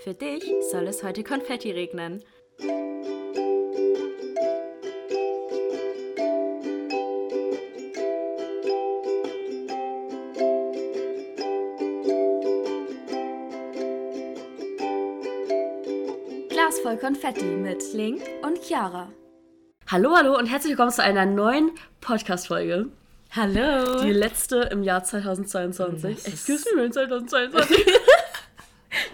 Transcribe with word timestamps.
Für 0.00 0.14
dich 0.14 0.44
soll 0.70 0.86
es 0.86 1.02
heute 1.02 1.24
Konfetti 1.24 1.72
regnen. 1.72 2.22
Glas 16.48 16.78
voll 16.80 16.96
Konfetti 16.98 17.44
mit 17.44 17.82
Link 17.92 18.22
und 18.42 18.62
Chiara. 18.62 19.12
Hallo, 19.88 20.14
hallo 20.14 20.38
und 20.38 20.46
herzlich 20.46 20.70
willkommen 20.70 20.92
zu 20.92 21.02
einer 21.02 21.26
neuen 21.26 21.72
Podcast-Folge. 22.00 22.86
Hallo. 23.32 24.00
Die 24.02 24.12
letzte 24.12 24.58
im 24.70 24.84
Jahr 24.84 25.02
2022. 25.02 26.24
Excuse 26.24 26.76
me, 26.76 26.88
2022. 26.88 27.84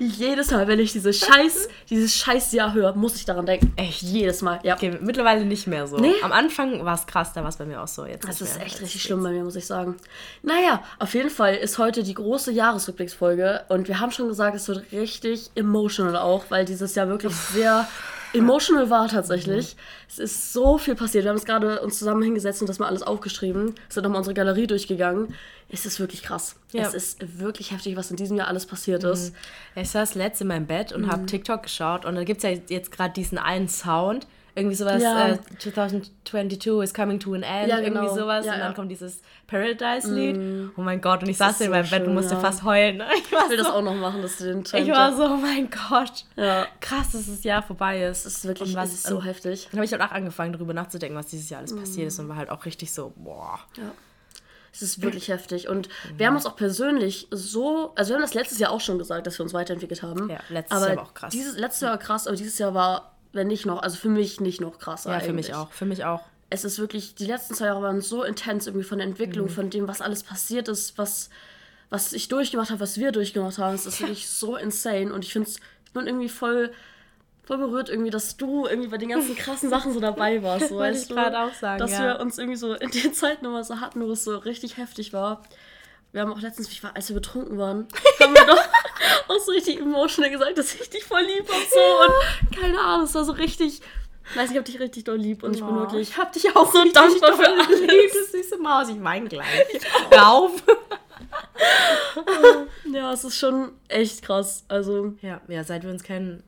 Jedes 0.09 0.51
Mal, 0.51 0.67
wenn 0.69 0.79
ich 0.79 0.93
dieses 0.93 1.19
scheiß, 1.19 1.69
dieses 1.91 2.15
scheiß 2.17 2.53
Jahr 2.53 2.75
höre, 2.75 2.95
muss 2.95 3.17
ich 3.17 3.25
daran 3.25 3.47
denken. 3.47 3.73
Echt? 3.77 4.03
Jedes 4.03 4.43
Mal, 4.43 4.61
ja. 4.63 4.75
Okay, 4.75 4.99
mittlerweile 5.01 5.45
nicht 5.45 5.67
mehr 5.67 5.87
so. 5.87 5.99
Nee? 5.99 6.13
Am 6.23 6.33
Anfang 6.33 6.85
war 6.85 6.95
es 6.95 7.07
krass, 7.07 7.33
da 7.33 7.43
war 7.43 7.49
es 7.49 7.57
bei 7.57 7.65
mir 7.65 7.83
auch 7.83 7.89
so. 7.89 8.05
Jetzt 8.05 8.29
Das 8.29 8.41
ist 8.41 8.61
echt 8.61 8.81
richtig 8.81 9.03
schlimm 9.03 9.23
bei 9.23 9.31
mir, 9.31 9.45
muss 9.45 9.57
ich 9.57 9.67
sagen. 9.67 9.97
Naja, 10.43 10.83
auf 10.99 11.15
jeden 11.15 11.31
Fall 11.31 11.55
ist 11.55 11.79
heute 11.79 12.03
die 12.03 12.15
große 12.15 12.53
Jahresrückblicksfolge 12.53 13.65
und 13.69 13.89
wir 13.89 14.01
haben 14.01 14.13
schon 14.13 14.29
gesagt, 14.29 14.57
es 14.57 14.69
wird 14.69 14.93
richtig 14.93 15.51
emotional 15.55 16.17
auch, 16.17 16.45
weil 16.51 16.65
dieses 16.65 16.95
Jahr 16.95 17.09
wirklich 17.09 17.35
sehr 17.35 17.87
emotional 18.35 18.91
war 18.91 19.09
tatsächlich. 19.09 19.77
Es 20.09 20.19
ist 20.19 20.53
so 20.53 20.77
viel 20.79 20.95
passiert. 20.95 21.25
Wir 21.25 21.31
haben 21.31 21.37
es 21.37 21.45
gerade 21.45 21.81
uns 21.81 21.99
zusammen 21.99 22.23
hingesetzt 22.23 22.61
und 22.61 22.69
das 22.69 22.79
mal 22.79 22.87
alles 22.89 23.03
aufgeschrieben. 23.03 23.75
Sind 23.89 24.03
nochmal 24.03 24.19
unsere 24.19 24.35
Galerie 24.35 24.67
durchgegangen. 24.67 25.35
Es 25.71 25.87
ist 25.87 25.99
wirklich 26.01 26.23
krass. 26.23 26.57
Ja. 26.73 26.83
Es 26.83 26.95
ist 26.95 27.39
wirklich 27.41 27.71
heftig, 27.71 27.97
was 27.97 28.11
in 28.11 28.17
diesem 28.17 28.37
Jahr 28.37 28.49
alles 28.49 28.67
passiert 28.67 29.05
ist. 29.05 29.35
Ich 29.75 29.89
saß 29.91 30.15
letzt 30.15 30.41
in 30.41 30.49
meinem 30.49 30.67
Bett 30.67 30.93
und 30.93 31.03
Mhm. 31.03 31.11
habe 31.11 31.27
TikTok 31.27 31.63
geschaut 31.65 32.05
und 32.05 32.15
da 32.17 32.25
gibt 32.25 32.45
es 32.45 32.51
ja 32.51 32.59
jetzt 32.69 32.93
gerade 32.93 33.15
diesen 33.15 33.39
einen 33.39 33.69
Sound. 33.69 34.27
Irgendwie 34.57 34.77
sowas, 34.77 35.03
Ja. 35.03 35.31
äh, 35.31 35.39
2022 35.59 36.67
is 36.83 36.95
coming 36.95 37.19
to 37.19 37.35
an 37.35 37.43
end, 37.43 37.69
Ja, 37.69 37.81
genau. 37.81 38.03
irgendwie 38.03 38.21
sowas. 38.21 38.47
Ja, 38.47 38.53
und 38.55 38.59
dann 38.61 38.69
ja. 38.71 38.75
kommt 38.75 38.91
dieses 38.91 39.21
Paradise-Lied. 39.49 40.71
Oh 40.77 40.81
mein 40.81 41.01
Gott, 41.01 41.23
und 41.23 41.29
ich 41.29 41.37
saß 41.37 41.55
ist 41.55 41.61
in 41.63 41.67
so 41.67 41.71
meinem 41.73 41.91
Bett 41.91 42.01
und 42.01 42.07
schön, 42.07 42.15
musste 42.15 42.35
ja. 42.35 42.41
fast 42.41 42.63
heulen. 42.63 43.03
Ich 43.19 43.33
war, 43.33 43.45
Ich 43.45 43.51
will 43.51 43.59
so, 43.59 43.65
das 43.65 43.73
auch 43.73 43.83
noch 43.83 43.95
machen, 43.97 44.23
dass 44.23 44.37
du 44.37 44.45
den 44.45 44.63
Trend... 44.63 44.87
ich 44.87 44.93
war 44.93 45.15
so, 45.17 45.25
oh 45.25 45.37
mein 45.37 45.69
Gott. 45.71 46.25
Ja. 46.37 46.67
Krass, 46.81 47.13
dass 47.13 47.27
das 47.27 47.43
Jahr 47.43 47.63
vorbei 47.63 48.05
ist. 48.05 48.27
Es 48.27 48.37
ist 48.39 48.45
wirklich 48.45 48.71
Und 48.71 48.77
was, 48.77 48.93
ist 48.93 49.07
so 49.07 49.23
heftig. 49.23 49.69
Dann 49.71 49.79
habe 49.79 49.85
ich 49.87 49.93
halt 49.93 50.03
auch 50.03 50.13
angefangen, 50.13 50.53
darüber 50.53 50.73
nachzudenken, 50.73 51.17
was 51.19 51.27
dieses 51.27 51.51
Jahr 51.51 51.61
Mhm. 51.63 51.69
alles 51.69 51.81
passiert 51.81 52.09
ist 52.09 52.19
und 52.21 52.29
war 52.29 52.37
halt 52.37 52.51
auch 52.51 52.65
richtig 52.65 52.93
so, 52.93 53.13
boah. 53.17 53.59
Es 54.73 54.83
ist 54.83 55.03
wirklich 55.03 55.29
heftig. 55.29 55.69
Und 55.69 55.89
wir 56.17 56.27
haben 56.27 56.35
uns 56.35 56.47
auch 56.47 56.57
persönlich 56.57 57.29
so, 57.31 57.93
also 57.95 58.11
wir 58.11 58.17
haben 58.17 58.23
das 58.23 58.35
letztes 58.35 58.59
Jahr 58.59 58.73
auch 58.73 58.81
schon 58.81 58.99
gesagt, 58.99 59.27
dass 59.27 59.39
wir 59.39 59.45
uns 59.45 59.55
weiterentwickelt 59.55 60.03
haben. 60.03 60.29
Ja, 60.29 60.39
letztes 60.49 60.77
aber 60.77 60.89
Jahr 60.89 60.97
war 60.97 61.05
auch 61.05 61.15
krass. 61.15 61.31
Dieses 61.33 61.57
letztes 61.59 61.83
Jahr 61.83 61.93
war 61.93 61.99
krass, 61.99 62.27
aber 62.27 62.37
dieses 62.37 62.59
Jahr 62.59 62.75
war, 62.75 63.14
wenn 63.35 63.47
nicht 63.49 63.67
noch, 63.67 63.83
also 63.83 63.97
für 63.97 64.09
mich 64.09 64.41
nicht 64.41 64.61
noch 64.61 64.79
krasser. 64.79 65.13
Ja, 65.13 65.21
für 65.21 65.33
mich 65.33 65.55
auch, 65.55 65.71
für 65.73 65.85
mich 65.87 66.05
auch. 66.05 66.23
Es 66.51 66.65
ist 66.65 66.79
wirklich, 66.79 67.15
die 67.15 67.27
letzten 67.27 67.55
zwei 67.55 67.67
Jahre 67.67 67.83
waren 67.83 68.01
so 68.01 68.23
intens 68.23 68.67
irgendwie 68.67 68.85
von 68.87 68.99
der 68.99 69.07
Entwicklung, 69.07 69.47
Mhm. 69.47 69.51
von 69.53 69.71
dem, 69.71 69.89
was 69.89 70.01
alles 70.01 70.23
passiert 70.23 70.69
ist, 70.69 70.97
was, 70.99 71.31
was 71.91 72.13
ich 72.13 72.29
durchgemacht 72.29 72.71
habe, 72.71 72.81
was 72.81 72.99
wir 72.99 73.13
durchgemacht 73.13 73.59
haben. 73.59 73.75
Es 73.75 73.87
ist 73.87 74.01
wirklich 74.01 74.29
so 74.29 74.57
insane. 74.57 75.13
Und 75.13 75.25
ich 75.25 75.33
finde 75.33 75.49
es, 75.49 75.57
ich 75.87 75.93
bin 75.93 76.07
irgendwie 76.07 76.29
voll, 76.29 76.73
voll 77.43 77.59
berührt 77.59 77.89
irgendwie, 77.89 78.11
dass 78.11 78.37
du 78.37 78.67
irgendwie 78.67 78.89
bei 78.89 78.99
den 78.99 79.09
ganzen 79.09 79.35
krassen 79.37 79.69
Sachen 79.71 79.93
so 79.93 80.01
dabei 80.01 80.43
warst. 80.45 80.69
So, 80.69 80.79
weißt 80.79 81.11
ich 81.11 81.17
gerade 81.17 81.39
auch 81.41 81.55
sagen, 81.55 81.79
Dass 81.81 81.91
ja. 81.93 82.01
wir 82.15 82.21
uns 82.21 82.39
irgendwie 82.39 82.57
so 82.59 82.75
in 82.75 82.91
den 82.91 83.13
Zeiten 83.15 83.45
immer 83.47 83.65
so 83.65 83.81
hatten, 83.81 84.01
wo 84.03 84.13
es 84.13 84.23
so 84.25 84.37
richtig 84.37 84.77
heftig 84.77 85.13
war. 85.13 85.43
Wir 86.13 86.21
haben 86.21 86.33
auch 86.33 86.41
letztens, 86.41 86.69
ich 86.71 86.81
war, 86.85 86.95
als 86.95 87.09
wir 87.09 87.15
betrunken 87.17 87.59
waren, 87.59 87.89
haben 88.21 88.35
wir 88.35 88.47
doch 88.47 88.63
auch 89.29 89.39
so 89.39 89.53
richtig 89.53 89.81
emotional 89.81 90.31
gesagt, 90.31 90.59
dass 90.59 90.75
ich 90.75 90.89
dich 90.91 91.05
voll 91.05 91.23
lieb 91.23 91.49
und 91.49 91.71
so. 91.71 91.81
Und 92.05 92.57
keine 92.61 92.79
Ahnung, 92.79 93.05
es 93.07 93.15
war 93.15 93.25
so 93.25 93.33
richtig. 93.33 93.81
Ich 94.31 94.37
weiß 94.37 94.49
nicht, 94.49 94.53
ich 94.53 94.59
hab 94.59 94.65
dich 94.65 94.81
richtig 94.81 95.05
doll 95.05 95.19
lieb 95.19 95.43
und 95.43 95.55
ich 95.55 95.61
bin 95.63 95.69
Oh, 95.77 95.81
wirklich. 95.81 96.09
Ich 96.11 96.17
hab 96.17 96.33
dich 96.33 96.57
auch 96.57 96.73
so 96.73 96.79
richtig 96.79 96.95
dankbar 96.95 97.35
für 97.35 97.47
alles. 97.49 97.81
lieb, 97.81 98.11
du 98.13 98.25
süße 98.39 98.57
Maus. 98.59 98.89
Ich 98.89 99.03
weine 99.05 99.29
gleich. 99.29 99.47
Hör 100.11 100.29
auf. 100.33 100.63
Ja, 102.93 103.13
es 103.13 103.25
ist 103.25 103.37
schon 103.37 103.73
echt 103.89 104.23
krass. 104.23 104.65
Also, 104.69 105.15
Ja, 105.21 105.41
ja, 105.49 105.65
seit 105.65 105.83
wir 105.83 105.91
uns 105.91 106.03
kennen, 106.05 106.43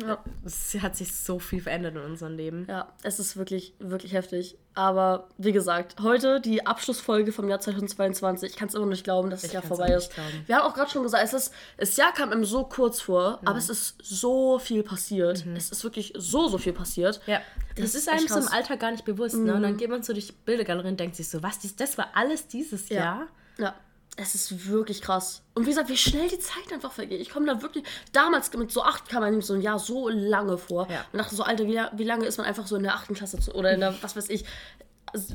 ja, 0.00 0.18
es 0.44 0.74
hat 0.82 0.96
sich 0.96 1.14
so 1.14 1.38
viel 1.38 1.60
verändert 1.60 1.94
in 1.94 2.02
unserem 2.02 2.36
Leben. 2.36 2.66
ja, 2.68 2.92
es 3.02 3.18
ist 3.18 3.36
wirklich, 3.36 3.74
wirklich 3.78 4.12
heftig. 4.12 4.56
Aber 4.74 5.28
wie 5.38 5.52
gesagt, 5.52 6.00
heute 6.02 6.40
die 6.40 6.66
Abschlussfolge 6.66 7.30
vom 7.30 7.48
Jahr 7.48 7.60
2022. 7.60 8.50
Ich 8.50 8.56
kann 8.56 8.66
es 8.68 8.74
immer 8.74 8.86
noch 8.86 8.90
nicht 8.90 9.04
glauben, 9.04 9.30
dass 9.30 9.42
das 9.42 9.52
Jahr 9.52 9.62
vorbei 9.62 9.94
ist. 9.94 10.12
glauben. 10.12 10.42
Wir 10.46 10.56
haben 10.56 10.62
auch 10.70 10.74
gerade 10.74 10.90
schon 10.90 11.04
gesagt, 11.04 11.22
es 11.22 11.32
ist, 11.32 11.54
das 11.76 11.96
Jahr 11.96 12.12
kam 12.12 12.32
einem 12.32 12.44
so 12.44 12.64
kurz 12.64 13.00
vor, 13.00 13.38
aber 13.44 13.56
es 13.56 13.68
ist 13.68 13.96
so 14.02 14.58
viel 14.58 14.82
passiert. 14.82 15.46
Es 15.56 15.70
ist 15.70 15.84
wirklich 15.84 16.12
so, 16.16 16.48
so 16.48 16.58
viel 16.58 16.72
passiert. 16.72 17.20
Ja, 17.26 17.40
das, 17.76 17.92
Das 17.92 17.94
ist 17.94 18.08
einem 18.08 18.26
so 18.26 18.38
im. 18.38 18.42
Mhm. 18.42 18.48
Alltag 18.48 18.80
gar 18.80 18.90
nicht 18.90 19.04
bewusst. 19.04 19.36
Ne? 19.36 19.54
Und 19.54 19.62
dann 19.62 19.76
geht 19.76 19.90
man 19.90 20.02
so 20.02 20.12
durch 20.12 20.26
die 20.26 20.32
Bildergalerie 20.32 20.88
und 20.88 20.98
denkt 20.98 21.14
sich 21.16 21.28
so, 21.28 21.42
was, 21.42 21.60
dies, 21.60 21.76
das 21.76 21.96
war 21.96 22.08
alles 22.14 22.48
dieses 22.48 22.88
Jahr? 22.88 23.28
Ja, 23.58 23.74
es 24.16 24.34
ist 24.34 24.68
wirklich 24.68 25.02
krass. 25.02 25.42
Und 25.54 25.66
wie 25.66 25.70
gesagt, 25.70 25.88
wie 25.88 25.96
schnell 25.96 26.28
die 26.28 26.38
Zeit 26.38 26.72
einfach 26.72 26.92
vergeht. 26.92 27.20
Ich 27.20 27.30
komme 27.30 27.46
da 27.46 27.62
wirklich. 27.62 27.84
Damals 28.12 28.52
mit 28.52 28.70
so 28.70 28.82
acht 28.82 29.08
kam 29.08 29.22
man 29.22 29.40
so 29.40 29.54
ein 29.54 29.60
Jahr 29.60 29.78
so 29.78 30.08
lange 30.08 30.58
vor. 30.58 30.88
Ja. 30.90 31.04
Und 31.12 31.18
dachte 31.18 31.34
so, 31.34 31.42
Alter, 31.42 31.66
wie, 31.66 31.80
wie 31.92 32.04
lange 32.04 32.26
ist 32.26 32.38
man 32.38 32.46
einfach 32.46 32.66
so 32.66 32.76
in 32.76 32.84
der 32.84 32.94
achten 32.94 33.14
Klasse 33.14 33.40
zu, 33.40 33.52
oder 33.54 33.72
in 33.72 33.80
der, 33.80 33.94
was 34.02 34.16
weiß 34.16 34.28
ich, 34.30 34.44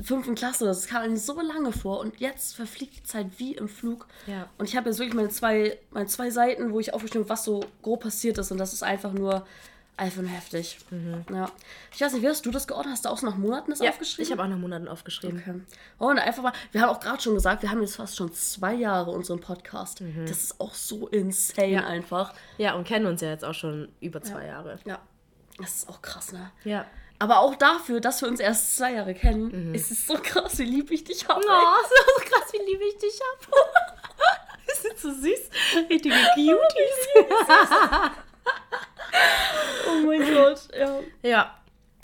fünften 0.02 0.34
Klasse? 0.34 0.64
Das 0.64 0.86
kam 0.86 1.02
einem 1.02 1.16
so 1.16 1.40
lange 1.40 1.72
vor. 1.72 2.00
Und 2.00 2.20
jetzt 2.20 2.56
verfliegt 2.56 2.96
die 2.96 3.02
Zeit 3.02 3.26
wie 3.38 3.54
im 3.54 3.68
Flug. 3.68 4.06
Ja. 4.26 4.48
Und 4.56 4.68
ich 4.68 4.76
habe 4.76 4.88
jetzt 4.88 4.98
wirklich 4.98 5.14
meine 5.14 5.28
zwei, 5.28 5.78
meine 5.90 6.06
zwei 6.06 6.30
Seiten, 6.30 6.72
wo 6.72 6.80
ich 6.80 6.94
aufgeschrieben 6.94 7.24
habe, 7.24 7.30
was 7.30 7.44
so 7.44 7.64
grob 7.82 8.02
passiert 8.02 8.38
ist. 8.38 8.50
Und 8.50 8.58
das 8.58 8.72
ist 8.72 8.82
einfach 8.82 9.12
nur. 9.12 9.46
Einfach 9.96 10.22
nur 10.22 10.30
heftig. 10.30 10.78
Ja. 11.30 11.50
Ich 11.94 12.00
weiß 12.00 12.14
nicht, 12.14 12.22
wie 12.22 12.28
hast 12.28 12.46
du 12.46 12.50
das 12.50 12.66
geordnet? 12.66 12.92
Hast 12.94 13.04
du 13.04 13.10
auch 13.10 13.18
so 13.18 13.26
nach 13.26 13.36
Monaten 13.36 13.70
das 13.70 13.80
Ja, 13.80 13.90
aufgeschrieben? 13.90 14.24
ich 14.24 14.32
habe 14.32 14.42
auch 14.42 14.48
nach 14.48 14.56
Monaten 14.56 14.88
aufgeschrieben. 14.88 15.38
Okay. 15.46 15.60
Oh, 15.98 16.06
und 16.06 16.18
einfach 16.18 16.42
mal, 16.42 16.52
wir 16.72 16.80
haben 16.80 16.88
auch 16.88 17.00
gerade 17.00 17.20
schon 17.20 17.34
gesagt, 17.34 17.60
wir 17.62 17.70
haben 17.70 17.82
jetzt 17.82 17.96
fast 17.96 18.16
schon 18.16 18.32
zwei 18.32 18.72
Jahre 18.72 19.10
unseren 19.10 19.40
Podcast. 19.40 20.02
Das 20.26 20.38
ist 20.42 20.60
auch 20.60 20.72
so 20.72 21.06
insane 21.08 21.84
einfach. 21.86 22.32
Ja, 22.56 22.74
und 22.74 22.86
kennen 22.86 23.04
uns 23.06 23.20
ja 23.20 23.28
jetzt 23.28 23.44
auch 23.44 23.52
schon 23.52 23.92
über 24.00 24.22
zwei 24.22 24.46
Jahre. 24.46 24.78
Ja. 24.86 25.00
Das 25.58 25.74
ist 25.76 25.88
auch 25.90 26.00
krass, 26.00 26.32
ne? 26.32 26.50
Ja. 26.64 26.86
Aber 27.18 27.40
auch 27.40 27.54
dafür, 27.54 28.00
dass 28.00 28.22
wir 28.22 28.28
uns 28.28 28.40
erst 28.40 28.78
zwei 28.78 28.94
Jahre 28.94 29.12
kennen, 29.12 29.74
ist 29.74 29.90
es 29.90 30.06
so 30.06 30.14
krass, 30.14 30.56
wie 30.58 30.64
lieb 30.64 30.90
ich 30.90 31.04
dich 31.04 31.28
habe. 31.28 31.42
Oh, 31.46 31.46
so 32.16 32.24
krass, 32.24 32.50
wie 32.54 32.72
lieb 32.72 32.80
ich 32.88 32.96
dich 32.96 33.20
hab. 33.20 33.52
Wir 34.66 34.74
sind 34.76 34.98
so 34.98 35.12
süß. 35.12 35.50
Richtige 35.90 36.14
Cuties. 36.14 37.08
Oh 39.88 40.06
mein 40.06 40.20
Gott, 40.20 40.68
ja. 40.78 40.98
Ja. 41.22 41.54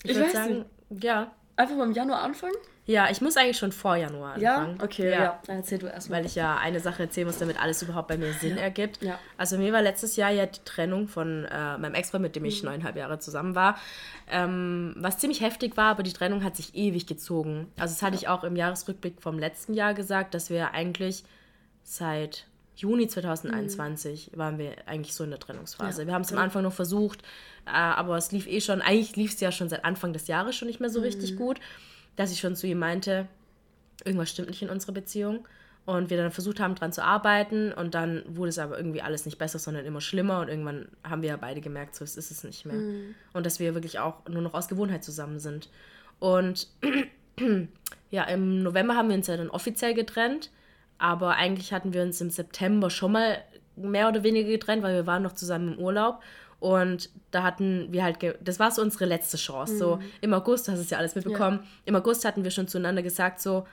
Ich, 0.03 0.11
Ich 0.11 0.17
würde 0.17 0.31
sagen, 0.31 0.65
ja. 0.91 1.31
Einfach 1.57 1.77
mal 1.77 1.85
im 1.85 1.93
Januar 1.93 2.23
anfangen? 2.23 2.55
Ja, 2.85 3.09
ich 3.11 3.21
muss 3.21 3.37
eigentlich 3.37 3.57
schon 3.59 3.73
vor 3.73 3.97
Januar 3.97 4.39
Ja? 4.39 4.57
anfangen. 4.59 4.81
Okay, 4.83 5.11
ja. 5.11 5.41
Dann 5.47 5.57
erzähl 5.57 5.79
du 5.79 5.87
erstmal. 5.87 6.21
Weil 6.21 6.27
ich 6.27 6.35
ja 6.37 6.57
eine 6.59 6.79
Sache 6.81 7.03
erzählen 7.05 7.27
muss, 7.27 7.39
damit 7.39 7.61
alles 7.61 7.83
überhaupt 7.83 8.09
bei 8.09 8.17
mir 8.17 8.33
Sinn 8.35 8.59
ergibt. 8.59 9.03
Ja. 9.03 9.19
Also 9.37 9.57
mir 9.59 9.73
war 9.73 9.83
letztes 9.83 10.15
Jahr 10.17 10.31
ja 10.31 10.47
die 10.47 10.61
Trennung 10.65 11.09
von 11.09 11.45
äh, 11.47 11.79
meinem 11.79 11.95
Ex-Freund, 11.95 12.23
mit 12.23 12.37
dem 12.37 12.45
ich 12.45 12.63
Mhm. 12.63 12.69
neuneinhalb 12.69 12.97
Jahre 12.97 13.19
zusammen 13.19 13.55
war, 13.55 13.77
ähm, 14.31 14.95
was 14.99 15.19
ziemlich 15.19 15.41
heftig 15.41 15.77
war, 15.77 15.91
aber 15.91 16.03
die 16.05 16.13
Trennung 16.13 16.45
hat 16.45 16.55
sich 16.57 16.75
ewig 16.77 17.07
gezogen. 17.07 17.73
Also 17.79 17.95
das 17.95 18.03
hatte 18.03 18.17
ich 18.17 18.29
auch 18.29 18.45
im 18.45 18.55
Jahresrückblick 18.55 19.21
vom 19.21 19.39
letzten 19.39 19.75
Jahr 19.75 19.95
gesagt, 19.95 20.35
dass 20.35 20.51
wir 20.51 20.73
eigentlich 20.73 21.25
seit 21.83 22.47
Juni 22.77 23.09
2021 23.09 24.33
waren 24.35 24.59
wir 24.59 24.75
eigentlich 24.87 25.15
so 25.15 25.25
in 25.25 25.31
der 25.31 25.39
Trennungsphase. 25.39 26.03
Ja, 26.03 26.07
wir 26.09 26.15
haben 26.15 26.23
es 26.23 26.33
am 26.33 26.39
Anfang 26.39 26.63
noch 26.63 26.73
versucht, 26.73 27.23
äh, 27.67 27.71
aber 27.71 28.17
es 28.17 28.33
lief 28.33 28.47
eh 28.47 28.61
schon, 28.61 28.83
eigentlich 28.83 29.17
lief 29.17 29.33
es 29.33 29.41
ja 29.41 29.51
schon 29.51 29.69
seit 29.69 29.85
Anfang 29.85 30.13
des 30.13 30.27
Jahres 30.27 30.55
schon 30.57 30.69
nicht 30.69 30.81
mehr 30.81 30.91
so 30.91 31.01
richtig 31.01 31.37
gut, 31.37 31.59
dass 32.17 32.33
ich 32.33 32.41
schon 32.41 32.55
zu 32.55 32.67
ihm 32.67 32.79
meinte, 32.79 33.27
irgendwas 34.05 34.31
stimmt 34.31 34.49
nicht 34.49 34.63
in 34.63 34.71
unserer 34.71 34.93
Beziehung. 34.93 35.47
Und 35.87 36.11
wir 36.11 36.17
dann 36.17 36.33
versucht 36.33 36.59
haben, 36.59 36.75
dran 36.75 36.93
zu 36.93 37.05
arbeiten. 37.05 37.73
Und 37.73 37.95
dann 37.95 38.25
wurde 38.27 38.49
es 38.49 38.59
aber 38.59 38.77
irgendwie 38.77 39.03
alles 39.03 39.25
nicht 39.25 39.39
besser, 39.39 39.61
sondern 39.61 39.85
immer 39.87 40.01
schlimmer. 40.01 40.41
Und 40.41 40.49
irgendwann 40.49 40.89
haben 41.05 41.23
wir 41.23 41.29
ja 41.29 41.37
beide 41.37 41.61
gemerkt, 41.61 41.95
so 41.95 42.03
ist 42.03 42.19
es 42.19 42.43
nicht 42.43 42.67
mehr. 42.67 42.75
Und 43.33 43.47
dass 43.47 43.61
wir 43.61 43.73
wirklich 43.73 44.01
auch 44.01 44.27
nur 44.29 44.43
noch 44.43 44.53
aus 44.55 44.67
Gewohnheit 44.67 45.05
zusammen 45.05 45.39
sind. 45.39 45.71
Und 46.19 46.67
ja, 48.11 48.25
im 48.25 48.65
November 48.65 48.97
haben 48.97 49.09
wir 49.11 49.17
uns 49.17 49.29
ja 49.29 49.37
dann 49.37 49.49
offiziell 49.49 49.95
getrennt. 49.95 50.51
Aber 50.99 51.37
eigentlich 51.37 51.73
hatten 51.73 51.93
wir 51.93 52.03
uns 52.03 52.21
im 52.21 52.31
September 52.31 52.91
schon 52.91 53.13
mal 53.13 53.39
mehr 53.77 54.09
oder 54.09 54.23
weniger 54.23 54.49
getrennt, 54.49 54.83
weil 54.83 54.95
wir 54.95 55.07
waren 55.07 55.23
noch 55.23 55.33
zusammen 55.33 55.75
im 55.75 55.79
Urlaub. 55.79 56.23
Und 56.59 57.11
da 57.31 57.43
hatten 57.43 57.89
wir 57.93 58.03
halt, 58.03 58.19
ge 58.19 58.35
das 58.43 58.59
war 58.59 58.71
so 58.71 58.81
unsere 58.81 59.05
letzte 59.05 59.37
Chance. 59.37 59.77
So 59.77 59.99
im 60.21 60.33
August, 60.33 60.67
du 60.67 60.73
hast 60.73 60.81
es 60.81 60.91
ja 60.91 60.99
alles 60.99 61.15
mitbekommen, 61.15 61.61
im 61.85 61.95
August 61.95 62.25
hatten 62.25 62.45
wir 62.45 62.51
schon 62.51 62.67
zueinander 62.67 63.03
gesagt, 63.03 63.41
so, 63.41 63.67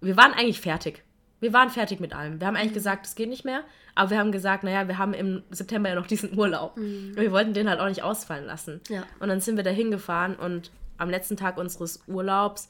wir 0.00 0.16
waren 0.16 0.32
eigentlich 0.32 0.60
fertig. 0.60 1.02
Wir 1.40 1.54
waren 1.54 1.70
fertig 1.70 2.00
mit 2.00 2.14
allem. 2.14 2.38
Wir 2.38 2.46
haben 2.46 2.56
eigentlich 2.56 2.74
gesagt, 2.74 3.06
es 3.06 3.14
geht 3.14 3.30
nicht 3.30 3.46
mehr. 3.46 3.62
Aber 3.94 4.10
wir 4.10 4.18
haben 4.18 4.30
gesagt, 4.32 4.62
naja, 4.62 4.86
wir 4.88 4.98
haben 4.98 5.14
im 5.14 5.42
September 5.50 5.88
ja 5.88 5.94
noch 5.94 6.06
diesen 6.06 6.38
Urlaub. 6.38 6.76
Und 6.76 7.16
wir 7.16 7.32
wollten 7.32 7.54
den 7.54 7.68
halt 7.68 7.80
auch 7.80 7.88
nicht 7.88 8.02
ausfallen 8.02 8.44
lassen. 8.44 8.82
Ja. 8.88 9.04
Und 9.18 9.28
dann 9.28 9.40
sind 9.40 9.56
wir 9.56 9.64
da 9.64 9.70
hingefahren 9.70 10.36
und 10.36 10.70
am 10.98 11.08
letzten 11.08 11.38
Tag 11.38 11.56
unseres 11.56 12.02
Urlaubs 12.06 12.68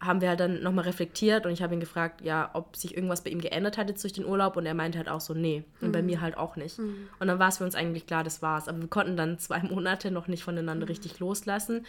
haben 0.00 0.22
wir 0.22 0.30
halt 0.30 0.40
dann 0.40 0.62
nochmal 0.62 0.84
reflektiert 0.84 1.44
und 1.44 1.52
ich 1.52 1.62
habe 1.62 1.74
ihn 1.74 1.80
gefragt, 1.80 2.22
ja, 2.22 2.50
ob 2.54 2.74
sich 2.74 2.96
irgendwas 2.96 3.22
bei 3.22 3.30
ihm 3.30 3.40
geändert 3.40 3.76
hat 3.76 3.88
jetzt 3.90 4.02
durch 4.02 4.14
den 4.14 4.24
Urlaub 4.24 4.56
und 4.56 4.64
er 4.64 4.74
meinte 4.74 4.96
halt 4.96 5.08
auch 5.08 5.20
so, 5.20 5.34
nee. 5.34 5.62
Und 5.80 5.88
mhm. 5.88 5.92
bei 5.92 6.02
mir 6.02 6.20
halt 6.22 6.38
auch 6.38 6.56
nicht. 6.56 6.78
Mhm. 6.78 7.08
Und 7.18 7.28
dann 7.28 7.38
war 7.38 7.48
es 7.48 7.58
für 7.58 7.64
uns 7.64 7.74
eigentlich 7.74 8.06
klar, 8.06 8.24
das 8.24 8.40
war's. 8.40 8.66
Aber 8.66 8.80
wir 8.80 8.88
konnten 8.88 9.16
dann 9.16 9.38
zwei 9.38 9.60
Monate 9.70 10.10
noch 10.10 10.26
nicht 10.26 10.42
voneinander 10.42 10.86
mhm. 10.86 10.90
richtig 10.90 11.20
loslassen. 11.20 11.86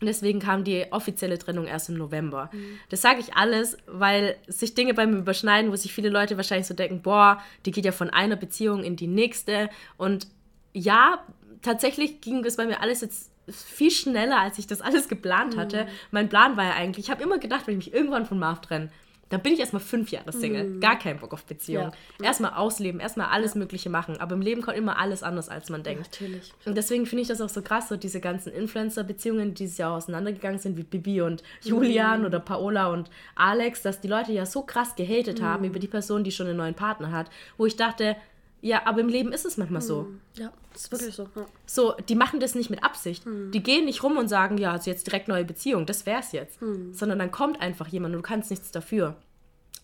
Und 0.00 0.06
deswegen 0.06 0.38
kam 0.38 0.62
die 0.62 0.86
offizielle 0.92 1.38
Trennung 1.38 1.66
erst 1.66 1.88
im 1.88 1.96
November. 1.96 2.50
Mhm. 2.52 2.78
Das 2.88 3.02
sage 3.02 3.18
ich 3.18 3.34
alles, 3.34 3.76
weil 3.86 4.36
sich 4.46 4.74
Dinge 4.74 4.94
bei 4.94 5.04
mir 5.06 5.16
überschneiden, 5.16 5.72
wo 5.72 5.76
sich 5.76 5.92
viele 5.92 6.10
Leute 6.10 6.36
wahrscheinlich 6.36 6.68
so 6.68 6.74
denken, 6.74 7.02
boah, 7.02 7.42
die 7.66 7.72
geht 7.72 7.84
ja 7.84 7.90
von 7.90 8.10
einer 8.10 8.36
Beziehung 8.36 8.84
in 8.84 8.94
die 8.94 9.08
nächste. 9.08 9.70
Und 9.96 10.28
ja, 10.72 11.24
tatsächlich 11.62 12.20
ging 12.20 12.44
das 12.44 12.56
bei 12.56 12.66
mir 12.66 12.80
alles 12.80 13.00
jetzt 13.00 13.32
viel 13.50 13.90
schneller, 13.90 14.40
als 14.40 14.58
ich 14.58 14.66
das 14.66 14.80
alles 14.80 15.08
geplant 15.08 15.56
hatte. 15.56 15.84
Mhm. 15.84 15.88
Mein 16.10 16.28
Plan 16.28 16.56
war 16.56 16.64
ja 16.64 16.74
eigentlich, 16.74 17.06
ich 17.06 17.10
habe 17.10 17.22
immer 17.22 17.38
gedacht, 17.38 17.66
wenn 17.66 17.78
ich 17.78 17.86
mich 17.86 17.94
irgendwann 17.94 18.26
von 18.26 18.38
Marv 18.38 18.60
trenne, 18.60 18.90
dann 19.28 19.42
bin 19.42 19.52
ich 19.52 19.60
erstmal 19.60 19.80
fünf 19.80 20.10
Jahre 20.10 20.32
Single. 20.32 20.64
Mhm. 20.64 20.80
Gar 20.80 20.98
keinen 20.98 21.18
Bock 21.18 21.32
auf 21.32 21.44
Beziehung. 21.44 21.92
Ja. 22.18 22.26
Erstmal 22.26 22.54
ausleben, 22.54 23.00
erstmal 23.00 23.28
alles 23.28 23.54
ja. 23.54 23.60
Mögliche 23.60 23.90
machen. 23.90 24.18
Aber 24.20 24.34
im 24.34 24.40
Leben 24.40 24.62
kommt 24.62 24.76
immer 24.76 24.98
alles 24.98 25.22
anders, 25.22 25.48
als 25.48 25.68
man 25.68 25.82
denkt. 25.82 26.12
Natürlich. 26.12 26.52
Und 26.64 26.76
deswegen 26.76 27.04
finde 27.06 27.22
ich 27.22 27.28
das 27.28 27.40
auch 27.40 27.48
so 27.48 27.62
krass, 27.62 27.88
so 27.88 27.96
diese 27.96 28.20
ganzen 28.20 28.52
Influencer-Beziehungen, 28.52 29.50
die 29.50 29.64
dieses 29.64 29.78
Jahr 29.78 29.92
auseinandergegangen 29.92 30.58
sind, 30.58 30.76
wie 30.76 30.82
Bibi 30.82 31.20
und 31.20 31.42
Julian 31.62 32.20
mhm. 32.20 32.26
oder 32.26 32.40
Paola 32.40 32.88
und 32.88 33.10
Alex, 33.34 33.82
dass 33.82 34.00
die 34.00 34.08
Leute 34.08 34.32
ja 34.32 34.46
so 34.46 34.62
krass 34.62 34.94
gehatet 34.96 35.40
mhm. 35.40 35.44
haben 35.44 35.64
über 35.64 35.78
die 35.78 35.88
Person, 35.88 36.24
die 36.24 36.32
schon 36.32 36.46
einen 36.46 36.56
neuen 36.56 36.74
Partner 36.74 37.12
hat. 37.12 37.28
Wo 37.58 37.66
ich 37.66 37.76
dachte, 37.76 38.16
ja, 38.60 38.86
aber 38.86 39.00
im 39.00 39.08
Leben 39.08 39.32
ist 39.32 39.44
es 39.44 39.56
manchmal 39.56 39.82
so. 39.82 40.02
Hm. 40.02 40.20
Ja, 40.34 40.52
das 40.72 40.84
ist 40.84 40.92
wirklich 40.92 41.14
so. 41.14 41.28
Ja. 41.34 41.46
So, 41.66 41.94
die 42.08 42.14
machen 42.16 42.40
das 42.40 42.54
nicht 42.54 42.70
mit 42.70 42.82
Absicht. 42.82 43.24
Hm. 43.24 43.52
Die 43.52 43.62
gehen 43.62 43.84
nicht 43.84 44.02
rum 44.02 44.16
und 44.16 44.28
sagen, 44.28 44.58
ja, 44.58 44.72
also 44.72 44.90
jetzt 44.90 45.06
direkt 45.06 45.28
neue 45.28 45.44
Beziehung, 45.44 45.86
das 45.86 46.06
wär's 46.06 46.32
jetzt. 46.32 46.60
Hm. 46.60 46.92
Sondern 46.92 47.18
dann 47.18 47.30
kommt 47.30 47.60
einfach 47.60 47.86
jemand 47.88 48.14
und 48.14 48.22
du 48.22 48.26
kannst 48.26 48.50
nichts 48.50 48.72
dafür. 48.72 49.16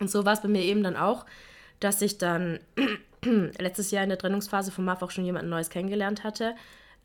Und 0.01 0.11
so 0.11 0.25
war 0.25 0.33
es 0.33 0.43
bei 0.43 0.49
mir 0.49 0.63
eben 0.63 0.83
dann 0.83 0.97
auch, 0.97 1.25
dass 1.79 2.03
ich 2.03 2.19
dann 2.19 2.59
letztes 3.59 3.91
Jahr 3.93 4.03
in 4.03 4.09
der 4.09 4.19
Trennungsphase 4.19 4.73
von 4.73 4.85
Marv 4.85 5.03
auch 5.03 5.11
schon 5.11 5.25
jemanden 5.25 5.51
Neues 5.51 5.71
kennengelernt 5.71 6.25
hatte, 6.25 6.57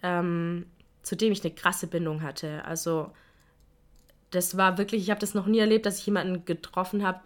ähm, 0.01 0.66
zu 1.04 1.16
dem 1.16 1.31
ich 1.31 1.44
eine 1.44 1.54
krasse 1.54 1.88
Bindung 1.88 2.24
hatte. 2.24 2.66
Also, 2.66 3.12
das 4.31 4.57
war 4.57 4.77
wirklich, 4.77 5.04
ich 5.04 5.10
habe 5.12 5.19
das 5.19 5.33
noch 5.33 5.45
nie 5.45 5.60
erlebt, 5.60 5.86
dass 5.86 6.00
ich 6.00 6.06
jemanden 6.06 6.45
getroffen 6.45 7.06
habe, 7.06 7.19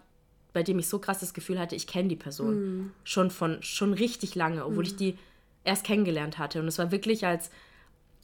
bei 0.54 0.62
dem 0.62 0.78
ich 0.78 0.88
so 0.88 0.98
krass 0.98 1.18
das 1.18 1.34
Gefühl 1.34 1.58
hatte, 1.58 1.76
ich 1.76 1.86
kenne 1.86 2.08
die 2.08 2.16
Person 2.16 2.54
mhm. 2.54 2.90
schon 3.02 3.30
von 3.30 3.62
schon 3.62 3.92
richtig 3.92 4.34
lange, 4.34 4.64
obwohl 4.64 4.84
mhm. 4.84 4.90
ich 4.90 4.96
die 4.96 5.18
erst 5.64 5.84
kennengelernt 5.84 6.38
hatte. 6.38 6.60
Und 6.60 6.68
es 6.68 6.78
war 6.78 6.90
wirklich 6.92 7.26
als, 7.26 7.50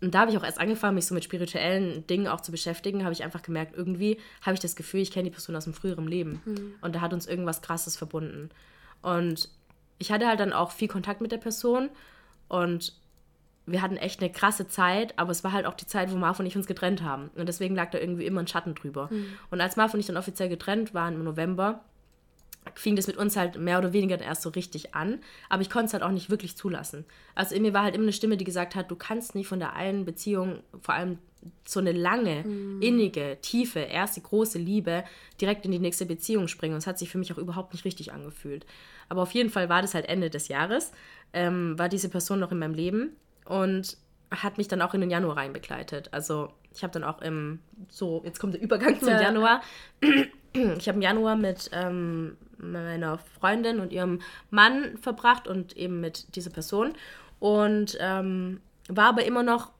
und 0.00 0.14
da 0.14 0.20
habe 0.20 0.30
ich 0.30 0.38
auch 0.38 0.44
erst 0.44 0.60
angefangen, 0.60 0.94
mich 0.94 1.06
so 1.06 1.14
mit 1.14 1.24
spirituellen 1.24 2.06
Dingen 2.06 2.28
auch 2.28 2.40
zu 2.40 2.52
beschäftigen, 2.52 3.02
habe 3.02 3.12
ich 3.12 3.24
einfach 3.24 3.42
gemerkt, 3.42 3.76
irgendwie 3.76 4.18
habe 4.42 4.54
ich 4.54 4.60
das 4.60 4.76
Gefühl, 4.76 5.00
ich 5.00 5.10
kenne 5.10 5.24
die 5.24 5.34
Person 5.34 5.56
aus 5.56 5.66
einem 5.66 5.74
früheren 5.74 6.06
Leben. 6.06 6.40
Mhm. 6.44 6.74
Und 6.80 6.94
da 6.94 7.00
hat 7.00 7.12
uns 7.12 7.26
irgendwas 7.26 7.62
Krasses 7.62 7.96
verbunden. 7.96 8.50
Und 9.02 9.48
ich 9.98 10.12
hatte 10.12 10.28
halt 10.28 10.38
dann 10.38 10.52
auch 10.52 10.70
viel 10.70 10.88
Kontakt 10.88 11.20
mit 11.20 11.32
der 11.32 11.38
Person 11.38 11.90
und 12.48 12.94
wir 13.66 13.82
hatten 13.82 13.96
echt 13.96 14.20
eine 14.20 14.30
krasse 14.30 14.68
Zeit, 14.68 15.18
aber 15.18 15.30
es 15.30 15.44
war 15.44 15.52
halt 15.52 15.66
auch 15.66 15.74
die 15.74 15.86
Zeit, 15.86 16.10
wo 16.10 16.16
Marv 16.16 16.40
und 16.40 16.46
ich 16.46 16.56
uns 16.56 16.66
getrennt 16.66 17.02
haben. 17.02 17.30
Und 17.34 17.48
deswegen 17.48 17.74
lag 17.74 17.90
da 17.90 17.98
irgendwie 17.98 18.26
immer 18.26 18.40
ein 18.40 18.48
Schatten 18.48 18.74
drüber. 18.74 19.08
Mhm. 19.10 19.26
Und 19.50 19.60
als 19.60 19.76
Marv 19.76 19.94
und 19.94 20.00
ich 20.00 20.06
dann 20.06 20.16
offiziell 20.16 20.48
getrennt 20.48 20.94
waren 20.94 21.14
im 21.14 21.24
November, 21.24 21.84
fing 22.74 22.96
das 22.96 23.06
mit 23.06 23.16
uns 23.16 23.36
halt 23.36 23.58
mehr 23.58 23.78
oder 23.78 23.92
weniger 23.92 24.20
erst 24.20 24.42
so 24.42 24.50
richtig 24.50 24.94
an. 24.94 25.20
Aber 25.48 25.62
ich 25.62 25.70
konnte 25.70 25.86
es 25.86 25.92
halt 25.92 26.02
auch 26.02 26.10
nicht 26.10 26.30
wirklich 26.30 26.56
zulassen. 26.56 27.04
Also 27.34 27.54
in 27.54 27.62
mir 27.62 27.74
war 27.74 27.84
halt 27.84 27.94
immer 27.94 28.04
eine 28.04 28.12
Stimme, 28.12 28.36
die 28.36 28.44
gesagt 28.44 28.74
hat, 28.74 28.90
du 28.90 28.96
kannst 28.96 29.34
nicht 29.34 29.48
von 29.48 29.58
der 29.58 29.74
einen 29.74 30.04
Beziehung, 30.04 30.60
vor 30.80 30.94
allem 30.94 31.18
so 31.66 31.80
eine 31.80 31.92
lange, 31.92 32.44
mm. 32.44 32.82
innige, 32.82 33.38
tiefe, 33.40 33.80
erste 33.80 34.20
große 34.20 34.58
Liebe 34.58 35.04
direkt 35.40 35.64
in 35.64 35.72
die 35.72 35.78
nächste 35.78 36.04
Beziehung 36.04 36.48
springen. 36.48 36.74
Und 36.74 36.78
es 36.78 36.86
hat 36.86 36.98
sich 36.98 37.10
für 37.10 37.18
mich 37.18 37.32
auch 37.32 37.38
überhaupt 37.38 37.72
nicht 37.72 37.84
richtig 37.84 38.12
angefühlt. 38.12 38.66
Aber 39.08 39.22
auf 39.22 39.32
jeden 39.32 39.50
Fall 39.50 39.68
war 39.68 39.82
das 39.82 39.94
halt 39.94 40.06
Ende 40.06 40.30
des 40.30 40.48
Jahres, 40.48 40.92
ähm, 41.32 41.78
war 41.78 41.88
diese 41.88 42.10
Person 42.10 42.40
noch 42.40 42.52
in 42.52 42.58
meinem 42.58 42.74
Leben 42.74 43.16
und 43.46 43.96
hat 44.30 44.58
mich 44.58 44.68
dann 44.68 44.82
auch 44.82 44.94
in 44.94 45.00
den 45.00 45.10
Januar 45.10 45.38
rein 45.38 45.52
begleitet. 45.52 46.08
Also 46.12 46.50
ich 46.74 46.82
habe 46.82 46.92
dann 46.92 47.04
auch 47.04 47.20
im, 47.20 47.60
so, 47.88 48.22
jetzt 48.24 48.38
kommt 48.38 48.54
der 48.54 48.62
Übergang 48.62 48.98
zum 49.00 49.08
ja. 49.08 49.22
Januar. 49.22 49.62
Ich 50.52 50.88
habe 50.88 50.96
im 50.96 51.02
Januar 51.02 51.36
mit 51.36 51.70
ähm, 51.72 52.36
meiner 52.58 53.18
Freundin 53.18 53.80
und 53.80 53.92
ihrem 53.92 54.20
Mann 54.50 54.98
verbracht 54.98 55.46
und 55.48 55.76
eben 55.76 56.00
mit 56.00 56.34
dieser 56.36 56.50
Person. 56.50 56.94
Und 57.38 57.96
ähm, 58.00 58.60
war 58.88 59.06
aber 59.06 59.24
immer 59.24 59.42
noch 59.42 59.70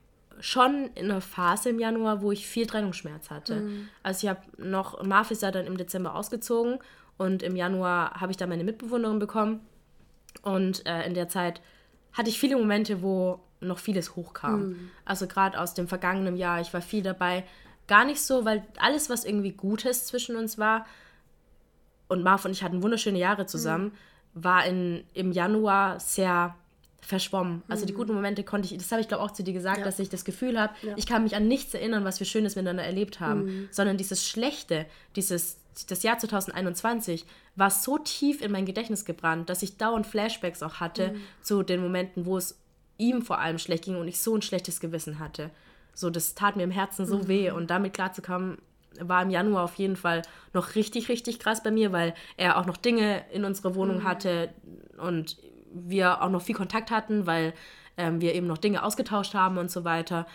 schon 0.41 0.91
in 0.95 1.11
einer 1.11 1.21
Phase 1.21 1.71
im 1.71 1.79
Januar, 1.79 2.23
wo 2.23 2.33
ich 2.33 2.47
viel 2.47 2.67
Trennungsschmerz 2.67 3.31
hatte. 3.31 3.57
Mhm. 3.57 3.89
Also 4.03 4.27
ich 4.27 4.31
habe 4.31 4.41
noch, 4.59 5.03
Marv 5.03 5.31
ist 5.31 5.43
ja 5.43 5.51
dann 5.51 5.67
im 5.67 5.77
Dezember 5.77 6.15
ausgezogen 6.15 6.79
und 7.19 7.43
im 7.43 7.57
Januar 7.57 8.21
habe 8.21 8.33
ich 8.33 8.39
da 8.39 8.47
meine 8.47 8.65
Mitbewohnerin 8.65 9.19
bekommen. 9.19 9.61
Und 10.43 10.87
äh, 10.87 11.07
in 11.07 11.15
der 11.15 11.29
Zeit 11.29 11.61
hatte 12.13 12.31
ich 12.31 12.41
viele 12.41 12.57
Momente, 12.57 13.03
wo 13.03 13.41
noch 13.61 13.79
vieles 13.79 14.17
hochkam. 14.17 14.69
Mhm. 14.69 14.91
Also 15.05 15.27
gerade 15.27 15.61
aus 15.61 15.75
dem 15.75 15.87
vergangenen 15.87 16.37
Jahr, 16.37 16.61
ich 16.61 16.73
war 16.73 16.81
viel 16.81 17.03
dabei. 17.03 17.45
Gar 17.91 18.05
nicht 18.05 18.23
so, 18.23 18.45
weil 18.45 18.65
alles, 18.79 19.11
was 19.11 19.25
irgendwie 19.25 19.51
Gutes 19.51 20.07
zwischen 20.07 20.37
uns 20.37 20.59
war, 20.59 20.87
und 22.07 22.23
Marv 22.23 22.45
und 22.45 22.53
ich 22.53 22.63
hatten 22.63 22.85
wunderschöne 22.85 23.19
Jahre 23.19 23.47
zusammen, 23.47 23.87
mhm. 23.87 24.45
war 24.45 24.65
in, 24.65 25.03
im 25.13 25.33
Januar 25.33 25.99
sehr 25.99 26.55
verschwommen. 27.01 27.65
Also 27.67 27.87
die 27.87 27.93
mhm. 27.93 27.97
guten 27.97 28.15
Momente 28.15 28.45
konnte 28.45 28.73
ich, 28.73 28.79
das 28.79 28.93
habe 28.93 29.01
ich 29.01 29.09
glaube 29.09 29.25
auch 29.25 29.33
zu 29.33 29.43
dir 29.43 29.53
gesagt, 29.53 29.79
ja. 29.79 29.85
dass 29.85 29.99
ich 29.99 30.09
das 30.09 30.25
Gefühl 30.25 30.61
habe, 30.61 30.73
ja. 30.83 30.95
ich 30.97 31.05
kann 31.05 31.25
mich 31.25 31.35
an 31.35 31.49
nichts 31.49 31.75
erinnern, 31.75 32.05
was 32.05 32.21
wir 32.21 32.29
Schönes 32.29 32.55
miteinander 32.55 32.85
erlebt 32.85 33.19
haben, 33.19 33.45
mhm. 33.45 33.69
sondern 33.73 33.97
dieses 33.97 34.29
Schlechte, 34.29 34.87
dieses, 35.17 35.59
das 35.89 36.05
Jahr 36.05 36.17
2021 36.17 37.27
war 37.57 37.71
so 37.73 37.99
tief 37.99 38.41
in 38.41 38.53
mein 38.53 38.67
Gedächtnis 38.67 39.05
gebrannt, 39.05 39.51
dass 39.51 39.65
ich 39.65 39.79
dauernd 39.79 40.07
Flashbacks 40.07 40.63
auch 40.63 40.75
hatte 40.75 41.09
mhm. 41.09 41.21
zu 41.43 41.65
den 41.65 41.81
Momenten, 41.81 42.25
wo 42.25 42.37
es 42.37 42.57
ihm 42.99 43.23
vor 43.23 43.41
allem 43.41 43.59
schlecht 43.59 43.85
ging 43.85 43.97
und 43.97 44.07
ich 44.07 44.21
so 44.21 44.37
ein 44.37 44.43
schlechtes 44.43 44.79
Gewissen 44.79 45.19
hatte. 45.19 45.51
So, 45.95 46.11
das 46.11 46.35
tat 46.35 46.57
mir 46.57 46.63
im 46.63 46.71
Herzen 46.71 47.07
so 47.07 47.19
mhm. 47.19 47.29
weh 47.29 47.51
und 47.51 47.71
damit 47.71 47.95
klarzukommen, 47.95 48.59
war 48.99 49.23
im 49.23 49.31
Januar 49.31 49.65
auf 49.65 49.75
jeden 49.77 49.97
Fall 49.97 50.23
noch 50.53 50.75
richtig, 50.75 51.09
richtig 51.09 51.39
krass 51.39 51.63
bei 51.63 51.71
mir, 51.71 51.93
weil 51.93 52.15
er 52.37 52.59
auch 52.59 52.67
noch 52.67 52.77
Dinge 52.77 53.25
in 53.33 53.45
unserer 53.45 53.75
Wohnung 53.75 53.99
mhm. 53.99 54.05
hatte 54.05 54.53
und 54.99 55.37
wir 55.73 56.23
auch 56.23 56.31
noch 56.31 56.43
viel 56.43 56.55
Kontakt 56.55 56.91
hatten, 56.91 57.27
weil 57.27 57.55
ähm, 57.97 58.21
wir 58.21 58.35
eben 58.35 58.47
noch 58.47 58.59
Dinge 58.59 58.83
ausgetauscht 58.83 59.35
haben 59.35 59.59
und 59.59 59.71
so 59.71 59.85
weiter. 59.85 60.27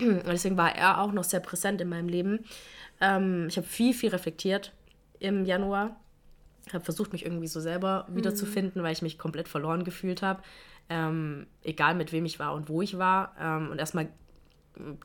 Und 0.00 0.26
deswegen 0.26 0.56
war 0.56 0.74
er 0.74 1.00
auch 1.00 1.12
noch 1.12 1.24
sehr 1.24 1.40
präsent 1.40 1.80
in 1.80 1.88
meinem 1.88 2.08
Leben. 2.08 2.40
Ähm, 3.00 3.46
ich 3.48 3.56
habe 3.56 3.66
viel, 3.66 3.94
viel 3.94 4.10
reflektiert 4.10 4.72
im 5.18 5.44
Januar. 5.44 5.96
Ich 6.66 6.74
habe 6.74 6.84
versucht, 6.84 7.12
mich 7.12 7.24
irgendwie 7.24 7.46
so 7.46 7.60
selber 7.60 8.06
mhm. 8.08 8.16
wiederzufinden, 8.16 8.82
weil 8.82 8.92
ich 8.92 9.02
mich 9.02 9.18
komplett 9.18 9.48
verloren 9.48 9.84
gefühlt 9.84 10.22
habe. 10.22 10.42
Ähm, 10.88 11.46
egal 11.62 11.94
mit 11.94 12.12
wem 12.12 12.24
ich 12.24 12.38
war 12.38 12.54
und 12.54 12.68
wo 12.68 12.82
ich 12.82 12.98
war. 12.98 13.34
Ähm, 13.40 13.70
und 13.70 13.78
erstmal 13.78 14.08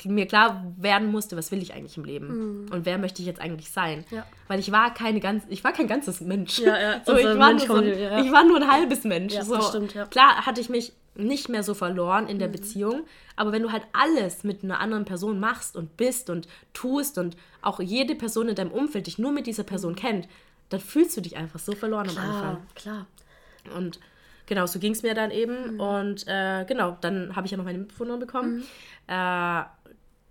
mir 0.05 0.27
klar 0.27 0.74
werden 0.77 1.12
musste, 1.12 1.36
was 1.36 1.51
will 1.51 1.62
ich 1.62 1.74
eigentlich 1.74 1.97
im 1.97 2.05
Leben 2.05 2.27
mhm. 2.27 2.71
und 2.71 2.86
wer 2.86 2.97
möchte 2.97 3.21
ich 3.21 3.27
jetzt 3.27 3.41
eigentlich 3.41 3.69
sein, 3.71 4.05
ja. 4.12 4.25
weil 4.47 4.59
ich 4.59 4.71
war 4.71 4.93
keine 4.93 5.19
ganz, 5.19 5.43
ich 5.50 5.63
war 5.63 5.74
kein 5.74 5.88
ganzes 5.88 6.21
Mensch. 6.21 6.59
Ja, 6.59 6.79
ja. 6.79 7.01
So, 7.05 7.13
also 7.13 7.29
ich, 7.29 7.38
war 7.38 7.47
Mensch 7.50 7.63
so 7.65 7.74
ein, 7.74 8.00
ja. 8.00 8.19
ich, 8.19 8.31
war 8.31 8.43
nur 8.45 8.57
ein 8.57 8.71
halbes 8.71 9.03
Mensch. 9.03 9.33
Ja, 9.33 9.43
so. 9.43 9.62
stimmt. 9.62 9.93
Klar 10.09 10.45
hatte 10.45 10.62
ich 10.62 10.69
mich 10.69 10.93
nicht 11.15 11.50
mehr 11.50 11.63
so 11.63 11.74
verloren 11.74 12.27
in 12.27 12.39
der 12.39 12.47
mhm. 12.47 12.53
Beziehung, 12.53 13.03
aber 13.36 13.51
wenn 13.51 13.63
du 13.63 13.71
halt 13.71 13.83
alles 13.91 14.43
mit 14.43 14.63
einer 14.63 14.79
anderen 14.79 15.05
Person 15.05 15.39
machst 15.39 15.75
und 15.75 15.97
bist 15.97 16.29
und 16.29 16.47
tust 16.74 17.17
und 17.17 17.36
auch 17.62 17.79
jede 17.79 18.15
Person 18.15 18.47
in 18.47 18.55
deinem 18.55 18.71
Umfeld 18.71 19.07
dich 19.07 19.17
nur 19.17 19.31
mit 19.31 19.47
dieser 19.47 19.63
Person 19.63 19.93
mhm. 19.93 19.97
kennt, 19.97 20.27
dann 20.69 20.79
fühlst 20.79 21.15
du 21.17 21.21
dich 21.21 21.38
einfach 21.38 21.59
so 21.59 21.74
verloren 21.74 22.07
klar, 22.07 22.25
am 22.25 22.31
Anfang. 22.36 22.67
Klar. 22.75 23.07
Und 23.75 24.00
genau, 24.47 24.65
so 24.65 24.79
ging 24.79 24.93
es 24.93 25.03
mir 25.03 25.13
dann 25.13 25.29
eben. 25.29 25.75
Mhm. 25.75 25.79
Und 25.79 26.27
äh, 26.27 26.65
genau, 26.65 26.97
dann 27.01 27.35
habe 27.35 27.45
ich 27.45 27.51
ja 27.51 27.57
noch 27.57 27.65
meine 27.65 27.77
Mitbewohnerin 27.77 28.19
bekommen. 28.19 28.55
Mhm. 28.57 28.63
Äh, 29.07 29.63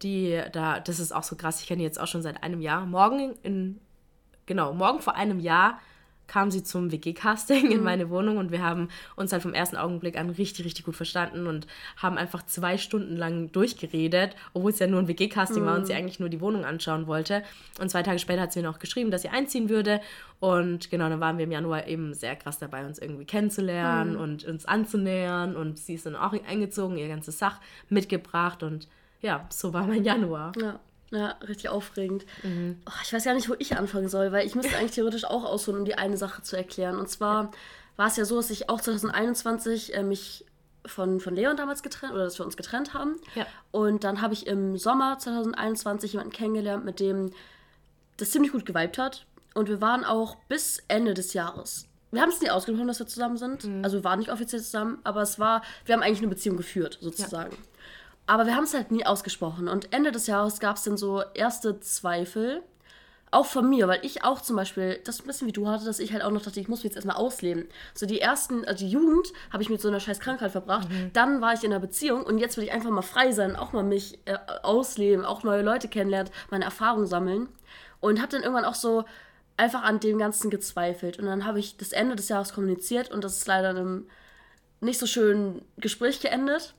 die, 0.02 0.42
da, 0.52 0.80
das 0.80 0.98
ist 0.98 1.12
auch 1.12 1.22
so 1.22 1.36
krass, 1.36 1.60
ich 1.60 1.68
kenne 1.68 1.78
die 1.78 1.84
jetzt 1.84 2.00
auch 2.00 2.08
schon 2.08 2.22
seit 2.22 2.42
einem 2.42 2.60
Jahr. 2.60 2.84
Morgen 2.84 3.36
in, 3.42 3.80
genau, 4.44 4.74
morgen 4.74 5.00
vor 5.00 5.14
einem 5.14 5.38
Jahr 5.38 5.78
kam 6.26 6.50
sie 6.50 6.62
zum 6.62 6.90
WG-Casting 6.92 7.70
in 7.70 7.78
mhm. 7.78 7.84
meine 7.84 8.10
Wohnung 8.10 8.36
und 8.38 8.50
wir 8.50 8.62
haben 8.62 8.88
uns 9.14 9.32
halt 9.32 9.42
vom 9.42 9.54
ersten 9.54 9.76
Augenblick 9.76 10.18
an 10.18 10.30
richtig, 10.30 10.64
richtig 10.64 10.84
gut 10.84 10.96
verstanden 10.96 11.46
und 11.46 11.66
haben 11.96 12.18
einfach 12.18 12.44
zwei 12.44 12.78
Stunden 12.78 13.16
lang 13.16 13.52
durchgeredet, 13.52 14.36
obwohl 14.54 14.70
es 14.70 14.78
ja 14.78 14.86
nur 14.86 15.00
ein 15.00 15.08
WG-Casting 15.08 15.62
mhm. 15.62 15.66
war 15.66 15.76
und 15.76 15.86
sie 15.86 15.92
mhm. 15.92 15.98
eigentlich 15.98 16.20
nur 16.20 16.28
die 16.28 16.40
Wohnung 16.40 16.64
anschauen 16.64 17.06
wollte. 17.06 17.42
Und 17.80 17.90
zwei 17.90 18.02
Tage 18.02 18.18
später 18.18 18.42
hat 18.42 18.52
sie 18.52 18.60
mir 18.60 18.68
noch 18.68 18.78
geschrieben, 18.78 19.10
dass 19.10 19.22
sie 19.22 19.28
einziehen 19.28 19.68
würde. 19.68 20.00
Und 20.40 20.90
genau, 20.90 21.08
dann 21.08 21.20
waren 21.20 21.38
wir 21.38 21.44
im 21.44 21.52
Januar 21.52 21.86
eben 21.86 22.12
sehr 22.14 22.36
krass 22.36 22.58
dabei, 22.58 22.84
uns 22.84 22.98
irgendwie 22.98 23.24
kennenzulernen 23.24 24.14
mhm. 24.14 24.20
und 24.20 24.44
uns 24.44 24.66
anzunähern. 24.66 25.56
Und 25.56 25.78
sie 25.78 25.94
ist 25.94 26.06
dann 26.06 26.16
auch 26.16 26.32
eingezogen, 26.32 26.96
ihr 26.96 27.08
ganzes 27.08 27.38
Sach 27.38 27.60
mitgebracht 27.88 28.62
und 28.62 28.88
ja, 29.22 29.46
so 29.48 29.72
war 29.72 29.86
mein 29.86 30.04
Januar. 30.04 30.52
Ja. 30.60 30.78
Ja, 31.10 31.36
richtig 31.46 31.68
aufregend. 31.68 32.26
Mhm. 32.42 32.80
Oh, 32.86 33.00
ich 33.04 33.12
weiß 33.12 33.24
gar 33.24 33.34
nicht, 33.34 33.48
wo 33.48 33.54
ich 33.58 33.76
anfangen 33.76 34.08
soll, 34.08 34.32
weil 34.32 34.46
ich 34.46 34.54
müsste 34.54 34.76
eigentlich 34.76 34.92
theoretisch 34.92 35.24
auch 35.24 35.44
ausholen, 35.44 35.80
um 35.80 35.84
die 35.84 35.96
eine 35.96 36.16
Sache 36.16 36.42
zu 36.42 36.56
erklären. 36.56 36.98
Und 36.98 37.08
zwar 37.08 37.44
ja. 37.44 37.50
war 37.96 38.06
es 38.08 38.16
ja 38.16 38.24
so, 38.24 38.36
dass 38.36 38.50
ich 38.50 38.68
auch 38.68 38.80
2021 38.80 39.94
äh, 39.94 40.02
mich 40.02 40.44
von, 40.84 41.20
von 41.20 41.34
Leon 41.34 41.56
damals 41.56 41.82
getrennt, 41.82 42.12
oder 42.12 42.24
dass 42.24 42.38
wir 42.38 42.46
uns 42.46 42.56
getrennt 42.56 42.94
haben. 42.94 43.16
Ja. 43.34 43.46
Und 43.70 44.04
dann 44.04 44.20
habe 44.20 44.34
ich 44.34 44.46
im 44.46 44.76
Sommer 44.76 45.18
2021 45.18 46.12
jemanden 46.12 46.32
kennengelernt, 46.32 46.84
mit 46.84 47.00
dem 47.00 47.32
das 48.16 48.30
ziemlich 48.30 48.52
gut 48.52 48.66
geweibt 48.66 48.98
hat. 48.98 49.26
Und 49.54 49.68
wir 49.68 49.80
waren 49.80 50.04
auch 50.04 50.36
bis 50.48 50.82
Ende 50.88 51.14
des 51.14 51.32
Jahres. 51.32 51.86
Wir 52.12 52.22
haben 52.22 52.30
es 52.30 52.40
nie 52.40 52.50
ausgesprochen, 52.50 52.88
dass 52.88 52.98
wir 52.98 53.06
zusammen 53.06 53.36
sind. 53.36 53.68
Also 53.84 53.98
wir 53.98 54.04
waren 54.04 54.18
nicht 54.18 54.30
offiziell 54.30 54.62
zusammen, 54.62 54.98
aber 55.04 55.22
es 55.22 55.38
war, 55.38 55.62
wir 55.84 55.94
haben 55.94 56.02
eigentlich 56.02 56.18
eine 56.18 56.28
Beziehung 56.28 56.56
geführt, 56.56 56.98
sozusagen. 57.00 57.56
Aber 58.26 58.46
wir 58.46 58.56
haben 58.56 58.64
es 58.64 58.74
halt 58.74 58.90
nie 58.90 59.06
ausgesprochen. 59.06 59.68
Und 59.68 59.92
Ende 59.92 60.10
des 60.12 60.26
Jahres 60.26 60.58
gab 60.58 60.76
es 60.76 60.82
dann 60.82 60.96
so 60.96 61.22
erste 61.34 61.80
Zweifel. 61.80 62.62
Auch 63.32 63.46
von 63.46 63.68
mir, 63.68 63.88
weil 63.88 64.00
ich 64.02 64.24
auch 64.24 64.40
zum 64.40 64.56
Beispiel, 64.56 65.00
das 65.04 65.20
ein 65.20 65.26
bisschen 65.26 65.48
wie 65.48 65.52
du 65.52 65.68
hatte, 65.68 65.84
dass 65.84 65.98
ich 65.98 66.12
halt 66.12 66.22
auch 66.22 66.30
noch 66.30 66.42
dachte, 66.42 66.60
ich 66.60 66.68
muss 66.68 66.78
mich 66.78 66.84
jetzt 66.84 66.96
erstmal 66.96 67.16
ausleben. 67.16 67.66
So 67.92 68.06
die 68.06 68.20
ersten, 68.20 68.64
also 68.64 68.84
die 68.84 68.90
Jugend 68.90 69.32
habe 69.52 69.62
ich 69.62 69.68
mit 69.68 69.80
so 69.80 69.88
einer 69.88 70.00
scheiß 70.00 70.20
Krankheit 70.20 70.52
verbracht. 70.52 70.88
Dann 71.12 71.40
war 71.40 71.52
ich 71.52 71.64
in 71.64 71.72
einer 71.72 71.80
Beziehung 71.80 72.22
und 72.22 72.38
jetzt 72.38 72.56
will 72.56 72.64
ich 72.64 72.72
einfach 72.72 72.90
mal 72.90 73.02
frei 73.02 73.32
sein, 73.32 73.56
auch 73.56 73.72
mal 73.72 73.82
mich 73.82 74.20
äh, 74.26 74.38
ausleben, 74.62 75.24
auch 75.24 75.42
neue 75.42 75.62
Leute 75.62 75.88
kennenlernen, 75.88 76.32
meine 76.50 76.64
Erfahrungen 76.64 77.06
sammeln. 77.06 77.48
Und 78.00 78.20
habe 78.20 78.30
dann 78.30 78.42
irgendwann 78.42 78.64
auch 78.64 78.74
so 78.74 79.04
einfach 79.56 79.82
an 79.82 80.00
dem 80.00 80.18
Ganzen 80.18 80.48
gezweifelt. 80.50 81.18
Und 81.18 81.26
dann 81.26 81.44
habe 81.44 81.58
ich 81.58 81.76
das 81.76 81.92
Ende 81.92 82.16
des 82.16 82.28
Jahres 82.28 82.52
kommuniziert 82.52 83.10
und 83.10 83.24
das 83.24 83.38
ist 83.38 83.46
leider 83.46 83.70
in 83.70 83.76
einem 83.76 84.06
nicht 84.80 84.98
so 84.98 85.06
schönen 85.06 85.62
Gespräch 85.78 86.20
geendet. 86.20 86.74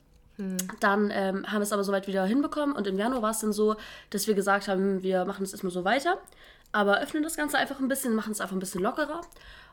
Dann 0.79 1.09
ähm, 1.11 1.47
haben 1.47 1.59
wir 1.59 1.63
es 1.63 1.73
aber 1.73 1.83
soweit 1.83 2.07
wieder 2.07 2.25
hinbekommen 2.25 2.75
und 2.75 2.85
im 2.85 2.97
Januar 2.97 3.21
war 3.21 3.31
es 3.31 3.39
dann 3.39 3.53
so, 3.53 3.75
dass 4.11 4.27
wir 4.27 4.35
gesagt 4.35 4.67
haben, 4.67 5.01
wir 5.01 5.25
machen 5.25 5.43
es 5.43 5.51
erstmal 5.51 5.71
so 5.71 5.83
weiter, 5.83 6.19
aber 6.71 6.99
öffnen 6.99 7.23
das 7.23 7.35
Ganze 7.35 7.57
einfach 7.57 7.79
ein 7.79 7.87
bisschen, 7.87 8.13
machen 8.13 8.31
es 8.31 8.41
einfach 8.41 8.55
ein 8.55 8.59
bisschen 8.59 8.83
lockerer. 8.83 9.21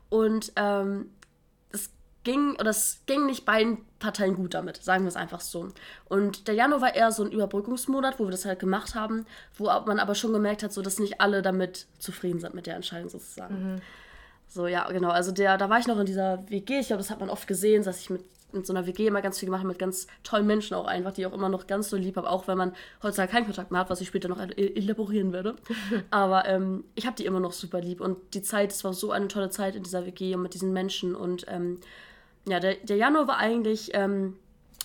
Und 0.08 0.52
ähm, 0.56 1.10
es 1.70 1.90
ging, 2.22 2.52
oder 2.52 2.70
es 2.70 3.02
ging 3.06 3.26
nicht 3.26 3.44
beiden 3.44 3.84
Parteien 3.98 4.36
gut 4.36 4.54
damit, 4.54 4.82
sagen 4.82 5.04
wir 5.04 5.08
es 5.08 5.16
einfach 5.16 5.40
so. 5.40 5.68
Und 6.06 6.48
der 6.48 6.54
Januar 6.54 6.80
war 6.80 6.94
eher 6.94 7.12
so 7.12 7.24
ein 7.24 7.32
Überbrückungsmonat, 7.32 8.18
wo 8.18 8.24
wir 8.24 8.30
das 8.30 8.46
halt 8.46 8.58
gemacht 8.58 8.94
haben, 8.94 9.26
wo 9.58 9.64
man 9.64 9.98
aber 9.98 10.14
schon 10.14 10.32
gemerkt 10.32 10.62
hat, 10.62 10.72
so 10.72 10.80
dass 10.80 10.98
nicht 10.98 11.20
alle 11.20 11.42
damit 11.42 11.86
zufrieden 11.98 12.40
sind 12.40 12.54
mit 12.54 12.66
der 12.66 12.76
Entscheidung 12.76 13.10
sozusagen. 13.10 13.54
So, 14.46 14.66
ja, 14.66 14.88
genau. 14.90 15.10
Also 15.10 15.32
der, 15.32 15.58
da 15.58 15.68
war 15.68 15.78
ich 15.80 15.86
noch 15.86 15.98
in 15.98 16.06
dieser 16.06 16.48
WG. 16.48 16.78
Ich 16.78 16.86
glaube, 16.86 17.02
das 17.02 17.10
hat 17.10 17.20
man 17.20 17.28
oft 17.28 17.46
gesehen, 17.48 17.82
dass 17.82 18.00
ich 18.00 18.08
mit, 18.08 18.22
mit 18.54 18.66
so 18.66 18.72
einer 18.72 18.86
WG 18.86 19.06
immer 19.06 19.22
ganz 19.22 19.38
viel 19.38 19.46
gemacht 19.46 19.64
mit 19.64 19.78
ganz 19.78 20.06
tollen 20.22 20.46
Menschen 20.46 20.74
auch 20.74 20.86
einfach, 20.86 21.12
die 21.12 21.22
ich 21.22 21.26
auch 21.26 21.32
immer 21.32 21.48
noch 21.48 21.66
ganz 21.66 21.90
so 21.90 21.96
lieb 21.96 22.16
habe, 22.16 22.28
auch 22.28 22.46
wenn 22.48 22.56
man 22.58 22.72
heutzutage 23.02 23.30
keinen 23.32 23.44
Kontakt 23.44 23.70
mehr 23.70 23.80
hat, 23.80 23.90
was 23.90 24.00
ich 24.00 24.08
später 24.08 24.28
noch 24.28 24.38
el- 24.38 24.52
elaborieren 24.56 25.32
werde. 25.32 25.56
Aber 26.10 26.46
ähm, 26.46 26.84
ich 26.94 27.06
habe 27.06 27.16
die 27.16 27.26
immer 27.26 27.40
noch 27.40 27.52
super 27.52 27.80
lieb. 27.80 28.00
Und 28.00 28.18
die 28.34 28.42
Zeit, 28.42 28.70
es 28.72 28.84
war 28.84 28.92
so 28.92 29.10
eine 29.10 29.28
tolle 29.28 29.50
Zeit 29.50 29.76
in 29.76 29.82
dieser 29.82 30.06
WG 30.06 30.34
und 30.34 30.42
mit 30.42 30.54
diesen 30.54 30.72
Menschen. 30.72 31.14
Und 31.14 31.44
ähm, 31.48 31.80
ja, 32.48 32.60
der, 32.60 32.74
der 32.76 32.96
Januar 32.96 33.28
war 33.28 33.38
eigentlich 33.38 33.90
ähm, 33.94 34.36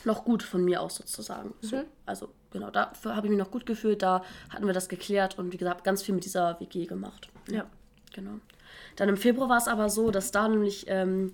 noch 0.05 0.23
gut 0.25 0.43
von 0.43 0.63
mir 0.63 0.81
aus 0.81 0.95
sozusagen. 0.95 1.53
So, 1.61 1.83
also 2.05 2.29
genau, 2.51 2.69
dafür 2.69 3.15
habe 3.15 3.27
ich 3.27 3.31
mich 3.31 3.39
noch 3.39 3.51
gut 3.51 3.65
gefühlt. 3.65 4.01
Da 4.01 4.23
hatten 4.49 4.65
wir 4.65 4.73
das 4.73 4.89
geklärt 4.89 5.37
und 5.37 5.51
wie 5.53 5.57
gesagt, 5.57 5.83
ganz 5.83 6.01
viel 6.01 6.15
mit 6.15 6.25
dieser 6.25 6.59
WG 6.59 6.85
gemacht. 6.85 7.29
Ja. 7.49 7.65
Genau. 8.13 8.39
Dann 8.95 9.09
im 9.09 9.17
Februar 9.17 9.49
war 9.49 9.57
es 9.57 9.67
aber 9.67 9.89
so, 9.89 10.09
dass 10.11 10.31
da 10.31 10.47
nämlich 10.47 10.85
ähm, 10.87 11.33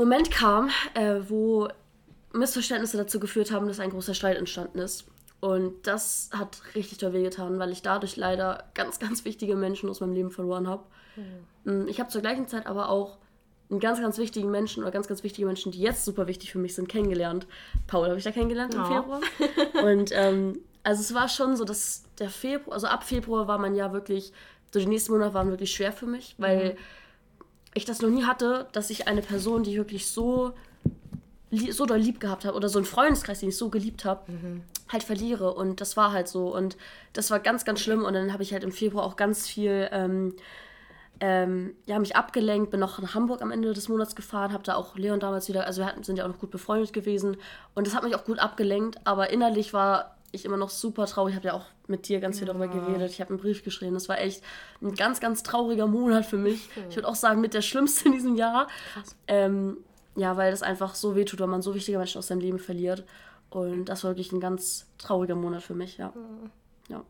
Moment 0.00 0.30
kam, 0.30 0.70
äh, 0.94 1.16
wo 1.28 1.68
Missverständnisse 2.32 2.96
dazu 2.96 3.20
geführt 3.20 3.50
haben, 3.52 3.66
dass 3.68 3.80
ein 3.80 3.90
großer 3.90 4.14
Streit 4.14 4.36
entstanden 4.38 4.78
ist. 4.78 5.04
Und 5.40 5.86
das 5.86 6.30
hat 6.32 6.60
richtig 6.74 6.98
toll 6.98 7.12
wehgetan, 7.12 7.58
weil 7.58 7.70
ich 7.72 7.82
dadurch 7.82 8.16
leider 8.16 8.64
ganz, 8.74 8.98
ganz 8.98 9.24
wichtige 9.24 9.56
Menschen 9.56 9.88
aus 9.88 10.00
meinem 10.00 10.12
Leben 10.12 10.30
verloren 10.30 10.68
habe. 10.68 10.84
Mm, 11.64 11.86
Ich 11.88 11.98
habe 11.98 12.10
zur 12.10 12.20
gleichen 12.20 12.46
Zeit 12.46 12.66
aber 12.66 12.88
auch 12.88 13.18
einen 13.70 13.80
ganz, 13.80 14.00
ganz 14.00 14.18
wichtigen 14.18 14.50
Menschen 14.50 14.82
oder 14.82 14.90
ganz, 14.92 15.06
ganz 15.08 15.22
wichtige 15.22 15.46
Menschen, 15.46 15.72
die 15.72 15.80
jetzt 15.80 16.04
super 16.04 16.26
wichtig 16.26 16.50
für 16.52 16.58
mich 16.58 16.74
sind, 16.74 16.88
kennengelernt. 16.88 17.46
Paul 17.86 18.08
habe 18.08 18.18
ich 18.18 18.24
da 18.24 18.32
kennengelernt 18.32 18.74
im 18.74 18.80
Ja. 18.80 18.86
Februar. 19.02 19.20
Und 19.84 20.10
ähm, 20.12 20.60
also 20.82 21.00
es 21.02 21.14
war 21.14 21.28
schon 21.28 21.56
so, 21.56 21.64
dass 21.64 22.04
der 22.18 22.30
Februar, 22.30 22.74
also 22.74 22.86
ab 22.86 23.04
Februar 23.04 23.48
war 23.48 23.58
man 23.58 23.74
ja 23.74 23.92
wirklich, 23.92 24.32
so 24.72 24.78
die 24.80 24.86
nächsten 24.86 25.12
Monate 25.12 25.34
waren 25.34 25.50
wirklich 25.50 25.72
schwer 25.72 25.92
für 25.92 26.06
mich, 26.06 26.34
weil 26.38 26.76
ich 27.74 27.84
das 27.84 28.02
noch 28.02 28.10
nie 28.10 28.24
hatte, 28.24 28.66
dass 28.72 28.90
ich 28.90 29.08
eine 29.08 29.22
Person, 29.22 29.62
die 29.62 29.72
ich 29.72 29.76
wirklich 29.76 30.10
so, 30.10 30.52
so 31.70 31.86
doll 31.86 31.98
lieb 31.98 32.20
gehabt 32.20 32.44
habe 32.44 32.56
oder 32.56 32.68
so 32.68 32.78
einen 32.78 32.86
Freundeskreis, 32.86 33.40
den 33.40 33.50
ich 33.50 33.56
so 33.56 33.68
geliebt 33.70 34.04
habe, 34.04 34.22
halt 34.88 35.02
verliere. 35.02 35.54
Und 35.54 35.80
das 35.80 35.96
war 35.96 36.12
halt 36.12 36.28
so. 36.28 36.54
Und 36.54 36.76
das 37.12 37.30
war 37.30 37.40
ganz, 37.40 37.64
ganz 37.64 37.80
schlimm. 37.80 38.04
Und 38.04 38.14
dann 38.14 38.32
habe 38.32 38.42
ich 38.42 38.52
halt 38.52 38.64
im 38.64 38.72
Februar 38.72 39.04
auch 39.04 39.16
ganz 39.16 39.46
viel, 39.46 39.88
ähm, 39.92 40.34
ähm, 41.20 41.74
ja, 41.86 41.98
mich 41.98 42.16
abgelenkt, 42.16 42.70
bin 42.70 42.80
noch 42.80 42.98
nach 43.00 43.14
Hamburg 43.14 43.42
am 43.42 43.50
Ende 43.50 43.72
des 43.74 43.88
Monats 43.88 44.16
gefahren, 44.16 44.52
habe 44.52 44.64
da 44.64 44.74
auch 44.74 44.96
Leon 44.96 45.20
damals 45.20 45.48
wieder, 45.48 45.66
also 45.66 45.82
wir 45.82 45.86
hatten, 45.86 46.02
sind 46.02 46.16
ja 46.16 46.24
auch 46.24 46.28
noch 46.28 46.38
gut 46.38 46.50
befreundet 46.50 46.92
gewesen. 46.92 47.36
Und 47.74 47.86
das 47.86 47.94
hat 47.94 48.02
mich 48.02 48.14
auch 48.14 48.24
gut 48.24 48.38
abgelenkt. 48.38 48.98
Aber 49.04 49.30
innerlich 49.30 49.72
war 49.72 50.16
ich 50.32 50.44
immer 50.44 50.56
noch 50.56 50.70
super 50.70 51.06
traurig. 51.06 51.32
Ich 51.32 51.36
habe 51.36 51.48
ja 51.48 51.54
auch 51.54 51.66
mit 51.86 52.08
dir 52.08 52.20
ganz 52.20 52.38
viel 52.38 52.46
darüber 52.46 52.68
geredet. 52.68 53.10
Ich 53.10 53.20
habe 53.20 53.30
einen 53.30 53.38
Brief 53.40 53.64
geschrieben. 53.64 53.94
Das 53.94 54.08
war 54.08 54.18
echt 54.18 54.42
ein 54.80 54.94
ganz, 54.94 55.20
ganz 55.20 55.42
trauriger 55.42 55.86
Monat 55.86 56.24
für 56.24 56.36
mich. 56.36 56.68
Ich 56.88 56.96
würde 56.96 57.08
auch 57.08 57.14
sagen, 57.16 57.40
mit 57.40 57.54
der 57.54 57.62
schlimmste 57.62 58.06
in 58.06 58.12
diesem 58.12 58.36
Jahr. 58.36 58.68
Ähm, 59.26 59.78
ja, 60.16 60.36
weil 60.36 60.50
das 60.50 60.62
einfach 60.62 60.94
so 60.94 61.16
wehtut, 61.16 61.40
wenn 61.40 61.50
man 61.50 61.62
so 61.62 61.74
wichtige 61.74 61.98
Menschen 61.98 62.18
aus 62.18 62.28
seinem 62.28 62.40
Leben 62.40 62.58
verliert. 62.58 63.04
Und 63.50 63.86
das 63.86 64.04
war 64.04 64.12
wirklich 64.12 64.32
ein 64.32 64.40
ganz 64.40 64.86
trauriger 64.98 65.34
Monat 65.34 65.62
für 65.62 65.74
mich, 65.74 65.98
ja. 65.98 66.12
Ja. 66.88 67.02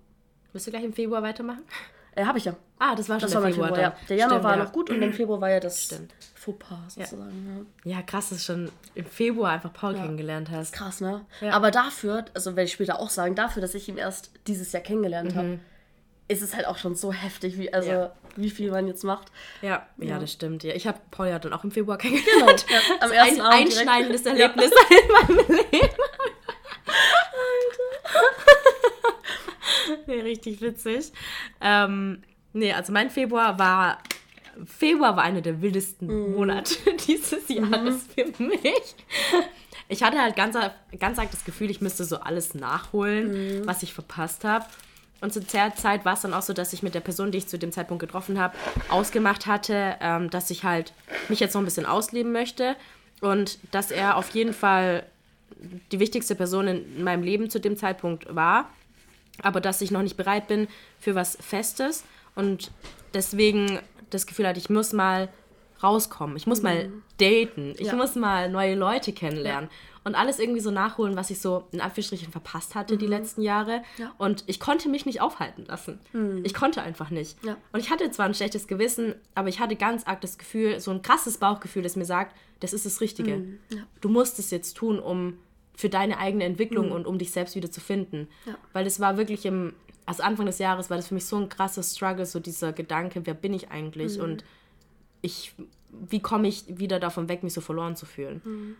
Willst 0.52 0.66
du 0.66 0.70
gleich 0.70 0.84
im 0.84 0.92
Februar 0.92 1.22
weitermachen? 1.22 1.64
Äh, 2.14 2.24
habe 2.24 2.38
ich 2.38 2.44
ja. 2.44 2.54
Ah, 2.78 2.94
das 2.94 3.08
war 3.08 3.20
schon 3.20 3.26
Das 3.26 3.32
der 3.32 3.42
war 3.42 3.48
Februar. 3.50 3.68
Februar, 3.68 3.82
ja. 3.82 3.96
Der 4.08 4.16
Januar 4.16 4.38
Stimmt, 4.38 4.44
war 4.44 4.56
ja. 4.56 4.64
noch 4.64 4.72
gut 4.72 4.90
und 4.90 5.02
im 5.02 5.12
Februar 5.12 5.40
war 5.40 5.50
ja 5.50 5.60
das 5.60 5.84
Stimmt. 5.84 6.14
Fauxpas 6.34 6.94
sozusagen. 6.94 7.66
Ja. 7.84 7.96
Ja, 7.96 8.02
krass, 8.02 8.30
dass 8.30 8.38
du 8.38 8.44
schon 8.44 8.72
im 8.94 9.04
Februar 9.04 9.50
einfach 9.52 9.72
Paul 9.72 9.94
kennengelernt 9.94 10.50
hast. 10.50 10.72
Krass, 10.72 11.00
ne? 11.00 11.24
Aber 11.50 11.70
dafür, 11.70 12.24
also 12.34 12.52
werde 12.56 12.64
ich 12.64 12.72
später 12.72 12.98
auch 12.98 13.10
sagen, 13.10 13.34
dafür, 13.34 13.60
dass 13.60 13.74
ich 13.74 13.88
ihn 13.88 13.98
erst 13.98 14.30
dieses 14.46 14.72
Jahr 14.72 14.82
kennengelernt 14.82 15.34
habe, 15.34 15.58
ist 16.28 16.42
es 16.42 16.54
halt 16.54 16.66
auch 16.66 16.78
schon 16.78 16.94
so 16.94 17.12
heftig, 17.12 17.58
wie, 17.58 17.72
also, 17.72 17.90
Mhm. 17.90 18.08
Wie 18.36 18.50
viel 18.50 18.70
man 18.70 18.86
jetzt 18.86 19.02
macht. 19.02 19.26
Ja, 19.60 19.88
ja, 19.98 20.20
das 20.20 20.30
stimmt. 20.32 20.62
Ja, 20.62 20.72
ich 20.72 20.86
habe 20.86 20.98
Paul 21.10 21.26
ja 21.26 21.40
dann 21.40 21.52
auch 21.52 21.64
im 21.64 21.72
Februar 21.72 21.98
kennengelernt. 21.98 22.64
Ja, 22.70 22.78
am 23.00 23.10
Ein 23.10 23.16
ersten 23.16 23.34
direkt. 23.34 23.52
einschneidendes 23.54 24.24
Erlebnis 24.24 24.70
in 25.28 25.36
meinem 25.36 25.46
Leben. 25.48 25.88
Nee, 30.10 30.20
richtig 30.20 30.60
witzig. 30.60 31.12
Ähm, 31.60 32.22
nee, 32.52 32.72
also 32.72 32.92
mein 32.92 33.10
Februar 33.10 33.58
war. 33.58 33.98
Februar 34.66 35.16
war 35.16 35.22
einer 35.22 35.40
der 35.40 35.62
wildesten 35.62 36.08
Mhm. 36.08 36.34
Monate 36.34 36.74
dieses 37.06 37.48
Jahres 37.48 38.06
für 38.14 38.42
mich. 38.42 38.94
Ich 39.88 40.02
hatte 40.02 40.18
halt 40.20 40.36
ganz, 40.36 40.56
ganz 40.98 41.18
arg 41.18 41.30
das 41.30 41.44
Gefühl, 41.44 41.70
ich 41.70 41.80
müsste 41.80 42.04
so 42.04 42.18
alles 42.20 42.54
nachholen, 42.54 43.60
Mhm. 43.60 43.66
was 43.66 43.82
ich 43.82 43.92
verpasst 43.94 44.44
habe. 44.44 44.66
Und 45.22 45.32
zu 45.32 45.40
der 45.40 45.74
Zeit 45.76 46.04
war 46.04 46.14
es 46.14 46.22
dann 46.22 46.32
auch 46.34 46.42
so, 46.42 46.52
dass 46.52 46.72
ich 46.72 46.82
mit 46.82 46.94
der 46.94 47.00
Person, 47.00 47.30
die 47.30 47.38
ich 47.38 47.46
zu 47.46 47.58
dem 47.58 47.72
Zeitpunkt 47.72 48.00
getroffen 48.00 48.38
habe, 48.38 48.56
ausgemacht 48.88 49.46
hatte, 49.46 49.96
ähm, 50.00 50.30
dass 50.30 50.50
ich 50.50 50.64
halt 50.64 50.92
mich 51.28 51.40
jetzt 51.40 51.54
noch 51.54 51.60
ein 51.60 51.66
bisschen 51.66 51.84
ausleben 51.86 52.32
möchte 52.32 52.74
und 53.20 53.58
dass 53.70 53.90
er 53.90 54.16
auf 54.16 54.30
jeden 54.30 54.54
Fall 54.54 55.04
die 55.92 56.00
wichtigste 56.00 56.34
Person 56.34 56.68
in 56.68 57.04
meinem 57.04 57.22
Leben 57.22 57.50
zu 57.50 57.60
dem 57.60 57.76
Zeitpunkt 57.76 58.34
war, 58.34 58.70
aber 59.42 59.61
dass 59.61 59.80
ich 59.80 59.90
noch 59.90 60.02
nicht 60.02 60.16
bereit 60.16 60.47
bin 60.49 60.68
für 60.99 61.14
was 61.14 61.37
Festes 61.40 62.04
und 62.35 62.70
deswegen 63.14 63.78
das 64.11 64.26
Gefühl 64.26 64.47
hatte, 64.47 64.59
ich 64.59 64.70
muss 64.70 64.92
mal 64.92 65.28
rauskommen, 65.82 66.37
ich 66.37 66.47
muss 66.47 66.62
mal 66.62 66.90
daten, 67.18 67.75
ich 67.78 67.88
Ja. 67.88 67.97
muss 67.97 68.14
mal 68.14 68.50
neue 68.50 68.75
Leute 68.75 69.12
kennenlernen 69.12 69.70
und 70.04 70.14
alles 70.14 70.38
irgendwie 70.38 70.61
so 70.61 70.70
nachholen, 70.70 71.16
was 71.16 71.30
ich 71.30 71.40
so 71.40 71.64
in 71.73 71.80
Anführungsstrichen 71.80 72.30
verpasst 72.32 72.75
hatte 72.75 72.99
die 72.99 73.06
letzten 73.06 73.40
Jahre 73.42 73.82
Ja. 73.97 74.12
und 74.18 74.44
ich 74.47 74.61
konnte 74.61 74.88
mich 74.90 75.06
nicht 75.06 75.20
aufhalten 75.23 75.64
lassen. 75.66 75.99
Ich 76.42 76.52
konnte 76.54 76.82
einfach 76.82 77.11
nicht. 77.11 77.42
Ja. 77.44 77.56
Und 77.73 77.80
ich 77.80 77.90
hatte 77.90 78.11
zwar 78.11 78.26
ein 78.26 78.35
schlechtes 78.35 78.66
Gewissen, 78.66 79.14
aber 79.35 79.49
ich 79.49 79.59
hatte 79.61 79.75
ganz 79.76 80.06
arg 80.06 80.20
das 80.20 80.37
Gefühl, 80.37 80.80
so 80.80 80.90
ein 80.90 81.00
krasses 81.02 81.38
Bauchgefühl, 81.38 81.82
das 81.82 81.97
mir 81.97 82.04
sagt, 82.04 82.37
das 82.61 82.73
ist 82.75 82.85
das 82.85 83.00
Richtige. 83.00 83.42
Du 84.02 84.09
musst 84.11 84.38
es 84.38 84.50
jetzt 84.50 84.76
tun, 84.76 84.99
um 84.99 85.38
für 85.80 85.88
deine 85.88 86.18
eigene 86.18 86.44
Entwicklung 86.44 86.92
und 86.92 87.06
um 87.06 87.18
dich 87.18 87.32
selbst 87.32 87.56
wieder 87.56 87.70
zu 87.70 87.80
finden. 87.80 88.28
Ja. 88.44 88.56
Weil 88.72 88.87
es 88.87 89.00
war 89.00 89.16
wirklich 89.16 89.46
im, 89.46 89.75
also 90.06 90.22
Anfang 90.22 90.46
des 90.46 90.58
Jahres 90.58 90.90
war 90.90 90.96
das 90.96 91.08
für 91.08 91.14
mich 91.14 91.25
so 91.25 91.37
ein 91.37 91.49
krasses 91.49 91.96
Struggle, 91.96 92.26
so 92.26 92.38
dieser 92.38 92.72
Gedanke, 92.72 93.22
wer 93.25 93.34
bin 93.34 93.54
ich 93.54 93.70
eigentlich 93.70 94.20
und 94.20 94.44
ich, 95.22 95.54
wie 95.90 96.20
komme 96.20 96.49
ich 96.49 96.64
wieder 96.68 97.00
davon 97.00 97.28
weg, 97.28 97.42
mich 97.42 97.52
so 97.54 97.60
verloren 97.60 97.96
zu 97.96 98.06
fühlen. 98.06 98.76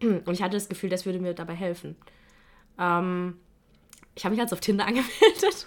Und 0.00 0.30
ich 0.30 0.42
hatte 0.42 0.56
das 0.56 0.68
Gefühl, 0.68 0.90
das 0.90 1.06
würde 1.06 1.18
mir 1.18 1.34
dabei 1.34 1.54
helfen. 1.54 1.96
Ähm, 2.78 3.38
ich 4.14 4.24
habe 4.24 4.34
mich 4.34 4.40
jetzt 4.40 4.52
auf 4.52 4.60
Tinder 4.60 4.86
angemeldet. 4.86 5.66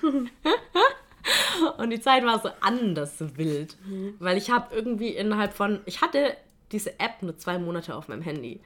Und 1.77 1.89
die 1.89 1.99
Zeit 1.99 2.23
war 2.23 2.39
so 2.39 2.49
anders 2.61 3.15
wild. 3.37 3.77
Weil 4.19 4.37
ich 4.37 4.49
habe 4.51 4.75
irgendwie 4.75 5.09
innerhalb 5.09 5.53
von. 5.53 5.81
Ich 5.85 6.01
hatte 6.01 6.37
diese 6.71 6.99
App 6.99 7.21
nur 7.21 7.37
zwei 7.37 7.57
Monate 7.57 7.95
auf 7.95 8.07
meinem 8.07 8.21
Handy. 8.21 8.61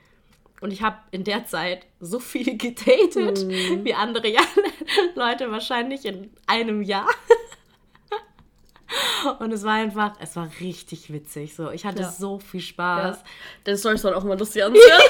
Und 0.64 0.72
ich 0.72 0.82
habe 0.82 0.96
in 1.12 1.26
der 1.26 1.46
Zeit 1.46 1.86
so 2.00 2.20
viel 2.22 2.58
gedatet, 2.58 3.46
wie 3.84 3.94
andere 3.94 4.30
ja, 4.30 4.40
Leute 5.16 5.52
wahrscheinlich 5.52 6.06
in 6.06 6.32
einem 6.48 6.82
Jahr. 6.82 7.10
Und 9.40 9.52
es 9.52 9.64
war 9.64 9.74
einfach, 9.74 10.14
es 10.22 10.38
war 10.38 10.48
richtig 10.62 11.12
witzig. 11.12 11.54
So, 11.54 11.70
ich 11.72 11.86
hatte 11.86 12.04
Ja. 12.04 12.10
so 12.12 12.40
viel 12.40 12.62
Spaß. 12.62 13.18
Ja. 13.18 13.24
Deine 13.66 13.78
Storys 13.78 14.04
waren 14.06 14.14
auch 14.14 14.24
immer 14.24 14.38
lustig 14.38 14.64
anzuhören. 14.64 15.02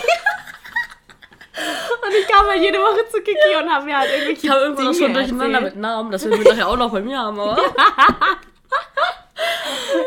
Und 2.02 2.12
ich 2.20 2.28
kam 2.28 2.48
halt 2.48 2.60
jede 2.62 2.80
Woche 2.80 3.06
zu 3.12 3.18
Kiki 3.22 3.56
und 3.62 3.70
haben 3.70 3.86
mir 3.86 3.96
halt 3.98 4.10
irgendwelche 4.12 4.46
Ich 4.46 4.50
habe 4.50 4.62
irgendwann 4.62 4.88
auch 4.88 4.94
schon 4.94 5.14
Dinge 5.14 5.20
durcheinander 5.20 5.58
erzählt. 5.60 5.76
mit 5.76 5.82
Namen, 5.84 6.12
das 6.12 6.26
werden 6.26 6.44
wir 6.44 6.52
nachher 6.52 6.68
auch 6.68 6.78
noch 6.78 6.92
bei 6.92 7.02
mir 7.02 7.20
haben, 7.20 7.40
aber. 7.40 7.62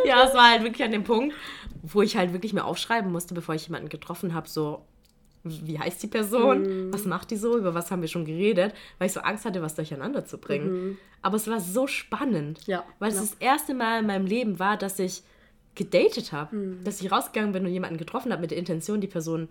Ja, 0.04 0.24
es 0.24 0.34
war 0.34 0.50
halt 0.50 0.64
wirklich 0.64 0.82
an 0.84 0.90
dem 0.92 1.04
Punkt, 1.04 1.34
wo 1.82 2.02
ich 2.02 2.16
halt 2.16 2.32
wirklich 2.32 2.52
mir 2.52 2.64
aufschreiben 2.64 3.12
musste, 3.12 3.32
bevor 3.34 3.54
ich 3.54 3.66
jemanden 3.68 3.88
getroffen 3.88 4.34
habe, 4.34 4.48
so, 4.48 4.84
wie 5.48 5.78
heißt 5.78 6.02
die 6.02 6.06
Person? 6.08 6.92
Was 6.92 7.04
macht 7.04 7.30
die 7.30 7.36
so? 7.36 7.56
Über 7.56 7.74
was 7.74 7.90
haben 7.90 8.00
wir 8.02 8.08
schon 8.08 8.24
geredet? 8.24 8.74
Weil 8.98 9.06
ich 9.06 9.12
so 9.12 9.20
Angst 9.20 9.44
hatte, 9.44 9.62
was 9.62 9.74
durcheinander 9.74 10.24
zu 10.24 10.38
bringen. 10.38 10.98
Aber 11.22 11.36
es 11.36 11.48
war 11.48 11.60
so 11.60 11.86
spannend. 11.86 12.60
Ja, 12.66 12.84
Weil 12.98 13.10
es 13.10 13.20
das 13.20 13.34
erste 13.40 13.74
Mal 13.74 14.00
in 14.00 14.06
meinem 14.06 14.26
Leben 14.26 14.58
war, 14.58 14.76
dass 14.76 14.98
ich 14.98 15.22
gedatet 15.74 16.32
habe. 16.32 16.76
Dass 16.84 17.00
ich 17.00 17.10
rausgegangen 17.10 17.52
bin 17.52 17.64
und 17.66 17.72
jemanden 17.72 17.98
getroffen 17.98 18.32
habe 18.32 18.40
mit 18.42 18.50
der 18.50 18.58
Intention, 18.58 19.00
die 19.00 19.06
Person 19.08 19.48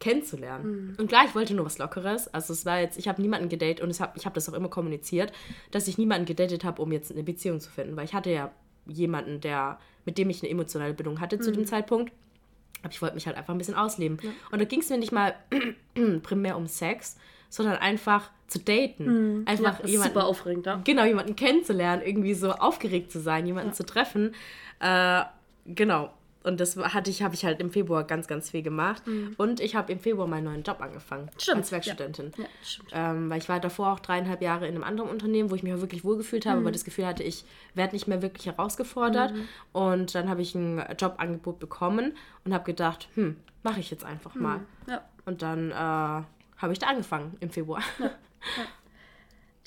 kennenzulernen. 0.00 0.96
Und 0.98 1.08
klar, 1.08 1.24
ich 1.26 1.34
wollte 1.34 1.54
nur 1.54 1.66
was 1.66 1.78
Lockeres. 1.78 2.26
Also 2.28 2.52
es 2.52 2.64
war 2.64 2.80
jetzt, 2.80 2.98
ich 2.98 3.06
habe 3.06 3.20
niemanden 3.20 3.48
gedatet 3.48 3.82
und 3.82 4.00
hab, 4.00 4.16
ich 4.16 4.24
habe 4.24 4.34
das 4.34 4.48
auch 4.48 4.54
immer 4.54 4.68
kommuniziert, 4.68 5.32
dass 5.70 5.86
ich 5.88 5.98
niemanden 5.98 6.24
gedatet 6.24 6.64
habe, 6.64 6.80
um 6.80 6.90
jetzt 6.90 7.12
eine 7.12 7.22
Beziehung 7.22 7.60
zu 7.60 7.70
finden. 7.70 7.96
Weil 7.96 8.06
ich 8.06 8.14
hatte 8.14 8.30
ja 8.30 8.50
jemanden, 8.86 9.40
der, 9.40 9.78
mit 10.06 10.16
dem 10.18 10.30
ich 10.30 10.42
eine 10.42 10.50
emotionale 10.50 10.94
Bindung 10.94 11.20
hatte 11.20 11.38
zu 11.38 11.52
dem 11.52 11.66
Zeitpunkt. 11.66 12.12
Aber 12.82 12.92
ich 12.92 13.02
wollte 13.02 13.14
mich 13.14 13.26
halt 13.26 13.36
einfach 13.36 13.54
ein 13.54 13.58
bisschen 13.58 13.74
ausleben. 13.74 14.18
Und 14.50 14.58
da 14.60 14.64
ging 14.64 14.80
es 14.80 14.88
mir 14.90 14.98
nicht 14.98 15.12
mal 15.12 15.34
primär 16.22 16.56
um 16.56 16.66
Sex, 16.66 17.16
sondern 17.48 17.76
einfach 17.76 18.30
zu 18.46 18.58
daten. 18.58 19.44
Einfach 19.46 19.80
Ja, 19.80 19.86
jemanden, 19.86 20.14
super 20.14 20.26
aufregend, 20.26 20.66
ja. 20.66 20.80
genau, 20.84 21.04
jemanden 21.04 21.36
kennenzulernen, 21.36 22.02
irgendwie 22.04 22.34
so 22.34 22.52
aufgeregt 22.52 23.10
zu 23.12 23.20
sein, 23.20 23.46
jemanden 23.46 23.72
zu 23.72 23.84
treffen. 23.84 24.34
Äh, 24.80 25.22
genau. 25.66 26.12
Und 26.42 26.58
das 26.58 26.76
hatte 26.76 27.10
ich, 27.10 27.22
habe 27.22 27.34
ich 27.34 27.44
halt 27.44 27.60
im 27.60 27.70
Februar 27.70 28.04
ganz, 28.04 28.26
ganz 28.26 28.50
viel 28.50 28.62
gemacht. 28.62 29.02
Und 29.36 29.60
ich 29.60 29.74
habe 29.74 29.92
im 29.92 30.00
Februar 30.00 30.26
meinen 30.26 30.44
neuen 30.44 30.62
Job 30.62 30.80
angefangen. 30.80 31.30
Stimmt, 31.36 31.58
Als 31.58 31.72
Werkstudentin. 31.72 32.32
Ja, 32.36 32.44
stimmt. 32.62 32.88
Ähm, 32.92 33.28
weil 33.28 33.38
ich 33.38 33.48
war 33.48 33.60
davor 33.60 33.92
auch 33.92 34.00
dreieinhalb 34.00 34.40
Jahre 34.40 34.66
in 34.66 34.74
einem 34.74 34.84
anderen 34.84 35.10
Unternehmen, 35.10 35.50
wo 35.50 35.54
ich 35.54 35.62
mich 35.62 35.74
auch 35.74 35.80
wirklich 35.80 36.02
wohlgefühlt 36.04 36.46
habe, 36.46 36.60
aber 36.60 36.72
das 36.72 36.84
Gefühl 36.84 37.06
hatte, 37.06 37.22
ich 37.22 37.44
werde 37.74 37.94
nicht 37.94 38.08
mehr 38.08 38.22
wirklich 38.22 38.46
herausgefordert. 38.46 39.34
Und 39.72 40.14
dann 40.14 40.28
habe 40.30 40.40
ich 40.40 40.54
ein 40.54 40.82
Jobangebot 40.98 41.58
bekommen 41.58 42.14
und 42.44 42.54
habe 42.54 42.64
gedacht, 42.64 43.08
hm, 43.14 43.36
mache 43.62 43.80
ich 43.80 43.90
jetzt 43.90 44.04
einfach 44.04 44.34
mal. 44.34 44.60
Ja. 44.88 45.02
Und 45.26 45.42
dann 45.42 45.70
äh, 45.70 45.74
habe 45.74 46.72
ich 46.72 46.78
da 46.78 46.86
angefangen 46.86 47.36
im 47.40 47.50
Februar. 47.50 47.82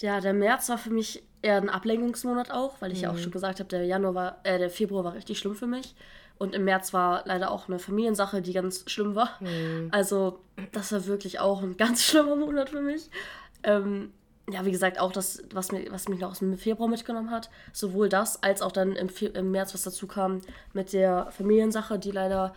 Ja, 0.01 0.19
der 0.19 0.33
März 0.33 0.69
war 0.69 0.77
für 0.77 0.89
mich 0.89 1.23
eher 1.41 1.57
ein 1.57 1.69
Ablenkungsmonat 1.69 2.51
auch, 2.51 2.81
weil 2.81 2.91
ich 2.91 3.01
ja 3.01 3.11
auch 3.11 3.17
schon 3.17 3.31
gesagt 3.31 3.59
habe, 3.59 3.69
der 3.69 3.85
Januar 3.85 4.15
war, 4.15 4.39
äh, 4.43 4.57
der 4.57 4.69
Februar 4.69 5.03
war 5.03 5.13
richtig 5.13 5.37
schlimm 5.37 5.55
für 5.55 5.67
mich. 5.67 5.95
Und 6.37 6.55
im 6.55 6.65
März 6.65 6.93
war 6.93 7.23
leider 7.25 7.51
auch 7.51 7.67
eine 7.67 7.79
Familiensache, 7.79 8.41
die 8.41 8.53
ganz 8.53 8.83
schlimm 8.89 9.15
war. 9.15 9.39
Also, 9.91 10.39
das 10.71 10.91
war 10.91 11.05
wirklich 11.05 11.39
auch 11.39 11.61
ein 11.61 11.77
ganz 11.77 12.03
schlimmer 12.05 12.35
Monat 12.35 12.69
für 12.69 12.81
mich. 12.81 13.09
Ähm, 13.63 14.11
ja, 14.51 14.65
wie 14.65 14.71
gesagt, 14.71 14.99
auch 14.99 15.11
das, 15.11 15.41
was, 15.53 15.71
mir, 15.71 15.89
was 15.91 16.09
mich 16.09 16.19
noch 16.19 16.31
aus 16.31 16.39
dem 16.39 16.57
Februar 16.57 16.89
mitgenommen 16.89 17.31
hat. 17.31 17.49
Sowohl 17.71 18.09
das, 18.09 18.43
als 18.43 18.61
auch 18.61 18.73
dann 18.73 18.93
im, 18.93 19.07
Fe 19.07 19.27
im 19.27 19.51
März, 19.51 19.73
was 19.73 19.83
dazu 19.83 20.05
kam 20.05 20.41
mit 20.73 20.91
der 20.91 21.31
Familiensache, 21.31 21.97
die 21.97 22.11
leider 22.11 22.53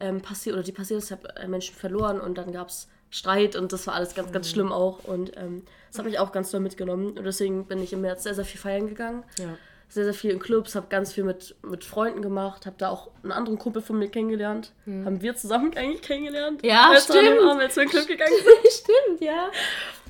ähm, 0.00 0.20
passiert 0.20 0.54
oder 0.54 0.64
die 0.64 0.72
passiert 0.72 0.98
ist. 0.98 1.06
Ich 1.06 1.12
habe 1.12 1.36
äh, 1.36 1.46
Menschen 1.46 1.76
verloren 1.76 2.20
und 2.20 2.38
dann 2.38 2.52
gab 2.52 2.68
es 2.68 2.88
Streit 3.10 3.56
und 3.56 3.72
das 3.72 3.86
war 3.86 3.94
alles 3.94 4.14
ganz, 4.14 4.32
ganz 4.32 4.50
schlimm 4.50 4.72
auch. 4.72 5.04
Und 5.04 5.36
ähm, 5.36 5.62
das 5.90 5.98
hat 5.98 6.06
mich 6.06 6.18
auch 6.18 6.32
ganz 6.32 6.50
doll 6.50 6.60
mitgenommen. 6.60 7.16
Und 7.16 7.24
deswegen 7.24 7.66
bin 7.66 7.82
ich 7.82 7.92
im 7.92 8.00
März 8.00 8.24
sehr, 8.24 8.34
sehr 8.34 8.44
viel 8.44 8.60
feiern 8.60 8.88
gegangen. 8.88 9.22
Ja. 9.38 9.56
Sehr, 9.90 10.04
sehr 10.04 10.14
viel 10.14 10.32
in 10.32 10.38
Clubs, 10.38 10.74
habe 10.74 10.88
ganz 10.88 11.14
viel 11.14 11.24
mit, 11.24 11.56
mit 11.62 11.82
Freunden 11.82 12.20
gemacht, 12.20 12.66
habe 12.66 12.76
da 12.78 12.90
auch 12.90 13.10
einen 13.22 13.32
anderen 13.32 13.58
Kumpel 13.58 13.80
von 13.80 13.98
mir 13.98 14.08
kennengelernt. 14.08 14.72
Haben 14.86 15.22
wir 15.22 15.34
zusammen 15.34 15.74
eigentlich 15.76 16.02
kennengelernt. 16.02 16.62
Hm. 16.62 16.68
Ja, 16.68 16.90
als 16.90 17.08
wir 17.08 17.20
stimmt. 17.20 17.40
Abend, 17.40 17.62
als 17.62 17.76
wir 17.76 17.84
in 17.84 17.88
Club 17.88 18.06
gegangen 18.08 18.34
sind. 18.36 18.72
Stimmt, 18.72 19.20
ja. 19.22 19.50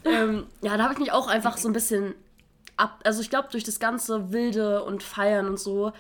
ähm, 0.05 0.47
ja, 0.63 0.77
da 0.77 0.83
habe 0.85 0.95
ich 0.95 0.99
mich 0.99 1.13
auch 1.13 1.29
einfach 1.29 1.57
so 1.57 1.69
ein 1.69 1.73
bisschen 1.73 2.15
ab. 2.77 3.01
Also 3.05 3.21
ich 3.21 3.31
glaube, 3.31 3.49
durch 3.53 3.65
das 3.65 3.79
ganze 3.79 4.33
Wilde 4.33 4.83
und 4.83 5.03
Feiern 5.03 5.47
und 5.47 5.61
so. 5.61 5.93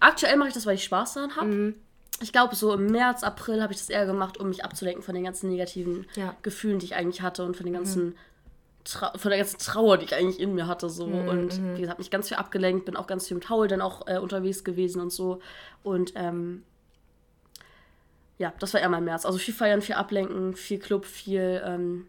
Aktuell 0.00 0.36
mache 0.36 0.48
ich 0.48 0.54
das, 0.54 0.66
weil 0.66 0.74
ich 0.74 0.84
Spaß 0.84 1.14
daran 1.14 1.36
habe. 1.36 1.46
Mhm. 1.46 1.74
Ich 2.20 2.32
glaube, 2.32 2.54
so 2.54 2.72
im 2.74 2.86
März, 2.86 3.24
April 3.24 3.62
habe 3.62 3.72
ich 3.72 3.78
das 3.80 3.90
eher 3.90 4.06
gemacht, 4.06 4.38
um 4.38 4.48
mich 4.48 4.64
abzulenken 4.64 5.02
von 5.02 5.14
den 5.14 5.24
ganzen 5.24 5.50
negativen 5.50 6.06
Ja. 6.14 6.26
Mhm. 6.26 6.36
Gefühlen, 6.42 6.78
die 6.78 6.86
ich 6.86 6.94
eigentlich 6.94 7.22
hatte 7.22 7.44
und 7.44 7.56
von 7.56 7.64
den 7.64 7.74
ganzen 7.74 8.16
Trau 8.84 9.10
von 9.16 9.30
der 9.30 9.38
ganzen 9.38 9.58
Trauer, 9.58 9.98
die 9.98 10.06
ich 10.06 10.14
eigentlich 10.14 10.40
in 10.40 10.54
mir 10.54 10.66
hatte. 10.66 10.90
So. 10.90 11.06
Mhm, 11.06 11.28
Und 11.28 11.76
wie 11.76 11.80
gesagt, 11.80 11.98
mich 11.98 12.10
ganz 12.10 12.28
viel 12.28 12.36
abgelenkt, 12.36 12.84
bin 12.84 12.96
auch 12.96 13.06
ganz 13.06 13.28
viel 13.28 13.36
mit 13.36 13.48
Haul 13.48 13.68
dann 13.68 13.80
auch 13.80 14.06
äh, 14.06 14.18
unterwegs 14.18 14.64
gewesen 14.64 15.00
und 15.00 15.10
so. 15.12 15.40
Und 15.82 16.12
ähm, 16.16 16.64
ja, 18.38 18.52
das 18.58 18.74
war 18.74 18.80
eher 18.80 18.88
mein 18.88 19.04
März. 19.04 19.24
Also 19.24 19.38
viel 19.38 19.54
feiern, 19.54 19.82
viel 19.82 19.94
ablenken, 19.94 20.54
viel 20.56 20.78
Club, 20.78 21.04
viel 21.04 21.62
ähm, 21.64 22.06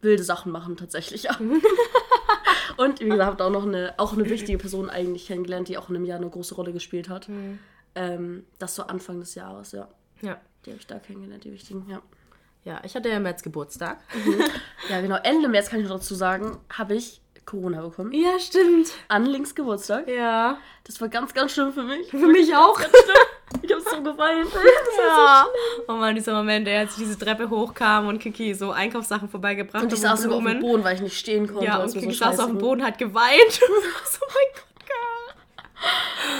wilde 0.00 0.22
Sachen 0.22 0.50
machen 0.52 0.76
tatsächlich. 0.76 1.24
Ja. 1.24 1.38
und 2.76 3.00
wie 3.00 3.08
gesagt, 3.08 3.42
auch 3.42 3.50
noch 3.50 3.66
eine, 3.66 3.94
auch 3.98 4.12
eine 4.12 4.28
wichtige 4.28 4.58
Person 4.58 4.90
eigentlich 4.90 5.26
kennengelernt, 5.26 5.68
die 5.68 5.78
auch 5.78 5.88
in 5.88 5.96
einem 5.96 6.04
Jahr 6.04 6.18
eine 6.18 6.28
große 6.28 6.54
Rolle 6.54 6.72
gespielt 6.72 7.08
hat. 7.08 7.28
Ähm, 7.94 8.46
das 8.58 8.74
so 8.74 8.84
Anfang 8.84 9.20
des 9.20 9.34
Jahres, 9.34 9.72
ja. 9.72 9.88
Ja. 10.22 10.40
Die 10.64 10.70
habe 10.70 10.80
ich 10.80 10.86
da 10.86 10.98
kennengelernt, 10.98 11.44
die 11.44 11.52
wichtigen, 11.52 11.86
ja. 11.88 12.00
Ja, 12.64 12.80
ich 12.84 12.94
hatte 12.94 13.08
ja 13.08 13.16
im 13.16 13.24
März 13.24 13.42
Geburtstag. 13.42 13.98
Ja, 14.88 15.00
genau. 15.00 15.16
Ende 15.22 15.48
März 15.48 15.68
kann 15.68 15.80
ich 15.80 15.88
noch 15.88 15.96
dazu 15.96 16.14
sagen, 16.14 16.58
habe 16.70 16.94
ich 16.94 17.20
Corona 17.44 17.82
bekommen. 17.82 18.12
Ja, 18.12 18.38
stimmt. 18.38 18.92
An 19.08 19.26
Links 19.26 19.54
Geburtstag. 19.54 20.06
Ja. 20.08 20.58
Das 20.84 21.00
war 21.00 21.08
ganz, 21.08 21.34
ganz 21.34 21.52
schlimm 21.52 21.72
für 21.72 21.82
mich. 21.82 22.08
Für 22.08 22.16
mich 22.28 22.54
auch. 22.54 22.80
Ich 23.62 23.70
habe 23.70 23.82
so 23.82 24.02
geweint. 24.02 24.48
Ja. 24.98 25.46
Oh 25.88 25.92
Mann, 25.94 26.14
dieser 26.14 26.32
Moment, 26.34 26.66
der 26.66 26.80
als 26.80 26.92
ich 26.92 27.04
diese 27.04 27.18
Treppe 27.18 27.50
hochkam 27.50 28.06
und 28.06 28.18
Kiki 28.18 28.54
so 28.54 28.70
Einkaufssachen 28.70 29.28
vorbeigebracht 29.28 29.82
Und 29.82 29.92
ich 29.92 30.00
saß 30.00 30.22
sogar 30.22 30.38
auf 30.38 30.44
dem. 30.44 30.60
Boden, 30.60 30.84
weil 30.84 30.94
ich 30.94 31.02
nicht 31.02 31.18
stehen 31.18 31.46
konnte. 31.48 31.66
Ja, 31.66 31.78
und 31.78 31.92
Kiki 31.92 32.12
so 32.12 32.24
saß 32.24 32.38
auf 32.38 32.46
dem 32.46 32.58
Boden, 32.58 32.84
hat 32.84 32.98
geweint. 32.98 33.50
so, 33.50 34.24
mein 34.26 34.52
Gott, 34.54 34.86
girl. 34.86 35.34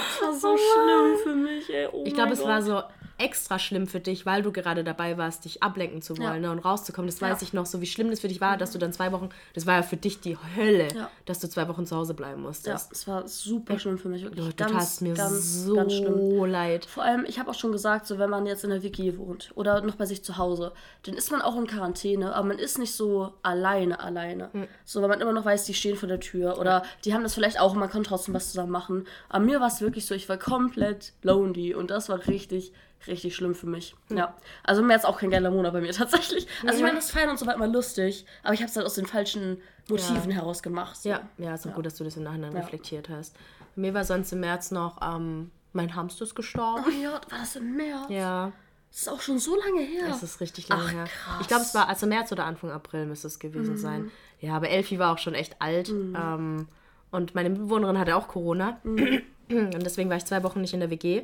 Das 0.09 0.21
war 0.21 0.33
so 0.33 0.57
schlimm 0.57 1.17
für 1.23 1.35
mich, 1.35 1.73
ey. 1.73 1.87
Oh 1.91 2.03
Ich 2.05 2.13
glaube, 2.13 2.33
es 2.33 2.43
war 2.43 2.61
so 2.61 2.81
extra 3.17 3.59
schlimm 3.59 3.87
für 3.87 3.99
dich, 3.99 4.25
weil 4.25 4.41
du 4.41 4.51
gerade 4.51 4.83
dabei 4.83 5.17
warst, 5.17 5.45
dich 5.45 5.61
ablenken 5.63 6.01
zu 6.01 6.17
wollen 6.17 6.27
Ja. 6.27 6.39
ne, 6.39 6.51
und 6.51 6.59
rauszukommen. 6.59 7.07
Das 7.09 7.21
weiß 7.21 7.41
Ja. 7.41 7.47
ich 7.47 7.53
noch, 7.53 7.65
so 7.65 7.79
wie 7.81 7.85
schlimm 7.85 8.09
das 8.09 8.19
für 8.21 8.27
dich 8.27 8.41
war, 8.41 8.57
dass 8.57 8.71
du 8.71 8.79
dann 8.79 8.91
zwei 8.93 9.11
Wochen, 9.11 9.29
das 9.53 9.65
war 9.65 9.75
ja 9.75 9.81
für 9.83 9.97
dich 9.97 10.19
die 10.19 10.37
Hölle, 10.55 10.87
Ja. 10.95 11.09
dass 11.25 11.39
du 11.39 11.47
zwei 11.47 11.67
Wochen 11.67 11.85
zu 11.85 11.95
Hause 11.95 12.13
bleiben 12.13 12.41
Ja, 12.41 12.47
musstest. 12.47 12.91
es 12.91 13.07
war 13.07 13.27
super 13.27 13.77
schlimm 13.79 13.97
für 13.97 14.09
mich. 14.09 14.23
Wirklich. 14.23 14.45
Du 14.45 14.55
ganz, 14.55 14.71
tatst 14.71 15.01
mir 15.01 15.13
ganz, 15.13 15.63
so 15.63 15.75
ganz 15.75 15.93
schlimm. 15.93 16.45
leid. 16.45 16.85
Vor 16.85 17.03
allem, 17.03 17.25
ich 17.27 17.39
habe 17.39 17.49
auch 17.51 17.55
schon 17.55 17.71
gesagt, 17.71 18.07
so 18.07 18.17
wenn 18.19 18.29
man 18.29 18.45
jetzt 18.45 18.63
in 18.63 18.69
der 18.71 18.83
WG 18.83 19.17
wohnt 19.17 19.51
oder 19.55 19.81
noch 19.81 19.95
bei 19.95 20.05
sich 20.05 20.23
zu 20.23 20.37
Hause, 20.37 20.73
dann 21.03 21.15
ist 21.15 21.31
man 21.31 21.41
auch 21.41 21.55
in 21.55 21.67
Quarantäne, 21.67 22.33
aber 22.35 22.47
man 22.47 22.57
ist 22.59 22.79
nicht 22.79 22.93
so 22.95 23.33
alleine, 23.43 23.99
alleine. 23.99 24.49
So, 24.85 25.01
weil 25.01 25.09
man 25.09 25.21
immer 25.21 25.33
noch 25.33 25.45
weiß, 25.45 25.65
die 25.65 25.73
stehen 25.73 25.95
vor 25.95 26.09
der 26.09 26.19
Tür 26.19 26.57
oder 26.59 26.83
die 27.05 27.13
haben 27.13 27.23
das 27.23 27.33
vielleicht 27.35 27.59
auch 27.59 27.73
und 27.73 27.79
man 27.79 27.89
kann 27.89 28.03
trotzdem 28.03 28.33
was 28.33 28.47
zusammen 28.47 28.71
machen. 28.71 29.05
Aber 29.29 29.43
mir 29.43 29.59
war 29.59 29.67
es 29.67 29.81
wirklich 29.81 30.05
so, 30.05 30.15
ich 30.15 30.27
war 30.29 30.37
komplett 30.37 31.13
lonely 31.21 31.73
und 31.75 31.91
das 31.91 32.09
war 32.09 32.25
richtig, 32.27 32.71
richtig 33.07 33.35
schlimm 33.35 33.55
für 33.55 33.67
mich. 33.67 33.95
Ja. 34.09 34.35
Also 34.63 34.81
mir 34.81 34.93
jetzt 34.93 35.05
auch 35.05 35.19
kein 35.19 35.29
geiler 35.31 35.51
Monat 35.51 35.73
bei 35.73 35.81
mir 35.81 35.91
tatsächlich. 35.93 36.47
Also 36.65 36.77
ich 36.77 36.83
meine, 36.83 36.95
das 36.95 37.11
Feiern 37.11 37.29
und 37.29 37.39
so 37.39 37.45
war 37.45 37.55
immer 37.55 37.67
lustig, 37.67 38.25
aber 38.43 38.53
ich 38.53 38.61
habe 38.61 38.69
es 38.69 38.75
halt 38.75 38.85
aus 38.85 38.95
den 38.95 39.05
falschen 39.05 39.57
Motiven 39.89 40.31
heraus 40.31 40.63
gemacht. 40.63 40.95
So. 40.97 41.09
Ja, 41.09 41.21
ja, 41.37 41.53
ist 41.53 41.67
auch 41.67 41.73
gut, 41.73 41.85
dass 41.85 41.95
du 41.95 42.03
das 42.03 42.17
im 42.17 42.23
Nachhinein 42.23 42.53
Ja. 42.53 42.59
reflektiert 42.61 43.09
hast. 43.09 43.35
Bei 43.75 43.81
mir 43.81 43.93
war 43.93 44.03
sonst 44.05 44.31
im 44.31 44.39
März 44.41 44.71
noch 44.71 44.99
ähm, 45.01 45.51
mein 45.73 45.95
Hamster 45.95 46.23
ist 46.23 46.35
gestorben. 46.35 46.83
Oh 46.87 46.91
ja, 47.03 47.13
war 47.13 47.39
das 47.39 47.55
im 47.55 47.75
März? 47.75 48.05
Ja, 48.09 48.51
Das 48.91 49.01
ist 49.01 49.09
auch 49.09 49.19
schon 49.21 49.39
so 49.39 49.55
lange 49.55 49.81
her. 49.81 50.03
das 50.07 50.21
ist 50.23 50.39
richtig 50.39 50.69
lange 50.69 50.83
Ach, 50.85 50.91
her. 50.93 51.03
krass. 51.05 51.37
Ich 51.41 51.47
glaube, 51.47 51.63
es 51.63 51.73
war 51.73 51.89
also 51.89 52.05
März 52.05 52.31
oder 52.31 52.45
Anfang 52.45 52.69
April 52.71 53.05
müsste 53.07 53.27
es 53.27 53.39
gewesen 53.39 53.77
sein. 53.77 54.11
Ja, 54.39 54.55
aber 54.55 54.69
Elfi 54.69 54.99
war 54.99 55.13
auch 55.13 55.17
schon 55.17 55.33
echt 55.33 55.61
alt. 55.61 55.89
Ähm, 55.89 56.67
und 57.11 57.33
meine 57.35 57.49
Mitbewohnerin 57.49 57.97
hatte 57.97 58.15
auch 58.15 58.27
Corona. 58.27 58.79
Und 58.83 59.83
deswegen 59.83 60.09
war 60.09 60.17
ich 60.17 60.25
zwei 60.25 60.43
Wochen 60.43 60.61
nicht 60.61 60.73
in 60.73 60.79
der 60.79 60.89
WG. 60.89 61.23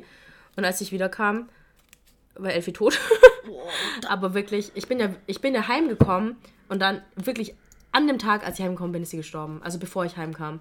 Und 0.56 0.64
als 0.64 0.80
ich 0.80 0.90
wiederkam, 0.92 1.48
war 2.42 2.52
Elfi 2.52 2.72
tot. 2.72 2.98
aber 4.08 4.34
wirklich, 4.34 4.72
ich 4.74 4.88
bin 4.88 4.98
ja, 5.00 5.14
ich 5.26 5.40
bin 5.40 5.54
ja 5.54 5.68
heimgekommen 5.68 6.36
und 6.68 6.80
dann 6.80 7.02
wirklich 7.16 7.54
an 7.92 8.06
dem 8.06 8.18
Tag, 8.18 8.46
als 8.46 8.58
ich 8.58 8.64
heimgekommen 8.64 8.92
bin, 8.92 9.02
ist 9.02 9.10
sie 9.10 9.16
gestorben. 9.16 9.60
Also 9.62 9.78
bevor 9.78 10.04
ich 10.04 10.16
heimkam. 10.16 10.60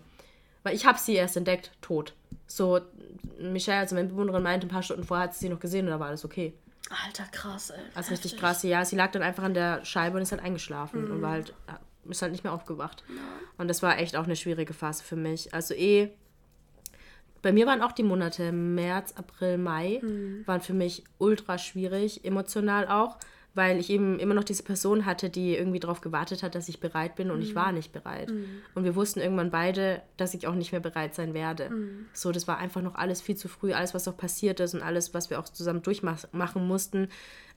Weil 0.63 0.75
ich 0.75 0.85
habe 0.85 0.99
sie 0.99 1.15
erst 1.15 1.37
entdeckt, 1.37 1.71
tot. 1.81 2.13
So, 2.47 2.81
Michelle, 3.39 3.79
also 3.79 3.95
meine 3.95 4.07
Mitbewohnerin, 4.07 4.43
meinte, 4.43 4.67
ein 4.67 4.69
paar 4.69 4.83
Stunden 4.83 5.03
vorher 5.03 5.25
hat 5.25 5.33
sie 5.33 5.41
sie 5.41 5.49
noch 5.49 5.59
gesehen 5.59 5.85
und 5.85 5.91
da 5.91 5.99
war 5.99 6.07
alles 6.07 6.25
okay. 6.25 6.53
Alter, 7.05 7.23
krass, 7.31 7.69
ey. 7.69 7.79
Also 7.93 8.11
richtig 8.11 8.37
krass. 8.37 8.63
Ja, 8.63 8.83
sie 8.83 8.95
lag 8.95 9.11
dann 9.11 9.21
einfach 9.21 9.43
an 9.43 9.53
der 9.53 9.85
Scheibe 9.85 10.17
und 10.17 10.23
ist 10.23 10.31
halt 10.31 10.41
eingeschlafen 10.41 11.09
und 11.11 11.21
war 11.21 11.31
halt, 11.31 11.53
ist 12.09 12.21
halt 12.21 12.31
nicht 12.31 12.43
mehr 12.43 12.53
aufgewacht. 12.53 13.03
Und 13.57 13.67
das 13.67 13.83
war 13.83 13.99
echt 13.99 14.15
auch 14.15 14.23
eine 14.23 14.35
schwierige 14.35 14.73
Phase 14.73 15.03
für 15.03 15.15
mich. 15.15 15.53
Also 15.53 15.75
eh, 15.75 16.11
bei 17.41 17.51
mir 17.51 17.65
waren 17.65 17.81
auch 17.81 17.91
die 17.91 18.03
Monate 18.03 18.51
März, 18.51 19.13
April, 19.15 19.57
Mai, 19.57 20.01
waren 20.45 20.61
für 20.61 20.73
mich 20.73 21.03
ultra 21.17 21.57
schwierig, 21.57 22.25
emotional 22.25 22.87
auch, 22.87 23.17
weil 23.55 23.79
ich 23.79 23.89
eben 23.89 24.19
immer 24.19 24.33
noch 24.33 24.43
diese 24.43 24.63
Person 24.63 25.05
hatte, 25.05 25.29
die 25.29 25.55
irgendwie 25.55 25.79
darauf 25.79 26.01
gewartet 26.01 26.43
hat, 26.43 26.55
dass 26.55 26.69
ich 26.69 26.79
bereit 26.79 27.15
bin 27.15 27.31
und 27.31 27.41
ich 27.41 27.55
war 27.55 27.71
nicht 27.71 27.91
bereit. 27.91 28.31
Und 28.75 28.83
wir 28.83 28.95
wussten 28.95 29.19
irgendwann 29.19 29.51
beide, 29.51 30.01
dass 30.17 30.33
ich 30.33 30.47
auch 30.47 30.55
nicht 30.55 30.71
mehr 30.71 30.81
bereit 30.81 31.15
sein 31.15 31.33
werde. 31.33 31.69
So, 32.13 32.31
das 32.31 32.47
war 32.47 32.57
einfach 32.57 32.81
noch 32.81 32.95
alles 32.95 33.21
viel 33.21 33.35
zu 33.35 33.47
früh, 33.47 33.73
alles, 33.73 33.93
was 33.93 34.07
auch 34.07 34.17
passiert 34.17 34.59
ist 34.59 34.75
und 34.75 34.81
alles, 34.81 35.13
was 35.13 35.29
wir 35.29 35.39
auch 35.39 35.49
zusammen 35.49 35.81
durchmachen 35.81 36.67
mussten, 36.67 37.09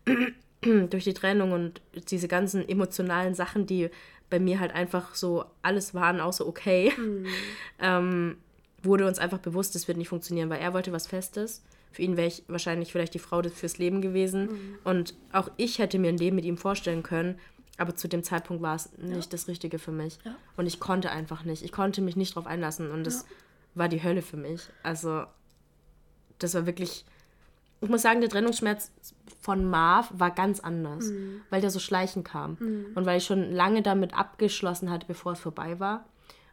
durch 0.62 1.05
die 1.05 1.14
Trennung 1.14 1.53
und 1.53 1.83
diese 2.11 2.29
ganzen 2.29 2.66
emotionalen 2.68 3.35
Sachen, 3.35 3.66
die 3.66 3.90
bei 4.31 4.40
mir 4.40 4.61
halt 4.61 4.75
einfach 4.75 5.14
so 5.14 5.45
alles 5.61 5.95
waren, 5.95 6.21
außer 6.21 6.47
okay, 6.47 6.92
mhm. 6.97 7.27
ähm, 7.81 8.37
wurde 8.83 9.07
uns 9.07 9.18
einfach 9.18 9.38
bewusst, 9.38 9.75
das 9.75 9.88
wird 9.88 9.99
nicht 9.99 10.09
funktionieren, 10.09 10.51
weil 10.51 10.61
er 10.61 10.75
wollte 10.75 10.92
was 10.92 11.07
Festes. 11.07 11.62
Für 11.92 12.03
ihn 12.03 12.16
wäre 12.16 12.29
ich 12.29 12.42
wahrscheinlich 12.49 12.90
vielleicht 12.90 13.14
die 13.14 13.18
Frau 13.18 13.42
fürs 13.42 13.79
Leben 13.79 14.01
gewesen. 14.01 14.45
Mhm. 14.45 14.79
Und 14.85 15.14
auch 15.33 15.51
ich 15.57 15.79
hätte 15.79 15.99
mir 15.99 16.09
ein 16.09 16.16
Leben 16.16 16.37
mit 16.37 16.45
ihm 16.45 16.57
vorstellen 16.57 17.03
können. 17.03 17.38
Aber 17.79 17.95
zu 17.95 18.09
dem 18.09 18.23
Zeitpunkt 18.23 18.62
war 18.62 18.77
es 18.77 18.92
nicht 18.99 19.27
ja. 19.27 19.31
das 19.31 19.49
Richtige 19.49 19.79
für 19.79 19.92
mich. 19.92 20.18
Ja. 20.25 20.35
Und 20.57 20.66
ich 20.66 20.81
konnte 20.81 21.11
einfach 21.11 21.45
nicht. 21.45 21.62
Ich 21.62 21.73
konnte 21.73 22.01
mich 22.01 22.16
nicht 22.16 22.35
drauf 22.35 22.47
einlassen. 22.47 22.90
Und 22.90 23.05
das 23.05 23.23
ja. 23.23 23.27
war 23.75 23.88
die 23.88 24.03
Hölle 24.03 24.23
für 24.23 24.37
mich. 24.37 24.62
Also, 24.83 25.25
das 26.38 26.55
war 26.55 26.66
wirklich. 26.66 27.05
Ich 27.81 27.88
muss 27.88 28.03
sagen, 28.03 28.21
der 28.21 28.31
Trennungsschmerz 28.31 28.92
von 29.40 29.64
Marv 29.64 30.09
war 30.14 30.31
ganz 30.31 30.61
anders, 30.61 31.07
mhm. 31.07 31.40
weil 31.51 31.61
der 31.61 31.71
so 31.71 31.81
schleichen 31.81 32.23
kam. 32.23 32.57
Mhm. 32.61 32.87
Und 32.95 33.07
weil 33.07 33.18
ich 33.18 33.25
schon 33.25 33.51
lange 33.51 33.83
damit 33.83 34.14
abgeschlossen 34.14 34.88
hatte, 34.90 35.07
bevor 35.07 35.33
es 35.33 35.40
vorbei 35.40 35.81
war. 35.81 36.07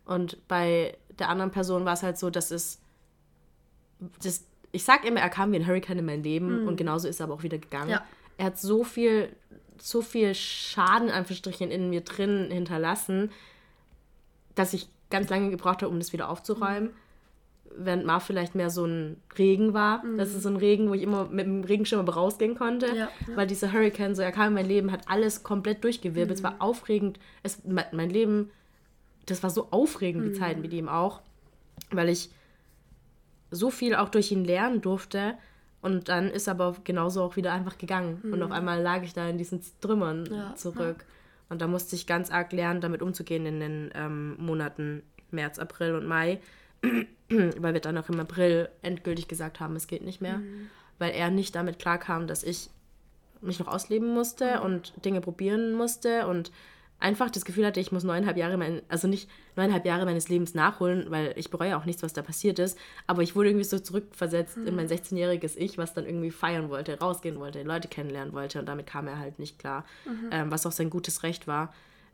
Und 0.05 0.47
bei 0.47 0.97
der 1.19 1.29
anderen 1.29 1.51
Person 1.51 1.85
war 1.85 1.93
es 1.93 2.03
halt 2.03 2.17
so, 2.17 2.29
dass 2.29 2.51
es. 2.51 2.79
Das, 4.23 4.45
ich 4.71 4.83
sag 4.83 5.05
immer, 5.05 5.19
er 5.19 5.29
kam 5.29 5.51
wie 5.51 5.57
ein 5.57 5.67
Hurricane 5.67 5.99
in 5.99 6.05
mein 6.05 6.23
Leben 6.23 6.61
mhm. 6.61 6.67
und 6.67 6.77
genauso 6.77 7.07
ist 7.07 7.19
er 7.19 7.25
aber 7.25 7.33
auch 7.33 7.43
wieder 7.43 7.57
gegangen. 7.57 7.89
Ja. 7.89 8.05
Er 8.37 8.45
hat 8.45 8.57
so 8.57 8.83
viel, 8.83 9.35
so 9.77 10.01
viel 10.01 10.33
Schaden, 10.33 11.09
Anführungsstrichen, 11.09 11.71
in 11.71 11.89
mir 11.89 12.01
drin 12.01 12.49
hinterlassen, 12.49 13.31
dass 14.55 14.73
ich 14.73 14.87
ganz 15.09 15.29
lange 15.29 15.49
gebraucht 15.49 15.81
habe, 15.81 15.91
um 15.91 15.99
das 15.99 16.13
wieder 16.13 16.29
aufzuräumen. 16.29 16.89
Mhm. 16.89 16.93
Während 17.75 18.05
Marv 18.05 18.23
vielleicht 18.23 18.55
mehr 18.55 18.69
so 18.69 18.85
ein 18.85 19.17
Regen 19.37 19.73
war. 19.73 20.03
Mhm. 20.03 20.17
Das 20.17 20.33
ist 20.33 20.43
so 20.43 20.49
ein 20.49 20.55
Regen, 20.55 20.89
wo 20.89 20.93
ich 20.93 21.03
immer 21.03 21.25
mit 21.25 21.45
dem 21.45 21.63
Regenschirm 21.63 21.99
aber 21.99 22.13
rausgehen 22.13 22.55
konnte. 22.55 22.87
Ja, 22.87 22.93
ja. 22.95 23.09
Weil 23.35 23.47
dieser 23.47 23.71
Hurricane, 23.71 24.15
so 24.15 24.21
er 24.21 24.31
kam 24.31 24.47
in 24.47 24.53
mein 24.53 24.65
Leben, 24.65 24.91
hat 24.91 25.07
alles 25.07 25.43
komplett 25.43 25.83
durchgewirbelt. 25.83 26.37
Es 26.37 26.43
war 26.43 26.53
mhm. 26.53 26.61
aufregend. 26.61 27.19
Es, 27.43 27.61
mein 27.65 28.09
Leben 28.09 28.51
das 29.29 29.43
war 29.43 29.49
so 29.49 29.67
aufregend, 29.71 30.25
die 30.25 30.29
mhm. 30.29 30.35
Zeit 30.35 30.59
mit 30.59 30.73
ihm 30.73 30.89
auch, 30.89 31.21
weil 31.91 32.09
ich 32.09 32.29
so 33.51 33.69
viel 33.69 33.95
auch 33.95 34.09
durch 34.09 34.31
ihn 34.31 34.45
lernen 34.45 34.81
durfte. 34.81 35.35
Und 35.81 36.09
dann 36.09 36.29
ist 36.29 36.49
aber 36.49 36.75
genauso 36.83 37.23
auch 37.23 37.35
wieder 37.37 37.53
einfach 37.53 37.77
gegangen. 37.77 38.19
Mhm. 38.21 38.33
Und 38.33 38.43
auf 38.43 38.49
mhm. 38.49 38.55
einmal 38.55 38.81
lag 38.81 39.03
ich 39.03 39.13
da 39.13 39.27
in 39.29 39.37
diesen 39.37 39.61
Trümmern 39.81 40.27
ja. 40.31 40.55
zurück. 40.55 41.05
Und 41.47 41.61
da 41.61 41.67
musste 41.67 41.95
ich 41.95 42.05
ganz 42.05 42.29
arg 42.29 42.51
lernen, 42.51 42.81
damit 42.81 43.01
umzugehen 43.01 43.45
in 43.45 43.59
den 43.59 43.91
ähm, 43.95 44.35
Monaten 44.37 45.03
März, 45.31 45.57
April 45.57 45.95
und 45.95 46.05
Mai. 46.05 46.39
weil 47.29 47.73
wir 47.73 47.81
dann 47.81 47.97
auch 47.97 48.09
im 48.09 48.19
April 48.19 48.69
endgültig 48.81 49.27
gesagt 49.27 49.59
haben, 49.59 49.75
es 49.75 49.87
geht 49.87 50.03
nicht 50.03 50.21
mehr. 50.21 50.37
Mhm. 50.37 50.69
Weil 50.97 51.11
er 51.11 51.29
nicht 51.29 51.55
damit 51.55 51.79
klarkam, 51.79 52.27
dass 52.27 52.43
ich 52.43 52.69
mich 53.41 53.59
noch 53.59 53.67
ausleben 53.67 54.13
musste 54.13 54.57
mhm. 54.57 54.61
und 54.63 55.05
Dinge 55.05 55.21
probieren 55.21 55.73
musste 55.73 56.27
und 56.27 56.51
einfach 56.99 57.29
das 57.29 57.45
Gefühl 57.45 57.65
hatte, 57.65 57.79
ich 57.79 57.91
muss 57.91 58.03
neuneinhalb 58.03 58.37
Jahre, 58.37 58.57
mein, 58.57 58.81
also 58.89 59.07
nicht 59.07 59.29
neuneinhalb 59.55 59.85
Jahre 59.85 60.05
meines 60.05 60.29
Lebens 60.29 60.53
nachholen, 60.53 61.09
weil 61.09 61.33
ich 61.37 61.49
bereue 61.49 61.77
auch 61.77 61.85
nichts, 61.85 62.03
was 62.03 62.13
da 62.13 62.21
passiert 62.21 62.59
ist. 62.59 62.77
Aber 63.07 63.21
ich 63.21 63.35
wurde 63.35 63.49
irgendwie 63.49 63.65
so 63.65 63.79
zurückversetzt 63.79 64.57
mhm. 64.57 64.67
in 64.67 64.75
mein 64.75 64.87
16-jähriges 64.87 65.55
Ich, 65.57 65.77
was 65.77 65.93
dann 65.93 66.05
irgendwie 66.05 66.31
feiern 66.31 66.69
wollte, 66.69 66.99
rausgehen 66.99 67.39
wollte, 67.39 67.63
Leute 67.63 67.87
kennenlernen 67.87 68.33
wollte. 68.33 68.59
Und 68.59 68.65
damit 68.65 68.85
kam 68.85 69.07
er 69.07 69.19
halt 69.19 69.39
nicht 69.39 69.59
klar, 69.59 69.85
mhm. 70.05 70.29
ähm, 70.31 70.51
was 70.51 70.65
auch 70.65 70.71
sein 70.71 70.89
gutes 70.89 71.23
Recht 71.23 71.47
war. 71.47 71.73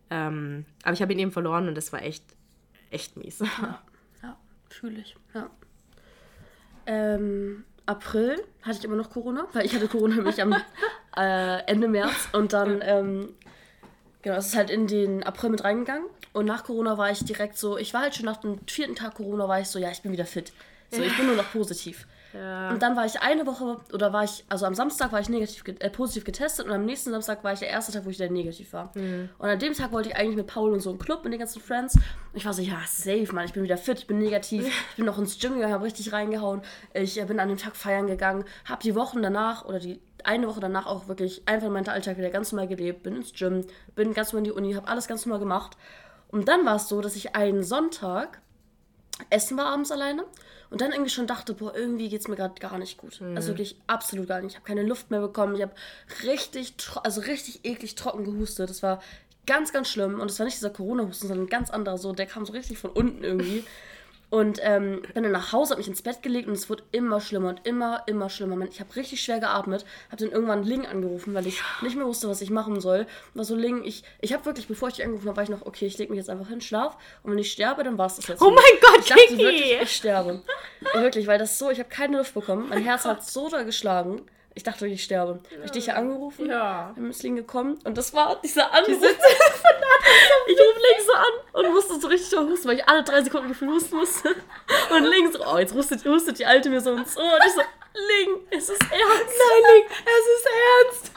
Ähm, 0.09 0.65
aber 0.83 0.93
ich 0.93 1.01
habe 1.01 1.13
ihn 1.13 1.19
eben 1.19 1.31
verloren 1.31 1.67
und 1.67 1.75
das 1.75 1.91
war 1.91 2.03
echt, 2.03 2.23
echt 2.91 3.17
mies. 3.17 3.39
Ja, 3.39 3.81
ja 4.23 4.37
fühle 4.69 4.99
ich. 4.99 5.15
Ja. 5.33 5.49
Ähm, 6.85 7.63
April 7.87 8.43
hatte 8.61 8.77
ich 8.79 8.83
immer 8.83 8.95
noch 8.95 9.09
Corona, 9.09 9.47
weil 9.53 9.65
ich 9.65 9.73
hatte 9.73 9.87
Corona 9.87 10.15
nämlich 10.15 10.41
am 10.41 10.53
äh, 11.17 11.63
Ende 11.65 11.87
März 11.87 12.29
und 12.33 12.53
dann 12.53 12.81
ähm, 12.83 13.29
Genau, 14.25 14.37
es 14.37 14.47
ist 14.47 14.55
halt 14.55 14.71
in 14.71 14.87
den 14.87 15.21
April 15.21 15.51
mit 15.51 15.63
reingegangen. 15.63 16.07
Und 16.33 16.45
nach 16.45 16.63
Corona 16.63 16.97
war 16.97 17.11
ich 17.11 17.23
direkt 17.23 17.59
so, 17.59 17.77
ich 17.77 17.93
war 17.93 18.01
halt 18.01 18.15
schon 18.15 18.25
nach 18.25 18.37
dem 18.37 18.57
vierten 18.65 18.95
Tag 18.95 19.13
Corona, 19.13 19.47
war 19.47 19.61
ich 19.61 19.67
so, 19.67 19.77
ja, 19.77 19.91
ich 19.91 20.01
bin 20.01 20.11
wieder 20.11 20.25
fit. 20.25 20.51
So, 20.89 21.03
ich 21.03 21.15
bin 21.15 21.27
nur 21.27 21.35
noch 21.35 21.51
positiv. 21.51 22.07
Ja. 22.33 22.71
Und 22.71 22.81
dann 22.81 22.95
war 22.95 23.05
ich 23.05 23.21
eine 23.21 23.45
Woche, 23.45 23.77
oder 23.93 24.13
war 24.13 24.23
ich, 24.23 24.43
also 24.49 24.65
am 24.65 24.73
Samstag 24.73 25.11
war 25.11 25.19
ich 25.19 25.29
negativ, 25.29 25.63
äh, 25.79 25.91
positiv 25.91 26.23
getestet 26.23 26.65
und 26.65 26.71
am 26.71 26.85
nächsten 26.85 27.11
Samstag 27.11 27.43
war 27.43 27.53
ich 27.53 27.59
der 27.59 27.69
erste 27.69 27.91
Tag, 27.91 28.03
wo 28.03 28.09
ich 28.09 28.17
wieder 28.17 28.31
negativ 28.31 28.73
war. 28.73 28.91
Mhm. 28.95 29.29
Und 29.37 29.47
an 29.47 29.59
dem 29.59 29.73
Tag 29.73 29.91
wollte 29.91 30.09
ich 30.09 30.15
eigentlich 30.15 30.37
mit 30.37 30.47
Paul 30.47 30.73
und 30.73 30.79
so 30.79 30.89
einen 30.89 30.97
Club 30.97 31.23
mit 31.23 31.31
den 31.31 31.39
ganzen 31.39 31.61
Friends. 31.61 31.93
Und 31.93 32.03
ich 32.33 32.45
war 32.45 32.53
so, 32.53 32.63
ja, 32.63 32.79
safe, 32.87 33.31
Mann, 33.31 33.45
ich 33.45 33.53
bin 33.53 33.61
wieder 33.61 33.77
fit, 33.77 33.99
ich 33.99 34.07
bin 34.07 34.17
negativ. 34.17 34.65
ich 34.89 34.95
bin 34.95 35.05
noch 35.05 35.19
ins 35.19 35.37
Gym 35.37 35.53
gegangen, 35.53 35.71
habe 35.71 35.85
richtig 35.85 36.13
reingehauen. 36.13 36.63
Ich 36.95 37.21
äh, 37.21 37.25
bin 37.25 37.39
an 37.39 37.47
dem 37.47 37.59
Tag 37.59 37.75
feiern 37.75 38.07
gegangen, 38.07 38.43
habe 38.65 38.81
die 38.81 38.95
Wochen 38.95 39.21
danach 39.21 39.65
oder 39.65 39.77
die 39.77 40.01
eine 40.25 40.47
Woche 40.47 40.59
danach 40.59 40.85
auch 40.85 41.07
wirklich 41.07 41.47
einfach 41.47 41.69
meinen 41.69 41.87
Alltag 41.87 42.17
wieder 42.17 42.29
ganz 42.29 42.51
normal 42.51 42.67
gelebt, 42.67 43.03
bin 43.03 43.15
ins 43.15 43.33
Gym, 43.33 43.65
bin 43.95 44.13
ganz 44.13 44.33
normal 44.33 44.47
in 44.47 44.51
die 44.51 44.57
Uni, 44.57 44.73
habe 44.73 44.87
alles 44.87 45.07
ganz 45.07 45.25
normal 45.25 45.39
gemacht. 45.39 45.77
Und 46.29 46.47
dann 46.47 46.65
war 46.65 46.75
es 46.75 46.87
so, 46.87 47.01
dass 47.01 47.15
ich 47.15 47.35
einen 47.35 47.63
Sonntag 47.63 48.41
essen 49.29 49.57
war 49.57 49.67
abends 49.67 49.91
alleine 49.91 50.25
und 50.69 50.81
dann 50.81 50.91
irgendwie 50.91 51.11
schon 51.11 51.27
dachte, 51.27 51.53
boah, 51.53 51.73
irgendwie 51.75 52.09
geht 52.09 52.21
es 52.21 52.27
mir 52.27 52.35
gerade 52.35 52.59
gar 52.59 52.77
nicht 52.77 52.97
gut. 52.97 53.21
Mhm. 53.21 53.35
Also 53.35 53.49
wirklich 53.49 53.77
absolut 53.87 54.27
gar 54.27 54.41
nicht. 54.41 54.51
Ich 54.51 54.55
habe 54.57 54.67
keine 54.67 54.83
Luft 54.83 55.11
mehr 55.11 55.21
bekommen. 55.21 55.55
Ich 55.55 55.61
habe 55.61 55.73
richtig, 56.23 56.73
also 57.03 57.21
richtig 57.21 57.63
eklig 57.63 57.95
trocken 57.95 58.25
gehustet. 58.25 58.69
Das 58.69 58.83
war 58.83 59.01
ganz, 59.45 59.71
ganz 59.71 59.87
schlimm. 59.87 60.19
Und 60.19 60.29
es 60.29 60.39
war 60.39 60.45
nicht 60.45 60.57
dieser 60.57 60.71
Corona-Husten, 60.71 61.27
sondern 61.27 61.45
ein 61.45 61.49
ganz 61.49 61.69
anderer 61.69 61.97
so. 61.97 62.11
Der 62.11 62.25
kam 62.25 62.45
so 62.45 62.53
richtig 62.53 62.77
von 62.77 62.91
unten 62.91 63.23
irgendwie. 63.23 63.63
Und 64.31 64.59
ähm, 64.63 65.01
bin 65.13 65.23
dann 65.23 65.31
nach 65.31 65.53
Hause, 65.53 65.71
habe 65.71 65.79
mich 65.79 65.87
ins 65.87 66.01
Bett 66.01 66.21
gelegt 66.23 66.47
und 66.47 66.53
es 66.55 66.69
wurde 66.69 66.83
immer 66.91 67.21
schlimmer 67.21 67.49
und 67.49 67.65
immer, 67.65 68.03
immer 68.07 68.29
schlimmer. 68.29 68.65
Ich 68.65 68.79
habe 68.79 68.95
richtig 68.95 69.21
schwer 69.21 69.39
geatmet, 69.39 69.85
habe 70.11 70.23
dann 70.23 70.31
irgendwann 70.33 70.63
Ling 70.63 70.85
angerufen, 70.85 71.33
weil 71.33 71.45
ich 71.47 71.61
nicht 71.81 71.95
mehr 71.95 72.05
wusste, 72.05 72.27
was 72.27 72.41
ich 72.41 72.49
machen 72.49 72.81
soll. 72.81 73.05
War 73.33 73.45
so, 73.45 73.55
Ling, 73.55 73.83
ich, 73.83 74.03
ich 74.21 74.33
habe 74.33 74.45
wirklich, 74.45 74.67
bevor 74.67 74.89
ich 74.89 74.95
dich 74.95 75.05
angerufen 75.05 75.27
habe, 75.27 75.37
war 75.37 75.43
ich 75.43 75.49
noch, 75.49 75.65
okay, 75.65 75.85
ich 75.85 75.97
lege 75.97 76.11
mich 76.11 76.17
jetzt 76.17 76.29
einfach 76.29 76.49
hin, 76.49 76.59
schlaf. 76.59 76.97
Und 77.23 77.31
wenn 77.31 77.37
ich 77.39 77.51
sterbe, 77.51 77.83
dann 77.83 77.97
war 77.97 78.07
es 78.07 78.15
das 78.15 78.27
jetzt. 78.27 78.41
Oh 78.41 78.49
mein 78.49 78.63
Gott, 78.81 78.99
Ich 78.99 79.05
dachte 79.07 79.37
wirklich, 79.37 79.81
ich 79.81 79.95
sterbe. 79.95 80.41
wirklich, 80.93 81.27
weil 81.27 81.37
das 81.39 81.57
so, 81.59 81.69
ich 81.69 81.79
habe 81.79 81.89
keine 81.89 82.17
Luft 82.17 82.33
bekommen. 82.33 82.67
Mein 82.69 82.83
Herz 82.83 83.05
hat 83.05 83.23
so 83.23 83.49
da 83.49 83.63
geschlagen. 83.63 84.21
Ich 84.57 84.63
dachte, 84.63 84.87
ich 84.87 85.03
sterbe. 85.03 85.41
Ja. 85.49 85.57
Habe 85.57 85.65
ich 85.65 85.71
dich 85.71 85.85
ja 85.87 85.95
angerufen? 85.95 86.47
Ja. 86.47 86.93
Dann 86.95 87.09
ist 87.09 87.21
Ling 87.23 87.35
gekommen 87.35 87.77
und 87.83 87.97
das 87.97 88.13
war 88.13 88.39
dieser 88.41 88.71
Anruf. 88.73 88.87
Diese 88.87 89.07
ich 90.47 90.59
rufe 90.59 90.79
Ling 90.79 91.05
so 91.05 91.13
an 91.13 91.65
und 91.65 91.73
musste 91.73 91.99
so 91.99 92.07
richtig 92.07 92.37
husten, 92.37 92.67
weil 92.67 92.77
ich 92.77 92.87
alle 92.87 93.03
drei 93.03 93.21
Sekunden 93.23 93.49
gefühlt 93.49 93.71
husten 93.71 93.95
musste. 93.95 94.29
Und 94.91 95.03
Ling 95.05 95.31
so, 95.31 95.39
oh, 95.45 95.57
jetzt 95.57 95.73
hustet, 95.73 96.05
hustet 96.05 96.39
die 96.39 96.45
Alte 96.45 96.69
mir 96.69 96.81
so 96.81 96.93
ins 96.93 97.17
Ohr. 97.17 97.23
Und 97.23 97.45
ich 97.45 97.53
so, 97.53 97.61
Ling, 97.61 98.37
es 98.51 98.69
ist 98.69 98.81
ernst. 98.81 98.91
Nein, 98.91 99.73
Ling, 99.73 99.83
es 100.05 100.25
ist 100.35 100.47
ernst. 100.81 101.11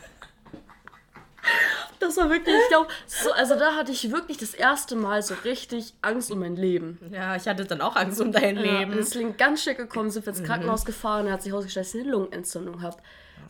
Das 1.99 2.17
war 2.17 2.31
wirklich, 2.31 2.55
ich 2.55 2.69
glaube, 2.69 2.89
so, 3.07 3.33
also 3.33 3.59
da 3.59 3.75
hatte 3.75 3.91
ich 3.91 4.11
wirklich 4.13 4.37
das 4.37 4.55
erste 4.55 4.97
Mal 4.97 5.23
so 5.23 5.35
richtig 5.45 5.95
Angst 6.03 6.31
um 6.31 6.41
mein 6.41 6.57
Leben. 6.57 6.99
Ja, 7.13 7.37
ich 7.37 7.49
hatte 7.49 7.65
dann 7.65 7.81
auch 7.81 7.97
Angst 7.97 8.21
um 8.21 8.33
dein 8.33 8.57
ja, 8.57 8.63
Leben. 8.63 8.99
Es 8.99 9.11
klingt 9.11 9.39
ganz 9.39 9.63
schick 9.63 9.79
gekommen, 9.79 10.11
sind 10.11 10.27
wir 10.27 10.33
ins 10.33 10.43
mhm. 10.43 10.47
Krankenhaus 10.47 10.83
mhm. 10.83 10.87
gefahren 10.87 11.27
und 11.27 11.33
hat 11.33 11.43
sich 11.43 11.53
herausgestellt, 11.53 11.87
dass 11.87 11.95
ich 11.95 12.03
eine 12.03 12.11
Lungenentzündung 12.11 12.83
habe 12.83 12.99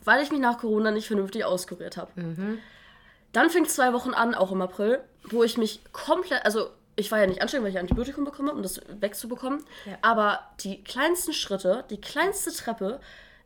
weil 0.05 0.23
ich 0.23 0.31
mich 0.31 0.41
nach 0.41 0.59
Corona 0.59 0.91
nicht 0.91 1.07
vernünftig 1.07 1.45
auskuriert 1.45 1.97
habe. 1.97 2.11
Mhm. 2.17 2.59
Dann 3.33 3.51
fing 3.51 3.64
es 3.64 3.75
zwei 3.75 3.93
Wochen 3.93 4.14
an, 4.14 4.35
auch 4.35 4.53
im 4.53 4.62
April, 4.62 5.01
wo 5.25 5.43
ich 5.43 5.59
mich 5.59 5.81
komplett, 5.93 6.45
also 6.45 6.71
ich 6.97 7.12
war 7.12 7.21
ja 7.21 7.27
nicht 7.27 7.41
anstrengend, 7.41 7.64
weil 7.64 7.73
ich 7.73 7.79
Antibiotikum 7.79 8.25
bekommen 8.25 8.49
habe, 8.49 8.57
um 8.57 8.62
das 8.62 8.81
wegzubekommen. 8.88 9.64
Ja. 9.85 9.99
Aber 10.03 10.41
die 10.61 10.83
kleinsten 10.83 11.33
Schritte, 11.33 11.85
die 11.91 12.01
kleinste 12.01 12.53
Treppe, 12.53 13.01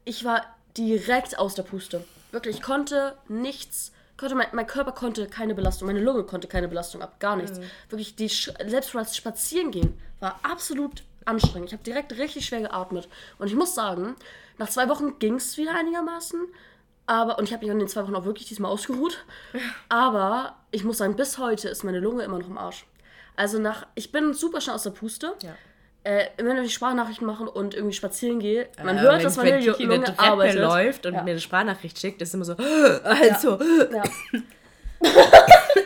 ich 0.05 0.25
war 0.25 0.45
direkt 0.77 1.38
aus 1.38 1.55
der 1.55 1.64
Puste. 1.64 2.05
Wirklich, 2.31 2.57
ich 2.57 2.62
konnte 2.62 3.14
nichts, 3.29 3.92
konnte 4.16 4.35
mein, 4.35 4.47
mein 4.53 4.66
Körper 4.66 4.92
konnte 4.92 5.27
keine 5.27 5.55
Belastung, 5.55 5.87
meine 5.87 6.01
Lunge 6.01 6.25
konnte 6.25 6.49
keine 6.49 6.68
Belastung 6.68 7.03
ab, 7.03 7.21
gar 7.21 7.37
nichts. 7.37 7.59
Mhm. 7.59 7.64
Wirklich, 7.90 8.16
die, 8.16 8.29
selbst 8.29 8.95
das 8.95 9.16
Spazieren 9.16 9.99
war 10.18 10.40
absolut 10.42 11.03
anstrengend. 11.27 11.68
Ich 11.68 11.75
habe 11.75 11.85
direkt 11.85 12.12
richtig 12.16 12.47
schwer 12.47 12.62
geatmet. 12.62 13.09
Und 13.38 13.49
ich 13.49 13.55
muss 13.55 13.75
sagen, 13.75 14.16
nach 14.59 14.71
zwei 14.71 14.88
Wochen 14.88 15.18
ging 15.18 15.35
es 15.35 15.57
wieder 15.57 15.75
einigermaßen. 15.75 16.40
Aber, 17.07 17.38
und 17.38 17.45
ich 17.45 17.53
habe 17.53 17.65
mich 17.65 17.73
in 17.73 17.79
den 17.79 17.88
zwei 17.88 18.03
Wochen 18.05 18.15
auch 18.15 18.25
wirklich 18.25 18.47
diesmal 18.49 18.71
ausgeruht. 18.71 19.25
Aber 19.88 20.57
ich 20.71 20.85
muss 20.85 20.99
sagen, 20.99 21.17
bis 21.17 21.38
heute 21.38 21.69
ist 21.69 21.85
meine 21.85 22.01
Lunge 22.01 22.23
immer 22.23 22.38
noch 22.38 22.49
im 22.49 22.59
Arsch. 22.59 22.87
Also 23.37 23.59
nach, 23.59 23.87
ich 23.95 24.12
bin 24.12 24.35
super 24.35 24.61
schnell 24.61 24.77
aus 24.77 24.85
der 24.85 24.91
Puste. 24.91 25.35
Ja. 25.43 25.55
Äh, 26.05 26.27
wenn 26.37 26.57
wir 26.57 26.69
Sprachnachrichten 26.69 27.27
machen 27.27 27.47
und 27.47 27.75
irgendwie 27.75 27.95
spazieren 27.95 28.41
gehe, 28.41 28.69
man 28.83 28.99
äh, 28.99 29.01
hört, 29.01 29.19
wenn, 29.19 29.23
dass 29.25 29.37
meine 29.37 29.53
wenn 29.53 29.65
Lunge 29.65 30.07
eine 30.07 30.19
arbeitet. 30.19 30.61
läuft 30.61 31.07
und 31.07 31.15
ja. 31.15 31.23
mir 31.23 31.31
eine 31.31 31.41
Sprachnachricht 31.41 31.99
schickt, 31.99 32.21
ist 32.23 32.35
immer 32.35 32.45
so, 32.45 32.55
also. 33.05 33.59
Ja. 33.93 34.03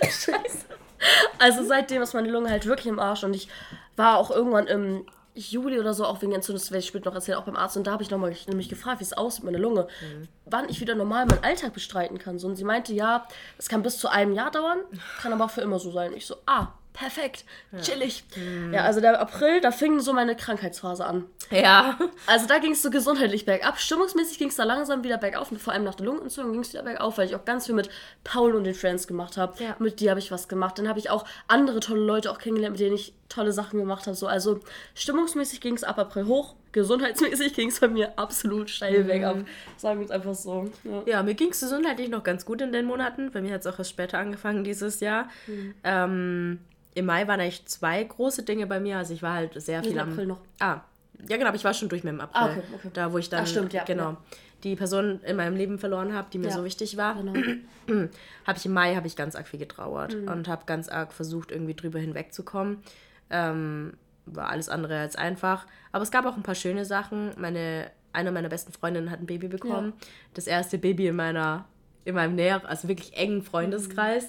Scheiße. 0.02 0.66
Also 1.38 1.64
seitdem 1.64 2.02
ist 2.02 2.14
meine 2.14 2.30
Lunge 2.30 2.50
halt 2.50 2.66
wirklich 2.66 2.86
im 2.86 2.98
Arsch 2.98 3.24
und 3.24 3.34
ich 3.34 3.48
war 3.96 4.18
auch 4.18 4.30
irgendwann 4.30 4.66
im 4.66 5.06
Juli 5.36 5.78
oder 5.78 5.94
so, 5.94 6.04
auch 6.04 6.22
wegen 6.22 6.32
Entzündung, 6.32 6.60
das 6.60 6.70
werde 6.70 6.80
ich 6.80 6.86
später 6.86 7.10
noch 7.10 7.14
erzählen, 7.14 7.38
auch 7.38 7.44
beim 7.44 7.56
Arzt. 7.56 7.76
Und 7.76 7.86
da 7.86 7.92
habe 7.92 8.02
ich 8.02 8.10
nochmal 8.10 8.34
nämlich 8.48 8.68
gefragt, 8.68 9.00
wie 9.00 9.04
es 9.04 9.12
aussieht 9.12 9.44
mit 9.44 9.52
meiner 9.52 9.62
Lunge, 9.62 9.88
mhm. 10.00 10.28
wann 10.46 10.68
ich 10.68 10.80
wieder 10.80 10.94
normal 10.94 11.26
meinen 11.26 11.44
Alltag 11.44 11.74
bestreiten 11.74 12.18
kann. 12.18 12.38
So, 12.38 12.48
und 12.48 12.56
sie 12.56 12.64
meinte, 12.64 12.92
ja, 12.94 13.26
es 13.58 13.68
kann 13.68 13.82
bis 13.82 13.98
zu 13.98 14.08
einem 14.08 14.32
Jahr 14.32 14.50
dauern, 14.50 14.78
kann 15.20 15.32
aber 15.32 15.44
auch 15.44 15.50
für 15.50 15.60
immer 15.60 15.78
so 15.78 15.92
sein. 15.92 16.12
Ich 16.14 16.26
so, 16.26 16.36
ah, 16.46 16.68
perfekt, 16.96 17.44
chillig. 17.82 18.24
Ja, 18.72 18.82
also 18.84 19.00
der 19.00 19.20
April, 19.20 19.60
da 19.60 19.70
fing 19.70 20.00
so 20.00 20.12
meine 20.12 20.34
Krankheitsphase 20.34 21.04
an. 21.04 21.26
Ja. 21.50 21.98
Also 22.26 22.46
da 22.46 22.58
ging 22.58 22.72
es 22.72 22.82
so 22.82 22.90
gesundheitlich 22.90 23.44
bergab. 23.44 23.78
Stimmungsmäßig 23.78 24.38
ging 24.38 24.48
es 24.48 24.56
da 24.56 24.64
langsam 24.64 25.04
wieder 25.04 25.18
bergauf. 25.18 25.52
Und 25.52 25.60
vor 25.60 25.72
allem 25.72 25.84
nach 25.84 25.94
der 25.94 26.06
Lungenentzündung 26.06 26.52
ging 26.52 26.62
es 26.62 26.72
wieder 26.72 26.82
bergauf, 26.82 27.18
weil 27.18 27.26
ich 27.26 27.36
auch 27.36 27.44
ganz 27.44 27.66
viel 27.66 27.74
mit 27.74 27.90
Paul 28.24 28.54
und 28.54 28.64
den 28.64 28.74
Friends 28.74 29.06
gemacht 29.06 29.36
habe. 29.36 29.62
Ja. 29.62 29.76
Mit 29.78 30.00
dir 30.00 30.10
habe 30.10 30.20
ich 30.20 30.32
was 30.32 30.48
gemacht. 30.48 30.78
Dann 30.78 30.88
habe 30.88 30.98
ich 30.98 31.10
auch 31.10 31.24
andere 31.46 31.80
tolle 31.80 32.00
Leute 32.00 32.30
auch 32.30 32.38
kennengelernt, 32.38 32.72
mit 32.72 32.80
denen 32.80 32.96
ich 32.96 33.12
tolle 33.28 33.52
Sachen 33.52 33.78
gemacht 33.78 34.06
habe. 34.06 34.16
So, 34.16 34.26
also 34.26 34.60
stimmungsmäßig 34.94 35.60
ging 35.60 35.74
es 35.74 35.84
ab 35.84 35.98
April 35.98 36.26
hoch. 36.26 36.54
Gesundheitsmäßig 36.76 37.54
ging 37.54 37.68
es 37.70 37.80
bei 37.80 37.88
mir 37.88 38.18
absolut 38.18 38.68
steil 38.68 39.04
bergab. 39.04 39.38
Sagen 39.78 39.98
wir 40.00 40.04
es 40.04 40.10
einfach 40.10 40.34
so. 40.34 40.70
Ja. 40.84 41.02
Ja, 41.06 41.22
mir 41.22 41.32
ging 41.34 41.48
es 41.50 41.60
gesundheitlich 41.60 42.10
noch 42.10 42.22
ganz 42.22 42.44
gut 42.44 42.60
in 42.60 42.70
den 42.70 42.84
Monaten. 42.84 43.30
Bei 43.32 43.40
mir 43.40 43.54
hat 43.54 43.62
es 43.62 43.66
auch 43.66 43.78
erst 43.78 43.90
später 43.90 44.18
angefangen 44.18 44.62
dieses 44.62 45.00
Jahr. 45.00 45.28
Mhm. 45.46 45.74
Ähm, 45.84 46.58
Im 46.94 47.06
Mai 47.06 47.26
waren 47.26 47.40
eigentlich 47.40 47.64
zwei 47.66 48.04
große 48.04 48.42
Dinge 48.42 48.66
bei 48.66 48.78
mir. 48.78 48.98
Also 48.98 49.14
ich 49.14 49.22
war 49.22 49.32
halt 49.34 49.60
sehr 49.60 49.82
viel 49.82 49.92
im 49.92 49.98
am... 50.00 50.12
April 50.12 50.26
noch. 50.26 50.40
Ah, 50.60 50.80
ja 51.28 51.36
genau, 51.38 51.48
aber 51.48 51.56
ich 51.56 51.64
war 51.64 51.72
schon 51.72 51.88
durch 51.88 52.04
mit 52.04 52.12
dem 52.12 52.20
April. 52.20 52.42
Ah, 52.42 52.50
okay, 52.50 52.62
okay. 52.74 52.90
Da, 52.92 53.10
wo 53.12 53.16
ich 53.16 53.30
dann, 53.30 53.44
Ah, 53.44 53.46
stimmt, 53.46 53.72
ja, 53.72 53.84
genau, 53.84 54.10
ja. 54.10 54.16
die 54.64 54.76
Person 54.76 55.20
in 55.24 55.36
meinem 55.36 55.56
Leben 55.56 55.78
verloren 55.78 56.12
habe, 56.12 56.28
die 56.30 56.38
mir 56.38 56.48
Ja, 56.48 56.56
so 56.56 56.62
wichtig 56.64 56.98
war. 56.98 57.14
Genau. 57.14 57.32
habe 58.46 58.58
ich 58.58 58.66
im 58.66 58.72
Mai 58.74 58.94
habe 58.96 59.06
ich 59.06 59.16
ganz 59.16 59.34
arg 59.34 59.48
viel 59.48 59.58
getrauert 59.60 60.14
Mhm. 60.14 60.28
und 60.28 60.46
habe 60.48 60.64
ganz 60.66 60.90
arg 60.90 61.14
versucht, 61.14 61.50
irgendwie 61.52 61.74
drüber 61.74 61.98
hinwegzukommen. 61.98 62.82
Ähm, 63.30 63.94
war 64.26 64.48
alles 64.50 64.68
andere 64.68 64.98
als 64.98 65.16
einfach. 65.16 65.66
Aber 65.92 66.02
es 66.02 66.10
gab 66.10 66.26
auch 66.26 66.36
ein 66.36 66.42
paar 66.42 66.54
schöne 66.54 66.84
Sachen. 66.84 67.30
Meine, 67.38 67.90
eine 68.12 68.32
meiner 68.32 68.48
besten 68.48 68.72
Freundinnen 68.72 69.10
hat 69.10 69.20
ein 69.20 69.26
Baby 69.26 69.48
bekommen. 69.48 69.92
Das 70.34 70.46
erste 70.46 70.78
Baby 70.78 71.08
in 71.08 71.16
meiner, 71.16 71.66
in 72.04 72.14
meinem 72.14 72.34
näheren, 72.34 72.66
also 72.66 72.88
wirklich 72.88 73.16
engen 73.16 73.42
Freundeskreis. 73.42 74.28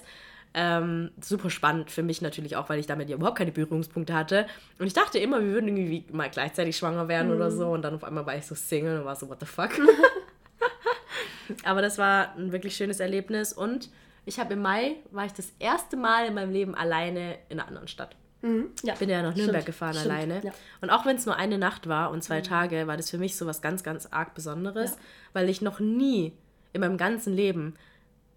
Ähm, 0.54 1.12
super 1.22 1.50
spannend 1.50 1.92
für 1.92 2.04
mich 2.04 2.22
natürlich 2.22 2.56
auch, 2.56 2.70
weil 2.70 2.80
ich 2.80 2.88
damit 2.88 3.10
ja 3.10 3.16
überhaupt 3.16 3.38
keine 3.38 3.52
Berührungspunkte 3.52 4.14
hatte. 4.14 4.48
Und 4.80 4.88
ich 4.88 4.94
dachte 4.94 5.20
immer, 5.20 5.40
wir 5.40 5.52
würden 5.52 5.68
irgendwie 5.68 6.06
mal 6.12 6.30
gleichzeitig 6.30 6.78
schwanger 6.78 7.08
werden 7.08 7.32
oder 7.32 7.52
so. 7.52 7.68
Und 7.70 7.84
dann 7.84 7.96
auf 7.96 8.04
einmal 8.04 8.26
war 8.26 8.36
ich 8.36 8.46
so 8.46 8.56
Single 8.56 9.00
und 9.00 9.06
war 9.06 9.16
so, 9.16 9.30
what 9.30 9.40
the 9.40 9.46
fuck. 9.46 9.72
Aber 11.64 11.82
das 11.82 11.98
war 11.98 12.36
ein 12.36 12.52
wirklich 12.52 12.76
schönes 12.76 13.00
Erlebnis. 13.00 13.54
Und 13.54 13.90
ich 14.26 14.40
habe 14.40 14.54
im 14.54 14.62
Mai, 14.62 14.96
war 15.12 15.26
ich 15.26 15.34
das 15.34 15.54
erste 15.60 15.96
Mal 15.96 16.28
in 16.28 16.34
meinem 16.34 16.52
Leben 16.52 16.76
alleine 16.76 17.38
in 17.50 17.60
einer 17.60 17.68
anderen 17.68 17.88
Stadt. 17.88 18.16
Mhm. 18.42 18.68
Ja. 18.84 18.94
Bin 18.96 19.10
ja 19.10 19.22
nach 19.22 19.36
Nürnberg 19.36 19.64
Stimmt, 19.64 19.66
gefahren 19.66 19.94
stimmt, 19.96 20.14
alleine. 20.14 20.36
ja. 20.44 20.52
Mhm. 20.52 20.56
Und 20.82 20.90
auch 20.92 21.06
wenn 21.06 21.16
es 21.18 21.26
nur 21.26 21.36
eine 21.36 21.58
Nacht 21.58 21.88
war 21.88 22.12
und 22.12 22.24
zwei 22.24 22.42
Tage, 22.42 22.86
war 22.88 22.96
das 22.98 23.10
für 23.10 23.18
mich 23.18 23.36
so 23.36 23.46
was 23.48 23.62
ganz, 23.62 23.84
ganz 23.84 24.08
arg 24.12 24.34
Besonderes, 24.36 24.98
weil 25.34 25.50
ich 25.50 25.62
noch 25.62 25.80
nie 25.80 26.34
in 26.74 26.82
meinem 26.82 26.98
ganzen 26.98 27.34
Leben 27.34 27.76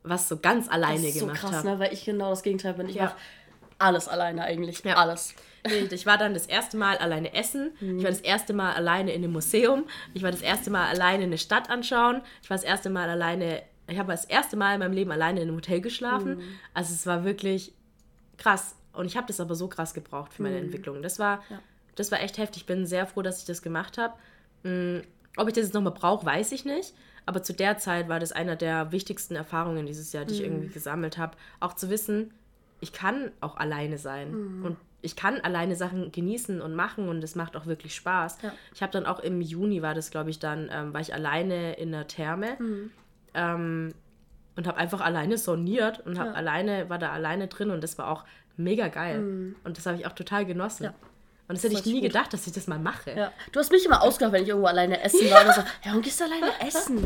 was 0.02 0.28
so 0.30 0.38
ganz 0.38 0.68
alleine 0.70 0.96
Das 1.02 1.10
ist 1.10 1.18
so 1.18 1.26
gemacht 1.26 1.40
krass, 1.42 1.52
habe. 1.56 1.68
ne? 1.68 1.78
weil 1.78 1.92
ich 1.92 2.06
genau 2.06 2.30
das 2.30 2.42
Gegenteil 2.42 2.72
bin. 2.72 2.88
Ich 2.88 2.94
Ja. 2.94 3.04
mache 3.04 3.16
alles 3.78 4.08
alleine 4.08 4.42
eigentlich. 4.44 4.82
Ja. 4.84 4.96
Alles. 4.96 5.34
Ich 5.90 6.06
war 6.06 6.16
dann 6.16 6.32
das 6.32 6.46
erste 6.46 6.78
Mal 6.78 6.96
alleine 6.96 7.34
essen. 7.34 7.72
Mhm. 7.80 7.98
Ich 7.98 8.04
war 8.04 8.10
das 8.10 8.20
erste 8.22 8.54
Mal 8.54 8.72
alleine 8.72 9.12
in 9.12 9.22
einem 9.22 9.32
Museum. 9.34 9.84
Ich 10.14 10.22
war 10.22 10.30
das 10.30 10.40
erste 10.40 10.70
Mal 10.70 10.86
alleine 10.88 11.24
eine 11.24 11.36
Stadt 11.36 11.68
anschauen. 11.68 12.22
Ich 12.42 12.48
war 12.48 12.56
das 12.56 12.64
erste 12.64 12.88
Mal 12.88 13.10
alleine, 13.10 13.62
ich 13.88 13.98
habe 13.98 14.10
das 14.12 14.24
erste 14.24 14.56
Mal 14.56 14.72
in 14.72 14.78
meinem 14.78 14.94
Leben 14.94 15.12
alleine 15.12 15.42
in 15.42 15.48
einem 15.48 15.56
Hotel 15.58 15.82
geschlafen. 15.82 16.36
Mhm. 16.38 16.42
Also 16.72 16.94
es 16.94 17.06
war 17.06 17.24
wirklich 17.24 17.74
krass. 18.38 18.74
Und 18.92 19.06
ich 19.06 19.16
habe 19.16 19.26
das 19.26 19.40
aber 19.40 19.54
so 19.54 19.68
krass 19.68 19.94
gebraucht 19.94 20.32
für 20.34 20.42
meine 20.42 20.56
Mhm. 20.56 20.64
Entwicklung. 20.64 21.02
Das 21.02 21.18
war, 21.18 21.42
das 21.96 22.10
war 22.10 22.20
echt 22.20 22.38
heftig. 22.38 22.62
Ich 22.62 22.66
bin 22.66 22.86
sehr 22.86 23.06
froh, 23.06 23.22
dass 23.22 23.40
ich 23.40 23.44
das 23.46 23.62
gemacht 23.62 23.98
habe. 23.98 24.14
Mm, 24.62 25.02
Ob 25.36 25.46
ich 25.46 25.54
das 25.54 25.64
jetzt 25.64 25.74
nochmal 25.74 25.92
brauche, 25.92 26.26
weiß 26.26 26.50
ich 26.52 26.64
nicht. 26.64 26.92
Aber 27.24 27.42
zu 27.42 27.52
der 27.52 27.78
Zeit 27.78 28.08
war 28.08 28.18
das 28.18 28.32
einer 28.32 28.56
der 28.56 28.90
wichtigsten 28.90 29.36
Erfahrungen 29.36 29.86
dieses 29.86 30.12
Jahr, 30.12 30.24
die 30.24 30.34
ich 30.34 30.42
irgendwie 30.42 30.66
gesammelt 30.68 31.18
habe. 31.18 31.36
Auch 31.60 31.74
zu 31.74 31.88
wissen, 31.88 32.32
ich 32.80 32.92
kann 32.92 33.30
auch 33.40 33.56
alleine 33.56 33.96
sein. 33.98 34.62
Und 34.64 34.76
ich 35.02 35.14
kann 35.16 35.40
alleine 35.40 35.76
Sachen 35.76 36.10
genießen 36.12 36.60
und 36.60 36.74
machen 36.74 37.08
und 37.08 37.22
es 37.22 37.34
macht 37.36 37.56
auch 37.56 37.66
wirklich 37.66 37.94
Spaß. 37.94 38.38
Ja. 38.42 38.52
Ich 38.74 38.82
habe 38.82 38.90
dann 38.92 39.06
auch 39.06 39.20
im 39.20 39.40
Juni, 39.40 39.80
war 39.82 39.94
das 39.94 40.10
glaube 40.10 40.30
ich 40.30 40.38
dann, 40.40 40.68
ähm, 40.72 40.92
war 40.92 41.00
ich 41.00 41.14
alleine 41.14 41.74
in 41.74 41.92
der 41.92 42.06
Therme 42.08 42.56
ähm, 43.34 43.94
und 44.56 44.66
habe 44.66 44.78
einfach 44.78 45.00
alleine 45.00 45.38
soniert 45.38 46.04
und 46.06 46.18
habe 46.18 46.30
Ja. 46.30 46.34
alleine, 46.34 46.88
war 46.90 46.98
da 46.98 47.12
alleine 47.12 47.46
drin 47.48 47.70
und 47.70 47.82
das 47.82 47.96
war 47.98 48.08
auch 48.08 48.24
mega 48.62 48.88
geil. 48.88 49.54
Und 49.64 49.76
das 49.76 49.86
habe 49.86 49.96
ich 49.98 50.06
auch 50.06 50.12
total 50.12 50.44
genossen. 50.46 50.84
Ja. 50.84 50.94
Und 51.48 51.56
das 51.56 51.64
hätte 51.64 51.74
ich 51.74 51.84
nie 51.84 51.94
gut. 51.94 52.02
gedacht, 52.02 52.32
dass 52.32 52.46
ich 52.46 52.52
das 52.52 52.68
mal 52.68 52.78
mache. 52.78 53.10
Ja. 53.10 53.32
Du 53.50 53.58
hast 53.58 53.72
mich 53.72 53.84
immer 53.84 54.02
ausgelacht, 54.02 54.32
wenn 54.34 54.44
ich 54.44 54.48
irgendwo 54.50 54.68
alleine 54.68 55.00
essen 55.02 55.28
war. 55.32 55.44
Und 55.48 55.54
so, 55.54 55.60
ja, 55.62 55.66
warum 55.86 56.02
gehst 56.02 56.20
du 56.20 56.24
alleine 56.24 56.46
essen? 56.64 57.02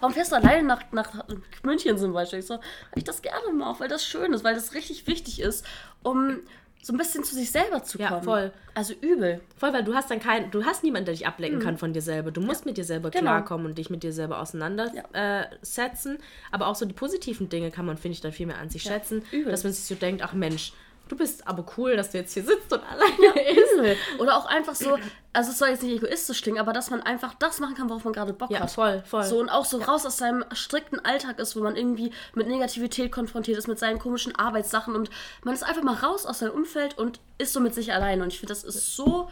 Warum, 0.00 0.14
fährst 0.14 0.32
du 0.32 0.36
alleine 0.36 0.62
nach, 0.66 0.80
nach 0.90 1.24
München 1.62 1.98
zum 1.98 2.14
Beispiel? 2.14 2.38
Ich 2.38 2.46
so, 2.46 2.54
weil 2.54 2.62
ich 2.96 3.04
das 3.04 3.20
gerne 3.20 3.52
mache, 3.52 3.80
weil 3.80 3.88
das 3.88 4.02
schön 4.06 4.32
ist, 4.32 4.42
weil 4.42 4.54
das 4.54 4.72
richtig 4.72 5.06
wichtig 5.06 5.38
ist, 5.42 5.66
um 6.02 6.38
so 6.82 6.94
ein 6.94 6.96
bisschen 6.96 7.24
zu 7.24 7.34
sich 7.34 7.50
selber 7.50 7.82
zu 7.82 7.98
Ja, 7.98 8.08
kommen. 8.08 8.22
voll. 8.22 8.52
Also 8.74 8.94
übel. 9.02 9.42
Voll, 9.56 9.74
weil 9.74 9.84
du 9.84 9.94
hast 9.94 10.10
dann 10.10 10.18
keinen, 10.20 10.50
du 10.50 10.64
hast 10.64 10.82
niemanden, 10.82 11.04
der 11.06 11.14
dich 11.14 11.26
ablenken 11.26 11.60
kann 11.60 11.76
von 11.76 11.92
dir 11.92 12.02
selber. 12.02 12.30
Du 12.30 12.40
musst 12.40 12.64
mit 12.64 12.78
dir 12.78 12.84
selber 12.84 13.10
Genau. 13.10 13.22
klarkommen 13.32 13.66
und 13.66 13.76
dich 13.76 13.90
mit 13.90 14.02
dir 14.02 14.12
selber 14.14 14.40
auseinandersetzen. 14.40 15.14
Äh, 15.14 15.44
setzen. 15.60 16.18
Aber 16.50 16.68
auch 16.68 16.74
so 16.74 16.86
die 16.86 16.94
positiven 16.94 17.50
Dinge 17.50 17.70
kann 17.70 17.84
man, 17.84 17.98
finde 17.98 18.14
ich, 18.14 18.22
dann 18.22 18.32
viel 18.32 18.46
mehr 18.46 18.58
an 18.58 18.70
sich 18.70 18.82
schätzen. 18.82 19.22
übel. 19.30 19.50
Dass 19.50 19.62
man 19.64 19.74
sich 19.74 19.84
so 19.84 19.94
denkt, 19.94 20.22
ach 20.22 20.32
Mensch, 20.32 20.72
du 21.08 21.16
bist 21.16 21.46
aber 21.46 21.64
cool, 21.76 21.96
dass 21.96 22.10
du 22.10 22.18
jetzt 22.18 22.32
hier 22.34 22.42
sitzt 22.44 22.72
und 22.72 22.80
alleine 22.90 23.50
isst. 23.50 23.98
Oder 24.18 24.36
auch 24.36 24.46
einfach 24.46 24.74
so, 24.74 24.96
also 25.32 25.50
es 25.50 25.58
soll 25.58 25.68
jetzt 25.68 25.82
nicht 25.82 25.96
egoistisch 26.02 26.42
klingen, 26.42 26.58
aber 26.58 26.72
dass 26.72 26.90
man 26.90 27.02
einfach 27.02 27.34
das 27.34 27.60
machen 27.60 27.74
kann, 27.74 27.88
worauf 27.90 28.04
man 28.04 28.12
gerade 28.12 28.32
Bock 28.32 28.50
Ja, 28.50 28.60
hat. 28.60 28.70
voll, 28.70 29.02
voll. 29.06 29.24
So 29.24 29.38
und 29.38 29.48
auch 29.50 29.64
so 29.64 29.78
raus 29.78 30.06
aus 30.06 30.16
seinem 30.16 30.44
strikten 30.52 31.00
Alltag 31.04 31.38
ist, 31.38 31.56
wo 31.56 31.60
man 31.60 31.76
irgendwie 31.76 32.12
mit 32.34 32.46
Negativität 32.48 33.12
konfrontiert 33.12 33.58
ist, 33.58 33.68
mit 33.68 33.78
seinen 33.78 33.98
komischen 33.98 34.34
Arbeitssachen 34.34 34.94
und 34.94 35.10
man 35.42 35.54
ist 35.54 35.62
einfach 35.62 35.82
mal 35.82 35.94
raus 35.94 36.24
aus 36.26 36.38
seinem 36.40 36.52
Umfeld 36.52 36.96
und 36.98 37.20
ist 37.38 37.52
so 37.52 37.60
mit 37.60 37.74
sich 37.74 37.92
alleine. 37.92 38.22
Und 38.22 38.28
ich 38.32 38.38
finde, 38.40 38.52
das 38.54 38.64
ist 38.64 38.96
so 38.96 39.28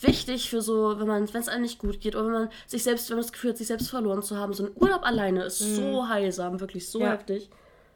wichtig 0.00 0.50
für 0.50 0.60
so, 0.62 0.98
wenn 0.98 1.06
man, 1.06 1.32
wenn 1.32 1.40
es 1.40 1.48
einem 1.48 1.62
nicht 1.62 1.78
gut 1.78 2.00
geht 2.00 2.16
oder 2.16 2.24
wenn 2.26 2.32
man 2.32 2.48
sich 2.66 2.82
selbst, 2.82 3.08
wenn 3.10 3.16
man 3.16 3.22
das 3.24 3.32
Gefühl 3.32 3.50
hat, 3.50 3.58
sich 3.58 3.66
selbst 3.66 3.90
verloren 3.90 4.22
zu 4.22 4.36
haben. 4.38 4.52
So 4.54 4.64
ein 4.66 4.72
Urlaub 4.74 5.04
alleine 5.04 5.44
ist 5.44 5.58
so 5.58 6.08
heilsam, 6.08 6.60
wirklich 6.60 6.88
so 6.88 6.98
Mhm. 6.98 7.04
Ja. 7.04 7.12
heftig. 7.12 7.50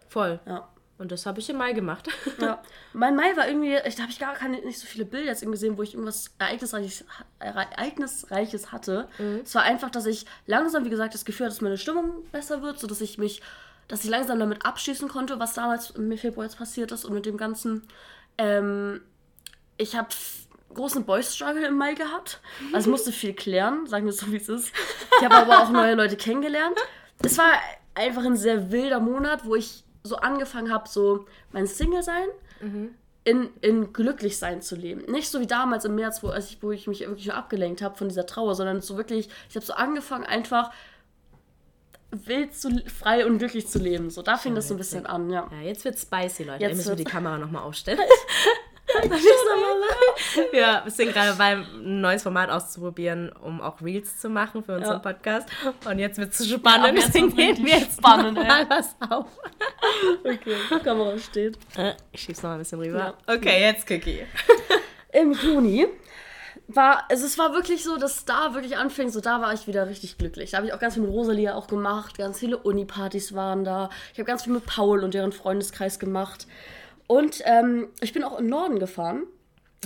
Voll. 0.08 0.38
Ja. 0.46 0.68
Und 0.98 1.12
das 1.12 1.26
habe 1.26 1.38
ich 1.38 1.48
im 1.48 1.56
Mai 1.56 1.72
gemacht. 1.72 2.08
Ja. 2.40 2.62
Mein 2.92 3.16
Mai 3.16 3.36
war 3.36 3.48
irgendwie, 3.48 3.76
ich, 3.84 3.96
da 3.96 4.02
habe 4.02 4.12
ich 4.12 4.18
gar 4.20 4.34
keine, 4.34 4.60
nicht 4.60 4.78
so 4.78 4.86
viele 4.86 5.04
Bilder 5.04 5.26
jetzt 5.26 5.42
irgendwie 5.42 5.56
gesehen, 5.56 5.76
wo 5.76 5.82
ich 5.82 5.94
irgendwas 5.94 6.30
Ereignisreiches, 6.38 7.04
Ereignisreiches 7.40 8.70
hatte. 8.70 9.08
Es 9.42 9.54
war 9.56 9.62
einfach, 9.62 9.90
dass 9.90 10.06
ich 10.06 10.24
langsam, 10.46 10.84
wie 10.84 10.90
gesagt, 10.90 11.14
das 11.14 11.24
Gefühl 11.24 11.46
hatte, 11.46 11.54
dass 11.54 11.62
meine 11.62 11.78
Stimmung 11.78 12.22
besser 12.30 12.62
wird, 12.62 12.78
sodass 12.78 13.00
ich 13.00 13.18
mich, 13.18 13.42
dass 13.88 14.04
ich 14.04 14.10
langsam 14.10 14.38
damit 14.38 14.64
abschließen 14.64 15.08
konnte, 15.08 15.40
was 15.40 15.54
damals 15.54 15.90
im 15.90 16.16
Februar 16.16 16.46
jetzt 16.46 16.58
passiert 16.58 16.92
ist 16.92 17.04
und 17.04 17.12
mit 17.12 17.26
dem 17.26 17.36
Ganzen. 17.36 17.82
Ähm, 18.36 19.00
ich 19.78 19.96
habe 19.96 20.08
großen 20.74 21.04
Boys 21.04 21.34
Struggle 21.34 21.66
im 21.66 21.76
Mai 21.76 21.94
gehabt. 21.94 22.40
Also 22.72 22.88
ich 22.88 22.90
musste 22.90 23.10
viel 23.10 23.34
klären, 23.34 23.86
sagen 23.86 24.04
wir 24.04 24.10
es 24.10 24.18
so, 24.18 24.30
wie 24.30 24.36
es 24.36 24.48
ist. 24.48 24.72
Ich 25.18 25.24
habe 25.24 25.34
aber 25.34 25.62
auch 25.62 25.70
neue 25.70 25.94
Leute 25.94 26.16
kennengelernt. 26.16 26.78
Es 27.22 27.36
war 27.36 27.50
einfach 27.94 28.24
ein 28.24 28.36
sehr 28.36 28.70
wilder 28.70 29.00
Monat, 29.00 29.44
wo 29.44 29.56
ich 29.56 29.84
so 30.08 30.16
angefangen 30.16 30.72
habe, 30.72 30.88
so 30.88 31.26
mein 31.52 31.66
Single-Sein 31.66 32.28
in, 33.24 33.50
in 33.60 33.92
Glücklichsein 33.92 34.62
zu 34.62 34.74
leben. 34.74 35.02
Nicht 35.10 35.28
so 35.28 35.38
wie 35.40 35.46
damals 35.46 35.84
im 35.84 35.94
März, 35.94 36.22
wo, 36.22 36.32
ich, 36.32 36.62
wo 36.62 36.72
ich 36.72 36.86
mich 36.86 37.00
wirklich 37.00 37.26
nur 37.26 37.36
abgelenkt 37.36 37.82
habe 37.82 37.94
von 37.94 38.08
dieser 38.08 38.24
Trauer, 38.24 38.54
sondern 38.54 38.80
so 38.80 38.96
wirklich, 38.96 39.28
ich 39.50 39.56
habe 39.56 39.66
so 39.66 39.74
angefangen, 39.74 40.24
einfach 40.24 40.72
wild 42.10 42.54
zu, 42.54 42.70
frei 42.86 43.26
und 43.26 43.38
glücklich 43.38 43.68
zu 43.68 43.78
leben. 43.78 44.08
So, 44.08 44.22
da 44.22 44.38
fing 44.38 44.54
das 44.54 44.68
so 44.68 44.74
ein 44.74 44.78
bisschen 44.78 45.04
an, 45.04 45.28
ja. 45.28 45.46
Ja, 45.52 45.60
jetzt 45.60 45.84
wird 45.84 45.98
spicy, 45.98 46.44
Leute. 46.44 46.62
Jetzt 46.62 46.76
müssen 46.76 46.88
wir 46.88 46.96
die 46.96 47.04
Kamera 47.04 47.36
nochmal 47.36 47.62
aufstellen. 47.62 48.00
ja, 50.52 50.82
wir 50.84 50.90
sind 50.90 51.12
gerade 51.12 51.34
beim 51.36 51.64
ein 51.74 52.00
neues 52.00 52.22
Format 52.22 52.50
auszuprobieren, 52.50 53.30
um 53.32 53.60
auch 53.60 53.80
Reels 53.82 54.18
zu 54.20 54.28
machen 54.28 54.62
für 54.62 54.76
unseren 54.76 54.94
Ja. 54.94 54.98
Podcast. 54.98 55.48
Und 55.84 55.98
jetzt 55.98 56.18
wird 56.18 56.32
es 56.32 56.48
Ja, 56.50 56.58
spannend. 56.58 56.96
jetzt 56.96 57.08
deswegen 57.14 57.28
nehmen 57.34 57.66
wir 57.66 57.78
jetzt 57.78 57.98
spannend, 57.98 58.36
mal 58.38 58.68
was 58.68 58.94
auf. 59.10 59.26
Okay, 60.24 60.54
die 60.70 60.78
Kamera 60.78 61.18
steht. 61.18 61.58
Äh, 61.76 61.94
Ich 62.12 62.22
schieb's 62.22 62.42
noch 62.42 62.50
mal 62.50 62.54
ein 62.56 62.60
bisschen 62.60 62.80
rüber. 62.80 63.14
Ja. 63.26 63.34
Okay, 63.34 63.60
jetzt 63.60 63.90
Cookie. 63.90 64.22
Im 65.12 65.32
Juni 65.32 65.86
war, 66.66 67.04
also 67.10 67.24
es 67.24 67.38
war 67.38 67.54
wirklich 67.54 67.82
so, 67.82 67.96
dass 67.96 68.24
da 68.26 68.52
wirklich 68.54 68.76
anfing, 68.76 69.08
so 69.10 69.20
da 69.20 69.40
war 69.40 69.54
ich 69.54 69.66
wieder 69.66 69.88
richtig 69.88 70.18
glücklich. 70.18 70.50
Da 70.50 70.58
habe 70.58 70.66
ich 70.66 70.74
auch 70.74 70.78
ganz 70.78 70.94
viel 70.94 71.02
mit 71.02 71.12
Rosalia 71.12 71.54
auch 71.54 71.66
gemacht, 71.66 72.18
ganz 72.18 72.38
viele 72.38 72.58
Uni-Partys 72.58 73.34
waren 73.34 73.64
da. 73.64 73.88
Ich 74.12 74.18
habe 74.18 74.26
ganz 74.26 74.44
viel 74.44 74.52
mit 74.52 74.66
Paul 74.66 75.02
und 75.02 75.14
deren 75.14 75.32
Freundeskreis 75.32 75.98
gemacht. 75.98 76.46
Und 77.08 77.42
ähm, 77.44 77.88
ich 78.00 78.12
bin 78.12 78.22
auch 78.22 78.38
im 78.38 78.46
Norden 78.46 78.78
gefahren 78.78 79.24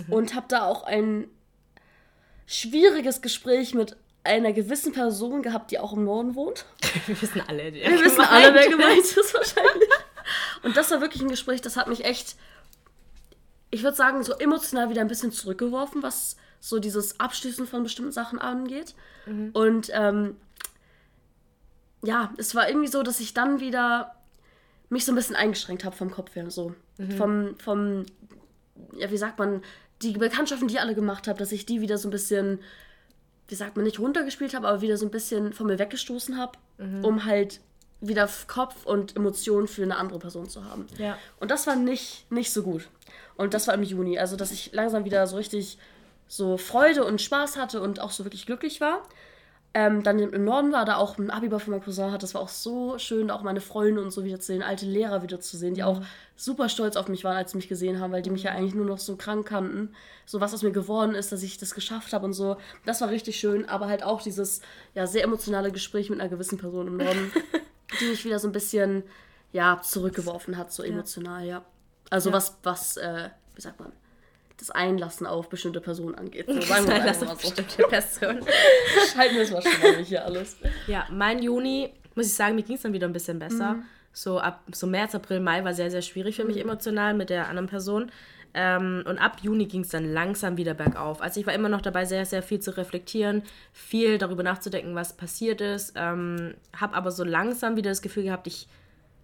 und 0.09 0.35
habe 0.35 0.47
da 0.49 0.67
auch 0.67 0.83
ein 0.83 1.29
schwieriges 2.47 3.23
Gespräch 3.23 3.75
mit 3.75 3.97
einer 4.25 4.53
gewissen 4.53 4.93
Person 4.93 5.43
gehabt, 5.43 5.71
die 5.71 5.79
auch 5.79 5.95
im 5.95 6.05
Norden 6.05 6.35
wohnt. 6.35 6.67
Wir 7.07 7.23
wissen 7.23 7.43
alle, 7.47 7.73
Wir 7.73 8.01
wissen 8.05 8.21
alle, 8.21 8.53
wer 8.53 8.69
gemeint 8.69 8.99
ist 8.99 9.35
wahrscheinlich. 9.35 9.89
Und 10.63 10.77
das 10.77 10.91
war 10.91 11.01
wirklich 11.01 11.23
ein 11.23 11.29
Gespräch, 11.29 11.61
das 11.61 11.77
hat 11.77 11.89
mich 11.89 12.05
echt, 12.05 12.37
ich 13.71 13.83
würde 13.83 13.97
sagen, 13.97 14.23
so 14.23 14.35
emotional 14.35 14.91
wieder 14.91 15.01
ein 15.01 15.09
bisschen 15.09 15.33
zurückgeworfen, 15.33 16.03
was 16.03 16.37
so 16.61 16.79
dieses 16.79 17.19
Abschließen 17.19 17.67
von 17.67 17.83
bestimmten 17.83 18.13
Sachen 18.13 18.39
angeht. 18.39 18.95
Und 19.53 19.91
ähm, 19.93 20.37
ja, 22.05 22.33
es 22.37 22.55
war 22.55 22.69
irgendwie 22.69 22.89
so, 22.89 23.03
dass 23.03 23.21
ich 23.21 23.33
dann 23.33 23.61
wieder 23.61 24.17
mich 24.93 25.05
so 25.05 25.13
ein 25.13 25.15
bisschen 25.15 25.37
eingeschränkt 25.37 25.85
habe 25.85 25.97
vom 25.97 26.11
Kopf 26.11 26.35
her. 26.35 26.51
So. 26.51 26.75
Vom, 27.17 27.57
vom 27.59 28.05
ja, 28.97 29.11
wie 29.11 29.17
sagt 29.17 29.39
man, 29.39 29.63
die 30.03 30.13
Bekanntschaften, 30.13 30.69
die 30.69 30.75
ich 30.75 30.81
alle 30.81 30.95
gemacht 30.95 31.29
habe, 31.29 31.39
dass 31.39 31.53
ich 31.53 31.67
die 31.67 31.81
wieder 31.81 31.97
so 31.99 32.09
ein 32.09 32.11
bisschen, 32.11 32.61
wie 33.49 33.55
sagt 33.55 33.77
man, 33.77 33.85
nicht 33.85 33.99
runtergespielt 33.99 34.55
habe, 34.55 34.69
aber 34.69 34.83
wieder 34.83 34.97
so 34.97 35.07
ein 35.07 35.11
bisschen 35.11 35.53
von 35.53 35.67
mir 35.67 35.79
weggestoßen 35.79 36.37
habe, 36.37 36.59
um 37.03 37.25
halt 37.25 37.61
wieder 38.01 38.29
Kopf 38.49 38.85
und 38.85 39.17
Emotionen 39.17 39.69
für 39.69 39.83
eine 39.83 39.97
andere 39.97 40.19
Person 40.19 40.49
zu 40.49 40.65
haben. 40.65 40.87
Ja. 40.99 41.17
Und 41.39 41.51
das 41.51 41.67
war 41.67 41.77
nicht, 41.77 42.31
nicht 42.31 42.53
so 42.53 42.63
gut. 42.63 42.89
Und 43.37 43.55
das 43.55 43.69
war 43.69 43.75
im 43.75 43.83
Juni. 43.83 44.19
Also, 44.19 44.37
dass 44.37 44.51
ich 44.51 44.73
langsam 44.73 45.05
wieder 45.05 45.27
so 45.27 45.37
richtig 45.37 45.79
so 46.27 46.57
Freude 46.57 47.05
und 47.05 47.23
Spaß 47.23 47.57
hatte 47.57 47.81
und 47.81 48.01
auch 48.01 48.11
so 48.11 48.25
wirklich 48.25 48.47
glücklich 48.47 48.81
war. 48.81 49.03
Ähm, 49.75 50.03
dann 50.03 50.19
im 50.19 50.45
Norden 50.45 50.71
war 50.71 50.85
da 50.85 50.97
auch 50.97 51.17
ein 51.17 51.31
Abiball 51.31 51.59
von 51.59 51.71
meinem 51.71 51.83
Cousin 51.83 52.13
hat. 52.13 52.23
Das 52.23 52.35
war 52.35 52.43
auch 52.43 52.51
so 52.51 52.99
schön, 52.99 53.31
auch 53.31 53.43
meine 53.43 53.63
Freunde 53.63 54.03
und 54.03 54.11
so 54.11 54.23
wiederzusehen, 54.23 54.63
alte 54.63 54.85
Lehrer 54.85 55.23
wiederzusehen, 55.23 55.75
die 55.75 55.83
auch 55.83 56.03
super 56.37 56.69
stolz 56.69 56.97
auf 56.97 57.09
mich 57.09 57.25
waren, 57.25 57.37
als 57.37 57.53
sie 57.53 57.57
mich 57.57 57.69
gesehen 57.69 57.99
haben, 57.99 58.13
weil 58.13 58.21
die 58.21 58.29
mich 58.29 58.43
ja 58.43 58.51
eigentlich 58.53 58.75
nur 58.75 58.85
noch 58.85 58.99
so 58.99 59.17
krank 59.17 59.47
kannten. 59.47 59.95
So 60.27 60.41
was 60.41 60.53
aus 60.53 60.63
mir 60.63 60.73
geworden 60.73 61.15
ist, 61.15 61.33
dass 61.33 61.43
ich 61.43 61.57
das 61.57 61.75
geschafft 61.75 62.13
habe 62.13 62.27
und 62.27 62.35
so. 62.35 62.59
Das 62.85 63.01
war 63.01 63.09
richtig 63.09 63.37
schön, 63.41 63.67
aber 63.67 63.87
halt 63.89 64.03
auch 64.03 64.21
dieses 64.21 64.61
ja, 64.95 65.07
sehr 65.07 65.25
emotionale 65.25 65.73
Gespräch 65.73 66.11
mit 66.11 66.21
einer 66.21 66.29
gewissen 66.29 66.59
Person 66.59 66.87
im 66.89 66.99
Norden, 66.99 67.33
die 68.01 68.05
mich 68.11 68.25
wieder 68.27 68.39
so 68.39 68.49
ein 68.49 68.53
bisschen 68.53 69.05
ja, 69.53 69.81
zurückgeworfen 69.83 70.59
hat, 70.59 70.71
so 70.71 70.83
emotional, 70.83 71.47
ja. 71.47 71.65
Also 72.11 72.29
Ja. 72.29 72.37
was, 72.37 72.59
was, 72.63 72.97
äh, 72.99 73.31
wie 73.55 73.61
sagt 73.63 73.81
man, 73.81 73.93
das 74.63 74.71
Einlassen 74.71 75.27
auf 75.27 75.49
bestimmte 75.49 75.81
Personen 75.81 76.15
angeht. 76.15 76.47
So, 76.47 76.61
sagen 76.61 76.87
wir 76.87 77.01
Das 77.01 77.17
ist 77.21 77.27
mal 77.27 77.37
so. 77.37 77.49
bestimmte 77.49 77.83
Person. 77.89 78.41
Halten 79.17 79.35
wir 79.35 79.43
es 79.43 79.51
mal 79.51 79.63
schwammig 79.63 80.09
hier 80.09 80.25
alles. 80.25 80.57
Ja, 80.87 81.07
mein 81.11 81.43
Juni, 81.43 81.93
muss 82.15 82.27
ich 82.27 82.35
sagen, 82.35 82.55
mir 82.55 82.63
ging 82.63 82.77
es 82.77 82.83
dann 82.83 82.93
wieder 82.93 83.07
ein 83.07 83.13
bisschen 83.13 83.39
besser. 83.39 83.77
So 84.13 84.39
ab 84.39 84.63
so 84.73 84.87
März, 84.87 85.15
April, 85.15 85.41
Mai 85.41 85.65
war 85.65 85.75
sehr, 85.75 85.91
sehr 85.91 86.03
schwierig 86.03 86.37
für 86.37 86.45
mich 86.45 86.59
emotional 86.59 87.15
mit 87.15 87.31
der 87.31 87.49
anderen 87.49 87.69
Person. 87.69 88.13
Ähm, 88.55 89.03
und 89.07 89.19
ab 89.19 89.39
Juni 89.43 89.65
ging 89.65 89.81
es 89.81 89.89
dann 89.89 90.13
langsam 90.13 90.59
wieder 90.59 90.75
bergauf. 90.75 91.23
Also 91.23 91.41
ich 91.41 91.47
war 91.47 91.55
immer 91.55 91.71
noch 91.71 91.81
dabei, 91.81 92.05
sehr, 92.05 92.27
sehr 92.27 92.43
viel 92.43 92.61
zu 92.61 92.77
reflektieren, 92.77 93.43
viel 93.73 94.19
darüber 94.19 94.43
nachzudenken, 94.43 94.95
was 94.95 95.17
passiert 95.17 95.61
ist. 95.63 95.95
Ähm, 95.97 96.55
habe 96.77 96.95
aber 96.95 97.11
so 97.11 97.25
langsam 97.25 97.77
wieder 97.77 97.91
das 97.91 98.03
Gefühl 98.03 98.25
gehabt, 98.25 98.47
ich 98.47 98.69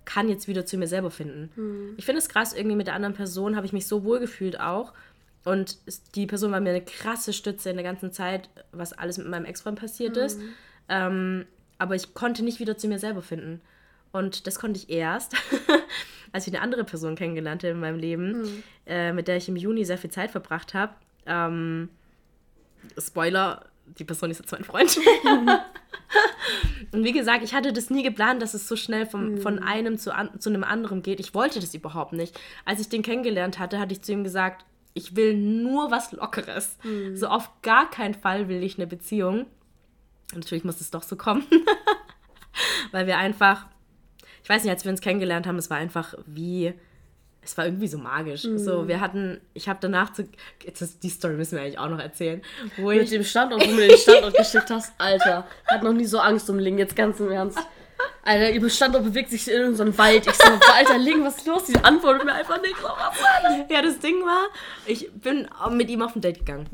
kann 0.07 0.31
jetzt 0.31 0.49
wieder 0.49 0.65
zu 0.65 0.79
mir 0.79 0.87
selber 0.87 1.11
finden. 1.11 1.51
Ich 1.99 2.07
finde 2.07 2.21
es 2.21 2.31
krass, 2.31 2.55
irgendwie 2.55 2.77
mit 2.77 2.87
der 2.87 2.95
anderen 2.95 3.13
Person 3.15 3.57
habe 3.57 3.67
ich 3.67 3.75
mich 3.75 3.87
so 3.87 4.05
wohl 4.05 4.21
gefühlt 4.21 4.59
auch. 4.59 4.95
Und 5.45 5.79
die 6.15 6.27
Person 6.27 6.53
war 6.53 6.61
mir 6.61 6.71
eine 6.71 6.85
krasse 6.85 7.33
Stütze 7.33 7.71
in 7.71 7.77
der 7.77 7.85
ganzen 7.85 8.13
Zeit, 8.13 8.51
was 8.73 8.93
alles 8.93 9.19
mit 9.19 9.29
meinem 9.29 9.45
Ex-Freund 9.45 9.79
passiert 9.79 10.17
ist. 10.17 10.41
Ähm, 10.89 11.47
aber 11.79 11.95
ich 11.95 12.15
konnte 12.15 12.43
nicht 12.45 12.61
wieder 12.61 12.77
zu 12.77 12.89
mir 12.89 12.99
selber 12.99 13.23
finden. 13.23 13.61
Und 14.13 14.47
das 14.47 14.59
konnte 14.59 14.79
ich 14.79 14.91
erst, 14.91 15.35
als 16.33 16.47
ich 16.47 16.55
eine 16.55 16.63
andere 16.63 16.85
Person 16.85 17.15
kennengelernt 17.15 17.63
habe 17.63 17.73
in 17.73 17.81
meinem 17.81 17.99
Leben, 17.99 18.63
äh, 18.87 19.13
mit 19.13 19.29
der 19.29 19.37
ich 19.37 19.49
im 19.49 19.57
Juni 19.57 19.85
sehr 19.85 19.99
viel 19.99 20.11
Zeit 20.11 20.31
verbracht 20.31 20.75
habe. 20.75 20.95
Ähm, 21.27 21.89
Spoiler, 22.99 23.65
die 23.99 24.05
Person 24.05 24.31
ist 24.31 24.41
jetzt 24.41 24.53
mein 24.53 24.65
Freund. 24.65 24.99
Und 26.93 27.05
wie 27.05 27.13
gesagt, 27.13 27.45
ich 27.45 27.55
hatte 27.55 27.73
das 27.73 27.91
nie 27.91 28.03
geplant, 28.03 28.41
dass 28.41 28.55
es 28.55 28.67
so 28.67 28.77
schnell 28.77 29.05
vom, 29.07 29.39
von 29.39 29.59
einem 29.59 29.99
zu, 29.99 30.15
an, 30.15 30.41
zu 30.41 30.49
einem 30.49 30.65
anderen 30.65 31.03
geht. 31.03 31.21
Ich 31.21 31.35
wollte 31.35 31.61
das 31.61 31.75
überhaupt 31.75 32.15
nicht. 32.15 32.39
Als 32.65 32.81
ich 32.81 32.89
den 32.89 33.03
kennengelernt 33.03 33.59
hatte, 33.59 33.79
hatte 33.79 33.93
ich 33.93 34.03
zu 34.03 34.13
ihm 34.13 34.25
gesagt, 34.25 34.65
ich 34.99 35.15
will 35.15 35.35
nur 35.35 35.91
was 35.91 36.13
Lockeres. 36.13 36.77
So 37.15 37.29
auf 37.29 37.51
gar 37.63 37.89
keinen 37.89 38.15
Fall 38.15 38.49
will 38.49 38.63
ich 38.63 38.77
eine 38.79 38.87
Beziehung. 38.87 39.47
Und 40.33 40.41
natürlich 40.41 40.65
muss 40.65 40.81
es 40.81 40.91
doch 40.91 41.05
so 41.05 41.17
kommen. 41.17 41.45
Weil 42.93 43.07
wir 43.07 43.17
einfach, 43.17 43.67
ich 44.43 44.49
weiß 44.49 44.65
nicht, 44.65 44.73
als 44.73 44.85
wir 44.85 44.91
uns 44.91 45.01
kennengelernt 45.01 45.47
haben, 45.47 45.57
es 45.57 45.71
war 45.71 45.77
einfach 45.77 46.15
wie, 46.27 46.75
es 47.43 47.57
war 47.57 47.67
irgendwie 47.67 47.87
so 47.87 47.99
magisch. 47.99 48.43
So, 48.43 48.89
wir 48.89 49.01
hatten, 49.01 49.41
ich 49.55 49.69
habe 49.69 49.79
danach 49.81 50.13
zu, 50.13 50.29
jetzt 50.65 50.83
ist, 50.83 51.03
die 51.03 51.09
Story 51.09 51.35
müssen 51.35 51.57
wir 51.57 51.63
eigentlich 51.63 51.79
auch 51.79 51.89
noch 51.89 52.01
erzählen, 52.01 52.43
wo 52.77 52.89
Mit 52.89 53.03
ich, 53.03 53.11
dem 53.11 53.23
Standort, 53.23 53.63
wo 53.63 53.67
du 53.67 53.75
mir 53.75 53.89
den 53.89 53.97
Standort 53.97 54.37
geschickt 54.37 54.71
hast, 54.71 54.93
Alter. 54.99 55.47
Hat 55.67 55.83
noch 55.85 55.93
nie 55.93 56.07
so 56.07 56.19
Angst 56.19 56.51
um 56.51 56.59
Ling, 56.59 56.77
jetzt 56.79 56.97
ganz 56.97 57.21
im 57.21 57.31
Ernst. 57.31 57.59
Alter, 58.23 58.51
ihr 58.51 58.71
Standort 58.71 59.05
bewegt 59.05 59.31
sich 59.31 59.49
in 59.49 59.55
irgendeinem 59.55 59.97
Wald. 59.97 60.27
Ich 60.27 60.35
so, 60.35 60.45
Alter, 60.75 60.99
Ling, 60.99 61.25
was 61.25 61.39
ist 61.39 61.47
los? 61.47 61.65
Die 61.65 61.77
antwortet 61.77 62.25
mir 62.25 62.35
einfach 62.35 62.61
nicht. 62.61 62.77
So, 62.77 62.89
was 62.89 63.17
soll 63.19 63.27
das? 63.43 63.71
ja, 63.71 63.83
das 63.83 63.99
Ding 64.01 64.17
war, 64.23 64.49
ich 64.87 65.11
bin 65.13 65.49
mit 65.71 65.89
ihm 65.89 66.03
auf 66.03 66.15
ein 66.15 66.21
Date 66.21 66.41
gegangen. 66.41 66.67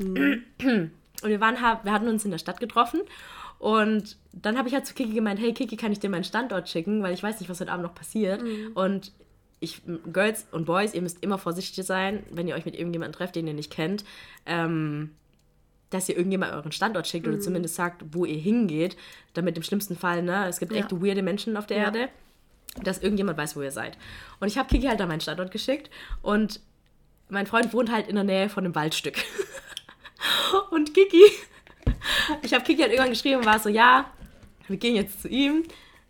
Und 0.59 1.29
wir, 1.29 1.39
waren, 1.39 1.55
wir 1.55 1.91
hatten 1.91 2.07
uns 2.07 2.25
in 2.25 2.31
der 2.31 2.37
Stadt 2.37 2.59
getroffen. 2.59 3.01
Und 3.57 4.17
dann 4.33 4.57
habe 4.57 4.67
ich 4.67 4.73
halt 4.73 4.85
zu 4.85 4.93
Kiki 4.93 5.13
gemeint, 5.13 5.39
hey 5.39 5.53
Kiki, 5.53 5.77
kann 5.77 5.91
ich 5.91 5.99
dir 5.99 6.09
meinen 6.09 6.25
Standort 6.25 6.69
schicken, 6.69 7.01
weil 7.01 7.13
ich 7.13 7.23
weiß 7.23 7.39
nicht, 7.39 7.49
was 7.49 7.61
heute 7.61 7.71
Abend 7.71 7.85
noch 7.85 7.95
passiert. 7.95 8.43
Und 8.73 9.13
ich, 9.59 9.81
Girls 10.11 10.45
und 10.51 10.65
Boys, 10.65 10.93
ihr 10.93 11.01
müsst 11.01 11.23
immer 11.23 11.37
vorsichtig 11.37 11.85
sein, 11.85 12.23
wenn 12.31 12.47
ihr 12.47 12.55
euch 12.55 12.65
mit 12.65 12.75
irgendjemandem 12.75 13.17
trefft, 13.17 13.35
den 13.35 13.47
ihr 13.47 13.53
nicht 13.53 13.71
kennt, 13.71 14.03
ähm, 14.45 15.11
dass 15.89 16.09
ihr 16.09 16.15
irgendjemand 16.17 16.53
euren 16.53 16.71
Standort 16.71 17.07
schickt 17.07 17.27
oder 17.27 17.39
zumindest 17.39 17.75
sagt, 17.75 18.03
wo 18.11 18.25
ihr 18.25 18.37
hingeht, 18.37 18.97
damit 19.33 19.55
im 19.57 19.63
schlimmsten 19.63 19.95
Fall, 19.95 20.23
ne, 20.23 20.47
es 20.47 20.59
gibt 20.59 20.71
Ja. 20.73 20.79
echt 20.79 20.91
weirde 20.91 21.21
Menschen 21.21 21.55
auf 21.57 21.67
der 21.67 21.77
Ja. 21.77 21.83
Erde, 21.85 22.09
dass 22.83 23.01
irgendjemand 23.01 23.37
weiß, 23.37 23.55
wo 23.55 23.61
ihr 23.61 23.71
seid. 23.71 23.97
Und 24.39 24.47
ich 24.47 24.57
habe 24.57 24.67
Kiki 24.67 24.87
halt 24.87 24.99
da 24.99 25.05
meinen 25.05 25.21
Standort 25.21 25.51
geschickt 25.51 25.89
und 26.21 26.59
mein 27.29 27.47
Freund 27.47 27.73
wohnt 27.73 27.91
halt 27.91 28.07
in 28.07 28.15
der 28.15 28.23
Nähe 28.23 28.49
von 28.49 28.65
einem 28.65 28.75
Waldstück. 28.75 29.17
Und 30.71 30.93
Kiki, 30.93 31.23
ich 32.41 32.53
habe 32.53 32.63
Kiki 32.63 32.81
halt 32.81 32.91
irgendwann 32.91 33.11
geschrieben 33.13 33.39
und 33.39 33.45
war 33.45 33.59
so, 33.59 33.69
ja, 33.69 34.09
wir 34.67 34.77
gehen 34.77 34.95
jetzt 34.95 35.21
zu 35.21 35.27
ihm. 35.27 35.63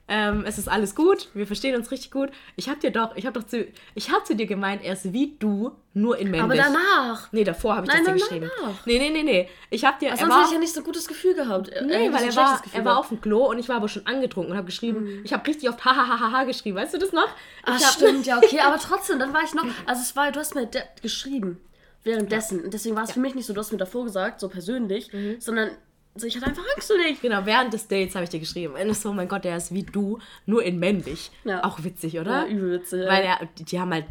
Ähm, 0.08 0.44
es 0.46 0.60
ist 0.60 0.68
alles 0.68 0.94
gut, 0.94 1.30
wir 1.34 1.48
verstehen 1.48 1.76
uns 1.76 1.90
richtig 1.90 2.12
gut. 2.12 2.30
Ich 2.56 2.70
habe 2.70 2.80
dir 2.80 2.92
doch, 2.92 3.16
ich 3.16 3.26
habe 3.26 3.40
doch 3.40 3.48
zu, 3.48 3.66
ich 3.96 4.12
habe 4.12 4.24
zu 4.24 4.36
dir 4.36 4.46
gemeint, 4.46 4.84
er 4.84 4.94
ist 4.94 5.12
wie 5.14 5.36
du, 5.40 5.72
nur 5.96 6.18
in 6.20 6.30
männlich. 6.30 6.62
Aber 6.62 6.76
danach. 6.76 7.32
Nee, 7.32 7.44
davor 7.44 7.78
habe 7.78 7.88
ich 7.88 7.92
Nein, 7.94 8.04
das 8.06 8.14
dir 8.14 8.20
geschrieben. 8.22 8.52
danach. 8.60 8.86
Nee, 8.86 9.00
nee, 9.00 9.10
nee, 9.10 9.24
nee. 9.24 9.50
Ich 9.72 9.84
habe 9.84 9.98
dir, 10.00 10.10
er 10.10 10.18
Sonst 10.18 10.32
hätte 10.36 10.46
ich 10.46 10.52
ja 10.54 10.60
nicht 10.60 10.74
so 10.74 10.82
ein 10.82 10.84
gutes 10.84 11.08
Gefühl 11.08 11.34
gehabt. 11.34 11.70
Äh, 11.70 11.84
nee, 11.86 11.96
ein 12.08 12.14
weil 12.14 12.24
er 12.24 12.36
war, 12.36 12.62
er 12.72 12.86
war 12.86 13.00
auf 13.00 13.08
dem 13.10 13.20
Klo 13.20 13.46
und 13.50 13.58
ich 13.58 13.68
war 13.68 13.78
aber 13.78 13.88
schon 13.90 14.06
angetrunken 14.06 14.52
und 14.52 14.58
habe 14.58 14.68
geschrieben, 14.68 15.22
ich 15.24 15.34
habe 15.34 15.48
richtig 15.48 15.70
oft 15.70 15.84
hahaha 15.84 16.44
geschrieben, 16.44 16.78
weißt 16.78 16.94
du 16.94 16.98
das 17.00 17.12
noch? 17.12 17.30
Ich 17.64 17.84
hab, 17.84 17.94
stimmt, 17.94 18.28
ja, 18.28 18.38
okay, 18.38 18.60
aber 18.64 18.78
trotzdem, 18.78 19.18
dann 19.18 19.34
war 19.34 19.42
ich 19.44 19.56
noch. 19.56 19.66
Also, 19.88 20.04
es 20.04 20.16
war, 20.16 20.32
du 20.32 20.40
hast 20.40 20.54
mir 20.54 20.70
geschrieben 21.02 21.60
währenddessen. 22.04 22.64
Und 22.64 22.74
deswegen 22.76 22.96
war 22.96 23.06
es 23.06 23.14
für 23.14 23.20
mich 23.20 23.34
nicht 23.34 23.48
so, 23.48 23.54
du 23.54 23.60
hast 23.60 23.72
mir 23.72 23.80
davor 23.80 24.04
gesagt, 24.04 24.40
so 24.40 24.50
persönlich, 24.50 25.12
Mhm. 25.12 25.38
sondern 25.40 25.72
so, 26.16 26.28
ich 26.28 26.36
hatte 26.36 26.48
einfach 26.48 26.64
Angst 26.76 26.92
um 26.92 26.98
dich. 26.98 27.22
Genau, 27.22 27.46
während 27.46 27.74
des 27.74 27.88
Dates 27.88 28.16
habe 28.16 28.24
ich 28.24 28.30
dir 28.30 28.40
geschrieben. 28.40 28.74
Und 28.74 28.96
so, 28.96 29.10
oh 29.10 29.14
mein 29.14 29.28
Gott, 29.28 29.44
der 29.44 29.58
ist 29.58 29.74
wie 29.74 29.84
du, 29.84 30.20
nur 30.46 30.64
in 30.64 30.80
männlich. 30.80 31.32
Ja. 31.44 31.64
Auch 31.64 31.84
witzig, 31.84 32.18
oder? 32.20 32.46
Ja, 32.46 32.48
übel 32.48 32.80
witzig. 32.80 33.04
ja. 33.04 33.10
Weil 33.10 33.24
er, 33.24 33.40
die, 33.58 33.80
haben 33.80 33.94
halt 33.94 34.06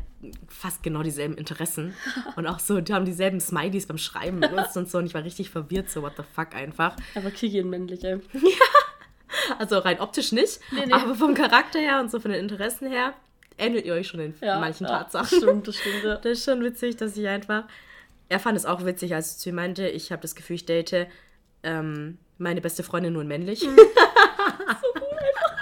fast 0.48 0.82
genau 0.82 1.02
dieselben 1.02 1.36
Interessen. 1.36 1.94
und 2.36 2.46
auch 2.46 2.58
so, 2.58 2.80
die 2.80 2.92
haben 2.92 3.04
dieselben 3.04 3.40
Smileys 3.40 3.86
beim 3.86 3.98
Schreiben 3.98 4.40
benutzt 4.40 4.76
und 4.76 4.90
so. 4.90 4.98
Und 4.98 5.06
ich 5.06 5.14
war 5.14 5.24
richtig 5.24 5.50
verwirrt, 5.50 5.88
so, 5.90 6.02
what 6.02 6.12
the 6.16 6.22
fuck 6.34 6.54
einfach. 6.54 6.96
Aber 7.14 7.30
Kiki 7.30 7.58
in 7.58 7.70
männlich, 7.70 8.04
ey. 8.04 8.20
Also 9.58 9.78
rein 9.78 10.00
optisch 10.00 10.30
nicht, 10.32 10.60
Nee, 10.70 10.86
nee. 10.86 10.92
aber 10.92 11.14
vom 11.16 11.34
Charakter 11.34 11.80
her 11.80 12.00
und 12.00 12.10
so 12.10 12.20
von 12.20 12.30
den 12.30 12.40
Interessen 12.40 12.88
her 12.88 13.14
ähnelt 13.58 13.84
ihr 13.84 13.94
euch 13.94 14.06
schon 14.06 14.20
in 14.20 14.34
Ja, 14.40 14.60
manchen 14.60 14.86
ja, 14.86 14.98
Tatsachen. 14.98 15.28
Das 15.30 15.42
stimmt, 15.42 15.68
das 15.68 15.76
stimmt, 15.76 16.04
ja. 16.04 16.14
Das 16.16 16.32
ist 16.38 16.44
schon 16.44 16.62
witzig, 16.62 16.96
dass 16.96 17.16
ich 17.16 17.26
einfach. 17.26 17.64
Er 18.28 18.38
fand 18.38 18.56
es 18.56 18.64
auch 18.64 18.84
witzig, 18.84 19.14
als 19.14 19.32
ich 19.32 19.38
zu 19.38 19.48
ihm 19.50 19.56
meinte, 19.56 19.88
ich 19.88 20.12
habe 20.12 20.22
das 20.22 20.34
Gefühl, 20.34 20.56
ich 20.56 20.66
date 20.66 21.08
ähm, 21.64 22.18
meine 22.38 22.60
beste 22.60 22.82
Freundin 22.82 23.12
nur 23.12 23.22
in 23.22 23.28
männlich. 23.28 23.60
so 23.60 23.68
cool 23.68 25.18
einfach. 25.18 25.56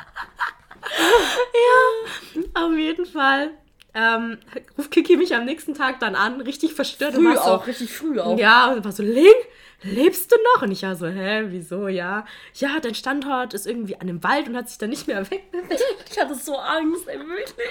ja, 2.54 2.62
auf 2.66 2.76
jeden 2.76 3.06
Fall. 3.06 3.50
Ähm, 3.94 4.38
ruft 4.78 4.90
Kiki 4.90 5.16
mich 5.16 5.34
am 5.34 5.44
nächsten 5.44 5.74
Tag 5.74 6.00
dann 6.00 6.14
an, 6.14 6.40
richtig 6.40 6.74
verstört. 6.74 7.14
und 7.14 7.24
Früh 7.24 7.34
war 7.34 7.44
so, 7.44 7.50
auch, 7.50 7.66
richtig 7.66 7.92
früh 7.92 8.18
auch. 8.20 8.38
Ja, 8.38 8.72
und 8.72 8.84
war 8.84 8.92
so, 8.92 9.02
Ling, 9.02 9.34
lebst 9.82 10.32
du 10.32 10.36
noch? 10.54 10.62
Und 10.62 10.72
ich 10.72 10.82
war 10.82 10.96
so, 10.96 11.06
hä, 11.06 11.44
wieso, 11.48 11.88
ja. 11.88 12.24
Ja, 12.54 12.80
dein 12.80 12.94
Standort 12.94 13.52
ist 13.52 13.66
irgendwie 13.66 13.96
an 13.96 14.06
dem 14.06 14.24
Wald 14.24 14.48
und 14.48 14.56
hat 14.56 14.70
sich 14.70 14.78
dann 14.78 14.90
nicht 14.90 15.06
mehr 15.06 15.30
wegbewegt. 15.30 15.84
Ich 16.10 16.18
hatte 16.18 16.34
so 16.34 16.56
Angst, 16.56 17.06
ey, 17.06 17.18
wirklich. 17.18 17.68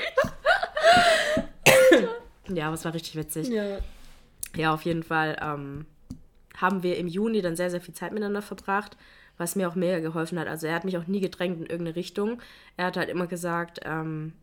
Ja, 2.50 2.68
aber 2.68 2.76
es 2.76 2.86
war 2.86 2.94
richtig 2.94 3.16
witzig. 3.16 3.48
Ja. 3.50 3.80
Ja, 4.56 4.74
auf 4.74 4.84
jeden 4.84 5.04
Fall 5.04 5.38
ähm, 5.42 5.86
haben 6.62 6.84
wir 6.84 6.98
im 6.98 7.08
Juni 7.08 7.42
dann 7.42 7.56
sehr, 7.56 7.70
sehr 7.72 7.82
viel 7.82 7.94
Zeit 7.94 8.12
miteinander 8.12 8.42
verbracht, 8.42 8.96
was 9.38 9.56
mir 9.56 9.68
auch 9.68 9.76
mega 9.76 10.00
geholfen 10.00 10.38
hat. 10.40 10.48
Also 10.48 10.68
er 10.68 10.76
hat 10.76 10.86
mich 10.86 10.98
auch 10.98 11.08
nie 11.08 11.20
gedrängt 11.20 11.58
in 11.58 11.66
irgendeine 11.66 11.96
Richtung. 11.96 12.40
Er 12.78 12.86
hat 12.88 12.98
halt 12.98 13.10
immer 13.10 13.28
gesagt, 13.28 13.80
ähm, 13.84 14.34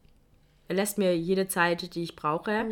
er 0.67 0.75
lässt 0.77 0.99
mir 0.99 1.17
jede 1.17 1.49
Zeit, 1.49 1.95
die 1.95 2.03
ich 2.03 2.17
brauche. 2.17 2.67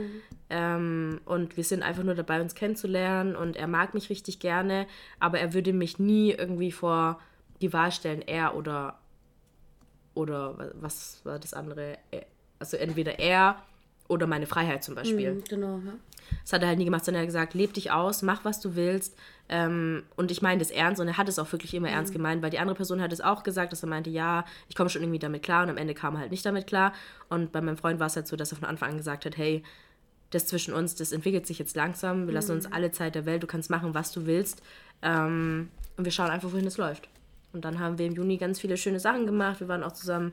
Ähm, 0.50 1.20
und 1.24 1.56
wir 1.56 1.64
sind 1.64 1.82
einfach 1.82 2.02
nur 2.02 2.14
dabei, 2.14 2.40
uns 2.42 2.54
kennenzulernen. 2.54 3.34
Und 3.36 3.56
er 3.56 3.66
mag 3.68 3.94
mich 3.94 4.10
richtig 4.10 4.38
gerne, 4.40 4.86
aber 5.20 5.38
er 5.40 5.54
würde 5.54 5.72
mich 5.72 5.98
nie 5.98 6.32
irgendwie 6.32 6.72
vor 6.72 7.20
die 7.62 7.72
Wahl 7.72 7.90
stellen, 7.92 8.22
er 8.22 8.54
oder, 8.54 8.98
oder 10.14 10.58
wa- 10.58 10.70
was 10.74 11.20
war 11.24 11.38
das 11.38 11.54
andere? 11.54 11.98
Er- 12.10 12.26
Also 12.58 12.76
entweder 12.78 13.18
er 13.18 13.62
oder 14.08 14.26
meine 14.26 14.46
Freiheit 14.46 14.82
zum 14.82 14.94
Beispiel. 14.94 15.34
Mhm, 15.34 15.44
Genau, 15.48 15.78
ja. 15.84 15.92
Das 16.42 16.52
hat 16.52 16.62
er 16.62 16.68
halt 16.68 16.78
nie 16.78 16.84
gemacht, 16.84 17.04
sondern 17.04 17.20
er 17.20 17.22
hat 17.22 17.28
gesagt, 17.28 17.54
leb 17.54 17.74
dich 17.74 17.90
aus, 17.90 18.22
mach 18.22 18.44
was 18.44 18.60
du 18.60 18.76
willst. 18.76 19.16
Ähm, 19.48 20.02
und 20.16 20.30
ich 20.30 20.42
meine 20.42 20.58
das 20.58 20.70
ernst 20.70 21.00
und 21.00 21.08
er 21.08 21.16
hat 21.16 21.28
es 21.28 21.38
auch 21.38 21.50
wirklich 21.52 21.72
immer 21.74 21.88
ernst 21.88 22.12
gemeint, 22.12 22.42
weil 22.42 22.50
die 22.50 22.58
andere 22.58 22.76
Person 22.76 23.00
hat 23.00 23.12
es 23.12 23.20
auch 23.20 23.42
gesagt, 23.42 23.72
dass 23.72 23.82
er 23.82 23.88
meinte, 23.88 24.10
ja, 24.10 24.44
ich 24.68 24.74
komme 24.74 24.90
schon 24.90 25.02
irgendwie 25.02 25.20
damit 25.20 25.42
klar 25.42 25.62
und 25.62 25.70
am 25.70 25.76
Ende 25.76 25.94
kam 25.94 26.14
er 26.14 26.20
halt 26.20 26.30
nicht 26.30 26.44
damit 26.44 26.66
klar. 26.66 26.92
Und 27.28 27.52
bei 27.52 27.60
meinem 27.60 27.76
Freund 27.76 28.00
war 28.00 28.08
es 28.08 28.16
halt 28.16 28.26
so, 28.26 28.36
dass 28.36 28.52
er 28.52 28.58
von 28.58 28.68
Anfang 28.68 28.90
an 28.90 28.96
gesagt 28.96 29.24
hat, 29.24 29.36
hey, 29.36 29.62
das 30.30 30.46
zwischen 30.46 30.74
uns, 30.74 30.96
das 30.96 31.12
entwickelt 31.12 31.46
sich 31.46 31.58
jetzt 31.58 31.76
langsam. 31.76 32.26
Wir 32.26 32.34
lassen 32.34 32.52
uns 32.52 32.70
alle 32.70 32.90
Zeit 32.90 33.14
der 33.14 33.26
Welt. 33.26 33.42
Du 33.42 33.46
kannst 33.46 33.70
machen, 33.70 33.94
was 33.94 34.10
du 34.12 34.26
willst. 34.26 34.62
Ähm, 35.02 35.68
und 35.96 36.04
wir 36.04 36.12
schauen 36.12 36.30
einfach, 36.30 36.52
wohin 36.52 36.66
es 36.66 36.76
läuft. 36.76 37.08
Und 37.52 37.64
dann 37.64 37.78
haben 37.78 37.98
wir 37.98 38.06
im 38.06 38.14
Juni 38.14 38.36
ganz 38.36 38.60
viele 38.60 38.76
schöne 38.76 39.00
Sachen 39.00 39.26
gemacht. 39.26 39.60
Wir 39.60 39.68
waren 39.68 39.82
auch 39.82 39.92
zusammen 39.92 40.32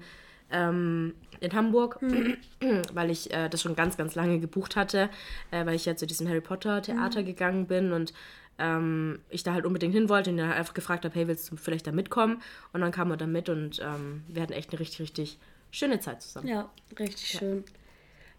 ähm, 0.54 1.14
in 1.42 1.52
Hamburg, 1.54 2.00
weil 2.94 3.10
ich 3.10 3.34
äh, 3.34 3.50
das 3.50 3.62
schon 3.62 3.76
ganz, 3.76 3.98
ganz 3.98 4.16
lange 4.16 4.40
gebucht 4.40 4.78
hatte, 4.78 5.10
äh, 5.52 5.66
weil 5.66 5.76
ich 5.76 5.86
ja 5.86 5.96
zu 5.96 6.08
diesem 6.08 6.30
Harry 6.30 6.42
Potter 6.42 6.82
Theater 6.82 7.24
gegangen 7.24 7.68
bin 7.68 7.92
und 7.92 8.14
ähm, 8.60 9.20
ich 9.30 9.44
da 9.44 9.54
halt 9.54 9.66
unbedingt 9.66 9.94
hin 9.94 10.10
wollte 10.10 10.30
und 10.30 10.38
dann 10.38 10.52
einfach 10.52 10.74
gefragt 10.74 11.06
habe, 11.06 11.16
hey, 11.16 11.28
willst 11.28 11.52
du 11.52 11.58
vielleicht 11.58 11.88
da 11.88 11.92
mitkommen? 11.92 12.42
Und 12.72 12.82
dann 12.82 12.92
kam 12.92 13.12
er 13.12 13.18
da 13.18 13.28
mit 13.28 13.50
und 13.50 13.80
ähm, 13.84 14.24
wir 14.28 14.42
hatten 14.42 14.54
echt 14.54 14.72
eine 14.72 14.80
richtig, 14.80 15.02
richtig 15.02 15.40
schöne 15.72 16.00
Zeit 16.00 16.22
zusammen. 16.22 16.48
Ja, 16.48 16.70
richtig 17.00 17.28
schön. 17.28 17.64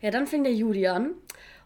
Ja, 0.00 0.10
dann 0.10 0.26
fing 0.26 0.44
der 0.44 0.54
Juli 0.54 0.86
an. 0.86 1.14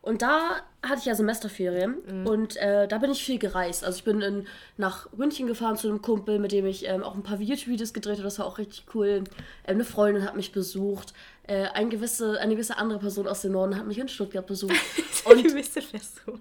Und 0.01 0.22
da 0.22 0.62
hatte 0.82 1.01
ich 1.01 1.07
ja 1.07 1.14
Semesterferien 1.14 2.24
und 2.24 2.57
äh, 2.57 2.86
da 2.86 2.99
bin 2.99 3.11
ich 3.11 3.24
viel 3.24 3.38
gereist. 3.38 3.84
Also 3.84 3.99
ich 3.99 4.05
bin 4.05 4.20
in, 4.20 4.46
nach 4.76 5.12
München 5.12 5.46
gefahren 5.46 5.76
zu 5.76 5.88
einem 5.88 6.03
Kumpel, 6.03 6.38
mit 6.38 6.53
dem 6.53 6.66
ich 6.66 6.86
ähm, 6.86 7.03
auch 7.03 7.14
ein 7.14 7.22
paar 7.22 7.40
YouTube-Videos 7.40 7.92
gedreht 7.92 8.14
habe. 8.14 8.22
Das 8.22 8.38
war 8.38 8.46
auch 8.46 8.59
richtig 8.59 8.84
cool. 8.94 9.09
Ähm, 9.09 9.24
eine 9.64 9.84
Freundin 9.84 10.24
hat 10.24 10.36
mich 10.36 10.53
besucht. 10.53 11.14
Äh, 11.49 11.66
ein 11.74 11.90
gewisse, 11.90 12.40
eine 12.40 12.55
gewisse 12.55 12.76
andere 12.78 13.01
Person 13.01 13.26
aus 13.26 13.42
dem 13.42 13.53
Norden 13.53 13.76
hat 13.76 13.86
mich 13.86 13.99
in 13.99 14.09
Stuttgart 14.09 14.46
besucht. 14.46 14.76
Und 15.24 15.42
gewisse 15.42 15.82
Person. 15.82 16.40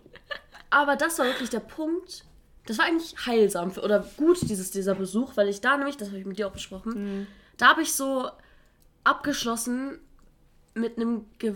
Aber 0.69 0.95
das 0.95 1.17
war 1.17 1.25
wirklich 1.25 1.49
der 1.49 1.59
Punkt. 1.59 2.25
Das 2.67 2.77
war 2.77 2.85
eigentlich 2.85 3.15
heilsam 3.25 3.71
für, 3.71 3.81
oder 3.81 4.05
gut, 4.17 4.37
dieses, 4.41 4.71
dieser 4.71 4.93
Besuch, 4.93 5.35
weil 5.35 5.47
ich 5.47 5.61
da 5.61 5.77
nämlich, 5.77 5.97
das 5.97 6.09
habe 6.09 6.19
ich 6.19 6.25
mit 6.25 6.37
dir 6.37 6.47
auch 6.47 6.51
besprochen, 6.51 7.27
da 7.55 7.69
habe 7.69 7.81
ich 7.81 7.93
so 7.93 8.29
abgeschlossen 9.05 9.99
mit 10.77 10.97
einem. 10.97 11.25
Ge 11.39 11.53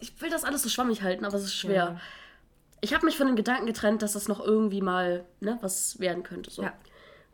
ich 0.00 0.20
will 0.20 0.30
das 0.30 0.44
alles 0.44 0.62
so 0.62 0.68
schwammig 0.68 1.02
halten, 1.02 1.24
aber 1.24 1.36
es 1.36 1.44
ist 1.44 1.54
schwer. 1.54 1.74
Ja. 1.74 2.00
Ich 2.80 2.94
habe 2.94 3.06
mich 3.06 3.16
von 3.16 3.26
dem 3.26 3.36
Gedanken 3.36 3.66
getrennt, 3.66 4.02
dass 4.02 4.12
das 4.12 4.28
noch 4.28 4.44
irgendwie 4.44 4.82
mal 4.82 5.24
ne, 5.40 5.58
was 5.60 5.98
werden 5.98 6.22
könnte. 6.22 6.50
So. 6.50 6.62
Ja. 6.62 6.72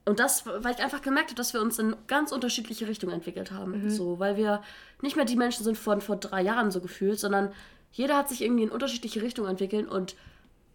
Und 0.07 0.21
das, 0.21 0.47
weil 0.47 0.75
ich 0.75 0.83
einfach 0.83 1.03
gemerkt 1.03 1.31
habe, 1.31 1.37
dass 1.37 1.55
wir 1.55 1.63
uns 1.63 1.79
in 1.79 1.97
ganz 2.07 2.31
unterschiedliche 2.33 2.87
Richtungen 2.87 3.15
entwickelt 3.15 3.51
haben. 3.53 3.91
So, 3.91 4.19
weil 4.19 4.37
wir 4.37 4.63
nicht 5.01 5.17
mehr 5.17 5.25
die 5.25 5.37
Menschen 5.37 5.65
sind 5.65 5.79
von 5.79 6.03
vor 6.03 6.17
drei 6.17 6.43
Jahren 6.43 6.71
so 6.71 6.81
gefühlt, 6.81 7.19
sondern 7.19 7.53
jeder 7.93 8.17
hat 8.17 8.29
sich 8.29 8.43
irgendwie 8.43 8.65
in 8.65 8.71
unterschiedliche 8.71 9.23
Richtungen 9.23 9.49
entwickelt 9.49 9.89
und 9.89 10.15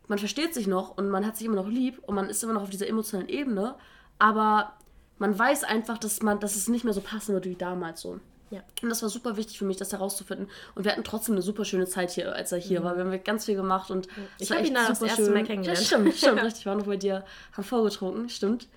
man 0.07 0.17
versteht 0.17 0.53
sich 0.53 0.65
noch 0.65 0.97
und 0.97 1.09
man 1.09 1.25
hat 1.25 1.37
sich 1.37 1.45
immer 1.45 1.57
noch 1.57 1.67
lieb 1.67 1.99
und 2.07 2.15
man 2.15 2.29
ist 2.29 2.43
immer 2.43 2.53
noch 2.53 2.63
auf 2.63 2.69
dieser 2.69 2.87
emotionalen 2.87 3.29
Ebene, 3.29 3.75
aber 4.17 4.73
man 5.19 5.37
weiß 5.37 5.63
einfach, 5.65 5.97
dass 5.97 6.21
man, 6.23 6.39
dass 6.39 6.55
es 6.55 6.67
nicht 6.67 6.83
mehr 6.83 6.93
so 6.93 7.01
passen 7.01 7.33
wird 7.33 7.45
wie 7.45 7.55
damals 7.55 8.01
so. 8.01 8.19
Ja. 8.51 8.61
Und 8.81 8.89
das 8.89 9.01
war 9.03 9.09
super 9.09 9.37
wichtig 9.37 9.57
für 9.59 9.65
mich, 9.65 9.77
das 9.77 9.91
herauszufinden. 9.91 10.47
Und 10.75 10.83
wir 10.83 10.91
hatten 10.91 11.03
trotzdem 11.03 11.35
eine 11.35 11.41
super 11.41 11.65
schöne 11.65 11.85
Zeit 11.85 12.11
hier, 12.11 12.33
als 12.33 12.51
er 12.51 12.57
hier 12.57 12.83
war. 12.83 12.97
Wir 12.97 13.03
haben 13.05 13.23
ganz 13.23 13.45
viel 13.45 13.55
gemacht 13.55 13.91
und 13.91 14.07
Ich 14.39 14.49
war 14.49 14.57
hab 14.57 14.63
echt 14.63 14.69
ihn 14.71 14.75
da 14.75 14.87
das 14.87 15.01
erste. 15.01 15.29
Mal 15.29 15.43
kennengelernt. 15.43 15.79
Ja, 15.79 15.85
stimmt, 15.85 16.15
stimmt, 16.15 16.41
richtig. 16.43 16.61
Ich 16.61 16.65
war 16.65 16.75
noch 16.75 16.85
bei 16.87 16.97
dir, 16.97 17.23
haben 17.53 17.63
vorgetrunken, 17.63 18.29
stimmt. 18.29 18.67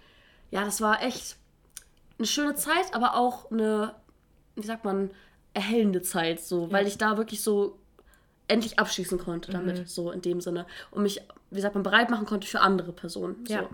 Ja, 0.50 0.64
das 0.64 0.80
war 0.82 1.02
echt 1.02 1.36
eine 2.18 2.26
schöne 2.26 2.54
Zeit, 2.54 2.92
aber 2.92 3.16
auch 3.16 3.50
eine, 3.50 3.94
wie 4.56 4.66
sagt 4.66 4.84
man, 4.84 5.10
erhellende 5.54 6.02
Zeit, 6.02 6.40
so, 6.40 6.70
weil 6.70 6.86
ich 6.86 6.98
da 6.98 7.16
wirklich 7.16 7.42
so 7.42 7.78
endlich 8.48 8.78
abschließen 8.78 9.18
konnte 9.18 9.52
damit, 9.52 9.78
Mhm. 9.78 9.86
so 9.86 10.10
in 10.10 10.20
dem 10.20 10.40
Sinne. 10.40 10.66
Und 10.90 11.02
mich, 11.04 11.22
wie 11.50 11.60
sagt 11.60 11.74
man, 11.74 11.82
bereit 11.82 12.10
machen 12.10 12.26
konnte 12.26 12.46
für 12.46 12.60
andere 12.60 12.92
Personen. 12.92 13.44
So. 13.46 13.54
Ja. 13.54 13.68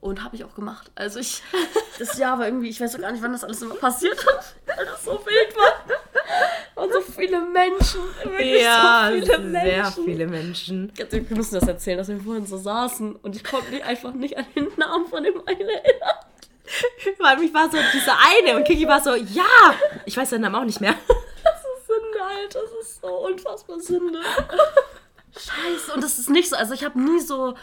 Und 0.00 0.24
habe 0.24 0.34
ich 0.36 0.44
auch 0.44 0.54
gemacht. 0.54 0.90
Also 0.94 1.18
ich, 1.18 1.42
das 1.98 2.16
Jahr 2.18 2.38
war 2.38 2.46
irgendwie, 2.46 2.68
ich 2.70 2.80
weiß 2.80 2.94
auch 2.96 3.00
gar 3.00 3.12
nicht, 3.12 3.22
wann 3.22 3.32
das 3.32 3.44
alles 3.44 3.60
immer 3.62 3.74
passiert 3.76 4.14
ist, 4.14 4.56
weil 4.80 4.86
das 4.86 5.04
so 5.04 5.20
wild 5.26 5.56
war. 5.56 6.82
Und 6.82 6.92
so 6.92 7.00
viele 7.02 7.40
Menschen. 7.42 8.00
Wirklich 8.24 8.62
Ja, 8.62 9.10
so 9.10 9.14
viele 9.20 9.26
sehr 9.26 9.82
Menschen. 9.82 10.04
viele 10.04 10.26
Menschen. 10.26 10.92
Wir 10.96 11.36
müssen 11.36 11.54
das 11.60 11.68
erzählen, 11.68 11.98
dass 11.98 12.08
wir 12.08 12.18
vorhin 12.20 12.46
so 12.46 12.56
saßen 12.56 13.16
und 13.16 13.36
ich 13.36 13.44
konnte 13.44 13.70
mich 13.70 13.84
einfach 13.84 14.14
nicht 14.14 14.38
an 14.38 14.46
den 14.56 14.68
Namen 14.76 15.06
von 15.06 15.22
dem 15.22 15.46
einen 15.46 15.68
erinnern. 15.68 16.16
Weil 17.18 17.36
mich 17.38 17.52
war 17.52 17.70
so 17.70 17.76
dieser 17.92 18.16
eine 18.18 18.56
und 18.56 18.64
Kiki 18.64 18.86
war 18.88 19.00
so, 19.02 19.14
ja, 19.14 19.74
ich 20.06 20.16
weiß 20.16 20.30
seinen 20.30 20.42
Namen 20.42 20.54
auch 20.54 20.64
nicht 20.64 20.80
mehr. 20.80 20.94
Das 21.42 21.60
ist 21.60 21.86
Sünde, 21.86 22.22
Alter. 22.24 22.60
Das 22.62 22.86
ist 22.86 23.00
so 23.02 23.08
unfassbar 23.08 23.80
Sünde. 23.80 24.20
Scheiße. 25.36 25.92
Und 25.94 26.02
das 26.04 26.18
ist 26.18 26.30
nicht 26.30 26.48
so, 26.48 26.56
also 26.56 26.72
ich 26.74 26.84
habe 26.84 26.98
nie 27.00 27.20
so, 27.20 27.54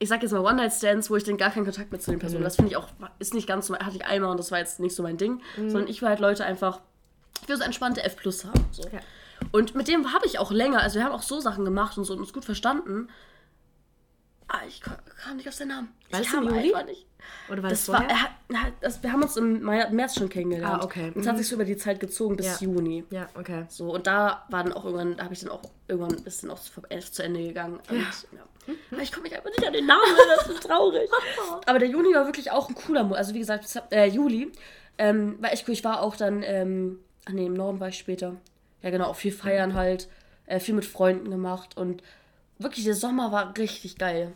ich 0.00 0.08
sag 0.08 0.22
jetzt 0.22 0.32
mal 0.32 0.40
One-Night-Stands, 0.40 1.08
wo 1.10 1.16
ich 1.16 1.24
den 1.24 1.36
gar 1.36 1.50
keinen 1.50 1.64
Kontakt 1.66 1.92
mit 1.92 2.02
zu 2.02 2.10
den 2.10 2.16
Mhm. 2.16 2.20
Personen. 2.20 2.42
Das 2.42 2.56
finde 2.56 2.70
ich 2.72 2.76
auch, 2.76 2.88
ist 3.20 3.34
nicht 3.34 3.46
ganz 3.46 3.66
so, 3.68 3.76
hatte 3.78 3.94
ich 3.96 4.04
einmal 4.06 4.30
und 4.30 4.38
das 4.38 4.50
war 4.50 4.58
jetzt 4.58 4.80
nicht 4.80 4.96
so 4.96 5.02
mein 5.04 5.16
Ding. 5.18 5.40
Mhm. 5.56 5.70
Sondern 5.70 5.88
ich 5.88 6.00
will 6.02 6.08
halt 6.08 6.18
Leute 6.20 6.44
einfach, 6.44 6.80
ich 7.42 7.48
will 7.48 7.56
so 7.56 7.62
entspannte 7.62 8.02
F 8.02 8.16
Plus 8.16 8.44
haben. 8.44 8.64
So. 8.72 8.82
Ja. 8.84 9.00
Und 9.52 9.74
mit 9.74 9.88
dem 9.88 10.12
habe 10.12 10.26
ich 10.26 10.38
auch 10.38 10.50
länger, 10.50 10.80
also 10.80 10.98
wir 10.98 11.04
haben 11.04 11.12
auch 11.12 11.22
so 11.22 11.38
Sachen 11.40 11.64
gemacht 11.64 11.96
und 11.98 12.04
so 12.04 12.14
und 12.14 12.20
uns 12.20 12.32
gut 12.32 12.44
verstanden. 12.44 13.08
Aber 14.48 14.66
ich 14.66 14.80
kam 14.80 15.36
nicht 15.36 15.48
auf 15.48 15.54
seinen 15.54 15.68
Namen. 15.68 15.88
War 16.10 16.20
ich 16.20 16.28
kam 16.28 16.44
Juli? 16.44 16.58
einfach 16.74 16.86
nicht. 16.86 17.06
Oder 17.50 17.62
war 17.62 17.70
Das 17.70 17.86
das 17.86 17.94
war, 17.94 18.08
er 18.08 18.22
hat, 18.22 18.30
das, 18.80 19.02
wir 19.02 19.12
haben 19.12 19.22
uns 19.22 19.36
im 19.36 19.60
März 19.62 20.14
schon 20.16 20.28
kennengelernt. 20.28 20.82
Ah, 20.82 20.84
okay. 20.84 21.12
Und 21.14 21.20
es 21.20 21.26
hat 21.28 21.34
Mhm. 21.34 21.38
sich 21.38 21.48
so 21.48 21.54
über 21.54 21.64
die 21.64 21.76
Zeit 21.76 22.00
gezogen 22.00 22.36
bis 22.36 22.46
Ja. 22.46 22.56
Juni. 22.66 23.04
Ja, 23.10 23.28
okay. 23.34 23.66
So, 23.68 23.94
und 23.94 24.06
da 24.06 24.44
war 24.48 24.64
dann 24.64 24.72
auch 24.72 24.84
irgendwann, 24.84 25.16
da 25.18 25.24
habe 25.24 25.34
ich 25.34 25.40
dann 25.40 25.50
auch 25.50 25.62
irgendwann 25.86 26.14
ist 26.24 26.42
dann 26.42 26.50
auch 26.50 26.58
zu 26.58 26.72
zu 27.12 27.22
Ende 27.22 27.40
gegangen. 27.42 27.78
Und, 27.88 27.98
ja. 27.98 28.42
Aber 28.90 29.02
ich 29.02 29.12
komme 29.12 29.24
mich 29.24 29.36
einfach 29.36 29.50
nicht 29.50 29.66
an 29.66 29.72
den 29.72 29.86
Namen, 29.86 30.16
das 30.36 30.46
ist 30.46 30.62
so 30.62 30.68
traurig. 30.68 31.10
Aber 31.66 31.78
der 31.78 31.88
Juni 31.88 32.14
war 32.14 32.26
wirklich 32.26 32.50
auch 32.50 32.68
ein 32.68 32.74
cooler 32.74 33.02
Monat. 33.02 33.18
Also 33.18 33.34
wie 33.34 33.38
gesagt, 33.38 33.64
äh, 33.90 34.06
Juli 34.06 34.52
ähm, 34.98 35.36
war 35.40 35.52
echt 35.52 35.66
cool. 35.66 35.74
Ich 35.74 35.84
war 35.84 36.02
auch 36.02 36.16
dann, 36.16 36.42
ähm, 36.42 37.00
ach 37.26 37.32
nee, 37.32 37.46
im 37.46 37.54
Norden 37.54 37.80
war 37.80 37.88
ich 37.88 37.98
später. 37.98 38.36
Ja 38.82 38.90
genau, 38.90 39.06
auch 39.06 39.16
viel 39.16 39.32
feiern 39.32 39.74
halt, 39.74 40.08
äh, 40.46 40.60
viel 40.60 40.74
mit 40.74 40.84
Freunden 40.84 41.30
gemacht 41.30 41.76
und 41.76 42.02
wirklich 42.60 42.84
der 42.84 42.94
Sommer 42.94 43.32
war 43.32 43.56
richtig 43.56 43.96
geil. 43.96 44.32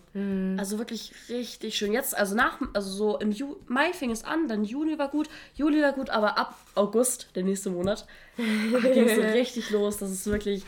Also 0.57 0.79
wirklich 0.79 1.13
richtig 1.29 1.77
schön. 1.77 1.93
Jetzt, 1.93 2.17
also 2.17 2.35
nach, 2.35 2.59
also 2.73 2.91
so 2.91 3.19
im 3.19 3.31
Ju 3.31 3.57
Mai 3.69 3.93
fing 3.93 4.11
es 4.11 4.25
an, 4.25 4.49
dann 4.49 4.65
Juni 4.65 4.99
war 4.99 5.09
gut, 5.09 5.29
Juli 5.55 5.83
war 5.83 5.93
gut, 5.93 6.11
aber 6.11 6.39
ab 6.39 6.57
August, 6.75 7.29
der 7.35 7.43
nächste 7.45 7.71
Monat, 7.71 8.07
ging 8.37 9.09
es 9.09 9.17
so 9.17 9.21
richtig 9.35 9.71
los. 9.71 9.99
Das 9.99 10.11
ist 10.11 10.27
wirklich, 10.27 10.65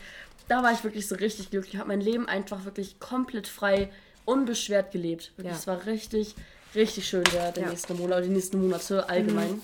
da 0.47 0.63
war 0.63 0.71
ich 0.71 0.83
wirklich 0.83 1.07
so 1.07 1.15
richtig 1.15 1.49
glücklich. 1.49 1.73
Ich 1.75 1.79
habe 1.79 1.89
mein 1.89 2.01
Leben 2.01 2.27
einfach 2.27 2.65
wirklich 2.65 2.99
komplett 2.99 3.47
frei, 3.47 3.89
unbeschwert 4.25 4.91
gelebt. 4.91 5.31
Wirklich, 5.37 5.53
Ja. 5.53 5.57
Es 5.59 5.67
war 5.67 5.85
richtig, 5.85 6.35
richtig 6.75 7.07
schön 7.07 7.23
der, 7.33 7.51
der 7.51 7.63
Ja. 7.63 7.69
nächste 7.69 7.93
Monat 7.93 8.17
oder 8.17 8.21
die 8.27 8.29
nächsten 8.33 8.61
Monate 8.61 9.07
allgemein. 9.09 9.61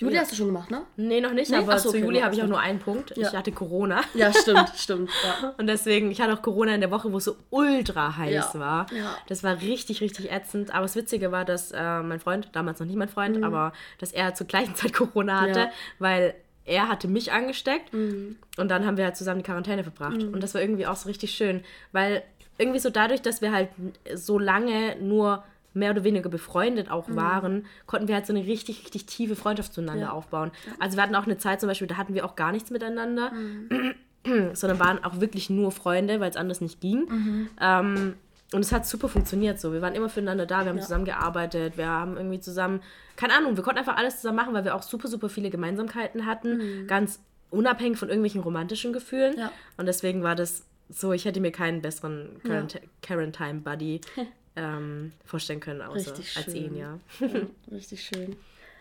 Juli 0.00 0.14
Ja. 0.14 0.20
hast 0.20 0.30
du 0.30 0.36
schon 0.36 0.46
gemacht, 0.46 0.70
ne? 0.70 0.82
Nee, 0.96 1.20
noch 1.20 1.32
nicht, 1.32 1.50
Nee? 1.50 1.56
aber 1.56 1.72
Ach 1.74 1.78
so, 1.80 1.90
zu 1.90 1.96
okay, 1.96 2.04
Juli 2.04 2.18
noch 2.18 2.26
habe 2.26 2.34
ich 2.36 2.42
auch 2.44 2.46
nur 2.46 2.60
einen 2.60 2.78
Punkt. 2.78 3.16
Ja. 3.16 3.28
Ich 3.30 3.34
hatte 3.36 3.50
Corona. 3.50 4.02
Ja, 4.14 4.32
stimmt, 4.32 4.70
stimmt. 4.76 5.10
Ja. 5.24 5.54
Und 5.58 5.66
deswegen, 5.66 6.12
ich 6.12 6.20
hatte 6.20 6.32
auch 6.34 6.40
Corona 6.42 6.72
in 6.72 6.80
der 6.80 6.92
Woche, 6.92 7.12
wo 7.12 7.16
es 7.18 7.24
so 7.24 7.34
ultra 7.50 8.16
heiß 8.16 8.56
war. 8.60 8.86
ja. 8.92 9.16
Das 9.26 9.42
war 9.42 9.60
richtig, 9.60 10.00
richtig 10.00 10.30
ätzend. 10.30 10.72
Aber 10.72 10.82
das 10.82 10.94
Witzige 10.94 11.32
war, 11.32 11.44
dass 11.44 11.72
äh, 11.72 12.02
mein 12.02 12.20
Freund, 12.20 12.48
damals 12.52 12.78
noch 12.78 12.86
nicht 12.86 12.94
mein 12.94 13.08
Freund, 13.08 13.42
aber 13.42 13.72
dass 13.98 14.12
er 14.12 14.34
zur 14.36 14.46
gleichen 14.46 14.76
Zeit 14.76 14.92
Corona 14.92 15.40
hatte, 15.40 15.66
Mhm. 15.66 15.70
Weil 15.98 16.34
er 16.68 16.88
hatte 16.88 17.08
mich 17.08 17.32
angesteckt 17.32 17.92
Mhm. 17.92 18.36
und 18.58 18.68
dann 18.70 18.84
haben 18.86 18.96
wir 18.96 19.04
halt 19.04 19.16
zusammen 19.16 19.40
die 19.40 19.44
Quarantäne 19.46 19.82
verbracht. 19.82 20.22
Und 20.22 20.42
das 20.42 20.54
war 20.54 20.60
irgendwie 20.60 20.86
auch 20.86 20.96
so 20.96 21.08
richtig 21.08 21.32
schön, 21.32 21.62
weil 21.92 22.22
irgendwie 22.58 22.78
so 22.80 22.90
dadurch, 22.90 23.22
dass 23.22 23.40
wir 23.42 23.52
halt 23.52 23.68
so 24.14 24.38
lange 24.38 24.96
nur 25.00 25.42
mehr 25.74 25.90
oder 25.92 26.02
weniger 26.02 26.28
befreundet 26.28 26.90
auch 26.90 27.04
waren, 27.08 27.66
konnten 27.86 28.08
wir 28.08 28.16
halt 28.16 28.26
so 28.26 28.32
eine 28.32 28.44
richtig, 28.46 28.82
richtig 28.84 29.06
tiefe 29.06 29.36
Freundschaft 29.36 29.72
zueinander 29.74 30.06
Mhm. 30.06 30.08
Ja. 30.08 30.12
aufbauen. 30.12 30.50
Also 30.80 30.96
wir 30.96 31.02
hatten 31.04 31.14
auch 31.14 31.26
eine 31.26 31.38
Zeit 31.38 31.60
zum 31.60 31.68
Beispiel, 31.68 31.86
da 31.86 31.96
hatten 31.96 32.14
wir 32.14 32.24
auch 32.24 32.36
gar 32.36 32.52
nichts 32.52 32.70
miteinander 32.70 33.30
Mhm. 33.32 33.94
sondern 34.54 34.78
waren 34.80 35.04
auch 35.04 35.20
wirklich 35.20 35.48
nur 35.50 35.70
Freunde, 35.72 36.20
weil 36.20 36.30
es 36.30 36.36
anders 36.36 36.60
nicht 36.60 36.80
ging. 36.80 37.06
Mhm. 37.08 37.48
Ähm, 37.60 38.14
und 38.52 38.60
es 38.60 38.72
hat 38.72 38.86
super 38.86 39.08
funktioniert 39.08 39.60
so. 39.60 39.72
Wir 39.72 39.82
waren 39.82 39.94
immer 39.94 40.08
füreinander 40.08 40.46
da, 40.46 40.62
wir 40.64 40.70
haben 40.70 40.78
Ja. 40.78 40.82
zusammen 40.82 41.04
gearbeitet, 41.04 41.76
wir 41.76 41.86
haben 41.86 42.16
irgendwie 42.16 42.40
zusammen, 42.40 42.82
keine 43.16 43.34
Ahnung, 43.34 43.56
wir 43.56 43.62
konnten 43.62 43.78
einfach 43.78 43.96
alles 43.96 44.16
zusammen 44.16 44.36
machen, 44.36 44.54
weil 44.54 44.64
wir 44.64 44.74
auch 44.74 44.82
super, 44.82 45.08
super 45.08 45.28
viele 45.28 45.50
Gemeinsamkeiten 45.50 46.24
hatten, 46.26 46.86
ganz 46.86 47.20
unabhängig 47.50 47.98
von 47.98 48.08
irgendwelchen 48.08 48.40
romantischen 48.42 48.92
Gefühlen. 48.92 49.34
Mhm. 49.34 49.40
Ja. 49.40 49.52
Und 49.76 49.86
deswegen 49.86 50.22
war 50.22 50.34
das 50.34 50.64
so, 50.88 51.12
ich 51.12 51.24
hätte 51.26 51.40
mir 51.40 51.52
keinen 51.52 51.82
besseren 51.82 52.40
Quarant 52.42 52.80
Quarantine-Buddy 53.02 54.00
ähm, 54.56 55.12
vorstellen 55.24 55.60
können, 55.60 55.82
außer 55.82 56.14
als 56.36 56.54
ihn, 56.54 56.74
ja. 56.76 56.98
ja. 57.20 57.26
Richtig 57.70 58.02
schön. 58.02 58.36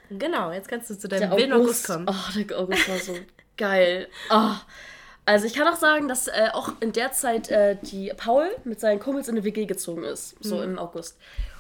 Genau, 0.10 0.52
jetzt 0.54 0.70
kannst 0.70 0.90
du 0.90 0.98
zu 0.98 1.10
deinem 1.10 1.32
wilden 1.32 1.52
August 1.52 1.86
kommen. 1.88 2.06
Oh, 2.10 2.40
der 2.40 2.58
August 2.58 2.88
war 2.88 2.98
so 2.98 3.18
geil. 3.58 4.08
Oh. 4.30 4.54
Also 5.28 5.46
ich 5.46 5.54
kann 5.54 5.68
auch 5.68 5.76
sagen, 5.76 6.08
dass 6.08 6.28
äh, 6.28 6.50
auch 6.54 6.72
in 6.80 6.94
der 6.94 7.12
Zeit 7.12 7.50
äh, 7.50 7.76
die 7.84 8.12
Paul 8.16 8.48
mit 8.64 8.80
seinen 8.80 9.00
Kumpels 9.00 9.28
in 9.28 9.36
eine 9.36 9.44
WG 9.44 9.66
gezogen 9.66 10.04
ist, 10.04 10.36
so 10.40 10.62
im 10.62 10.80
August. 10.80 11.18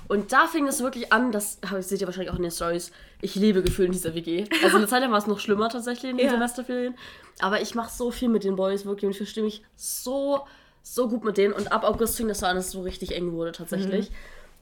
Und 0.07 0.32
da 0.32 0.47
fing 0.47 0.65
es 0.70 0.82
wirklich 0.82 1.11
an, 1.11 1.34
das 1.34 1.59
seht 1.82 1.99
ihr 1.99 2.07
wahrscheinlich 2.07 2.32
auch 2.32 2.38
in 2.38 2.43
den 2.43 2.51
Stories, 2.51 2.91
ich 3.22 3.36
lebe 3.36 3.61
gefühlt 3.61 3.88
in 3.88 3.91
dieser 3.91 4.15
WG. 4.15 4.45
Also 4.63 4.78
eine 4.78 4.88
Zeit 4.88 5.01
lang 5.01 5.11
war 5.11 5.18
es 5.18 5.28
noch 5.28 5.39
schlimmer 5.41 5.68
tatsächlich 5.68 6.11
in 6.11 6.18
den 6.18 6.28
Ja. 6.28 6.32
Semesterferien. 6.32 6.95
Aber 7.39 7.59
ich 7.61 7.76
mache 7.76 7.91
so 7.93 8.09
viel 8.09 8.30
mit 8.30 8.45
den 8.45 8.55
Boys 8.55 8.86
wirklich 8.86 9.03
und 9.03 9.11
ich 9.11 9.18
verstehe 9.18 9.43
mich 9.43 9.63
so, 9.76 10.47
so 10.82 11.09
gut 11.09 11.26
mit 11.26 11.38
denen. 11.38 11.53
Und 11.53 11.74
ab 11.74 11.84
August 11.84 12.15
fing 12.15 12.30
das 12.30 12.39
so 12.39 12.45
an, 12.45 12.55
dass 12.55 12.68
es 12.68 12.72
so 12.72 12.84
richtig 12.84 13.13
eng 13.13 13.34
wurde 13.34 13.51
tatsächlich. 13.51 14.09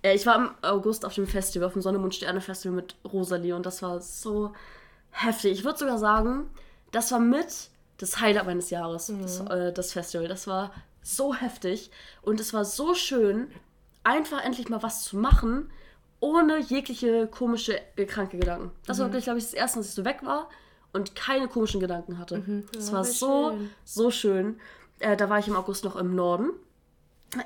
Äh, 0.01 0.15
ich 0.15 0.25
war 0.25 0.35
im 0.37 0.49
August 0.63 1.05
auf 1.05 1.13
dem 1.13 1.27
Festival, 1.27 1.67
auf 1.67 1.73
dem 1.73 1.83
Sonne, 1.83 1.99
Mond, 1.99 2.15
Sterne 2.15 2.41
Festival 2.41 2.75
mit 2.75 2.95
Rosalie 3.13 3.55
und 3.55 3.67
das 3.67 3.83
war 3.83 4.01
so 4.01 4.51
heftig. 5.11 5.51
Ich 5.59 5.63
würde 5.63 5.77
sogar 5.77 5.99
sagen, 5.99 6.49
das 6.91 7.11
war 7.11 7.19
mit 7.19 7.69
das 7.97 8.19
Highlight 8.19 8.45
meines 8.45 8.69
Jahres, 8.69 9.11
das, 9.21 9.39
äh, 9.41 9.71
das 9.73 9.93
Festival. 9.93 10.27
Das 10.27 10.47
war 10.47 10.71
so 11.01 11.33
heftig 11.33 11.91
und 12.21 12.39
es 12.39 12.53
war 12.53 12.65
so 12.65 12.93
schön, 12.93 13.47
einfach 14.03 14.43
endlich 14.43 14.69
mal 14.69 14.83
was 14.83 15.03
zu 15.03 15.17
machen, 15.17 15.69
ohne 16.19 16.59
jegliche 16.59 17.27
komische, 17.27 17.79
äh, 17.95 18.05
kranke 18.05 18.37
Gedanken. 18.37 18.71
Das 18.85 18.99
war 18.99 19.07
wirklich, 19.07 19.25
glaube 19.25 19.39
ich, 19.39 19.45
das 19.45 19.53
erste, 19.53 19.79
dass 19.79 19.89
ich 19.89 19.93
so 19.93 20.05
weg 20.05 20.19
war 20.23 20.49
und 20.93 21.15
keine 21.15 21.47
komischen 21.47 21.79
Gedanken 21.79 22.17
hatte. 22.17 22.63
Das 22.73 22.91
war 22.91 23.03
voll 23.03 23.13
so, 23.13 23.51
schön. 23.51 23.69
so 23.83 24.11
schön. 24.11 24.59
Äh, 24.99 25.17
da 25.17 25.29
war 25.29 25.39
ich 25.39 25.47
im 25.47 25.55
August 25.55 25.83
noch 25.83 25.95
im 25.95 26.15
Norden. 26.15 26.51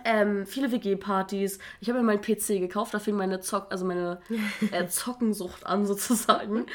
Ähm, 0.05 0.45
viele 0.45 0.71
WG-Partys. 0.71 1.57
Ich 1.81 1.89
habe 1.89 1.99
mir 1.99 2.05
meinen 2.05 2.21
PC 2.21 2.59
gekauft, 2.59 2.93
da 2.93 2.99
fing 2.99 3.15
meine 3.15 3.39
Zock, 3.39 3.67
also 3.71 3.85
meine 3.85 4.21
äh, 4.71 4.87
Zockensucht 4.87 5.65
an 5.65 5.85
sozusagen. 5.85 6.67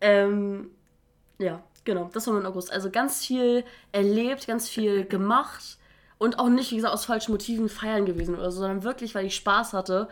ähm, 0.00 0.70
ja, 1.38 1.62
genau, 1.86 2.10
das 2.12 2.26
war 2.26 2.34
mein 2.34 2.44
August. 2.44 2.70
Also 2.70 2.90
ganz 2.90 3.24
viel 3.24 3.64
erlebt, 3.92 4.46
ganz 4.46 4.68
viel 4.68 5.06
gemacht 5.06 5.78
und 6.18 6.38
auch 6.38 6.50
nicht, 6.50 6.70
wie 6.72 6.76
gesagt, 6.76 6.92
aus 6.92 7.06
falschen 7.06 7.32
Motiven 7.32 7.70
feiern 7.70 8.04
gewesen 8.04 8.34
oder 8.34 8.50
so, 8.50 8.58
sondern 8.60 8.82
wirklich, 8.82 9.14
weil 9.14 9.24
ich 9.24 9.34
Spaß 9.36 9.72
hatte, 9.72 10.08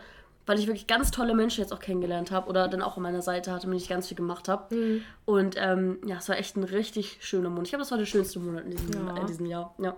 weil 0.47 0.59
ich 0.59 0.67
wirklich 0.67 0.85
ganz 0.87 1.09
tolle 1.11 1.33
Menschen 1.33 1.61
jetzt 1.61 1.73
auch 1.73 1.79
kennengelernt 1.79 2.29
habe 2.31 2.47
oder 2.49 2.67
dann 2.67 2.81
auch 2.83 2.97
an 2.97 3.03
meiner 3.03 3.21
Seite 3.23 3.51
hatte, 3.51 3.65
mit 3.67 3.73
denen 3.73 3.81
ich 3.83 3.89
ganz 3.89 4.07
viel 4.07 4.17
gemacht 4.17 4.47
habe. 4.47 5.01
Und 5.25 5.55
ähm, 5.57 5.97
ja, 6.05 6.17
es 6.17 6.29
war 6.29 6.37
echt 6.37 6.55
ein 6.55 6.63
richtig 6.63 7.17
schöner 7.21 7.49
Monat. 7.49 7.65
Ich 7.65 7.69
glaube, 7.71 7.81
das 7.81 7.91
war 7.91 7.97
der 7.97 8.05
schönste 8.05 8.39
Monat 8.39 8.65
in 8.65 8.71
diesem, 8.71 9.07
Ja. 9.07 9.17
in 9.17 9.27
diesem 9.27 9.45
Jahr. 9.47 9.73
Ja. 9.79 9.95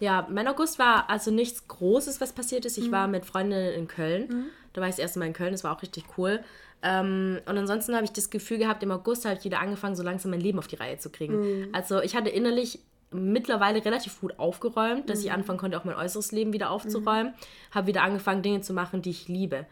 Ja, 0.00 0.26
mein 0.28 0.48
August 0.48 0.78
war 0.78 1.08
also 1.08 1.30
nichts 1.30 1.68
Großes, 1.68 2.20
was 2.20 2.32
passiert 2.32 2.64
ist. 2.66 2.76
Ich 2.78 2.90
war 2.90 3.06
mit 3.06 3.24
Freundinnen 3.24 3.72
in 3.74 3.86
Köln. 3.88 4.46
Da 4.74 4.82
war 4.82 4.88
ich 4.88 4.96
das 4.96 5.00
erste 5.00 5.18
Mal 5.18 5.26
in 5.26 5.32
Köln, 5.32 5.52
das 5.52 5.64
war 5.64 5.74
auch 5.74 5.80
richtig 5.80 6.04
cool. 6.18 6.40
Ähm, 6.82 7.40
und 7.46 7.56
ansonsten 7.56 7.94
habe 7.94 8.04
ich 8.04 8.12
das 8.12 8.28
Gefühl 8.28 8.58
gehabt, 8.58 8.82
im 8.82 8.90
August 8.90 9.24
habe 9.24 9.36
ich 9.38 9.44
wieder 9.44 9.60
angefangen, 9.60 9.96
so 9.96 10.02
langsam 10.02 10.30
mein 10.30 10.40
Leben 10.40 10.58
auf 10.58 10.66
die 10.66 10.76
Reihe 10.76 10.98
zu 10.98 11.08
kriegen. 11.08 11.68
Also 11.72 12.02
ich 12.02 12.14
hatte 12.14 12.28
innerlich 12.28 12.80
mittlerweile 13.10 13.82
relativ 13.84 14.20
gut 14.20 14.38
aufgeräumt, 14.38 15.08
dass 15.08 15.20
ich 15.20 15.32
anfangen 15.32 15.58
konnte, 15.58 15.78
auch 15.78 15.84
mein 15.84 15.94
äußeres 15.96 16.32
Leben 16.32 16.52
wieder 16.52 16.70
aufzuräumen. 16.70 17.32
Habe 17.70 17.86
wieder 17.86 18.02
angefangen, 18.02 18.42
Dinge 18.42 18.60
zu 18.60 18.74
machen, 18.74 19.00
die 19.00 19.10
ich 19.10 19.28
liebe. 19.28 19.66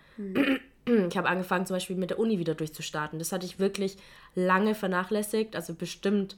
Ich 1.08 1.16
habe 1.16 1.28
angefangen, 1.28 1.66
zum 1.66 1.76
Beispiel 1.76 1.96
mit 1.96 2.10
der 2.10 2.18
Uni 2.18 2.38
wieder 2.38 2.54
durchzustarten. 2.54 3.18
Das 3.18 3.32
hatte 3.32 3.44
ich 3.44 3.58
wirklich 3.58 3.98
lange 4.34 4.74
vernachlässigt, 4.74 5.54
also 5.56 5.74
bestimmt 5.74 6.36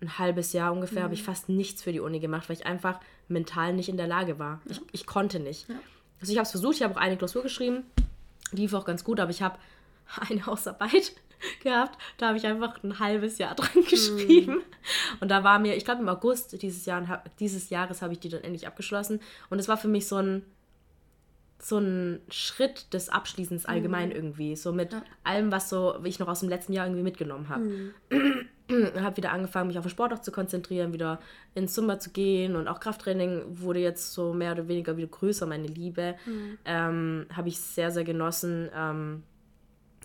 ein 0.00 0.18
halbes 0.18 0.52
Jahr 0.52 0.72
ungefähr 0.72 1.02
habe 1.02 1.14
ich 1.14 1.22
fast 1.22 1.48
nichts 1.48 1.82
für 1.82 1.92
die 1.92 2.00
Uni 2.00 2.20
gemacht, 2.20 2.48
weil 2.48 2.56
ich 2.56 2.66
einfach 2.66 3.00
mental 3.28 3.72
nicht 3.72 3.88
in 3.88 3.96
der 3.96 4.06
Lage 4.06 4.38
war. 4.38 4.60
Ich, 4.66 4.80
ich 4.92 5.06
konnte 5.06 5.40
nicht. 5.40 5.66
Also 6.24 6.32
ich 6.32 6.38
habe 6.38 6.46
es 6.46 6.52
versucht, 6.52 6.76
ich 6.76 6.82
habe 6.82 6.96
auch 6.96 7.00
eine 7.00 7.18
Klausur 7.18 7.42
geschrieben, 7.42 7.82
lief 8.50 8.72
auch 8.72 8.86
ganz 8.86 9.04
gut, 9.04 9.20
aber 9.20 9.30
ich 9.30 9.42
habe 9.42 9.58
eine 10.30 10.46
Hausarbeit 10.46 11.12
gehabt, 11.62 12.00
da 12.16 12.28
habe 12.28 12.38
ich 12.38 12.46
einfach 12.46 12.82
ein 12.82 12.98
halbes 12.98 13.36
Jahr 13.36 13.54
dran 13.54 13.84
geschrieben. 13.84 14.62
Und 15.20 15.30
da 15.30 15.44
war 15.44 15.58
mir, 15.58 15.76
ich 15.76 15.84
glaube 15.84 16.00
im 16.00 16.08
August 16.08 16.62
dieses, 16.62 16.86
Jahr, 16.86 17.22
dieses 17.40 17.68
Jahres 17.68 18.00
habe 18.00 18.14
ich 18.14 18.20
die 18.20 18.30
dann 18.30 18.42
endlich 18.42 18.66
abgeschlossen. 18.66 19.20
Und 19.50 19.58
es 19.58 19.68
war 19.68 19.76
für 19.76 19.88
mich 19.88 20.08
so 20.08 20.16
ein, 20.16 20.46
so 21.58 21.78
ein 21.78 22.20
Schritt 22.28 22.92
des 22.92 23.08
Abschließens 23.08 23.64
allgemein 23.66 24.10
irgendwie. 24.10 24.56
So 24.56 24.72
mit 24.72 24.94
allem, 25.22 25.50
was 25.50 25.68
so 25.68 25.94
wie 26.02 26.08
ich 26.08 26.18
noch 26.18 26.28
aus 26.28 26.40
dem 26.40 26.48
letzten 26.48 26.72
Jahr 26.72 26.86
irgendwie 26.86 27.02
mitgenommen 27.02 27.48
habe. 27.48 27.92
habe 29.00 29.16
wieder 29.16 29.32
angefangen, 29.32 29.68
mich 29.68 29.78
auf 29.78 29.84
den 29.84 29.90
Sport 29.90 30.12
auch 30.12 30.20
zu 30.20 30.32
konzentrieren, 30.32 30.92
wieder 30.92 31.20
ins 31.54 31.74
Zumba 31.74 31.98
zu 31.98 32.10
gehen 32.10 32.56
und 32.56 32.66
auch 32.66 32.80
Krafttraining 32.80 33.42
wurde 33.46 33.80
jetzt 33.80 34.12
so 34.12 34.32
mehr 34.32 34.52
oder 34.52 34.68
weniger 34.68 34.96
wieder 34.96 35.08
größer, 35.08 35.46
meine 35.46 35.66
Liebe. 35.66 36.16
Ähm, 36.64 37.26
habe 37.34 37.48
ich 37.48 37.58
sehr, 37.58 37.90
sehr 37.90 38.04
genossen, 38.04 38.70
ähm, 38.74 39.22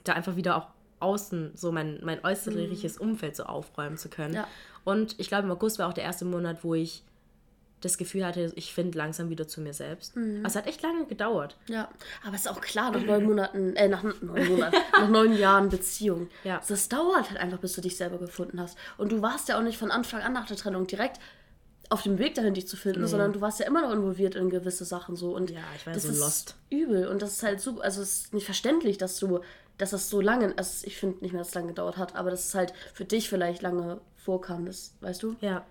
da 0.04 0.14
einfach 0.14 0.36
wieder 0.36 0.58
auch 0.58 0.68
außen 1.00 1.52
so 1.56 1.72
mein, 1.72 2.00
mein 2.04 2.24
äußerliches 2.24 2.98
Umfeld 2.98 3.36
so 3.36 3.44
aufräumen 3.44 3.98
zu 3.98 4.10
können. 4.10 4.34
Ja. 4.34 4.48
Und 4.84 5.18
ich 5.20 5.30
glaube, 5.30 5.46
im 5.46 5.52
August 5.52 5.80
war 5.80 5.88
auch 5.88 5.94
der 5.94 6.04
erste 6.04 6.26
Monat, 6.26 6.64
wo 6.64 6.74
ich 6.76 7.04
das 7.82 7.98
Gefühl 7.98 8.26
hatte, 8.26 8.52
ich 8.56 8.74
finde 8.74 8.98
langsam 8.98 9.30
wieder 9.30 9.48
zu 9.48 9.62
mir 9.62 9.74
selbst. 9.74 10.16
Also 10.18 10.42
es 10.44 10.56
hat 10.56 10.68
echt 10.68 10.82
lange 10.82 11.06
gedauert. 11.06 11.56
Ja, 11.68 11.90
aber 12.26 12.36
es 12.36 12.42
ist 12.42 12.48
auch 12.52 12.62
klar, 12.62 12.92
nach 12.92 13.02
neun 13.04 13.24
Monaten, 13.24 13.76
äh, 13.76 13.88
nach 13.88 14.04
neun 14.04 14.48
Monaten, 14.50 14.76
nach 14.94 15.08
neun 15.10 15.38
Jahren 15.38 15.70
Beziehung. 15.70 16.30
Ja. 16.44 16.62
Das 16.68 16.90
dauert 16.90 17.30
halt 17.30 17.40
einfach, 17.40 17.60
bis 17.60 17.74
du 17.74 17.82
dich 17.82 17.96
selber 17.98 18.18
gefunden 18.18 18.60
hast. 18.60 18.78
Und 18.98 19.12
du 19.12 19.22
warst 19.22 19.48
ja 19.50 19.58
auch 19.58 19.64
nicht 19.64 19.78
von 19.78 19.92
Anfang 19.92 20.22
an 20.22 20.34
nach 20.34 20.46
der 20.48 20.58
Trennung 20.58 20.88
direkt 20.88 21.20
auf 21.92 22.04
dem 22.04 22.20
Weg 22.20 22.36
dahin, 22.36 22.54
dich 22.54 22.68
zu 22.68 22.78
finden, 22.78 23.08
sondern 23.08 23.34
du 23.34 23.42
warst 23.42 23.60
ja 23.60 23.66
immer 23.66 23.82
noch 23.82 23.92
involviert 23.92 24.36
in 24.36 24.50
gewisse 24.52 24.86
Sachen 24.86 25.16
so. 25.16 25.36
Und 25.36 25.50
Ja, 25.50 25.60
ich 25.76 25.86
war 25.88 25.94
das 25.94 26.04
so 26.04 26.10
ist 26.10 26.20
lost. 26.20 26.56
übel. 26.70 27.08
Und 27.08 27.22
das 27.22 27.34
ist 27.34 27.44
halt 27.44 27.60
super, 27.62 27.84
also 27.84 28.02
es 28.04 28.26
ist 28.26 28.34
nicht 28.34 28.46
verständlich, 28.46 28.98
dass 29.00 29.18
du, 29.18 29.40
dass 29.80 29.90
das 29.90 30.08
so 30.10 30.22
lange, 30.22 30.54
also 30.58 30.86
ich 30.86 30.98
finde 30.98 31.24
nicht 31.24 31.32
mehr, 31.32 31.40
dass 31.42 31.48
es 31.50 31.56
lange 31.56 31.70
gedauert 31.70 31.98
hat, 31.98 32.16
aber 32.16 32.30
dass 32.30 32.46
es 32.46 32.54
halt 32.54 32.74
für 32.94 33.06
dich 33.06 33.28
vielleicht 33.30 33.64
lange 33.64 34.02
vorkam, 34.18 34.66
das, 34.68 34.94
weißt 35.02 35.24
du? 35.24 35.36
Ja. 35.42 35.66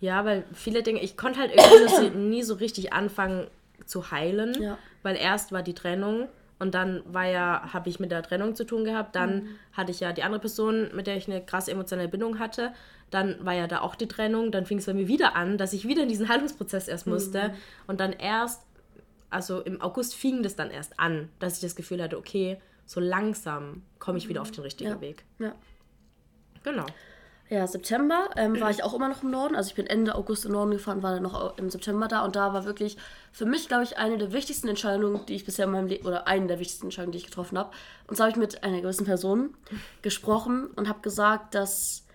Ja, 0.00 0.24
weil 0.24 0.44
viele 0.52 0.82
Dinge, 0.82 1.00
ich 1.02 1.16
konnte 1.16 1.40
halt 1.40 1.52
irgendwie 1.54 2.10
nie 2.18 2.42
so 2.42 2.54
richtig 2.54 2.92
anfangen 2.92 3.46
zu 3.86 4.10
heilen, 4.10 4.60
Ja. 4.60 4.78
weil 5.02 5.16
erst 5.16 5.52
war 5.52 5.62
die 5.62 5.74
Trennung 5.74 6.28
und 6.58 6.74
dann 6.74 7.02
war 7.06 7.26
ja, 7.26 7.72
habe 7.72 7.88
ich 7.88 8.00
mit 8.00 8.10
der 8.10 8.22
Trennung 8.22 8.54
zu 8.54 8.64
tun 8.64 8.84
gehabt, 8.84 9.16
dann 9.16 9.48
hatte 9.72 9.90
ich 9.90 10.00
ja 10.00 10.12
die 10.12 10.22
andere 10.22 10.40
Person, 10.40 10.90
mit 10.94 11.06
der 11.06 11.16
ich 11.16 11.28
eine 11.28 11.44
krasse 11.44 11.70
emotionale 11.70 12.08
Bindung 12.08 12.38
hatte, 12.38 12.72
dann 13.10 13.44
war 13.44 13.52
ja 13.54 13.66
da 13.66 13.80
auch 13.80 13.94
die 13.94 14.08
Trennung, 14.08 14.50
dann 14.52 14.66
fing 14.66 14.78
es 14.78 14.86
bei 14.86 14.94
mir 14.94 15.08
wieder 15.08 15.36
an, 15.36 15.58
dass 15.58 15.72
ich 15.72 15.86
wieder 15.86 16.02
in 16.02 16.08
diesen 16.08 16.28
Heilungsprozess 16.28 16.88
erst 16.88 17.06
musste 17.06 17.54
und 17.86 18.00
dann 18.00 18.12
erst, 18.12 18.62
also 19.30 19.60
im 19.60 19.80
August 19.80 20.14
fing 20.14 20.42
das 20.42 20.56
dann 20.56 20.70
erst 20.70 20.98
an, 20.98 21.28
dass 21.38 21.56
ich 21.56 21.60
das 21.60 21.76
Gefühl 21.76 22.02
hatte, 22.02 22.16
okay, 22.18 22.58
so 22.86 23.00
langsam 23.00 23.82
komme 23.98 24.18
ich 24.18 24.28
wieder 24.28 24.42
auf 24.42 24.50
den 24.50 24.62
richtigen 24.62 24.90
Ja. 24.90 25.00
Weg. 25.00 25.24
Ja. 25.38 25.54
Genau. 26.62 26.86
Ja, 27.50 27.66
September 27.66 28.30
ähm, 28.36 28.58
war 28.58 28.70
ich 28.70 28.82
auch 28.82 28.94
immer 28.94 29.08
noch 29.08 29.22
im 29.22 29.30
Norden. 29.30 29.54
Also 29.54 29.68
ich 29.68 29.74
bin 29.74 29.86
Ende 29.86 30.14
August 30.14 30.46
im 30.46 30.52
Norden 30.52 30.70
gefahren, 30.70 31.02
war 31.02 31.12
dann 31.12 31.22
noch 31.22 31.58
im 31.58 31.68
September 31.70 32.08
da. 32.08 32.24
Und 32.24 32.36
da 32.36 32.54
war 32.54 32.64
wirklich 32.64 32.96
für 33.32 33.44
mich, 33.44 33.68
glaube 33.68 33.84
ich, 33.84 33.98
eine 33.98 34.16
der 34.16 34.32
wichtigsten 34.32 34.66
Entscheidungen, 34.66 35.24
die 35.26 35.34
ich 35.34 35.44
bisher 35.44 35.66
in 35.66 35.72
meinem 35.72 35.86
Leben, 35.86 36.06
oder 36.06 36.26
eine 36.26 36.46
der 36.46 36.58
wichtigsten 36.58 36.86
Entscheidungen, 36.86 37.12
die 37.12 37.18
ich 37.18 37.26
getroffen 37.26 37.58
habe. 37.58 37.70
Und 38.06 38.16
zwar 38.16 38.26
habe 38.28 38.30
ich 38.32 38.40
mit 38.40 38.64
einer 38.64 38.80
gewissen 38.80 39.04
Person 39.04 39.54
gesprochen 40.00 40.68
und 40.68 40.88
habe 40.88 41.00
gesagt, 41.00 41.54
dass, 41.54 42.06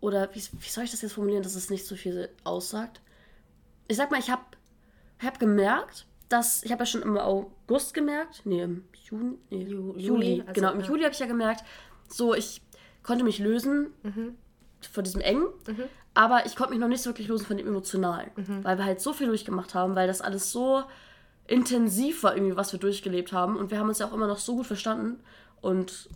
oder 0.00 0.28
wie, 0.34 0.42
wie 0.60 0.68
soll 0.68 0.84
ich 0.84 0.90
das 0.90 1.00
jetzt 1.00 1.14
formulieren, 1.14 1.42
dass 1.42 1.54
es 1.54 1.70
nicht 1.70 1.86
so 1.86 1.96
viel 1.96 2.28
aussagt? 2.44 3.00
Ich 3.88 3.96
sag 3.96 4.10
mal, 4.10 4.20
ich 4.20 4.30
habe 4.30 4.42
hab 5.24 5.40
gemerkt, 5.40 6.06
dass, 6.28 6.62
ich 6.62 6.72
habe 6.72 6.82
ja 6.82 6.86
schon 6.86 7.02
im 7.02 7.16
August 7.16 7.94
gemerkt, 7.94 8.42
nee, 8.44 8.62
im 8.62 8.84
Juni, 9.10 9.38
nee, 9.50 9.64
Ju- 9.64 9.96
Juli, 9.96 10.00
Juli, 10.00 10.40
also, 10.42 10.52
genau, 10.52 10.72
im 10.72 10.80
ja. 10.80 10.86
Juli 10.86 11.02
habe 11.04 11.12
ich 11.14 11.20
ja 11.20 11.26
gemerkt, 11.26 11.64
so, 12.08 12.34
ich 12.34 12.60
konnte 13.02 13.24
mich 13.24 13.38
lösen 13.38 13.88
von 14.86 15.04
diesem 15.04 15.20
Engen, 15.20 15.46
aber 16.14 16.46
ich 16.46 16.56
konnte 16.56 16.72
mich 16.72 16.80
noch 16.80 16.88
nicht 16.88 17.02
so 17.02 17.10
wirklich 17.10 17.28
losen 17.28 17.46
von 17.46 17.56
dem 17.56 17.66
Emotionalen, 17.66 18.30
weil 18.62 18.78
wir 18.78 18.84
halt 18.84 19.00
so 19.00 19.12
viel 19.12 19.26
durchgemacht 19.26 19.74
haben, 19.74 19.94
weil 19.96 20.06
das 20.06 20.20
alles 20.20 20.52
so 20.52 20.84
intensiv 21.46 22.22
war 22.22 22.34
irgendwie, 22.36 22.56
was 22.56 22.72
wir 22.72 22.80
durchgelebt 22.80 23.32
haben. 23.32 23.56
Und 23.56 23.70
wir 23.70 23.78
haben 23.78 23.88
uns 23.88 23.98
ja 23.98 24.06
auch 24.06 24.12
immer 24.12 24.26
noch 24.26 24.38
so 24.38 24.56
gut 24.56 24.66
verstanden 24.66 25.20
und 25.60 26.08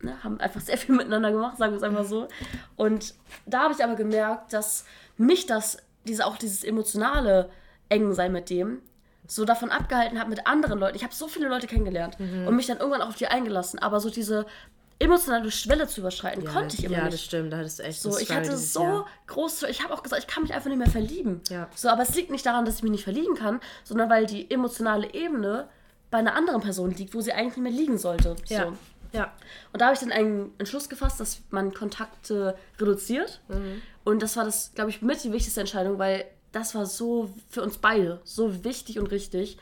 ne, 0.00 0.22
haben 0.24 0.40
einfach 0.40 0.60
sehr 0.60 0.78
viel 0.78 0.94
miteinander 0.96 1.30
gemacht, 1.30 1.58
sagen 1.58 1.72
wir 1.72 1.76
es 1.76 1.82
einfach 1.82 2.04
so. 2.04 2.28
Und 2.76 3.14
da 3.46 3.64
habe 3.64 3.74
ich 3.74 3.84
aber 3.84 3.94
gemerkt, 3.94 4.52
dass 4.52 4.84
mich 5.16 5.46
das, 5.46 5.78
diese, 6.06 6.26
auch 6.26 6.36
dieses 6.36 6.64
emotionale 6.64 7.50
Engensein 7.88 8.32
mit 8.32 8.50
dem, 8.50 8.80
so 9.28 9.44
davon 9.44 9.70
abgehalten 9.70 10.20
hat 10.20 10.28
mit 10.28 10.46
anderen 10.46 10.78
Leuten. 10.78 10.96
Ich 10.96 11.02
habe 11.02 11.12
so 11.12 11.26
viele 11.26 11.48
Leute 11.48 11.66
kennengelernt 11.66 12.16
und 12.46 12.54
mich 12.54 12.66
dann 12.66 12.78
irgendwann 12.78 13.02
auch 13.02 13.08
auf 13.08 13.16
die 13.16 13.26
eingelassen, 13.26 13.80
aber 13.80 13.98
so 13.98 14.08
diese 14.08 14.46
emotionale 14.98 15.50
Schwelle 15.50 15.86
zu 15.86 16.00
überschreiten, 16.00 16.44
konnte 16.44 16.76
ich 16.76 16.84
immer 16.84 16.96
ja, 16.96 17.04
nicht. 17.04 17.14
das 17.14 17.22
stimmt, 17.22 17.52
da 17.52 17.58
hattest 17.58 17.78
du 17.78 17.82
echt 17.82 18.00
So, 18.00 18.18
ich 18.18 18.30
hatte 18.30 18.56
so 18.56 18.82
Jahr. 18.82 19.06
groß, 19.26 19.64
ich 19.64 19.82
habe 19.82 19.92
auch 19.92 20.02
gesagt, 20.02 20.22
ich 20.22 20.28
kann 20.28 20.42
mich 20.42 20.54
einfach 20.54 20.68
nicht 20.68 20.78
mehr 20.78 20.90
verlieben. 20.90 21.42
Ja. 21.50 21.68
So, 21.74 21.88
aber 21.88 22.02
es 22.02 22.14
liegt 22.14 22.30
nicht 22.30 22.46
daran, 22.46 22.64
dass 22.64 22.76
ich 22.76 22.82
mich 22.82 22.92
nicht 22.92 23.04
verlieben 23.04 23.34
kann, 23.34 23.60
sondern 23.84 24.08
weil 24.08 24.26
die 24.26 24.50
emotionale 24.50 25.12
Ebene 25.12 25.68
bei 26.10 26.18
einer 26.18 26.34
anderen 26.34 26.62
Person 26.62 26.92
liegt, 26.92 27.14
wo 27.14 27.20
sie 27.20 27.32
eigentlich 27.32 27.56
nicht 27.56 27.62
mehr 27.64 27.72
liegen 27.72 27.98
sollte. 27.98 28.36
Ja. 28.46 28.66
So. 28.66 28.72
Ja. 29.12 29.32
Und 29.72 29.80
da 29.80 29.86
habe 29.86 29.94
ich 29.94 30.00
dann 30.00 30.12
einen 30.12 30.52
Entschluss 30.58 30.88
gefasst, 30.88 31.20
dass 31.20 31.40
man 31.50 31.72
Kontakte 31.72 32.56
reduziert. 32.78 33.40
Und 34.04 34.22
das 34.22 34.36
war 34.36 34.44
das, 34.44 34.72
glaube 34.74 34.90
ich, 34.90 35.00
mit 35.02 35.22
die 35.24 35.32
wichtigste 35.32 35.60
Entscheidung, 35.60 35.98
weil 35.98 36.24
das 36.56 36.74
war 36.74 36.86
so 36.86 37.28
für 37.50 37.62
uns 37.62 37.76
beide 37.76 38.20
so 38.24 38.64
wichtig 38.64 38.98
und 38.98 39.10
richtig, 39.10 39.58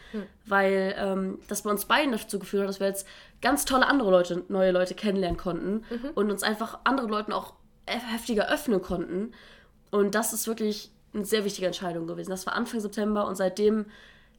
weil 0.47 0.95
ähm, 0.97 1.41
das 1.49 1.63
bei 1.63 1.71
uns 1.71 1.87
beiden 1.87 2.13
dazu 2.13 2.39
geführt 2.39 2.63
hat, 2.63 2.69
dass 2.69 2.79
wir 2.79 2.87
jetzt 2.87 3.07
ganz 3.43 3.65
tolle 3.65 3.87
andere 3.87 4.13
Leute, 4.13 4.45
neue 4.49 4.71
Leute 4.71 4.95
kennenlernen 4.95 5.37
konnten 5.37 5.85
und 6.15 6.31
uns 6.31 6.45
einfach 6.45 6.79
anderen 6.85 7.11
Leuten 7.11 7.33
auch 7.33 7.55
heftiger 7.87 8.49
öffnen 8.49 8.81
konnten. 8.81 9.33
Und 9.91 10.15
das 10.15 10.33
ist 10.33 10.47
wirklich 10.47 10.93
eine 11.13 11.25
sehr 11.25 11.45
wichtige 11.45 11.67
Entscheidung 11.67 12.07
gewesen. 12.07 12.31
Das 12.31 12.47
war 12.47 12.55
Anfang 12.55 12.81
September 12.81 13.27
und 13.27 13.35
seitdem 13.35 13.87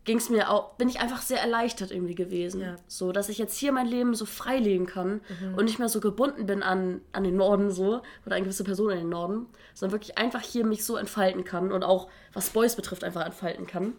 ging 0.05 0.19
es 0.19 0.29
mir 0.29 0.51
auch, 0.51 0.75
bin 0.75 0.87
ich 0.87 0.99
einfach 0.99 1.21
sehr 1.21 1.41
erleichtert 1.41 1.91
irgendwie 1.91 2.15
gewesen. 2.15 2.61
Ja. 2.61 2.75
So, 2.87 3.11
dass 3.11 3.27
ich 3.27 3.37
jetzt 3.37 3.57
hier 3.57 3.71
mein 3.71 3.87
Leben 3.87 4.13
so 4.13 4.25
frei 4.25 4.57
leben 4.57 4.85
kann 4.85 5.21
und 5.55 5.65
nicht 5.65 5.79
mehr 5.79 5.89
so 5.89 5.99
gebunden 5.99 6.45
bin 6.45 6.63
an, 6.63 7.01
an 7.11 7.23
den 7.23 7.35
Norden 7.35 7.71
so 7.71 8.01
oder 8.25 8.35
an 8.35 8.43
gewisse 8.43 8.63
Personen 8.63 8.91
in 8.91 8.99
den 8.99 9.09
Norden, 9.09 9.47
sondern 9.73 9.93
wirklich 9.93 10.17
einfach 10.17 10.41
hier 10.41 10.65
mich 10.65 10.85
so 10.85 10.95
entfalten 10.95 11.43
kann 11.43 11.71
und 11.71 11.83
auch, 11.83 12.07
was 12.33 12.51
Boys 12.51 12.75
betrifft, 12.75 13.03
einfach 13.03 13.25
entfalten 13.25 13.65
kann. 13.65 13.93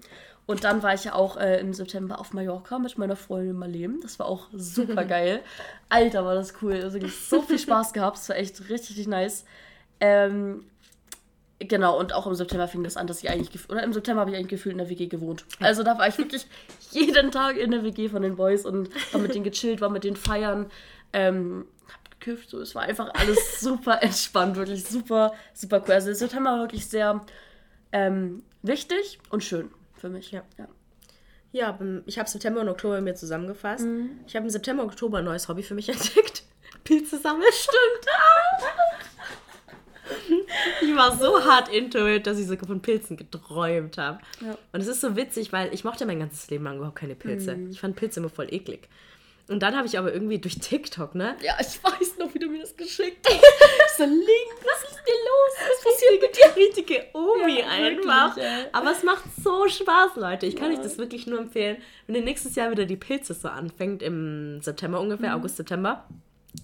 Und 0.47 0.63
dann 0.63 0.83
war 0.85 0.95
ich 0.95 1.05
ja 1.05 1.15
auch 1.15 1.37
äh, 1.37 1.59
im 1.59 1.75
September 1.75 2.21
auf 2.21 2.33
Mallorca 2.33 2.79
mit 2.79 2.97
meiner 2.99 3.17
Freundin 3.17 3.57
Marlene. 3.57 3.99
Das 4.01 4.21
war 4.21 4.27
auch 4.27 4.47
super 4.53 5.05
geil. 5.05 5.41
Alter, 5.89 6.25
war 6.25 6.37
das 6.37 6.55
cool. 6.63 6.75
Also 6.75 6.95
wirklich 6.95 7.17
so 7.19 7.43
viel 7.43 7.59
Spaß 7.59 7.93
gehabt. 7.93 8.17
Das 8.17 8.29
war 8.29 8.37
echt 8.37 8.61
richtig, 8.61 8.91
richtig 8.91 9.09
nice. 9.09 9.45
Ähm, 9.99 10.65
Genau, 11.59 11.99
und 11.99 12.13
auch 12.13 12.27
im 12.27 12.35
September 12.35 12.69
fing 12.69 12.85
das 12.85 12.99
an, 12.99 13.07
dass 13.07 13.23
ich 13.23 13.31
eigentlich, 13.31 13.71
oder 13.71 13.83
im 13.83 13.93
September 13.95 14.21
habe 14.21 14.31
ich 14.31 14.37
eigentlich 14.37 14.49
gefühlt 14.51 14.73
in 14.75 14.79
der 14.79 14.91
WG 14.91 15.07
gewohnt. 15.07 15.47
Also 15.61 15.83
da 15.83 15.97
war 15.99 16.07
ich 16.07 16.19
wirklich 16.19 16.47
jeden 16.91 17.31
Tag 17.31 17.57
in 17.57 17.71
der 17.71 17.83
WG 17.83 18.09
von 18.11 18.21
den 18.23 18.37
Boys 18.37 18.67
und 18.67 18.91
war 19.13 19.21
mit 19.23 19.35
denen 19.35 19.45
gechillt, 19.45 19.81
war 19.81 19.89
mit 19.89 20.05
denen 20.05 20.17
feiern, 20.17 20.67
ähm, 21.15 21.67
hab 21.91 22.11
gekifft, 22.11 22.51
so, 22.51 22.61
es 22.61 22.75
war 22.75 22.83
einfach 22.83 23.09
alles 23.15 23.61
super 23.61 24.03
entspannt, 24.03 24.57
wirklich 24.57 24.85
super, 24.85 25.33
super 25.55 25.83
cool. 25.87 25.95
Also 25.95 26.09
der 26.09 26.17
September 26.17 26.51
war 26.51 26.59
wirklich 26.61 26.87
sehr 26.87 27.25
ähm, 27.93 28.43
wichtig 28.63 29.19
und 29.31 29.43
schön 29.43 29.71
für 29.95 30.11
mich. 30.11 30.33
Ja. 30.33 30.43
ja. 30.59 30.69
Ja, 31.53 31.73
beim- 31.73 32.03
ich 32.05 32.19
habe 32.19 32.29
September 32.29 32.61
und 32.61 32.69
Oktober 32.69 33.01
mir 33.01 33.15
zusammengefasst. 33.15 33.87
Mhm. 33.87 34.21
Ich 34.27 34.37
habe 34.37 34.45
im 34.45 34.51
September 34.51 34.83
und 34.83 34.91
Oktober 34.91 35.19
ein 35.19 35.25
neues 35.25 35.49
Hobby 35.49 35.63
für 35.63 35.75
mich 35.75 35.89
entdeckt. 35.89 36.43
Pilze 36.85 37.19
sammeln. 37.19 37.49
Stimmt. 37.51 38.07
Ich 40.83 40.95
war 40.97 41.17
so 41.17 41.45
hart 41.45 41.69
into 41.69 42.07
it, 42.07 42.27
dass 42.27 42.39
ich 42.39 42.47
sogar 42.47 42.67
von 42.67 42.81
Pilzen 42.83 43.17
geträumt 43.17 43.99
habe. 43.99 44.19
Ja. 44.41 44.57
Und 44.73 44.81
es 44.81 44.87
ist 44.87 45.01
so 45.01 45.17
witzig, 45.17 45.53
weil 45.53 45.73
ich 45.75 45.85
mochte 45.85 46.07
mein 46.07 46.19
ganzes 46.21 46.49
Leben 46.51 46.65
lang 46.65 46.77
überhaupt 46.77 46.97
keine 46.97 47.15
Pilze. 47.15 47.55
Mhm. 47.57 47.71
Ich 47.71 47.81
fand 47.81 47.97
Pilze 47.97 48.21
immer 48.21 48.29
voll 48.29 48.53
eklig. 48.53 48.89
Und 49.49 49.61
dann 49.63 49.77
habe 49.77 49.87
ich 49.87 49.97
aber 49.97 50.13
irgendwie 50.13 50.39
durch 50.39 50.59
TikTok, 50.59 51.15
ne? 51.15 51.37
Ja, 51.41 51.55
ich 51.61 51.83
weiß 51.83 52.19
noch, 52.19 52.35
wie 52.35 52.41
du 52.41 52.49
mir 52.49 52.61
das 52.61 52.77
geschickt 52.77 53.27
hast. 53.29 53.41
So, 53.99 54.05
Link, 54.05 54.21
was 54.63 54.91
ist 54.91 55.01
denn 55.07 55.15
los? 55.25 55.71
Was 55.71 55.85
passiert 55.93 56.21
mit 56.21 56.37
dir? 56.37 56.55
richtige 56.63 57.07
Omi 57.15 57.61
Ja, 57.61 57.69
einfach. 57.69 58.37
wirklich. 58.37 58.75
Aber 58.75 58.91
es 58.93 59.03
macht 59.03 59.25
so 59.43 59.67
Spaß, 59.69 60.17
Leute. 60.17 60.45
Ich 60.45 60.55
kann 60.57 60.71
Ja. 60.71 60.77
euch 60.77 60.83
das 60.83 60.99
wirklich 60.99 61.27
nur 61.27 61.39
empfehlen. 61.39 61.79
Wenn 62.07 62.17
ihr 62.17 62.21
nächstes 62.23 62.57
Jahr 62.57 62.71
wieder 62.71 62.85
die 62.85 62.97
Pilze 62.97 63.33
so 63.33 63.49
anfängt, 63.49 64.03
im 64.03 64.61
September 64.61 65.01
ungefähr, 65.01 65.31
Mhm. 65.31 65.37
August, 65.37 65.57
September, 65.57 66.07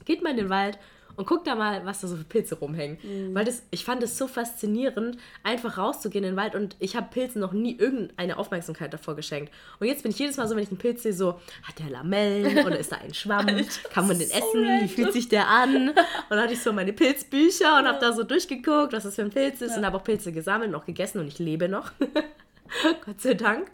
geht 0.05 0.23
mal 0.23 0.31
in 0.33 0.37
den 0.37 0.51
Wald 0.51 0.79
und 1.17 1.27
guckt 1.27 1.47
da 1.47 1.55
mal, 1.55 1.85
was 1.85 2.01
da 2.01 2.09
so 2.09 2.17
für 2.17 2.25
Pilze 2.25 2.57
rumhängen. 2.57 2.99
Mhm. 3.03 3.35
Weil 3.35 3.45
das, 3.45 3.63
ich 3.71 3.85
fand 3.85 4.03
es 4.03 4.17
so 4.17 4.27
faszinierend, 4.27 5.17
einfach 5.43 5.79
rauszugehen 5.79 6.25
in 6.25 6.33
den 6.33 6.37
Wald 6.37 6.55
und 6.55 6.77
ich 6.79 6.97
habe 6.97 7.09
Pilzen 7.11 7.41
noch 7.41 7.53
nie 7.53 7.77
irgendeine 7.77 8.37
Aufmerksamkeit 8.39 8.93
davor 8.93 9.17
geschenkt. 9.17 9.53
Und 9.81 9.87
jetzt 9.87 10.03
bin 10.03 10.13
ich 10.13 10.19
jedes 10.19 10.37
Mal 10.37 10.49
so, 10.49 10.57
wenn 10.57 10.63
ich 10.63 10.71
einen 10.71 10.79
Pilz 10.79 11.03
sehe, 11.03 11.13
so, 11.13 11.41
hat 11.63 11.79
der 11.79 11.91
Lamellen 11.91 12.59
oder 12.67 12.79
ist 12.79 12.93
da 12.93 12.97
ein 12.97 13.15
Schwamm? 13.15 13.47
Kann 13.93 14.07
man 14.07 14.19
den 14.19 14.29
so 14.29 14.35
essen? 14.35 14.63
Wie 14.63 14.69
random. 14.69 14.89
fühlt 14.89 15.13
sich 15.13 15.29
der 15.29 15.49
an? 15.49 15.89
Und 15.89 15.97
dann 16.31 16.41
hatte 16.41 16.55
ich 16.55 16.63
so 16.63 16.73
meine 16.73 16.93
Pilzbücher 16.93 17.79
und 17.79 17.87
habe 17.87 17.99
da 18.01 18.13
so 18.13 18.23
durchgeguckt, 18.23 18.93
was 18.93 19.05
das 19.05 19.15
für 19.15 19.23
ein 19.23 19.31
Pilz 19.31 19.61
ist 19.61 19.77
und 19.77 19.85
habe 19.85 19.97
auch 19.97 20.05
Pilze 20.05 20.33
gesammelt 20.33 20.71
und 20.71 20.75
auch 20.75 20.87
gegessen 20.87 21.19
und 21.19 21.29
ich 21.29 21.39
lebe 21.39 21.69
noch. 21.69 21.93
Gott 23.05 23.21
sei 23.21 23.35
Dank. 23.35 23.71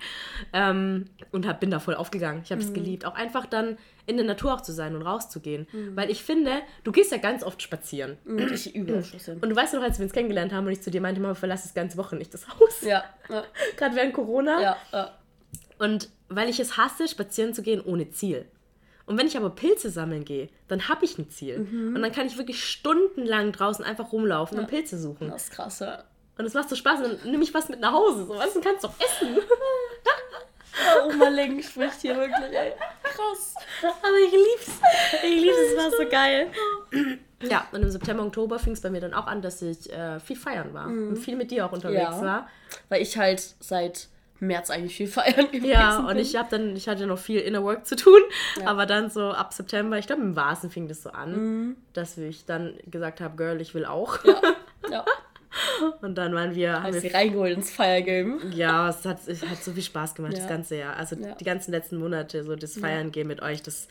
Ähm, 0.52 1.06
und 1.30 1.46
hab, 1.46 1.60
bin 1.60 1.70
da 1.70 1.78
voll 1.78 1.94
aufgegangen. 1.94 2.42
Ich 2.44 2.50
habe 2.50 2.60
es 2.60 2.72
geliebt. 2.72 3.04
Auch 3.04 3.14
einfach 3.14 3.46
dann 3.46 3.76
in 4.08 4.16
der 4.16 4.26
Natur 4.26 4.54
auch 4.54 4.60
zu 4.62 4.72
sein 4.72 4.96
und 4.96 5.02
rauszugehen. 5.02 5.66
Weil 5.94 6.10
ich 6.10 6.22
finde, 6.24 6.62
du 6.82 6.92
gehst 6.92 7.12
ja 7.12 7.18
ganz 7.18 7.44
oft 7.44 7.62
spazieren. 7.62 8.18
Und 8.24 8.50
ich 8.50 8.74
übe. 8.74 9.04
Und 9.40 9.48
du 9.48 9.54
weißt 9.54 9.74
noch, 9.74 9.82
als 9.82 9.98
wir 9.98 10.04
uns 10.04 10.12
kennengelernt 10.12 10.52
haben 10.52 10.66
und 10.66 10.72
ich 10.72 10.80
zu 10.80 10.90
dir 10.90 11.00
meinte, 11.00 11.20
Mama, 11.20 11.34
verlass 11.34 11.62
das 11.62 11.74
ganze 11.74 11.96
Woche 11.98 12.16
nicht 12.16 12.32
das 12.32 12.48
Haus. 12.48 12.80
Ja, 12.82 13.04
ja, 13.28 13.44
Gerade 13.76 13.94
während 13.94 14.14
Corona. 14.14 14.60
ja, 14.60 14.76
ja. 14.92 15.14
Und 15.78 16.08
weil 16.28 16.48
ich 16.48 16.58
es 16.58 16.76
hasse, 16.76 17.06
spazieren 17.06 17.54
zu 17.54 17.62
gehen 17.62 17.80
ohne 17.80 18.10
Ziel. 18.10 18.46
Und 19.06 19.16
wenn 19.18 19.26
ich 19.26 19.36
aber 19.36 19.50
Pilze 19.50 19.90
sammeln 19.90 20.24
gehe, 20.24 20.48
dann 20.66 20.88
habe 20.88 21.04
ich 21.04 21.16
ein 21.18 21.30
Ziel. 21.30 21.66
Und 21.94 22.02
dann 22.02 22.12
kann 22.12 22.26
ich 22.26 22.36
wirklich 22.36 22.62
stundenlang 22.64 23.52
draußen 23.52 23.84
einfach 23.84 24.12
rumlaufen 24.12 24.58
und 24.58 24.66
Pilze 24.66 24.98
suchen. 24.98 25.30
Das 25.30 25.44
ist 25.44 25.52
krass, 25.52 25.78
ja. 25.80 26.04
Und 26.36 26.44
es 26.44 26.54
macht 26.54 26.68
so 26.68 26.76
Spaß. 26.76 27.00
Und 27.00 27.22
dann 27.22 27.30
nehme 27.30 27.42
ich 27.42 27.54
was 27.54 27.68
mit 27.68 27.80
nach 27.80 27.92
Hause. 27.92 28.26
So 28.26 28.36
was, 28.36 28.54
und 28.54 28.62
kannst 28.64 28.84
du 28.84 28.88
doch 28.88 28.94
essen. 29.00 29.36
Oh, 31.04 31.08
Oma 31.12 31.28
Link 31.28 31.64
spricht 31.64 32.00
hier 32.02 32.16
wirklich, 32.16 32.52
ey. 32.52 32.72
Krass. 33.02 33.54
Aber 33.82 34.16
ich 34.24 34.32
lieb's. 34.32 34.80
Ich 35.24 35.42
lieb's, 35.42 35.56
es 35.72 35.76
war 35.76 35.90
so 35.90 36.08
geil. 36.08 36.48
Ja, 37.42 37.66
und 37.72 37.82
im 37.82 37.90
September, 37.90 38.24
Oktober 38.24 38.58
fing 38.58 38.72
es 38.72 38.80
bei 38.80 38.90
mir 38.90 39.00
dann 39.00 39.14
auch 39.14 39.26
an, 39.26 39.42
dass 39.42 39.62
ich 39.62 39.92
äh, 39.92 40.18
viel 40.20 40.36
feiern 40.36 40.74
war. 40.74 40.86
Und 40.86 41.16
viel 41.16 41.36
mit 41.36 41.50
dir 41.50 41.66
auch 41.66 41.72
unterwegs 41.72 42.00
Ja. 42.16 42.22
war. 42.22 42.48
Weil 42.88 43.02
ich 43.02 43.16
halt 43.16 43.40
seit 43.60 44.08
März 44.40 44.70
eigentlich 44.70 44.96
viel 44.96 45.06
feiern 45.08 45.46
gewesen 45.50 45.66
Ja, 45.68 45.98
und 45.98 46.06
bin. 46.08 46.18
ich 46.18 46.36
habe 46.36 46.48
dann, 46.50 46.76
ich 46.76 46.88
hatte 46.88 47.06
noch 47.06 47.18
viel 47.18 47.40
Inner 47.40 47.62
Work 47.64 47.86
zu 47.86 47.96
tun, 47.96 48.20
Ja. 48.60 48.66
aber 48.66 48.86
dann 48.86 49.10
so 49.10 49.30
ab 49.30 49.52
September, 49.52 49.98
ich 49.98 50.06
glaube 50.06 50.22
im 50.22 50.36
Vasen 50.36 50.70
fing 50.70 50.86
das 50.88 51.02
so 51.02 51.10
an, 51.10 51.76
dass 51.92 52.16
ich 52.18 52.44
dann 52.44 52.74
gesagt 52.86 53.20
habe, 53.20 53.36
Girl, 53.36 53.60
ich 53.60 53.74
will 53.74 53.84
auch. 53.84 54.24
Ja, 54.24 54.40
ja. 54.90 55.04
Und 56.02 56.16
dann 56.16 56.34
waren 56.34 56.54
wir, 56.54 56.82
haben 56.82 56.92
wir 56.94 57.00
sie 57.00 57.08
reingeholt 57.08 57.52
ins 57.56 57.70
Feiergame. 57.70 58.38
ja, 58.54 58.88
es 58.90 59.04
hat, 59.04 59.26
es 59.26 59.44
hat 59.46 59.62
so 59.64 59.72
viel 59.72 59.82
Spaß 59.82 60.14
gemacht, 60.14 60.34
das 60.34 60.40
Ja. 60.40 60.48
ganze 60.48 60.76
Jahr. 60.76 60.96
Also 60.96 61.16
Ja. 61.16 61.34
die 61.34 61.44
ganzen 61.44 61.70
letzten 61.70 61.96
Monate, 61.98 62.44
so 62.44 62.54
das 62.56 62.78
Feiern 62.78 63.10
gehen 63.12 63.26
mit 63.26 63.40
euch, 63.42 63.62
das 63.62 63.88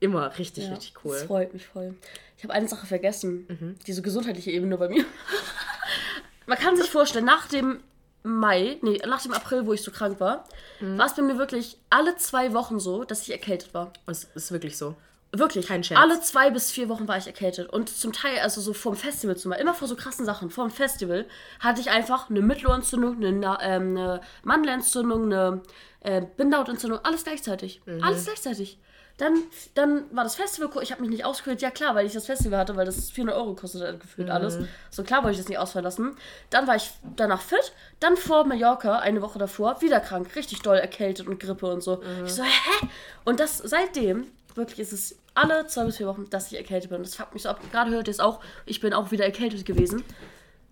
immer 0.00 0.36
richtig, 0.38 0.70
richtig 0.70 0.94
cool. 1.04 1.14
Das 1.14 1.22
freut 1.24 1.52
mich 1.54 1.66
voll. 1.66 1.94
Ich 2.36 2.44
habe 2.44 2.52
eine 2.52 2.68
Sache 2.68 2.86
vergessen. 2.86 3.46
Mhm. 3.48 3.76
Diese 3.86 4.02
gesundheitliche 4.02 4.50
Ebene 4.50 4.76
bei 4.76 4.88
mir. 4.88 5.04
Man 6.46 6.58
kann 6.58 6.76
sich 6.76 6.90
vorstellen, 6.90 7.24
nach 7.24 7.48
dem 7.48 7.80
Mai, 8.22 8.78
nee, 8.82 8.98
nach 9.06 9.22
dem 9.22 9.32
April, 9.32 9.66
wo 9.66 9.72
ich 9.72 9.82
so 9.82 9.90
krank 9.90 10.18
war, 10.20 10.44
Mhm. 10.80 10.98
war 10.98 11.06
es 11.06 11.14
bei 11.14 11.22
mir 11.22 11.38
wirklich 11.38 11.78
alle 11.90 12.16
zwei 12.16 12.52
Wochen 12.54 12.78
so, 12.80 13.04
dass 13.04 13.22
ich 13.22 13.30
erkältet 13.32 13.72
war. 13.74 13.92
Es 14.06 14.24
ist 14.34 14.50
wirklich 14.52 14.76
so. 14.76 14.94
Wirklich. 15.38 15.66
Kein 15.66 15.82
Scherz. 15.84 16.00
Alle 16.00 16.20
zwei 16.20 16.50
bis 16.50 16.70
vier 16.70 16.88
Wochen 16.88 17.08
war 17.08 17.16
ich 17.16 17.26
erkältet. 17.26 17.68
Und 17.70 17.88
zum 17.88 18.12
Teil, 18.12 18.38
also 18.40 18.60
so 18.60 18.72
vorm 18.72 18.96
Festival 18.96 19.36
zum 19.36 19.50
Beispiel, 19.50 19.62
immer 19.66 19.74
vor 19.74 19.88
so 19.88 19.96
krassen 19.96 20.24
Sachen. 20.24 20.50
Vorm 20.50 20.70
Festival 20.70 21.26
hatte 21.60 21.80
ich 21.80 21.90
einfach 21.90 22.30
eine 22.30 22.40
Mittelohrentzündung, 22.40 23.16
eine, 23.16 23.58
ähm, 23.62 23.96
eine 23.96 24.20
Mandelentzündung, 24.42 25.24
eine 25.24 25.62
äh, 26.00 26.22
Bindehautentzündung, 26.36 27.00
alles 27.02 27.24
gleichzeitig. 27.24 27.82
Mhm. 27.86 28.02
Alles 28.02 28.24
gleichzeitig. 28.24 28.78
Dann, 29.16 29.44
dann 29.74 30.04
war 30.10 30.24
das 30.24 30.34
Festival, 30.34 30.82
ich 30.82 30.90
habe 30.90 31.00
mich 31.00 31.10
nicht 31.10 31.24
ausgekühlt. 31.24 31.62
Ja 31.62 31.70
klar, 31.70 31.94
weil 31.94 32.04
ich 32.04 32.12
das 32.12 32.26
Festival 32.26 32.58
hatte, 32.58 32.74
weil 32.74 32.84
das 32.84 33.10
400 33.10 33.36
Euro 33.36 33.54
kostet 33.54 33.82
hat 33.82 34.00
gefühlt 34.00 34.28
alles. 34.28 34.58
So 34.90 35.04
klar 35.04 35.22
wollte 35.22 35.32
ich 35.32 35.38
das 35.38 35.48
nicht 35.48 35.58
ausfallen 35.58 35.84
lassen. 35.84 36.16
Dann 36.50 36.66
war 36.66 36.74
ich 36.74 36.90
danach 37.14 37.40
fit. 37.40 37.72
Dann 38.00 38.16
vor 38.16 38.44
Mallorca, 38.44 38.98
eine 38.98 39.22
Woche 39.22 39.38
davor, 39.38 39.80
wieder 39.80 40.00
krank. 40.00 40.34
Richtig 40.34 40.62
doll 40.62 40.78
erkältet 40.78 41.28
und 41.28 41.38
Grippe 41.38 41.66
und 41.66 41.80
so. 41.80 42.02
Ich 42.24 42.34
so, 42.34 42.42
hä? 42.42 42.88
Und 43.24 43.38
das 43.38 43.58
seitdem, 43.58 44.26
wirklich 44.54 44.80
ist 44.80 44.92
es 44.92 45.18
alle 45.34 45.66
zwei 45.66 45.84
bis 45.84 45.96
vier 45.96 46.06
Wochen, 46.06 46.28
dass 46.30 46.50
ich 46.50 46.58
erkältet 46.58 46.90
bin. 46.90 47.02
Das 47.02 47.16
fuckt 47.16 47.34
mich 47.34 47.42
so 47.42 47.48
ab. 47.48 47.60
Gerade 47.72 47.90
hört 47.90 48.08
ihr 48.08 48.12
es 48.12 48.20
auch, 48.20 48.40
ich 48.66 48.80
bin 48.80 48.92
auch 48.92 49.10
wieder 49.10 49.24
erkältet 49.24 49.64
gewesen. 49.64 50.02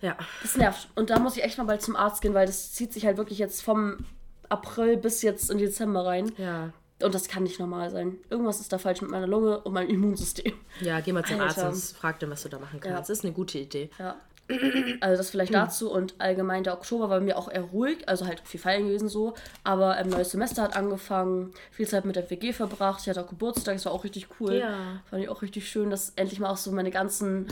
Ja. 0.01 0.17
Das 0.43 0.57
nervt. 0.57 0.89
Und 0.95 1.11
da 1.11 1.19
muss 1.19 1.37
ich 1.37 1.45
echt 1.45 1.59
mal 1.59 1.65
bald 1.65 1.83
zum 1.83 1.97
Arzt 1.97 2.23
gehen, 2.23 2.35
weil 2.35 2.47
das 2.47 2.73
zieht 2.73 2.93
sich 2.93 3.07
halt 3.07 3.17
wirklich 3.17 3.39
jetzt 3.39 3.63
vom 3.63 3.99
April 4.49 4.97
bis 4.97 5.23
jetzt 5.23 5.51
in 5.51 5.59
Dezember 5.59 6.05
rein. 6.05 6.33
Ja. 6.39 6.73
Und 7.03 7.15
das 7.15 7.29
kann 7.29 7.43
nicht 7.43 7.59
normal 7.59 7.91
sein. 7.91 8.19
Irgendwas 8.31 8.61
ist 8.61 8.73
da 8.73 8.79
falsch 8.79 9.01
mit 9.01 9.11
meiner 9.11 9.27
Lunge 9.27 9.61
und 9.61 9.73
meinem 9.73 9.89
Immunsystem. 9.89 10.53
Ja, 10.81 11.01
geh 11.01 11.13
mal 11.13 11.25
zum 11.25 11.41
Arzt 11.41 11.59
Alter. 11.59 11.71
und 11.71 11.81
frag 11.81 12.21
den, 12.21 12.31
was 12.31 12.43
du 12.43 12.49
da 12.49 12.59
machen 12.59 12.81
kannst. 12.81 12.91
Ja. 12.93 12.99
Das 12.99 13.11
ist 13.11 13.25
eine 13.25 13.33
gute 13.33 13.59
Idee. 13.59 13.91
Ja. 13.99 14.17
Also 15.01 15.17
das 15.17 15.31
vielleicht 15.31 15.55
dazu 15.55 15.91
und 15.91 16.15
allgemein 16.19 16.65
der 16.65 16.75
Oktober 16.75 17.09
war 17.09 17.21
bei 17.21 17.25
mir 17.25 17.39
auch 17.39 17.51
eher 17.51 17.63
ruhig, 17.63 18.09
also 18.09 18.27
halt 18.27 18.41
viel 18.45 18.61
feiern 18.61 18.87
gewesen 18.87 19.09
so, 19.09 19.35
aber 19.65 19.93
ein 19.93 20.09
neues 20.09 20.33
Semester 20.33 20.63
hat 20.63 20.77
angefangen, 20.77 21.55
viel 21.71 21.89
Zeit 21.89 22.05
mit 22.05 22.17
der 22.17 22.29
WG 22.29 22.53
verbracht, 22.53 23.01
ich 23.03 23.09
hatte 23.09 23.23
auch 23.23 23.29
Geburtstag, 23.29 23.77
das 23.77 23.87
war 23.87 23.93
auch 23.93 24.05
richtig 24.05 24.29
cool. 24.41 24.55
Ja. 24.55 25.01
Fand 25.09 25.23
ich 25.23 25.29
auch 25.29 25.43
richtig 25.43 25.69
schön, 25.69 25.91
dass 25.91 26.13
endlich 26.17 26.39
mal 26.39 26.51
auch 26.51 26.57
so 26.57 26.71
meine 26.73 26.91
ganzen 26.91 27.47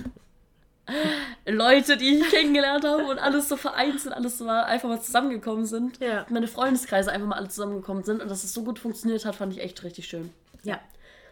Leute, 1.46 1.96
die 1.96 2.18
ich 2.18 2.30
kennengelernt 2.30 2.84
habe 2.84 3.04
und 3.06 3.18
alles 3.18 3.48
so 3.48 3.56
vereinzelt, 3.56 4.14
alles 4.14 4.38
so 4.38 4.44
mal 4.44 4.64
einfach 4.64 4.88
mal 4.88 5.00
zusammengekommen 5.00 5.64
sind. 5.64 5.98
Ja. 6.00 6.26
Meine 6.28 6.48
Freundeskreise 6.48 7.12
einfach 7.12 7.28
mal 7.28 7.36
alle 7.36 7.48
zusammengekommen 7.48 8.04
sind 8.04 8.20
und 8.20 8.28
dass 8.30 8.44
es 8.44 8.52
so 8.52 8.64
gut 8.64 8.78
funktioniert 8.78 9.24
hat, 9.24 9.36
fand 9.36 9.52
ich 9.52 9.60
echt 9.60 9.82
richtig 9.84 10.06
schön. 10.06 10.30
Ja. 10.64 10.80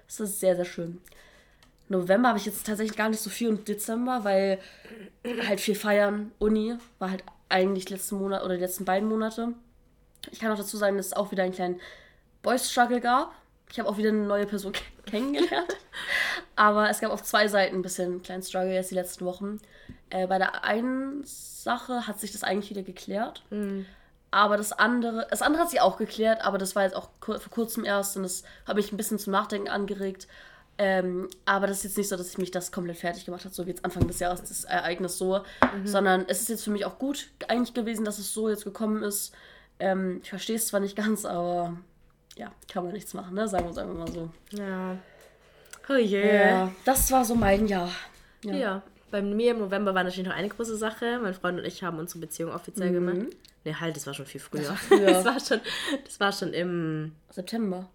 Das 0.06 0.20
ist 0.20 0.40
sehr, 0.40 0.56
sehr 0.56 0.64
schön. 0.64 1.00
November 1.88 2.28
habe 2.28 2.38
ich 2.38 2.46
jetzt 2.46 2.66
tatsächlich 2.66 2.96
gar 2.96 3.08
nicht 3.08 3.20
so 3.20 3.30
viel 3.30 3.48
und 3.48 3.66
Dezember, 3.68 4.24
weil 4.24 4.58
halt 5.46 5.60
viel 5.60 5.74
feiern, 5.74 6.32
Uni, 6.38 6.76
war 6.98 7.10
halt 7.10 7.24
eigentlich 7.48 7.88
letzten 7.90 8.16
Monat 8.18 8.42
oder 8.44 8.54
die 8.54 8.60
letzten 8.60 8.84
beiden 8.84 9.08
Monate. 9.08 9.52
Ich 10.30 10.40
kann 10.40 10.52
auch 10.52 10.58
dazu 10.58 10.76
sagen, 10.76 10.96
dass 10.96 11.06
es 11.06 11.12
auch 11.14 11.30
wieder 11.30 11.44
einen 11.44 11.54
kleinen 11.54 11.80
Boys-Struggle 12.42 13.00
gab. 13.00 13.32
Ich 13.70 13.78
habe 13.78 13.88
auch 13.88 13.96
wieder 13.98 14.08
eine 14.10 14.26
neue 14.26 14.46
Person 14.46 14.72
ke- 14.72 14.82
kennengelernt. 15.10 15.76
Aber 16.56 16.90
es 16.90 17.00
gab 17.00 17.10
auf 17.10 17.22
zwei 17.22 17.48
Seiten 17.48 17.76
ein 17.76 17.82
bisschen 17.82 18.12
einen 18.12 18.22
kleinen 18.22 18.42
Struggle 18.42 18.74
jetzt 18.74 18.90
die 18.90 18.94
letzten 18.96 19.24
Wochen. 19.24 19.58
Äh, 20.10 20.26
bei 20.26 20.38
der 20.38 20.64
einen 20.64 21.22
Sache 21.24 22.06
hat 22.06 22.20
sich 22.20 22.32
das 22.32 22.44
eigentlich 22.44 22.70
wieder 22.70 22.82
geklärt. 22.82 23.42
Aber 24.30 24.56
das 24.58 24.72
andere, 24.72 25.26
das 25.30 25.40
andere 25.40 25.62
hat 25.62 25.70
sich 25.70 25.80
auch 25.80 25.96
geklärt, 25.96 26.42
aber 26.42 26.58
das 26.58 26.76
war 26.76 26.82
jetzt 26.82 26.94
auch 26.96 27.08
vor 27.20 27.38
kurzem 27.50 27.84
erst 27.84 28.14
und 28.16 28.24
das 28.24 28.42
hat 28.66 28.76
mich 28.76 28.92
ein 28.92 28.98
bisschen 28.98 29.18
zum 29.18 29.32
Nachdenken 29.32 29.68
angeregt. 29.68 30.28
Ähm, 30.80 31.28
aber 31.44 31.66
das 31.66 31.78
ist 31.78 31.84
jetzt 31.84 31.98
nicht 31.98 32.08
so, 32.08 32.16
dass 32.16 32.30
ich 32.30 32.38
mich 32.38 32.52
das 32.52 32.70
komplett 32.70 32.98
fertig 32.98 33.24
gemacht 33.24 33.44
habe, 33.44 33.52
so 33.52 33.66
wie 33.66 33.70
jetzt 33.70 33.84
Anfang 33.84 34.06
des 34.06 34.20
Jahres 34.20 34.42
das 34.42 34.62
Ereignis 34.62 35.18
so, 35.18 35.40
sondern 35.84 36.24
es 36.28 36.40
ist 36.40 36.48
jetzt 36.48 36.64
für 36.64 36.70
mich 36.70 36.84
auch 36.84 37.00
gut 37.00 37.28
eigentlich 37.48 37.74
gewesen, 37.74 38.04
dass 38.04 38.18
es 38.20 38.32
so 38.32 38.48
jetzt 38.48 38.62
gekommen 38.62 39.02
ist. 39.02 39.32
Ähm, 39.80 40.20
ich 40.22 40.30
verstehe 40.30 40.54
es 40.54 40.68
zwar 40.68 40.78
nicht 40.78 40.94
ganz, 40.94 41.24
aber 41.24 41.76
ja, 42.36 42.52
kann 42.72 42.84
man 42.84 42.92
nichts 42.92 43.12
machen, 43.12 43.34
ne? 43.34 43.48
Sagen 43.48 43.64
wir 43.64 43.70
es 43.72 43.78
einfach 43.78 43.94
mal 43.94 44.12
so. 44.12 44.30
Ja. 44.52 44.96
Oh 45.88 45.94
je. 45.94 46.36
Ja, 46.36 46.70
das 46.84 47.10
war 47.10 47.24
so 47.24 47.34
mein 47.34 47.66
Jahr. 47.66 47.90
Ja. 48.44 48.82
Bei 49.10 49.20
mir 49.22 49.52
im 49.52 49.58
November 49.58 49.94
war 49.94 50.04
natürlich 50.04 50.28
noch 50.28 50.36
eine 50.36 50.48
große 50.48 50.76
Sache. 50.76 51.18
Mein 51.20 51.34
Freund 51.34 51.58
und 51.58 51.64
ich 51.64 51.82
haben 51.82 51.98
unsere 51.98 52.20
Beziehung 52.20 52.52
offiziell 52.52 52.92
gemacht. 52.92 53.26
Ne, 53.64 53.80
halt, 53.80 53.96
das 53.96 54.06
war 54.06 54.14
schon 54.14 54.26
viel 54.26 54.40
früher. 54.40 54.62
Das 54.62 54.78
früher. 54.78 55.06
war, 55.14 55.24
war, 55.24 55.40
schon, 55.40 55.60
das 56.04 56.20
war 56.20 56.30
schon 56.30 56.52
im. 56.52 57.12
September. 57.30 57.88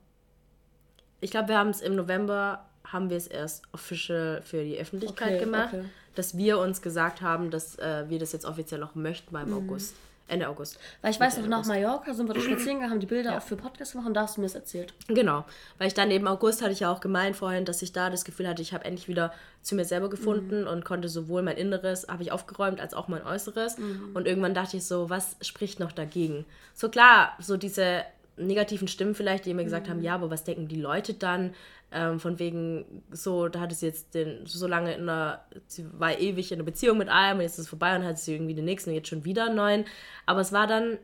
Ich 1.22 1.32
glaube, 1.32 1.50
wir 1.50 1.58
haben 1.58 1.70
es 1.70 1.82
im 1.82 1.96
November 1.96 2.66
haben 2.86 3.10
wir 3.10 3.18
es 3.18 3.28
erst 3.28 3.64
official 3.72 4.42
für 4.44 4.64
die 4.64 4.78
Öffentlichkeit 4.78 5.36
Okay, 5.36 5.40
gemacht, 5.40 5.74
okay. 5.74 5.86
dass 6.16 6.38
wir 6.38 6.60
uns 6.60 6.82
gesagt 6.82 7.22
haben, 7.22 7.50
dass 7.52 7.78
äh, 7.80 8.06
wir 8.10 8.20
das 8.20 8.32
jetzt 8.32 8.46
offiziell 8.46 8.84
auch 8.84 8.96
möchten 8.96 9.32
beim 9.32 9.54
August. 9.54 9.96
Ende 10.28 10.48
August. 10.48 10.80
Weil 11.02 11.12
ich 11.12 11.20
weiß 11.20 11.38
noch, 11.38 11.48
nach 11.48 11.58
August. 11.58 11.70
Mallorca 11.70 12.14
sind 12.14 12.28
wir 12.28 12.34
da 12.34 12.40
spazieren 12.40 12.76
gegangen, 12.78 12.92
haben 12.92 13.00
die 13.02 13.06
Bilder 13.06 13.38
auch 13.38 13.42
für 13.42 13.58
Podcast 13.58 13.92
gemacht 13.92 14.08
und 14.08 14.14
da 14.14 14.22
hast 14.22 14.38
du 14.38 14.42
mir 14.42 14.48
das 14.48 14.56
erzählt. 14.56 14.94
Genau, 15.08 15.44
weil 15.78 15.88
ich 15.88 15.94
dann 15.94 16.10
eben 16.12 16.28
August 16.28 16.62
hatte 16.62 16.72
ich 16.72 16.80
ja 16.80 16.92
auch 16.92 17.02
gemeint 17.02 17.36
vorhin, 17.36 17.66
dass 17.66 17.82
ich 17.82 17.92
da 17.92 18.10
das 18.10 18.24
Gefühl 18.24 18.48
hatte, 18.48 18.62
ich 18.62 18.74
habe 18.74 18.86
endlich 18.86 19.08
wieder 19.10 19.34
zu 19.62 19.76
mir 19.76 19.84
selber 19.86 20.10
gefunden 20.10 20.66
und 20.66 20.86
konnte 20.86 21.10
sowohl 21.10 21.42
mein 21.42 21.58
Inneres 21.58 22.08
habe 22.08 22.24
ich 22.24 22.32
aufgeräumt 22.32 22.80
als 22.80 22.94
auch 22.94 23.10
mein 23.10 23.24
Äußeres 23.26 23.76
und 24.14 24.26
irgendwann 24.26 24.54
dachte 24.54 24.78
ich 24.78 24.86
so, 24.86 25.10
was 25.10 25.36
spricht 25.42 25.80
noch 25.80 25.92
dagegen? 25.92 26.46
So 26.74 26.90
klar, 26.90 27.34
so 27.40 27.58
diese 27.58 28.04
negativen 28.38 28.88
Stimmen 28.88 29.16
vielleicht, 29.16 29.46
die 29.46 29.54
mir 29.54 29.64
gesagt 29.64 29.90
haben, 29.90 30.02
ja, 30.02 30.16
aber 30.16 30.30
was 30.30 30.44
denken 30.44 30.68
die 30.68 30.82
Leute 30.82 31.14
dann? 31.14 31.54
Ähm, 31.92 32.20
von 32.20 32.40
wegen, 32.40 33.04
so, 33.12 33.48
da 33.48 33.60
hatte 33.60 33.76
sie 33.76 33.86
jetzt 33.86 34.16
den, 34.16 34.46
so 34.46 34.68
lange 34.68 34.96
in 34.96 35.02
einer, 35.04 35.46
sie 35.68 35.86
war 36.00 36.18
ewig 36.18 36.52
in 36.52 36.58
einer 36.58 36.66
Beziehung 36.66 36.98
mit 36.98 37.10
einem 37.10 37.40
und 37.40 37.44
jetzt 37.44 37.54
ist 37.54 37.66
es 37.66 37.70
vorbei 37.70 37.96
und 37.96 38.04
hat 38.04 38.18
sie 38.18 38.34
irgendwie 38.34 38.56
den 38.56 38.66
nächsten 38.66 38.90
und 38.90 38.96
jetzt 38.96 39.10
schon 39.10 39.26
wieder 39.26 39.46
einen 39.46 39.56
neuen. 39.56 39.86
Aber 40.26 40.42
es 40.42 40.52
war 40.52 40.66
dann 40.66 40.98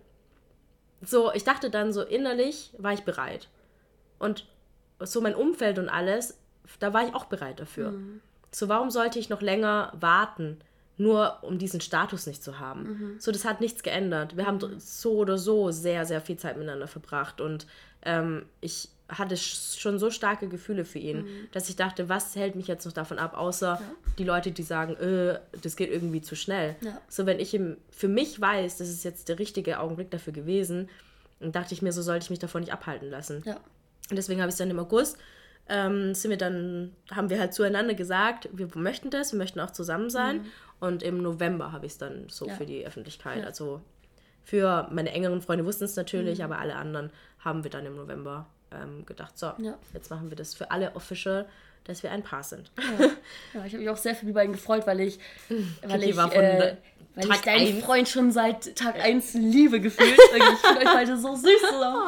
so, 1.02 1.32
ich 1.34 1.44
dachte 1.44 1.70
dann 1.70 1.94
so 1.94 2.02
innerlich 2.02 2.74
war 2.78 2.94
ich 2.94 3.04
bereit. 3.04 3.50
Und 4.18 4.48
so 5.00 5.22
mein 5.22 5.36
Umfeld 5.36 5.78
und 5.80 5.90
alles, 5.90 6.40
da 6.80 6.94
war 6.94 7.08
ich 7.08 7.14
auch 7.14 7.26
bereit 7.26 7.60
dafür. 7.60 7.94
So, 8.52 8.68
warum 8.68 8.90
sollte 8.90 9.20
ich 9.20 9.30
noch 9.30 9.42
länger 9.42 9.94
warten, 10.00 10.60
nur 11.00 11.39
um 11.43 11.58
diesen 11.58 11.82
Status 11.82 12.28
nicht 12.28 12.43
zu 12.43 12.60
haben? 12.60 13.16
So, 13.20 13.32
das 13.32 13.45
hat 13.45 13.62
nichts 13.62 13.82
geändert. 13.84 14.38
Wir 14.38 14.45
haben 14.45 14.60
so 14.80 15.14
oder 15.14 15.38
so 15.38 15.72
sehr, 15.72 16.06
sehr 16.06 16.22
viel 16.22 16.38
Zeit 16.38 16.58
miteinander 16.58 16.88
verbracht 16.88 17.41
und 17.41 17.66
ähm, 18.04 18.45
ich 18.62 18.89
hatte 19.08 19.34
sch- 19.36 19.80
schon 19.80 19.97
so 19.97 20.12
starke 20.12 20.47
Gefühle 20.47 20.86
für 20.86 21.00
ihn, 21.00 21.26
dass 21.52 21.68
ich 21.68 21.76
dachte, 21.76 22.10
was 22.10 22.36
hält 22.36 22.56
mich 22.56 22.68
jetzt 22.68 22.86
noch 22.86 22.93
davon 22.93 23.18
ab, 23.18 23.36
außer 23.36 23.82
die 24.20 24.24
Leute, 24.24 24.52
die 24.52 24.62
sagen, 24.62 24.95
äh, 24.97 25.39
das 25.64 25.76
geht 25.76 25.89
irgendwie 25.89 26.22
zu 26.22 26.36
schnell. 26.36 26.76
Ja. 26.82 27.02
So, 27.10 27.26
wenn 27.26 27.39
ich 27.39 27.56
im, 27.56 27.78
für 27.89 28.08
mich 28.08 28.39
weiß, 28.39 28.78
das 28.78 28.88
ist 28.89 29.04
jetzt 29.04 29.28
der 29.28 29.39
richtige 29.39 29.80
Augenblick 29.80 30.12
dafür 30.12 30.32
gewesen, 30.34 30.89
dann 31.39 31.52
dachte 31.52 31.74
ich 31.74 31.82
mir, 31.82 31.91
so 31.91 32.04
sollte 32.04 32.26
ich 32.26 32.30
mich 32.30 32.39
davon 32.39 32.62
nicht 32.62 32.72
abhalten 32.72 33.10
lassen. 33.10 33.41
Ja. 33.45 33.56
Und 34.12 34.16
deswegen 34.16 34.41
habe 34.41 34.50
ich 34.50 34.54
es 34.54 34.60
dann 34.60 34.70
im 34.70 34.80
August, 34.80 35.18
ähm, 35.68 36.14
sind 36.14 36.30
wir 36.32 36.38
dann, 36.38 36.95
haben 37.12 37.30
wir 37.32 37.39
halt 37.39 37.54
zueinander 37.54 37.95
gesagt, 37.95 38.50
wir 38.52 38.68
möchten 38.76 39.10
das, 39.10 39.32
wir 39.34 39.38
möchten 39.39 39.60
auch 39.60 39.72
zusammen 39.72 40.10
sein. 40.10 40.45
Und 40.80 41.04
im 41.04 41.22
November 41.22 41.72
habe 41.72 41.86
ich 41.86 41.94
es 41.94 41.98
dann 41.98 42.28
so 42.30 42.48
Ja. 42.48 42.56
für 42.56 42.66
die 42.66 42.86
Öffentlichkeit. 42.86 43.40
Ja. 43.40 43.46
Also 43.46 43.82
für 44.44 44.88
meine 44.92 45.12
engeren 45.12 45.42
Freunde 45.42 45.66
wussten 45.66 45.84
es 45.84 45.96
natürlich, 45.96 46.44
aber 46.44 46.60
alle 46.60 46.76
anderen 46.76 47.12
haben 47.40 47.64
wir 47.64 47.72
dann 47.72 47.86
im 47.86 47.96
November 47.96 48.48
ähm, 48.72 49.06
gedacht, 49.06 49.38
so, 49.38 49.52
Ja. 49.58 49.78
jetzt 49.94 50.10
machen 50.10 50.30
wir 50.30 50.38
das 50.38 50.54
für 50.54 50.72
alle 50.72 50.96
official, 50.96 51.48
dass 51.86 52.04
wir 52.04 52.12
ein 52.12 52.24
Paar 52.24 52.44
sind. 52.44 52.72
Ja, 53.54 53.66
ich 53.66 53.74
habe 53.74 53.78
mich 53.80 53.90
auch 53.90 53.98
sehr 53.98 54.14
für 54.16 54.26
die 54.26 54.32
beiden 54.32 54.54
gefreut, 54.54 54.86
weil 54.86 55.00
ich, 55.02 55.20
weil 55.84 56.00
Kiki 56.00 56.12
ich, 56.12 56.18
war 56.18 56.30
von 56.32 56.42
äh, 56.44 56.76
weil 57.20 57.28
Tag 57.28 57.38
ich 57.38 57.41
deinen 57.43 57.76
eins. 57.78 57.86
Freund 57.86 58.09
schon 58.09 58.32
seit 58.32 58.76
Tag 58.76 58.95
1 59.03 59.34
liebe 59.34 59.80
gefühlt. 59.80 60.11
Ich 60.17 60.59
finde 60.67 60.80
euch 60.80 60.93
beide 60.93 61.17
so 61.17 61.36
süß 61.36 61.61
zusammen. 61.70 61.99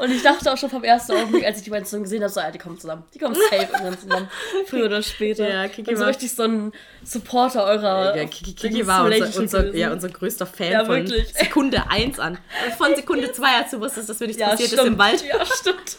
Und 0.00 0.10
ich 0.10 0.22
dachte 0.22 0.52
auch 0.52 0.56
schon 0.56 0.70
vom 0.70 0.84
ersten 0.84 1.12
Augenblick, 1.12 1.44
als 1.44 1.58
ich 1.58 1.64
die 1.64 1.70
beiden 1.70 1.84
zusammen 1.84 2.04
gesehen 2.04 2.22
habe, 2.22 2.32
so, 2.32 2.40
ja, 2.40 2.50
die 2.50 2.58
kommen 2.58 2.78
zusammen. 2.78 3.04
Die 3.14 3.18
kommen 3.18 3.34
safe 3.34 3.56
irgendwann 3.72 3.98
zusammen. 3.98 4.28
Früher 4.66 4.86
oder 4.86 5.02
später. 5.02 5.48
Ja, 5.48 5.68
Kiki 5.68 5.90
Und 5.90 5.96
so 5.96 6.02
war- 6.02 6.08
richtig 6.10 6.32
so 6.34 6.42
ein 6.44 6.72
Supporter 7.04 7.64
eurer 7.64 8.16
Ja, 8.16 8.24
Kiki, 8.24 8.54
Kiki 8.54 8.86
war 8.86 9.04
unser, 9.04 9.38
unser, 9.40 9.74
ja, 9.74 9.92
unser 9.92 10.08
größter 10.08 10.46
Fan 10.46 10.72
Ja, 10.72 10.84
von. 10.84 11.06
Sekunde 11.06 11.90
1 11.90 12.18
an. 12.18 12.38
Von 12.78 12.94
Sekunde 12.96 13.30
2, 13.32 13.46
als 13.58 13.70
du 13.70 13.80
wusstest, 13.80 14.08
dass 14.08 14.20
wir 14.20 14.26
nichts 14.26 14.40
ja, 14.40 14.48
passiert 14.48 14.68
stimmt. 14.70 14.82
ist 14.82 14.88
im 14.88 14.98
Wald. 14.98 15.24
Ja, 15.24 15.44
stimmt. 15.44 15.96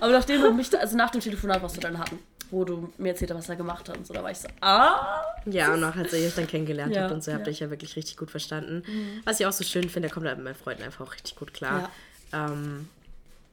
Aber 0.00 0.12
nachdem 0.12 0.40
du 0.42 0.52
mich, 0.52 0.76
also 0.78 0.96
nach 0.96 1.10
dem 1.10 1.20
Telefonat, 1.20 1.62
was 1.62 1.74
wir 1.74 1.80
dann 1.82 1.98
hatten, 1.98 2.18
wo 2.54 2.64
du 2.64 2.92
mir 2.98 3.10
erzählt 3.10 3.30
hast, 3.32 3.38
was 3.38 3.48
er 3.48 3.56
gemacht 3.56 3.88
hat 3.88 3.98
und 3.98 4.06
so, 4.06 4.14
da 4.14 4.22
war 4.22 4.30
ich 4.30 4.38
so, 4.38 4.48
ah. 4.60 5.22
Ja, 5.44 5.74
und 5.74 5.82
auch 5.82 5.94
als 5.96 6.12
ihr 6.12 6.26
euch 6.26 6.34
dann 6.34 6.46
kennengelernt 6.46 6.94
Ja, 6.94 7.02
habt 7.02 7.12
und 7.12 7.22
so, 7.22 7.32
habt 7.32 7.46
ja. 7.46 7.46
ihr 7.46 7.52
euch 7.52 7.60
ja 7.60 7.70
wirklich 7.70 7.96
richtig 7.96 8.16
gut 8.16 8.30
verstanden. 8.30 8.82
Was 9.24 9.40
ich 9.40 9.46
auch 9.46 9.52
so 9.52 9.64
schön 9.64 9.88
finde, 9.88 10.08
da 10.08 10.14
kommt 10.14 10.26
er 10.26 10.36
mit 10.36 10.44
meinen 10.44 10.54
Freunden 10.54 10.84
einfach 10.84 11.06
auch 11.06 11.12
richtig 11.12 11.36
gut 11.36 11.52
klar. 11.52 11.90
Ja, 12.32 12.46
ähm, 12.46 12.88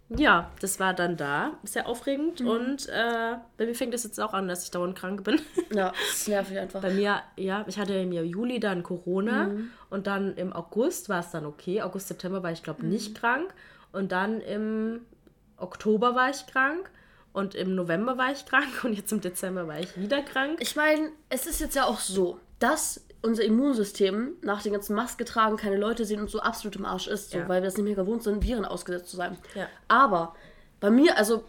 ja 0.10 0.52
das 0.60 0.80
war 0.80 0.94
dann 0.94 1.18
da. 1.18 1.54
Sehr 1.64 1.88
aufregend. 1.88 2.42
Und 2.42 2.88
äh, 2.90 3.36
bei 3.58 3.66
mir 3.66 3.76
fängt 3.76 3.94
es 3.94 4.04
jetzt 4.04 4.20
auch 4.20 4.34
an, 4.34 4.48
dass 4.48 4.64
ich 4.64 4.72
dauernd 4.72 4.98
krank 4.98 5.24
bin. 5.24 5.42
Ja, 5.74 5.94
das 6.12 6.28
nervig 6.28 6.60
einfach. 6.60 6.82
Bei 6.82 6.94
mir, 6.94 7.22
ja, 7.38 7.64
ich 7.66 7.80
hatte 7.80 7.94
im 7.94 8.12
Juli 8.12 8.60
dann 8.60 8.84
Corona 8.84 9.52
und 9.90 10.06
dann 10.06 10.36
im 10.36 10.52
August 10.52 11.08
war 11.08 11.22
es 11.22 11.32
dann 11.32 11.46
okay. 11.46 11.82
August, 11.82 12.10
September 12.10 12.44
war 12.44 12.52
ich, 12.52 12.62
glaube 12.62 12.86
nicht 12.86 13.16
krank. 13.16 13.54
Und 13.94 14.12
dann 14.12 14.42
im 14.42 15.00
Oktober 15.56 16.14
war 16.14 16.30
ich 16.30 16.46
krank. 16.46 16.90
Und 17.34 17.56
im 17.56 17.76
November 17.76 18.18
war 18.18 18.32
ich 18.32 18.46
krank 18.46 18.84
und 18.84 18.94
jetzt 18.94 19.12
im 19.12 19.22
Dezember 19.22 19.68
war 19.68 19.80
ich 19.80 19.98
wieder 19.98 20.22
krank. 20.22 20.58
Ich 20.60 20.76
meine, 20.76 21.10
es 21.30 21.46
ist 21.48 21.60
jetzt 21.62 21.76
ja 21.76 21.86
auch 21.86 22.00
so, 22.00 22.40
dass 22.60 23.02
unser 23.22 23.44
Immunsystem 23.44 24.32
nach 24.42 24.62
den 24.64 24.74
ganzen 24.74 24.96
Maske 24.96 25.24
tragen, 25.26 25.56
keine 25.56 25.78
Leute 25.78 26.06
sehen 26.06 26.20
und 26.20 26.30
so 26.30 26.40
absolut 26.40 26.76
im 26.76 26.86
Arsch 26.86 27.08
ist, 27.08 27.32
so, 27.32 27.38
Ja. 27.38 27.48
weil 27.48 27.62
wir 27.62 27.68
das 27.68 27.78
nicht 27.78 27.86
mehr 27.86 27.96
gewohnt 27.96 28.24
sind, 28.24 28.44
Viren 28.44 28.66
ausgesetzt 28.66 29.10
zu 29.10 29.16
sein. 29.18 29.38
Ja. 29.56 29.68
Aber 29.88 30.36
bei 30.80 30.90
mir, 30.90 31.18
also, 31.18 31.44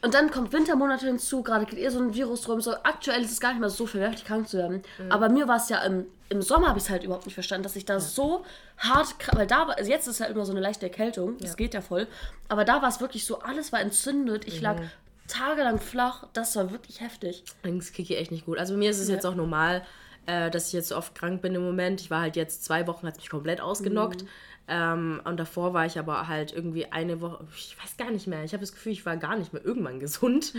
und 0.00 0.14
dann 0.14 0.30
kommt 0.30 0.52
Wintermonate 0.52 1.06
hinzu, 1.06 1.42
gerade 1.42 1.66
geht 1.66 1.78
eher 1.78 1.90
so 1.90 1.98
ein 2.00 2.14
Virus 2.14 2.48
rum, 2.48 2.60
so 2.60 2.72
aktuell 2.82 3.22
ist 3.22 3.30
es 3.32 3.40
gar 3.40 3.50
nicht 3.50 3.60
mehr 3.60 3.68
so 3.68 3.86
verwerflich 3.86 4.24
krank 4.24 4.48
zu 4.48 4.56
werden. 4.56 4.82
Mhm. 4.98 5.12
Aber 5.12 5.28
bei 5.28 5.34
mir 5.34 5.46
war 5.48 5.56
es 5.56 5.68
ja 5.68 5.82
im, 5.82 6.06
im 6.30 6.40
Sommer, 6.40 6.68
habe 6.68 6.78
ich 6.78 6.84
es 6.84 6.90
halt 6.90 7.04
überhaupt 7.04 7.26
nicht 7.26 7.34
verstanden, 7.34 7.64
dass 7.64 7.76
ich 7.76 7.84
da 7.84 8.00
so 8.00 8.44
hart, 8.78 9.14
weil 9.32 9.46
da 9.46 9.68
war, 9.68 9.76
also 9.76 9.90
jetzt 9.90 10.06
ist 10.08 10.20
halt 10.20 10.30
immer 10.30 10.46
so 10.46 10.52
eine 10.52 10.60
leichte 10.60 10.86
Erkältung, 10.86 11.36
das 11.38 11.56
geht 11.56 11.74
ja 11.74 11.80
voll, 11.82 12.06
aber 12.48 12.64
da 12.64 12.80
war 12.80 12.88
es 12.88 13.00
wirklich 13.00 13.26
so, 13.26 13.40
alles 13.40 13.70
war 13.72 13.80
entzündet, 13.80 14.46
ich 14.46 14.60
lag 14.62 14.76
Mhm. 14.80 14.90
Tagelang 15.28 15.78
flach, 15.78 16.26
das 16.32 16.56
war 16.56 16.70
wirklich 16.70 17.00
heftig. 17.00 17.44
Allerdings 17.62 17.92
Kiki 17.92 18.16
echt 18.16 18.30
nicht 18.30 18.46
gut. 18.46 18.58
Also 18.58 18.74
bei 18.74 18.78
mir 18.78 18.90
ist 18.90 18.98
es 18.98 19.08
jetzt 19.08 19.26
auch 19.26 19.34
normal, 19.34 19.84
äh, 20.26 20.50
dass 20.50 20.68
ich 20.68 20.72
jetzt 20.72 20.88
so 20.88 20.96
oft 20.96 21.14
krank 21.14 21.42
bin 21.42 21.54
im 21.54 21.62
Moment. 21.62 22.00
Ich 22.00 22.10
war 22.10 22.22
halt 22.22 22.36
jetzt 22.36 22.64
zwei 22.64 22.86
Wochen, 22.86 23.06
hat 23.06 23.16
mich 23.16 23.30
komplett 23.30 23.60
ausgenockt. 23.60 24.24
Ähm, 24.68 25.20
und 25.24 25.40
davor 25.40 25.72
war 25.72 25.86
ich 25.86 25.98
aber 25.98 26.28
halt 26.28 26.52
irgendwie 26.52 26.86
eine 26.92 27.22
Woche, 27.22 27.46
ich 27.56 27.76
weiß 27.82 27.96
gar 27.96 28.10
nicht 28.10 28.26
mehr. 28.26 28.44
Ich 28.44 28.52
habe 28.52 28.60
das 28.60 28.72
Gefühl, 28.72 28.92
ich 28.92 29.06
war 29.06 29.16
gar 29.16 29.36
nicht 29.36 29.52
mehr 29.52 29.64
irgendwann 29.64 29.98
gesund. 30.00 30.52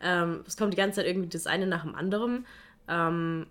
Ähm, 0.00 0.44
es 0.46 0.56
kommt 0.56 0.72
die 0.72 0.76
ganze 0.76 0.96
Zeit 0.96 1.06
irgendwie 1.06 1.28
das 1.28 1.46
eine 1.46 1.66
nach 1.66 1.82
dem 1.82 1.94
anderen. 1.94 2.46
Ähm, 2.86 3.46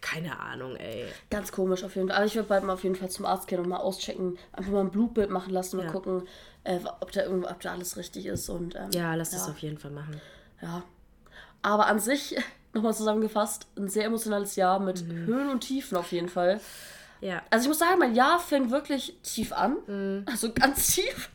keine 0.00 0.38
Ahnung, 0.40 0.76
ey. 0.76 1.06
Ganz 1.30 1.52
komisch 1.52 1.84
auf 1.84 1.94
jeden 1.96 2.08
Fall. 2.08 2.16
Aber 2.16 2.26
ich 2.26 2.34
würde 2.34 2.48
bald 2.48 2.64
mal 2.64 2.72
auf 2.74 2.82
jeden 2.82 2.96
Fall 2.96 3.10
zum 3.10 3.24
Arzt 3.26 3.46
gehen 3.48 3.60
und 3.60 3.68
mal 3.68 3.76
auschecken, 3.78 4.38
einfach 4.52 4.72
mal 4.72 4.80
ein 4.80 4.90
Blutbild 4.90 5.30
machen 5.30 5.52
lassen, 5.52 5.76
mal 5.76 5.86
Ja. 5.86 5.92
gucken, 5.92 6.26
äh, 6.64 6.78
ob, 7.00 7.12
da 7.12 7.22
irgendwo, 7.22 7.48
ob 7.48 7.60
da 7.60 7.72
alles 7.72 7.96
richtig 7.96 8.26
ist. 8.26 8.48
Und, 8.48 8.74
ähm, 8.74 8.90
Ja, 8.92 9.14
lass 9.14 9.30
das 9.30 9.48
auf 9.48 9.58
jeden 9.58 9.78
Fall 9.78 9.90
machen. 9.92 10.20
ja. 10.62 10.82
Aber 11.62 11.86
an 11.86 11.98
sich, 11.98 12.36
nochmal 12.72 12.94
zusammengefasst, 12.94 13.66
ein 13.76 13.88
sehr 13.88 14.04
emotionales 14.04 14.56
Jahr 14.56 14.78
mit 14.78 15.06
Mhm. 15.06 15.26
Höhen 15.26 15.50
und 15.50 15.60
Tiefen 15.60 15.96
auf 15.96 16.12
jeden 16.12 16.28
Fall. 16.28 16.60
Ja. 17.20 17.42
Also 17.50 17.64
ich 17.64 17.68
muss 17.68 17.78
sagen, 17.80 17.98
mein 17.98 18.14
Jahr 18.14 18.38
fing 18.38 18.70
wirklich 18.70 19.18
tief 19.24 19.52
an, 19.52 19.76
Mhm. 19.86 20.24
also 20.26 20.52
ganz 20.52 20.86
tief 20.94 21.30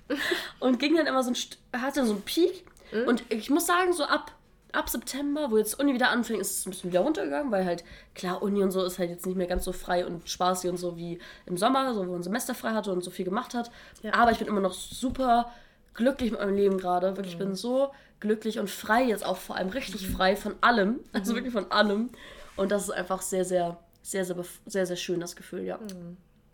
und 0.60 0.80
ging 0.80 0.96
dann 0.96 1.08
immer 1.08 1.24
so 1.24 1.32
ein, 1.32 1.82
hatte 1.82 2.06
so 2.06 2.14
einen 2.14 2.22
Peak. 2.22 2.66
Mhm. 2.94 3.08
Und 3.08 3.24
ich 3.30 3.50
muss 3.50 3.66
sagen, 3.66 3.92
so 3.92 4.04
ab, 4.06 4.32
ab 4.74 4.90
September, 4.90 5.52
wo 5.52 5.58
jetzt 5.58 5.80
Uni 5.80 5.94
wieder 5.94 6.10
anfing, 6.10 6.40
ist 6.40 6.60
es 6.60 6.66
ein 6.66 6.72
bisschen 6.72 6.92
wieder 6.92 7.02
runtergegangen, 7.02 7.52
weil 7.52 7.66
halt, 7.66 7.84
klar, 8.16 8.42
Uni 8.42 8.62
und 8.62 8.72
so 8.72 8.84
ist 8.84 9.00
halt 9.00 9.10
jetzt 9.10 9.26
nicht 9.26 9.38
mehr 9.38 9.48
ganz 9.48 9.64
so 9.64 9.72
frei 9.72 10.06
und 10.06 10.28
spaßig 10.28 10.70
und 10.70 10.78
so 10.78 10.98
wie 10.98 11.20
im 11.46 11.58
Sommer, 11.58 11.94
so 11.94 12.08
wo 12.08 12.12
man 12.12 12.24
Semester 12.24 12.56
frei 12.56 12.72
hatte 12.72 12.92
und 12.92 13.04
so 13.04 13.12
viel 13.12 13.26
gemacht 13.26 13.54
hat. 13.54 13.72
Ja. 14.02 14.16
Aber 14.16 14.32
ich 14.32 14.40
bin 14.40 14.48
immer 14.48 14.62
noch 14.62 14.74
super 14.74 15.52
glücklich 15.94 16.32
mit 16.32 16.40
meinem 16.40 16.56
Leben 16.56 16.78
gerade. 16.78 17.16
Wirklich, 17.16 17.34
ich 17.34 17.40
bin 17.40 17.56
so 17.56 17.92
glücklich 18.20 18.60
und 18.60 18.70
frei 18.70 19.04
jetzt 19.04 19.26
auch 19.26 19.38
vor 19.38 19.56
allem 19.56 19.70
richtig 19.70 20.08
frei 20.08 20.36
von 20.36 20.56
allem. 20.62 21.00
Also 21.14 21.36
wirklich 21.36 21.54
von 21.54 21.72
allem. 21.72 22.10
Und 22.56 22.72
das 22.72 22.84
ist 22.84 22.92
einfach 22.92 23.22
sehr, 23.22 23.46
sehr, 23.46 23.78
sehr, 24.02 24.26
sehr, 24.26 24.44
sehr, 24.66 24.86
sehr 24.86 24.96
schön, 24.96 25.20
das 25.20 25.36
Gefühl, 25.36 25.64
ja. 25.64 25.80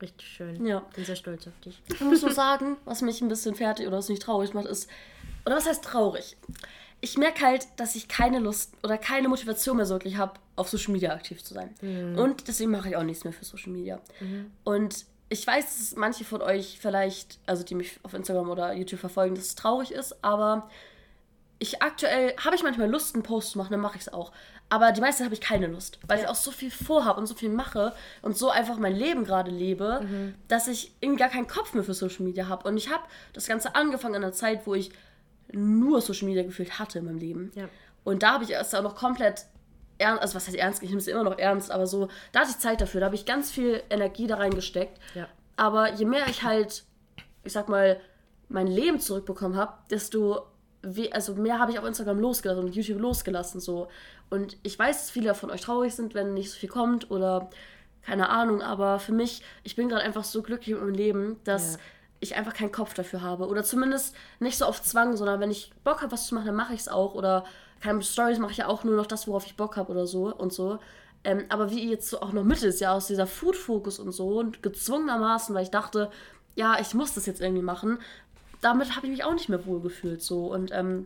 Richtig 0.02 0.28
schön. 0.28 0.66
Ja. 0.66 0.80
Bin 0.96 1.06
sehr 1.06 1.16
stolz 1.16 1.48
auf 1.48 1.60
dich. 1.66 1.82
Ich 1.88 2.02
muss 2.02 2.22
nur 2.22 2.32
sagen, 2.32 2.78
was 2.86 3.02
mich 3.02 3.22
ein 3.22 3.28
bisschen 3.28 3.56
fertig 3.56 3.88
oder 3.88 3.98
was 3.98 4.10
mich 4.10 4.20
traurig 4.20 4.54
macht, 4.54 4.68
ist, 4.68 4.90
oder 5.46 5.56
was 5.56 5.66
heißt 5.66 5.84
traurig? 5.84 6.38
Ich 7.02 7.18
merke 7.18 7.46
halt, 7.46 7.68
dass 7.78 7.96
ich 7.96 8.08
keine 8.08 8.40
Lust 8.40 8.74
oder 8.84 8.98
keine 8.98 9.30
Motivation 9.30 9.78
mehr 9.78 9.86
so 9.86 9.96
wirklich 9.96 10.18
habe, 10.18 10.34
auf 10.56 10.68
Social 10.70 10.92
Media 10.92 11.14
aktiv 11.14 11.44
zu 11.44 11.54
sein. 11.54 11.74
Und 12.18 12.48
deswegen 12.48 12.72
mache 12.72 12.90
ich 12.90 12.96
auch 12.98 13.04
nichts 13.04 13.24
mehr 13.24 13.34
für 13.34 13.46
Social 13.46 13.72
Media. 13.72 14.00
Und 14.64 15.06
ich 15.30 15.46
weiß, 15.46 15.78
dass 15.78 15.96
manche 15.96 16.26
von 16.26 16.42
euch 16.42 16.78
vielleicht, 16.82 17.40
also 17.46 17.64
die 17.64 17.76
mich 17.76 18.00
auf 18.04 18.14
Instagram 18.14 18.50
oder 18.50 18.74
YouTube 18.74 19.00
verfolgen, 19.00 19.36
dass 19.36 19.46
es 19.46 19.56
traurig 19.56 19.92
ist, 19.92 20.24
aber 20.24 20.70
ich 21.60 21.82
aktuell 21.82 22.34
habe 22.44 22.56
ich 22.56 22.64
manchmal 22.64 22.90
Lust, 22.90 23.16
einen 23.16 23.24
Post 23.24 23.52
zu 23.52 23.58
machen, 23.58 23.72
dann 23.72 23.82
mache 23.82 23.98
ich 23.98 24.04
es 24.04 24.14
auch. 24.14 24.32
Aber 24.70 24.92
die 24.92 25.02
meiste 25.02 25.20
Zeit 25.20 25.26
habe 25.26 25.36
ich 25.36 25.42
keine 25.42 25.68
Lust, 25.68 26.00
weil 26.08 26.20
ich 26.20 26.28
auch 26.28 26.36
so 26.36 26.52
viel 26.52 26.72
vorhabe 26.72 27.20
und 27.20 27.28
so 27.28 27.36
viel 27.36 27.50
mache 27.50 27.94
und 28.22 28.38
so 28.38 28.50
einfach 28.50 28.78
mein 28.78 28.96
Leben 28.96 29.24
gerade 29.24 29.52
lebe, 29.52 30.36
dass 30.48 30.68
ich 30.68 30.94
irgendwie 31.00 31.20
gar 31.20 31.30
keinen 31.30 31.48
Kopf 31.48 31.74
mehr 31.74 31.84
für 31.84 31.94
Social 31.94 32.24
Media 32.24 32.48
habe. 32.48 32.68
Und 32.68 32.78
ich 32.78 32.90
habe 32.90 33.04
das 33.34 33.48
Ganze 33.48 33.76
angefangen 33.76 34.16
in 34.16 34.24
einer 34.24 34.34
Zeit, 34.34 34.66
wo 34.66 34.74
ich 34.76 34.92
nur 35.52 36.02
Social 36.02 36.28
Media 36.28 36.44
gefühlt 36.44 36.80
hatte 36.80 37.00
in 37.00 37.06
meinem 37.06 37.18
Leben. 37.18 37.52
Ja. 37.56 37.70
Und 38.04 38.24
da 38.24 38.34
habe 38.34 38.44
ich 38.44 38.52
erst 38.52 38.76
auch 38.76 38.84
noch 38.84 38.96
komplett 38.96 39.46
ernst, 39.98 40.22
also 40.22 40.36
was 40.36 40.48
heißt 40.48 40.58
ernst, 40.58 40.82
ich 40.82 40.90
nehme 40.90 41.02
es 41.02 41.08
immer 41.08 41.24
noch 41.24 41.38
ernst, 41.38 41.72
aber 41.72 41.86
so, 41.86 42.08
da 42.32 42.42
hatte 42.42 42.52
ich 42.52 42.60
Zeit 42.60 42.82
dafür, 42.82 43.02
da 43.02 43.08
habe 43.08 43.16
ich 43.16 43.26
ganz 43.26 43.52
viel 43.52 43.84
Energie 43.90 44.28
da 44.28 44.38
reingesteckt. 44.38 44.98
Ja. 45.14 45.28
Aber 45.58 45.94
je 45.94 46.06
mehr 46.06 46.28
ich 46.28 46.44
halt, 46.44 46.84
ich 47.44 47.54
sag 47.54 47.68
mal, 47.70 48.00
mein 48.48 48.68
Leben 48.68 49.00
zurückbekommen 49.00 49.58
habe, 49.58 49.74
desto 49.90 50.48
we 50.82 51.12
also 51.12 51.36
mehr 51.36 51.60
habe 51.60 51.72
ich 51.72 51.80
auf 51.80 51.86
Instagram 51.86 52.20
losgelassen 52.20 52.64
und 52.64 52.76
YouTube 52.76 53.00
losgelassen 53.00 53.60
so. 53.60 53.90
Und 54.30 54.58
ich 54.64 54.80
weiß, 54.80 54.98
dass 54.98 55.10
viele 55.10 55.36
von 55.36 55.52
euch 55.52 55.62
traurig 55.62 55.94
sind, 55.94 56.14
wenn 56.14 56.34
nicht 56.34 56.52
so 56.52 56.58
viel 56.58 56.70
kommt 56.70 57.12
oder 57.12 57.50
keine 58.02 58.30
Ahnung, 58.30 58.62
aber 58.62 59.00
für 59.00 59.12
mich, 59.12 59.44
ich 59.64 59.76
bin 59.76 59.90
gerade 59.90 60.04
einfach 60.04 60.24
so 60.24 60.42
glücklich 60.42 60.76
mit 60.76 60.84
meinem 60.84 60.96
Leben, 60.96 61.40
dass 61.44 61.74
Ja. 61.74 61.80
Ich 62.20 62.36
einfach 62.36 62.54
keinen 62.54 62.72
Kopf 62.72 62.94
dafür 62.94 63.22
habe. 63.22 63.48
Oder 63.48 63.64
zumindest 63.64 64.16
nicht 64.40 64.58
so 64.58 64.66
auf 64.66 64.82
Zwang, 64.82 65.16
sondern 65.16 65.40
wenn 65.40 65.52
ich 65.52 65.72
Bock 65.84 66.02
habe, 66.02 66.12
was 66.12 66.28
zu 66.28 66.36
machen, 66.36 66.48
dann 66.48 66.56
mache 66.56 66.74
ich 66.74 66.82
es 66.82 66.88
auch. 66.90 67.16
Oder 67.16 67.46
keine 67.80 68.02
Stories 68.02 68.40
mache 68.40 68.52
ich 68.52 68.58
ja 68.58 68.68
auch 68.68 68.84
nur 68.84 68.96
noch 68.96 69.08
das, 69.08 69.28
worauf 69.28 69.46
ich 69.46 69.56
Bock 69.56 69.78
habe 69.78 69.92
oder 69.92 70.06
so 70.06 70.34
und 70.34 70.52
so. 70.52 70.80
Ähm, 71.24 71.46
aber 71.50 71.72
wie 71.72 71.90
jetzt 71.90 72.10
so 72.10 72.22
auch 72.22 72.32
noch 72.32 72.44
Mitte 72.44 72.66
des 72.66 72.80
Jahres, 72.80 73.08
dieser 73.08 73.28
Food-Fokus 73.28 74.00
und 74.00 74.12
so 74.12 74.40
und 74.40 74.64
gezwungenermaßen, 74.64 75.54
weil 75.54 75.64
ich 75.64 75.72
dachte, 75.72 76.12
ja, 76.56 76.80
ich 76.80 76.94
muss 76.94 77.14
das 77.14 77.26
jetzt 77.26 77.42
irgendwie 77.42 77.62
machen, 77.62 78.00
damit 78.62 78.96
habe 78.96 79.08
ich 79.08 79.12
mich 79.12 79.24
auch 79.24 79.34
nicht 79.34 79.50
mehr 79.50 79.66
wohl 79.66 79.82
gefühlt 79.82 80.22
so. 80.22 80.48
Und 80.48 80.72
ähm, 80.74 81.06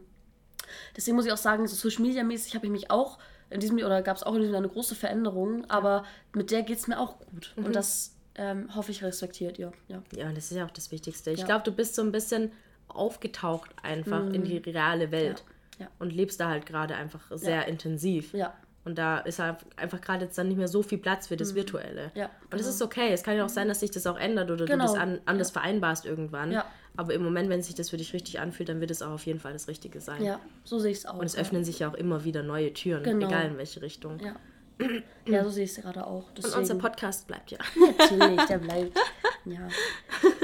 deswegen 0.96 1.16
muss 1.16 1.26
ich 1.26 1.32
auch 1.32 1.38
sagen, 1.38 1.68
so 1.68 1.76
Social 1.76 2.04
Media 2.04 2.24
mäßig 2.24 2.56
habe 2.56 2.66
ich 2.66 2.72
mich 2.72 2.92
auch 2.92 3.20
in 3.50 3.60
diesem 3.60 3.78
Jahr, 3.78 3.88
oder 3.88 4.02
gab 4.02 4.18
es 4.18 4.24
auch 4.24 4.34
in 4.34 4.42
diesem 4.42 4.54
Jahr 4.54 4.64
eine 4.64 4.72
große 4.72 4.96
Veränderung, 4.96 5.70
aber 5.70 6.06
mit 6.34 6.50
der 6.50 6.64
geht 6.64 6.80
es 6.80 6.88
mir 6.88 7.00
auch 7.00 7.20
gut. 7.20 7.54
Mhm. 7.56 7.66
Und 7.66 7.76
das 7.76 8.13
ähm, 8.36 8.76
hoffe 8.76 8.92
ich 8.92 9.04
respektiert, 9.04 9.58
ja. 9.58 9.72
ja. 9.88 10.02
Ja, 10.16 10.32
das 10.32 10.52
ist 10.52 10.58
ja 10.58 10.66
auch 10.66 10.72
das 10.72 10.92
Wichtigste. 10.92 11.32
Ich 11.32 11.40
Ja. 11.42 11.46
glaube, 11.46 11.64
du 11.64 11.72
bist 11.72 11.96
so 11.96 12.02
ein 12.02 12.12
bisschen 12.12 12.52
aufgetaucht 12.88 13.72
einfach 13.82 14.26
in 14.32 14.44
die 14.44 14.58
reale 14.58 15.12
Welt. 15.12 15.44
Ja. 15.80 15.86
Ja. 15.86 15.88
Und 16.00 16.14
lebst 16.14 16.40
da 16.40 16.50
halt 16.50 16.66
gerade 16.68 16.96
einfach 16.96 17.22
sehr 17.32 17.68
intensiv. 17.68 18.34
Ja. 18.34 18.54
Und 18.86 18.98
da 18.98 19.20
ist 19.20 19.40
halt 19.40 19.58
einfach 19.76 20.00
gerade 20.02 20.26
jetzt 20.26 20.38
dann 20.38 20.48
nicht 20.50 20.58
mehr 20.58 20.68
so 20.68 20.84
viel 20.84 20.98
Platz 21.00 21.28
für 21.28 21.38
das 21.38 21.56
Virtuelle. 21.56 22.12
Ja, 22.16 22.30
Und 22.52 22.60
das 22.60 22.68
ist 22.68 22.82
okay. 22.82 23.12
Es 23.12 23.24
kann 23.24 23.36
ja 23.38 23.46
auch 23.46 23.50
sein, 23.50 23.68
dass 23.68 23.80
sich 23.80 23.90
das 23.92 24.06
auch 24.06 24.18
ändert 24.20 24.52
oder 24.52 24.66
Genau. 24.66 24.86
du 24.86 24.92
das 24.92 25.00
an, 25.02 25.20
anders 25.26 25.50
vereinbarst 25.52 26.06
irgendwann. 26.06 26.52
Ja. 26.52 26.66
Aber 26.96 27.14
im 27.14 27.24
Moment, 27.24 27.50
wenn 27.50 27.64
sich 27.64 27.74
das 27.74 27.90
für 27.90 27.98
dich 27.98 28.14
richtig 28.14 28.40
anfühlt, 28.40 28.70
dann 28.70 28.82
wird 28.82 28.92
es 28.92 29.02
auch 29.02 29.12
auf 29.12 29.26
jeden 29.26 29.40
Fall 29.40 29.54
das 29.54 29.68
Richtige 29.68 30.00
sein. 30.00 30.22
Ja, 30.22 30.40
so 30.64 30.78
sehe 30.78 30.92
ich 30.92 31.00
es 31.00 31.06
auch. 31.08 31.18
Und 31.18 31.26
es 31.26 31.36
öffnen 31.36 31.64
sich 31.64 31.80
ja 31.80 31.90
auch 31.90 31.96
immer 31.96 32.24
wieder 32.24 32.44
neue 32.44 32.72
Türen, 32.74 33.04
Genau. 33.04 33.28
egal 33.28 33.48
in 33.48 33.58
welche 33.58 33.82
Richtung. 33.82 34.20
Ja. 34.20 34.36
ja, 35.26 35.44
so 35.44 35.50
sehe 35.50 35.66
ich 35.66 35.72
es 35.72 35.82
gerade 35.82 36.06
auch. 36.06 36.28
Und 36.30 36.38
Deswegen, 36.38 36.60
unser 36.60 36.76
Podcast 36.76 37.28
bleibt 37.28 37.52
ja. 37.52 37.60
Natürlich, 37.98 38.46
der 38.46 38.58
bleibt. 38.60 38.98
Ja. 39.46 39.68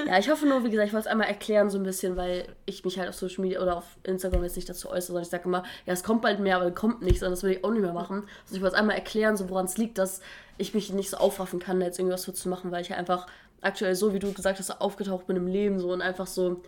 ja, 0.06 0.20
ich 0.20 0.30
hoffe 0.30 0.46
nur, 0.46 0.64
wie 0.64 0.70
gesagt, 0.70 0.88
ich 0.88 0.94
wollte 0.94 1.08
es 1.08 1.12
einmal 1.12 1.28
erklären 1.28 1.70
so 1.70 1.78
ein 1.78 1.84
bisschen, 1.84 2.18
weil 2.18 2.48
ich 2.66 2.84
mich 2.84 3.00
halt 3.00 3.10
auf 3.10 3.16
Social 3.16 3.42
Media 3.42 3.62
oder 3.62 3.78
auf 3.78 3.98
Instagram 4.04 4.44
jetzt 4.44 4.58
nicht 4.58 4.68
dazu 4.68 4.90
äußere, 4.90 5.02
sondern 5.08 5.24
ich 5.24 5.30
sage 5.30 5.46
immer, 5.46 5.64
ja, 5.86 5.94
es 5.94 6.04
kommt 6.04 6.22
bald 6.22 6.40
mehr, 6.40 6.58
aber 6.58 6.68
es 6.68 6.76
kommt 6.76 7.02
nichts 7.02 7.24
und 7.24 7.32
das 7.32 7.44
will 7.44 7.52
ich 7.52 7.64
auch 7.64 7.72
nicht 7.72 7.82
mehr 7.82 7.94
machen. 7.94 8.24
Also 8.44 8.56
ich 8.56 8.62
wollte 8.62 8.76
es 8.76 8.80
einmal 8.80 8.96
erklären, 8.98 9.38
so 9.38 9.50
woran 9.50 9.66
es 9.66 9.78
liegt, 9.78 9.98
dass 9.98 10.22
ich 10.58 10.74
mich 10.74 10.92
nicht 10.92 11.10
so 11.10 11.18
aufraffen 11.18 11.60
kann, 11.60 11.80
da 11.80 11.86
jetzt 11.86 11.98
irgendwas 11.98 12.26
für 12.26 12.34
zu 12.34 12.50
machen, 12.50 12.72
weil 12.72 12.82
ich 12.82 12.90
ja 12.90 12.98
einfach 12.98 13.28
aktuell 13.62 13.96
so, 13.96 14.14
wie 14.14 14.20
du 14.20 14.34
gesagt 14.34 14.60
hast, 14.60 14.82
aufgetaucht 14.82 15.28
bin 15.28 15.38
im 15.38 15.48
Leben 15.48 15.80
so 15.80 15.92
und 15.92 16.02
einfach 16.02 16.28
so 16.28 16.62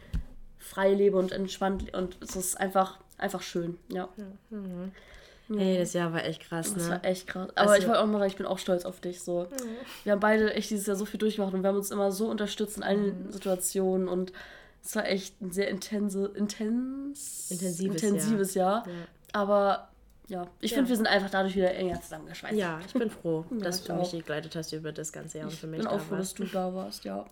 frei 0.57 0.93
lebe 0.93 1.18
und 1.18 1.32
entspannt 1.32 1.93
und 1.93 2.18
es 2.22 2.36
ist 2.36 2.55
einfach, 2.59 2.99
einfach 3.18 3.41
schön, 3.41 3.78
ja. 3.89 4.07
Hey, 5.58 5.78
das 5.78 5.93
Jahr 5.93 6.14
war 6.14 6.24
echt 6.24 6.41
krass, 6.41 6.74
Das 6.74 6.84
ne? 6.86 6.89
war 6.91 7.06
echt 7.06 7.28
krass. 7.28 7.49
Aber 7.56 7.72
Also- 7.72 7.82
ich 7.82 7.88
wollte 7.88 8.02
auch 8.02 8.06
mal 8.08 8.20
sagen, 8.20 8.32
ich 8.32 8.38
bin 8.38 8.45
auch 8.45 8.60
stolz 8.60 8.86
auf 8.86 8.99
dich. 9.02 9.22
So. 9.22 9.47
Wir 10.04 10.14
haben 10.14 10.20
beide 10.20 10.54
echt 10.54 10.70
dieses 10.70 10.88
Jahr 10.88 10.95
so 10.95 11.06
viel 11.06 11.20
durchgemacht 11.20 11.54
und 11.54 11.62
wir 11.64 11.68
haben 11.70 11.78
uns 11.78 11.91
immer 11.91 12.12
so 12.12 12.28
unterstützt 12.30 12.78
in 12.78 12.84
allen 12.84 13.26
Mhm. 13.28 13.32
Situationen 13.32 14.08
und 14.08 14.32
es 14.84 14.95
war 14.95 15.08
echt 15.08 15.39
ein 15.41 15.52
sehr 15.52 15.68
intense, 15.70 16.32
intens, 16.36 17.52
Intensives 17.52 18.02
intensives 18.04 18.54
Jahr. 18.56 18.84
Ja. 18.88 18.93
Aber 19.34 19.88
ja, 20.28 20.47
ich 20.62 20.72
Ja. 20.72 20.76
finde, 20.78 20.89
wir 20.89 20.95
sind 20.97 21.08
einfach 21.08 21.30
dadurch 21.30 21.56
wieder 21.56 21.74
enger 21.76 22.02
zusammengeschweißt. 22.02 22.56
Ja, 22.56 22.80
ich 22.86 22.93
bin 22.93 23.10
froh, 23.12 23.43
dass 23.60 23.80
ich 23.82 23.86
du 23.86 23.93
auch. 23.93 23.99
mich 23.99 24.12
begleitet 24.12 24.56
hast 24.56 24.72
über 24.74 24.91
das 24.91 25.12
ganze 25.12 25.39
Jahr 25.39 25.47
und 25.47 25.54
für 25.54 25.66
Ich 25.68 25.72
mich 25.72 25.80
bin 25.82 25.89
da 25.89 25.95
auch 25.95 25.99
froh, 25.99 26.16
dass 26.16 26.34
du 26.34 26.45
da 26.45 26.74
warst, 26.74 27.04
ja. 27.04 27.26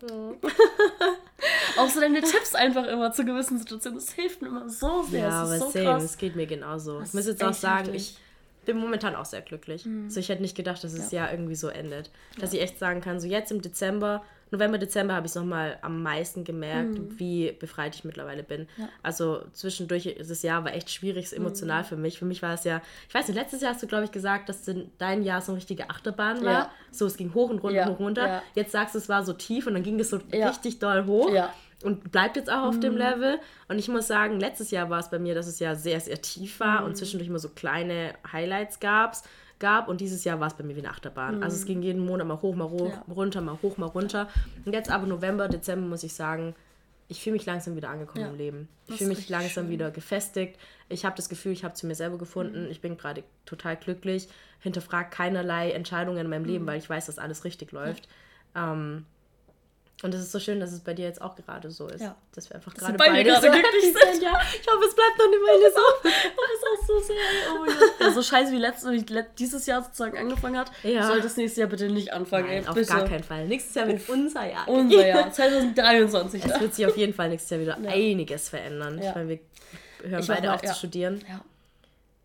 auch 1.78 1.88
so 1.88 2.00
deine 2.00 2.20
Tipps 2.20 2.54
einfach 2.54 2.86
immer 2.86 3.12
zu 3.12 3.24
gewissen 3.24 3.58
Situationen, 3.58 3.98
das 3.98 4.12
hilft 4.12 4.42
mir 4.42 4.48
immer 4.48 4.68
so 4.68 5.02
sehr. 5.02 5.20
Ja, 5.20 5.42
das 5.42 5.50
aber 5.50 5.58
so 5.58 5.70
same, 5.70 5.84
krass. 5.84 6.02
es 6.02 6.18
geht 6.18 6.36
mir 6.36 6.46
genauso. 6.46 7.00
Das 7.00 7.08
ich 7.08 7.14
muss 7.14 7.26
jetzt 7.26 7.44
auch 7.44 7.54
sagen, 7.54 7.86
heftig. 7.86 8.16
ich 8.60 8.66
bin 8.66 8.78
momentan 8.78 9.14
auch 9.16 9.24
sehr 9.24 9.40
glücklich. 9.40 9.86
Also 10.04 10.20
ich 10.20 10.28
hätte 10.28 10.42
nicht 10.42 10.56
gedacht, 10.56 10.82
dass 10.84 10.94
das 10.94 11.12
Jahr 11.12 11.30
irgendwie 11.30 11.54
so 11.54 11.68
endet. 11.68 12.10
Dass 12.38 12.52
ich 12.52 12.60
echt 12.60 12.78
sagen 12.78 13.00
kann, 13.00 13.20
so 13.20 13.26
jetzt 13.26 13.50
im 13.50 13.62
Dezember, 13.62 14.22
November, 14.50 14.78
Dezember 14.78 15.14
habe 15.14 15.26
ich 15.26 15.30
es 15.32 15.36
nochmal 15.36 15.78
am 15.82 16.02
meisten 16.02 16.42
gemerkt, 16.44 16.98
wie 17.18 17.52
befreit 17.52 17.94
ich 17.94 18.04
mittlerweile 18.04 18.42
bin. 18.42 18.66
Also 19.02 19.42
zwischendurch, 19.52 20.16
das 20.18 20.42
Jahr 20.42 20.64
war 20.64 20.74
echt 20.74 20.90
schwierig, 20.90 21.32
emotional 21.36 21.84
für 21.84 21.96
mich. 21.96 22.18
Für 22.18 22.24
mich 22.24 22.42
war 22.42 22.54
es 22.54 22.64
ja, 22.64 22.82
ich 23.08 23.14
weiß 23.14 23.28
nicht, 23.28 23.36
letztes 23.36 23.60
Jahr 23.60 23.72
hast 23.74 23.82
du, 23.82 23.86
glaube 23.86 24.04
ich, 24.04 24.10
gesagt, 24.12 24.48
dass 24.48 24.68
dein- 24.98 25.22
Jahr 25.22 25.40
so 25.40 25.52
eine 25.52 25.58
richtige 25.58 25.88
Achterbahn 25.90 26.44
war. 26.44 26.52
Ja. 26.52 26.70
So, 26.90 27.06
es 27.06 27.16
ging 27.16 27.32
hoch 27.34 27.50
und 27.50 27.58
runter, 27.60 27.76
Ja, 27.76 27.84
hoch 27.86 27.98
und 28.00 28.04
runter. 28.06 28.26
ja. 28.26 28.42
Jetzt 28.54 28.72
sagst 28.72 28.94
du, 28.94 28.98
es 28.98 29.08
war 29.08 29.24
so 29.24 29.32
tief 29.34 29.66
und 29.66 29.74
dann 29.74 29.82
ging 29.82 30.00
es 30.00 30.10
so 30.10 30.18
Ja. 30.32 30.48
richtig 30.48 30.78
doll 30.78 31.06
hoch 31.06 31.30
Ja. 31.32 31.52
und 31.84 32.10
bleibt 32.10 32.36
jetzt 32.36 32.50
auch 32.50 32.64
auf 32.68 32.80
dem 32.80 32.96
Level. 32.96 33.38
Und 33.68 33.78
ich 33.78 33.88
muss 33.88 34.06
sagen, 34.08 34.40
letztes 34.40 34.70
Jahr 34.70 34.90
war 34.90 34.98
es 34.98 35.10
bei 35.10 35.18
mir, 35.18 35.34
dass 35.34 35.46
es 35.46 35.58
ja 35.60 35.74
sehr, 35.74 36.00
sehr 36.00 36.20
tief 36.20 36.58
war 36.60 36.84
und 36.84 36.96
zwischendurch 36.96 37.28
immer 37.28 37.38
so 37.38 37.50
kleine 37.50 38.14
Highlights 38.32 38.80
gab's, 38.80 39.22
gab. 39.60 39.86
Und 39.88 40.00
dieses 40.00 40.24
Jahr 40.24 40.40
war 40.40 40.48
es 40.48 40.54
bei 40.54 40.64
mir 40.64 40.74
wie 40.74 40.80
eine 40.80 40.90
Achterbahn. 40.90 41.42
Also 41.44 41.56
es 41.56 41.64
ging 41.64 41.82
jeden 41.82 42.04
Monat 42.04 42.26
mal 42.26 42.40
hoch, 42.42 42.56
mal 42.56 42.68
hoch, 42.68 42.90
Ja. 42.90 43.04
runter, 43.14 43.40
mal 43.40 43.58
hoch, 43.62 43.76
mal 43.76 43.86
runter. 43.86 44.28
Und 44.64 44.72
jetzt 44.72 44.90
aber 44.90 45.06
November, 45.06 45.48
Dezember 45.48 45.86
muss 45.86 46.02
ich 46.02 46.12
sagen, 46.14 46.54
ich 47.06 47.22
fühle 47.22 47.34
mich 47.34 47.46
langsam 47.46 47.74
wieder 47.76 47.90
angekommen 47.90 48.24
Ja. 48.24 48.30
im 48.30 48.36
Leben. 48.36 48.68
Ich 48.88 48.96
fühle 48.98 49.10
mich 49.10 49.28
langsam 49.28 49.64
schön. 49.64 49.70
wieder 49.70 49.90
gefestigt. 49.90 50.58
Ich 50.88 51.04
habe 51.04 51.16
das 51.16 51.28
Gefühl, 51.28 51.52
ich 51.52 51.64
habe 51.64 51.74
zu 51.74 51.86
mir 51.86 51.94
selber 51.94 52.18
gefunden. 52.18 52.64
Mhm. 52.64 52.70
Ich 52.70 52.80
bin 52.80 52.96
gerade 52.96 53.22
total 53.46 53.76
glücklich. 53.76 54.28
Hinterfrage 54.60 55.10
keinerlei 55.10 55.70
Entscheidungen 55.72 56.18
in 56.18 56.28
meinem 56.28 56.42
Mhm. 56.42 56.48
Leben, 56.48 56.66
weil 56.66 56.78
ich 56.78 56.88
weiß, 56.90 57.06
dass 57.06 57.18
alles 57.18 57.44
richtig 57.44 57.72
läuft. 57.72 58.08
Ähm, 58.54 59.06
und 60.02 60.14
es 60.14 60.20
ist 60.22 60.32
so 60.32 60.38
schön, 60.40 60.60
dass 60.60 60.72
es 60.72 60.80
bei 60.80 60.94
dir 60.94 61.04
jetzt 61.04 61.20
auch 61.20 61.36
gerade 61.36 61.70
so 61.70 61.86
ist. 61.88 62.00
Ja. 62.00 62.16
Dass 62.34 62.48
wir 62.48 62.56
einfach 62.56 62.72
gerade 62.74 62.94
beide 62.94 63.12
beide 63.12 63.34
so 63.34 63.40
glücklich 63.50 63.64
happy 63.64 63.80
sind. 64.12 64.22
Ja, 64.22 64.40
ich 64.40 64.66
hoffe, 64.66 64.84
es 64.88 64.94
bleibt 64.94 65.18
noch 65.18 65.26
eine 65.26 65.36
Weile 65.36 65.70
so. 65.70 65.80
Das 66.02 66.12
ist 66.12 66.64
auch 66.66 66.86
so 66.86 66.98
sehr. 67.06 67.16
Oh 67.54 67.58
mein 67.66 67.76
Gott. 67.78 67.90
Ja, 68.00 68.10
so 68.10 68.22
scheiße 68.22 68.52
wie 68.52 68.58
letztes, 68.58 68.90
wie 68.90 69.24
dieses 69.38 69.66
Jahr 69.66 69.82
sozusagen 69.82 70.16
angefangen 70.16 70.56
hat, 70.58 70.70
Ja. 70.82 71.06
soll 71.06 71.20
das 71.20 71.36
nächste 71.36 71.60
Jahr 71.60 71.68
bitte 71.70 71.88
nicht 71.90 72.12
anfangen. 72.12 72.46
Nein, 72.46 72.62
ey, 72.64 72.68
auf 72.68 72.88
gar 72.88 73.04
keinen 73.08 73.24
Fall. 73.24 73.46
Nächstes 73.46 73.74
Jahr 73.74 73.88
wird 73.88 74.08
unser 74.08 74.50
Jahr. 74.50 74.66
Unser 74.68 75.06
Jahr, 75.06 75.30
2023. 75.32 76.44
Es 76.46 76.60
wird 76.60 76.74
sich 76.74 76.86
auf 76.86 76.96
jeden 76.96 77.12
Fall 77.14 77.28
nächstes 77.28 77.50
Jahr 77.50 77.60
wieder 77.60 77.78
Ja. 77.82 77.90
einiges 77.90 78.48
verändern. 78.48 78.98
Ich 78.98 79.14
meine, 79.14 79.28
wir 79.28 79.38
hören 80.08 80.20
Ich 80.22 80.28
beide 80.28 80.50
hoffe, 80.52 80.64
auf 80.64 80.70
zu 80.72 80.78
studieren 80.78 81.22
Ja, 81.28 81.40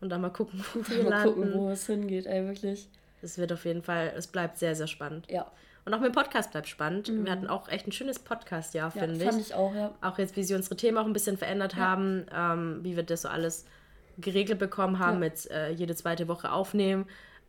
und 0.01 0.09
dann 0.09 0.21
mal 0.21 0.30
gucken, 0.30 0.63
wo 0.73 0.88
wir 0.88 1.03
mal 1.03 1.09
landen. 1.09 1.34
gucken, 1.34 1.53
wo 1.55 1.69
es 1.71 1.86
hingeht, 1.88 2.26
ey, 2.26 2.45
wirklich. 2.47 2.88
Es 3.21 3.38
wird 3.38 3.51
auf 3.51 3.65
jeden 3.65 3.82
Fall, 3.84 4.13
es 4.15 4.28
bleibt 4.28 4.59
sehr, 4.59 4.76
sehr 4.76 4.88
spannend. 4.88 5.26
Ja, 5.30 5.51
Und 5.86 5.93
auch 5.93 5.99
mit 5.99 6.07
dem 6.13 6.15
Podcast 6.15 6.51
bleibt 6.51 6.67
spannend. 6.67 7.11
Wir 7.13 7.31
hatten 7.31 7.45
auch 7.47 7.69
echt 7.69 7.86
ein 7.88 7.91
schönes 7.91 8.17
Podcast-Jahr, 8.17 8.91
ja 8.95 9.01
finde 9.05 9.23
fand 9.23 9.39
ich. 9.39 9.47
ich 9.49 9.53
auch, 9.53 9.73
ja. 9.75 9.91
Auch 10.01 10.17
jetzt, 10.17 10.36
wie 10.36 10.43
sie 10.43 10.55
unsere 10.55 10.75
Themen 10.75 10.97
auch 10.97 11.05
ein 11.05 11.13
bisschen 11.13 11.38
verändert 11.38 11.75
haben, 11.75 12.25
ähm, 12.36 12.79
wie 12.81 12.95
wir 12.95 13.03
das 13.03 13.21
so 13.21 13.27
alles 13.29 13.65
geregelt 14.17 14.57
bekommen 14.57 14.97
haben, 14.97 15.15
Ja. 15.21 15.29
mit 15.29 15.49
äh, 15.51 15.69
jede 15.69 15.95
zweite 15.95 16.27
Woche 16.27 16.51
aufnehmen. 16.51 17.05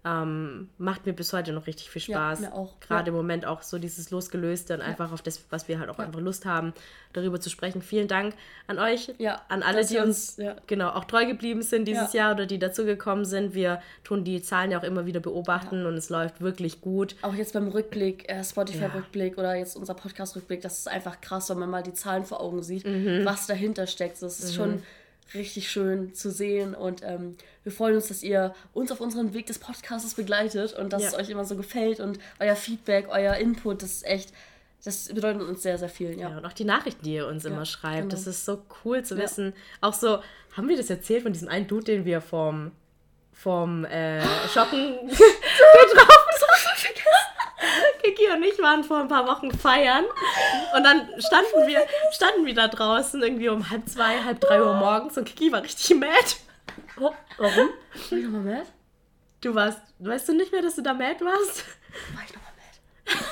Ähm, 0.08 0.68
macht 0.78 1.04
mir 1.04 1.12
bis 1.14 1.32
heute 1.32 1.52
noch 1.52 1.66
richtig 1.66 1.90
viel 1.90 2.00
Ja, 2.02 2.16
Spaß. 2.36 2.40
mir 2.40 2.54
auch. 2.54 2.78
Gerade 2.78 3.02
Ja. 3.02 3.08
im 3.08 3.14
Moment 3.14 3.44
auch 3.44 3.62
so 3.62 3.78
dieses 3.78 4.12
Losgelöste 4.12 4.74
und 4.74 4.80
einfach 4.80 5.10
auf 5.10 5.20
das, 5.20 5.40
was 5.50 5.66
wir 5.66 5.80
halt 5.80 5.90
auch 5.90 5.98
einfach 5.98 6.20
Lust 6.20 6.44
haben, 6.46 6.72
darüber 7.12 7.40
zu 7.40 7.50
sprechen. 7.50 7.82
Vielen 7.82 8.06
Dank 8.06 8.34
an 8.68 8.78
euch, 8.78 9.12
Ja, 9.18 9.42
an 9.48 9.64
alle, 9.64 9.84
die 9.84 9.98
uns 9.98 10.36
ja. 10.36 10.54
genau 10.68 10.90
auch 10.90 11.06
treu 11.06 11.26
geblieben 11.26 11.62
sind 11.62 11.88
dieses 11.88 12.12
Ja. 12.12 12.26
Jahr 12.26 12.34
oder 12.34 12.46
die 12.46 12.60
dazugekommen 12.60 13.24
sind. 13.24 13.54
Wir 13.54 13.82
tun 14.04 14.22
die 14.22 14.40
Zahlen 14.42 14.70
ja 14.70 14.78
auch 14.78 14.84
immer 14.84 15.06
wieder 15.06 15.18
beobachten 15.18 15.86
und 15.86 15.94
es 15.94 16.08
läuft 16.08 16.40
wirklich 16.40 16.80
gut. 16.80 17.16
Auch 17.22 17.34
jetzt 17.34 17.54
beim 17.54 17.66
Rückblick, 17.66 18.30
äh, 18.30 18.44
Spotify-Rückblick 18.44 19.38
oder 19.38 19.56
jetzt 19.56 19.76
unser 19.76 19.94
Podcast-Rückblick, 19.94 20.60
das 20.60 20.78
ist 20.78 20.88
einfach 20.88 21.20
krass, 21.20 21.50
wenn 21.50 21.58
man 21.58 21.70
mal 21.70 21.82
die 21.82 21.94
Zahlen 21.94 22.24
vor 22.24 22.40
Augen 22.40 22.62
sieht, 22.62 22.86
Mhm. 22.86 23.24
was 23.24 23.48
dahinter 23.48 23.88
steckt. 23.88 24.22
Das 24.22 24.38
ist 24.38 24.54
schon 24.54 24.82
richtig 25.34 25.70
schön 25.70 26.14
zu 26.14 26.30
sehen 26.30 26.74
und 26.74 27.02
ähm, 27.02 27.36
wir 27.64 27.72
freuen 27.72 27.96
uns, 27.96 28.08
dass 28.08 28.22
ihr 28.22 28.54
uns 28.72 28.92
auf 28.92 29.00
unserem 29.00 29.34
Weg 29.34 29.46
des 29.46 29.58
Podcasts 29.58 30.14
begleitet 30.14 30.72
und 30.74 30.92
dass 30.92 31.02
Ja. 31.02 31.08
es 31.08 31.14
euch 31.14 31.30
immer 31.30 31.44
so 31.44 31.56
gefällt 31.56 31.98
und 32.00 32.18
euer 32.38 32.54
Feedback, 32.56 33.06
euer 33.10 33.34
Input, 33.34 33.82
das 33.82 33.90
ist 33.92 34.06
echt, 34.06 34.32
das 34.84 35.08
bedeutet 35.08 35.42
uns 35.42 35.62
sehr, 35.62 35.78
sehr 35.78 35.88
viel. 35.88 36.12
Ja, 36.18 36.30
Ja, 36.30 36.38
und 36.38 36.44
auch 36.46 36.52
die 36.52 36.64
Nachrichten, 36.64 37.04
die 37.04 37.14
ihr 37.14 37.26
uns 37.26 37.44
immer 37.44 37.64
schreibt. 37.66 38.02
genau. 38.02 38.10
Das 38.10 38.26
ist 38.28 38.44
so 38.44 38.62
cool 38.84 39.02
zu 39.02 39.16
Ja. 39.16 39.22
wissen. 39.24 39.52
Auch 39.80 39.94
so, 39.94 40.20
haben 40.56 40.68
wir 40.68 40.76
das 40.76 40.90
erzählt 40.90 41.22
von 41.24 41.32
diesem 41.32 41.48
einen 41.48 41.66
Dude, 41.66 41.84
den 41.84 42.04
wir 42.04 42.20
vom, 42.20 42.70
vom 43.32 43.84
äh, 43.84 44.22
Shoppen 44.54 44.94
getroffen 45.08 45.98
haben? 45.98 46.15
Kiki 48.06 48.30
und 48.30 48.42
ich 48.42 48.58
waren 48.60 48.84
vor 48.84 48.98
ein 48.98 49.08
paar 49.08 49.26
Wochen 49.26 49.50
feiern 49.50 50.04
und 50.76 50.84
dann 50.84 51.08
standen 51.18 51.66
wir, 51.66 51.80
standen 52.12 52.46
wir 52.46 52.54
da 52.54 52.68
draußen 52.68 53.22
irgendwie 53.22 53.48
um 53.48 53.68
halb 53.68 53.88
zwei, 53.88 54.22
halb 54.22 54.40
drei 54.40 54.62
Uhr 54.62 54.74
morgens 54.74 55.18
und 55.18 55.24
Kiki 55.24 55.50
war 55.50 55.62
richtig 55.62 55.96
mad. 55.96 56.36
Oh, 57.00 57.12
warum? 57.38 57.68
War 58.10 58.18
ich 58.18 58.24
nochmal 58.24 58.40
mad? 58.42 58.66
Du 59.40 59.54
warst, 59.54 59.80
weißt 59.98 60.28
du 60.28 60.34
nicht 60.34 60.52
mehr, 60.52 60.62
dass 60.62 60.76
du 60.76 60.82
da 60.82 60.94
mad 60.94 61.24
warst? 61.24 61.64
War 62.14 62.22
ich 62.24 62.34
nochmal 62.34 62.52
mad? 62.56 63.24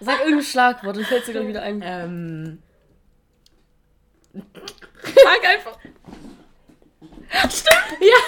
Sag 0.00 0.20
irgendein 0.20 0.44
Schlagwort, 0.44 0.96
dann 0.96 1.04
fällt 1.04 1.26
dir 1.26 1.32
gleich 1.32 1.48
wieder 1.48 1.62
ein. 1.62 1.82
Ähm, 1.84 2.62
Sag 5.04 5.44
einfach. 5.48 5.78
Ja. 8.00 8.18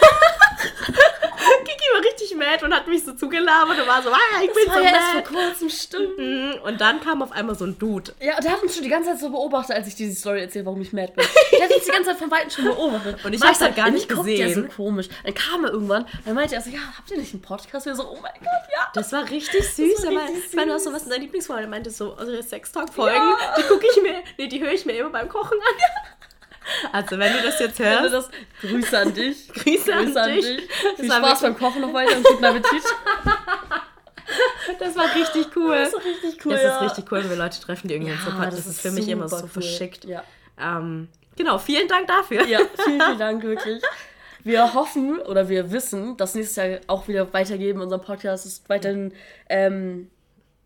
Richtig 2.45 2.63
mad 2.63 2.65
und 2.65 2.75
hat 2.75 2.87
mich 2.89 3.05
so 3.05 3.13
zugelabert 3.13 3.79
und 3.81 3.87
war 3.87 4.03
so, 4.03 4.11
ah, 4.11 4.19
ich 4.43 4.53
bin 4.53 4.65
Das 4.67 4.75
so 4.75 4.81
war 4.81 4.83
ja 4.83 4.91
erst 4.91 5.07
vor 5.13 5.15
mad. 5.15 5.49
kurzem, 5.49 5.71
stimmt. 5.71 6.19
Mhm, 6.19 6.55
Und 6.65 6.81
dann 6.81 7.01
kam 7.01 7.23
auf 7.23 7.33
einmal 7.33 7.55
so 7.55 7.65
ein 7.65 7.79
Dude. 7.79 8.13
Ja, 8.21 8.37
und 8.37 8.45
der 8.45 8.53
hat 8.53 8.63
uns 8.63 8.75
schon 8.75 8.83
die 8.83 8.89
ganze 8.89 9.11
Zeit 9.11 9.21
so 9.21 9.31
beobachtet, 9.31 9.77
als 9.77 9.89
ich 9.89 9.95
diese 9.95 10.15
Story 10.15 10.41
erzählt, 10.41 10.67
warum 10.67 10.81
ich 10.81 10.93
mad 10.93 11.13
bin. 11.15 11.25
Der 11.53 11.65
hat 11.65 11.71
uns 11.75 11.85
die 11.85 11.91
ganze 11.91 12.11
Zeit 12.11 12.19
von 12.19 12.31
Weitem 12.31 12.51
schon 12.51 12.65
beobachtet. 12.65 13.25
Und 13.25 13.33
ich 13.33 13.43
hab's 13.43 13.61
halt 13.61 13.77
gar 13.77 13.91
nicht 13.91 14.09
guckt 14.09 14.27
der 14.29 14.47
gesehen. 14.49 14.69
so 14.71 14.77
komisch. 14.77 15.09
Dann 15.25 15.35
kam 15.35 15.65
er 15.65 15.71
irgendwann, 15.73 16.07
dann 16.25 16.35
meinte 16.35 16.55
er 16.55 16.61
so, 16.61 16.71
ja, 16.71 16.81
habt 16.97 17.11
ihr 17.11 17.19
nicht 17.19 17.33
einen 17.33 17.43
Podcast? 17.43 17.87
Wir 17.87 17.95
so, 17.95 18.05
oh 18.09 18.19
mein 18.23 18.33
Gott, 18.41 18.69
ja. 18.73 18.89
Das 18.95 19.13
war 19.13 19.29
richtig 19.31 19.69
süß. 19.69 19.99
war 19.99 20.05
er 20.07 20.13
meinte, 20.13 20.33
richtig 20.33 20.51
ich 20.51 20.57
meine, 20.57 20.73
süß. 20.73 20.85
so, 20.85 20.93
was 20.93 21.03
ist 21.03 21.13
dein 21.13 21.21
Lieblingsfolge? 21.21 21.63
Er 21.63 21.69
meinte 21.69 21.91
so, 21.91 22.17
unsere 22.19 22.43
Sextalk-Folgen, 22.43 23.15
Ja. 23.17 23.55
die 23.59 23.63
gucke 23.63 23.87
ich 23.95 24.03
mir, 24.03 24.23
nee, 24.39 24.49
die 24.49 24.61
höre 24.63 24.73
ich 24.73 24.85
mir 24.87 24.93
immer 24.93 25.11
beim 25.11 25.29
Kochen 25.29 25.59
an. 25.59 26.04
Also, 26.93 27.19
wenn 27.19 27.33
du 27.33 27.43
das 27.43 27.59
jetzt 27.61 27.79
hörst, 27.79 28.13
das, 28.15 28.31
Grüße 28.61 28.99
an 28.99 29.15
dich. 29.15 29.49
Grüße 29.53 29.95
an 29.95 30.35
dich. 30.35 30.69
Viel 30.97 31.09
war 31.09 31.19
Spaß 31.19 31.43
beim 31.43 31.59
Kochen 31.59 31.83
noch 31.83 31.93
weiter 31.93 32.17
und 32.17 32.25
guten 32.25 32.45
Appetit. 32.45 32.83
das 34.79 34.97
war 34.97 35.15
richtig 35.15 35.47
cool. 35.57 35.77
Das 35.77 35.89
ist 35.93 36.05
richtig 36.05 36.47
cool, 36.47 36.53
Das 36.53 36.63
ja. 36.63 36.77
ist 36.77 36.83
richtig 36.83 37.13
cool, 37.13 37.23
wenn 37.23 37.31
wir 37.31 37.37
Leute 37.37 37.61
treffen, 37.61 37.89
die 37.89 37.95
irgendwie 37.95 38.13
Ja, 38.13 38.19
so 38.25 38.31
das, 38.31 38.57
das 38.57 38.67
ist 38.67 38.81
für 38.81 38.91
mich 38.91 39.09
immer 39.09 39.29
so 39.29 39.37
cool. 39.37 39.49
verschickt. 39.49 40.05
Ja. 40.05 40.25
Ähm, 40.59 41.09
genau, 41.37 41.59
vielen 41.59 41.89
Dank 41.89 42.07
dafür. 42.07 42.47
Ja, 42.47 42.59
vielen, 42.85 43.01
vielen 43.01 43.19
Dank, 43.19 43.43
wirklich. 43.43 43.83
Wir 44.43 44.75
hoffen 44.75 45.21
oder 45.21 45.49
wir 45.49 45.73
wissen, 45.73 46.17
dass 46.17 46.35
nächstes 46.35 46.57
Jahr 46.57 46.81
auch 46.87 47.09
wieder 47.09 47.33
weitergeben. 47.33 47.81
Unser 47.81 47.99
Podcast 47.99 48.45
ist 48.45 48.69
weiterhin 48.69 49.13
ähm, 49.49 50.11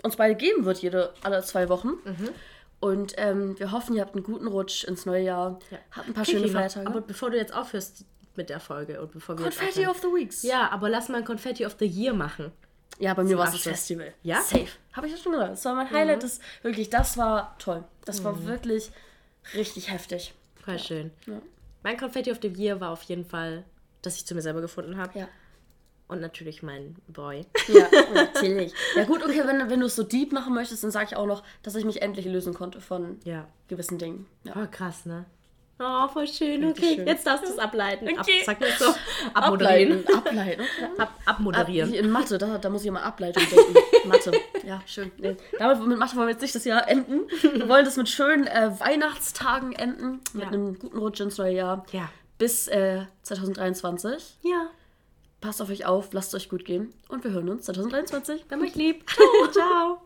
uns 0.03 0.17
beide 0.17 0.35
geben 0.35 0.65
wird, 0.65 0.79
jede 0.79 1.13
alle 1.23 1.43
zwei 1.45 1.69
Wochen. 1.69 1.91
Mhm. 2.05 2.31
Und 2.81 3.15
ähm, 3.17 3.59
wir 3.59 3.73
hoffen, 3.73 3.97
ihr 3.97 4.03
habt 4.03 4.15
einen 4.15 4.25
guten 4.25 4.47
Rutsch 4.47 4.85
ins 4.85 5.05
neue 5.05 5.25
Jahr. 5.25 5.59
Ja. 5.71 5.79
Habt 5.91 6.09
ein 6.09 6.15
paar 6.15 6.25
Kiki 6.25 6.39
schöne 6.39 6.49
Feiertage. 6.53 6.87
Aber 6.87 7.01
bevor 7.01 7.31
du 7.31 7.37
jetzt 7.37 7.53
aufhörst 7.53 8.05
mit 8.37 8.51
der 8.51 8.61
Folge 8.61 9.01
und 9.01 9.13
bevor 9.13 9.37
wir 9.37 9.45
Confetti 9.45 9.87
of 9.87 9.99
the 9.99 10.07
Weeks. 10.07 10.43
Ja, 10.43 10.71
aber 10.71 10.89
lass 10.89 11.09
mal 11.09 11.19
ein 11.19 11.25
Confetti 11.25 11.67
of 11.67 11.77
the 11.79 11.87
Year 11.87 12.15
machen. 12.15 12.53
Ja, 13.01 13.15
bei 13.15 13.25
mir 13.25 13.37
war 13.37 13.47
es 13.47 13.53
das. 13.53 13.63
Festival. 13.63 14.13
Ja? 14.23 14.41
Safe. 14.41 14.69
Habe 14.93 15.07
ich 15.07 15.13
ja 15.13 15.19
schon 15.19 15.33
gesagt. 15.33 15.53
Das 15.53 15.65
war 15.65 15.75
mein 15.75 15.91
Highlight. 15.91 16.23
Das, 16.23 16.41
wirklich, 16.63 16.91
das 16.91 17.17
war 17.17 17.57
toll. 17.59 17.85
Das 18.05 18.25
war 18.25 18.45
wirklich 18.45 18.91
richtig 19.55 19.91
heftig. 19.91 20.35
Voll 20.65 20.79
schön. 20.79 21.11
Ja. 21.27 21.41
Mein 21.83 21.97
Confetti 21.97 22.31
of 22.31 22.39
the 22.43 22.49
Year 22.49 22.81
war 22.81 22.91
auf 22.91 23.03
jeden 23.03 23.25
Fall, 23.25 23.65
dass 24.03 24.17
ich 24.17 24.27
zu 24.27 24.35
mir 24.35 24.43
selber 24.43 24.61
gefunden 24.61 24.97
habe. 24.97 25.19
Ja. 25.19 25.29
Und 26.09 26.21
natürlich 26.23 26.63
mein 26.63 26.97
Boy. 27.09 27.45
Ja, 27.69 27.87
natürlich. 28.15 28.73
Ja 28.97 29.05
gut, 29.05 29.23
okay, 29.23 29.43
wenn, 29.45 29.69
wenn 29.69 29.81
du 29.81 29.87
es 29.87 29.95
so 29.97 30.03
deep 30.03 30.33
machen 30.33 30.55
möchtest, 30.55 30.83
dann 30.83 30.91
sage 30.91 31.07
ich 31.11 31.17
auch 31.17 31.27
noch, 31.27 31.43
dass 31.63 31.75
ich 31.75 31.85
mich 31.85 32.01
endlich 32.01 32.25
lösen 32.25 32.55
konnte 32.55 32.81
von 32.81 33.19
Ja. 33.25 33.47
gewissen 33.69 33.99
Dingen. 33.99 34.27
Ja. 34.45 34.55
Oh, 34.57 34.67
krass, 34.71 35.05
ne? 35.05 35.27
Oh, 35.81 36.09
voll 36.09 36.27
schön. 36.27 36.65
Okay, 36.65 36.97
schön. 36.97 37.07
jetzt 37.07 37.25
darfst 37.27 37.45
du 37.47 37.51
es 37.53 37.59
ableiten. 37.59 38.09
Ab, 38.09 38.21
Okay. 38.27 38.43
sag 38.45 38.59
nicht 38.61 38.79
so. 38.79 38.87
Abmoderieren. 39.35 40.05
Ableiten. 40.09 40.17
Ableiten. 40.27 40.63
Ab, 40.97 41.13
Ab, 41.27 41.35
abmoderieren. 41.37 41.95
in 41.95 42.11
Mathe, 42.11 42.37
da, 42.39 42.59
da 42.59 42.69
muss 42.71 42.81
ich 42.83 42.89
immer 42.89 43.03
Ableitung 43.05 43.45
denken. 43.49 43.75
Mathe. 44.09 44.33
Ja, 44.67 44.83
schön. 44.87 45.13
Nee. 45.19 45.37
Damit, 45.59 45.87
mit 45.87 45.99
Mathe 45.99 46.17
wollen 46.17 46.27
wir 46.29 46.33
jetzt 46.33 46.43
nicht 46.43 46.55
das 46.55 46.65
Jahr 46.65 46.89
enden. 46.89 47.29
Wir 47.43 47.69
wollen 47.69 47.85
das 47.85 47.97
mit 47.97 48.09
schönen 48.09 48.47
äh, 48.49 48.73
Weihnachtstagen 48.81 49.73
enden. 49.73 50.21
Mit 50.33 50.43
Ja. 50.45 50.49
einem 50.49 50.77
guten 50.79 50.99
Rutsch 50.99 51.21
ins 51.21 51.39
neue 51.39 51.55
Jahr. 51.55 51.85
Ja. 51.93 52.09
Bis 52.39 52.67
äh, 52.69 53.03
2023. 53.23 54.39
Ja. 54.43 54.71
Passt 55.41 55.63
auf 55.63 55.71
euch 55.71 55.87
auf, 55.87 56.13
lasst 56.13 56.35
es 56.35 56.43
euch 56.43 56.49
gut 56.49 56.65
gehen. 56.65 56.93
Und 57.09 57.23
wir 57.25 57.31
hören 57.31 57.49
uns 57.49 57.65
2023. 57.67 58.47
Dann 58.49 58.63
euch 58.63 58.75
lieb. 58.75 59.09
Ciao. 59.09 59.53
Ciao. 59.53 60.03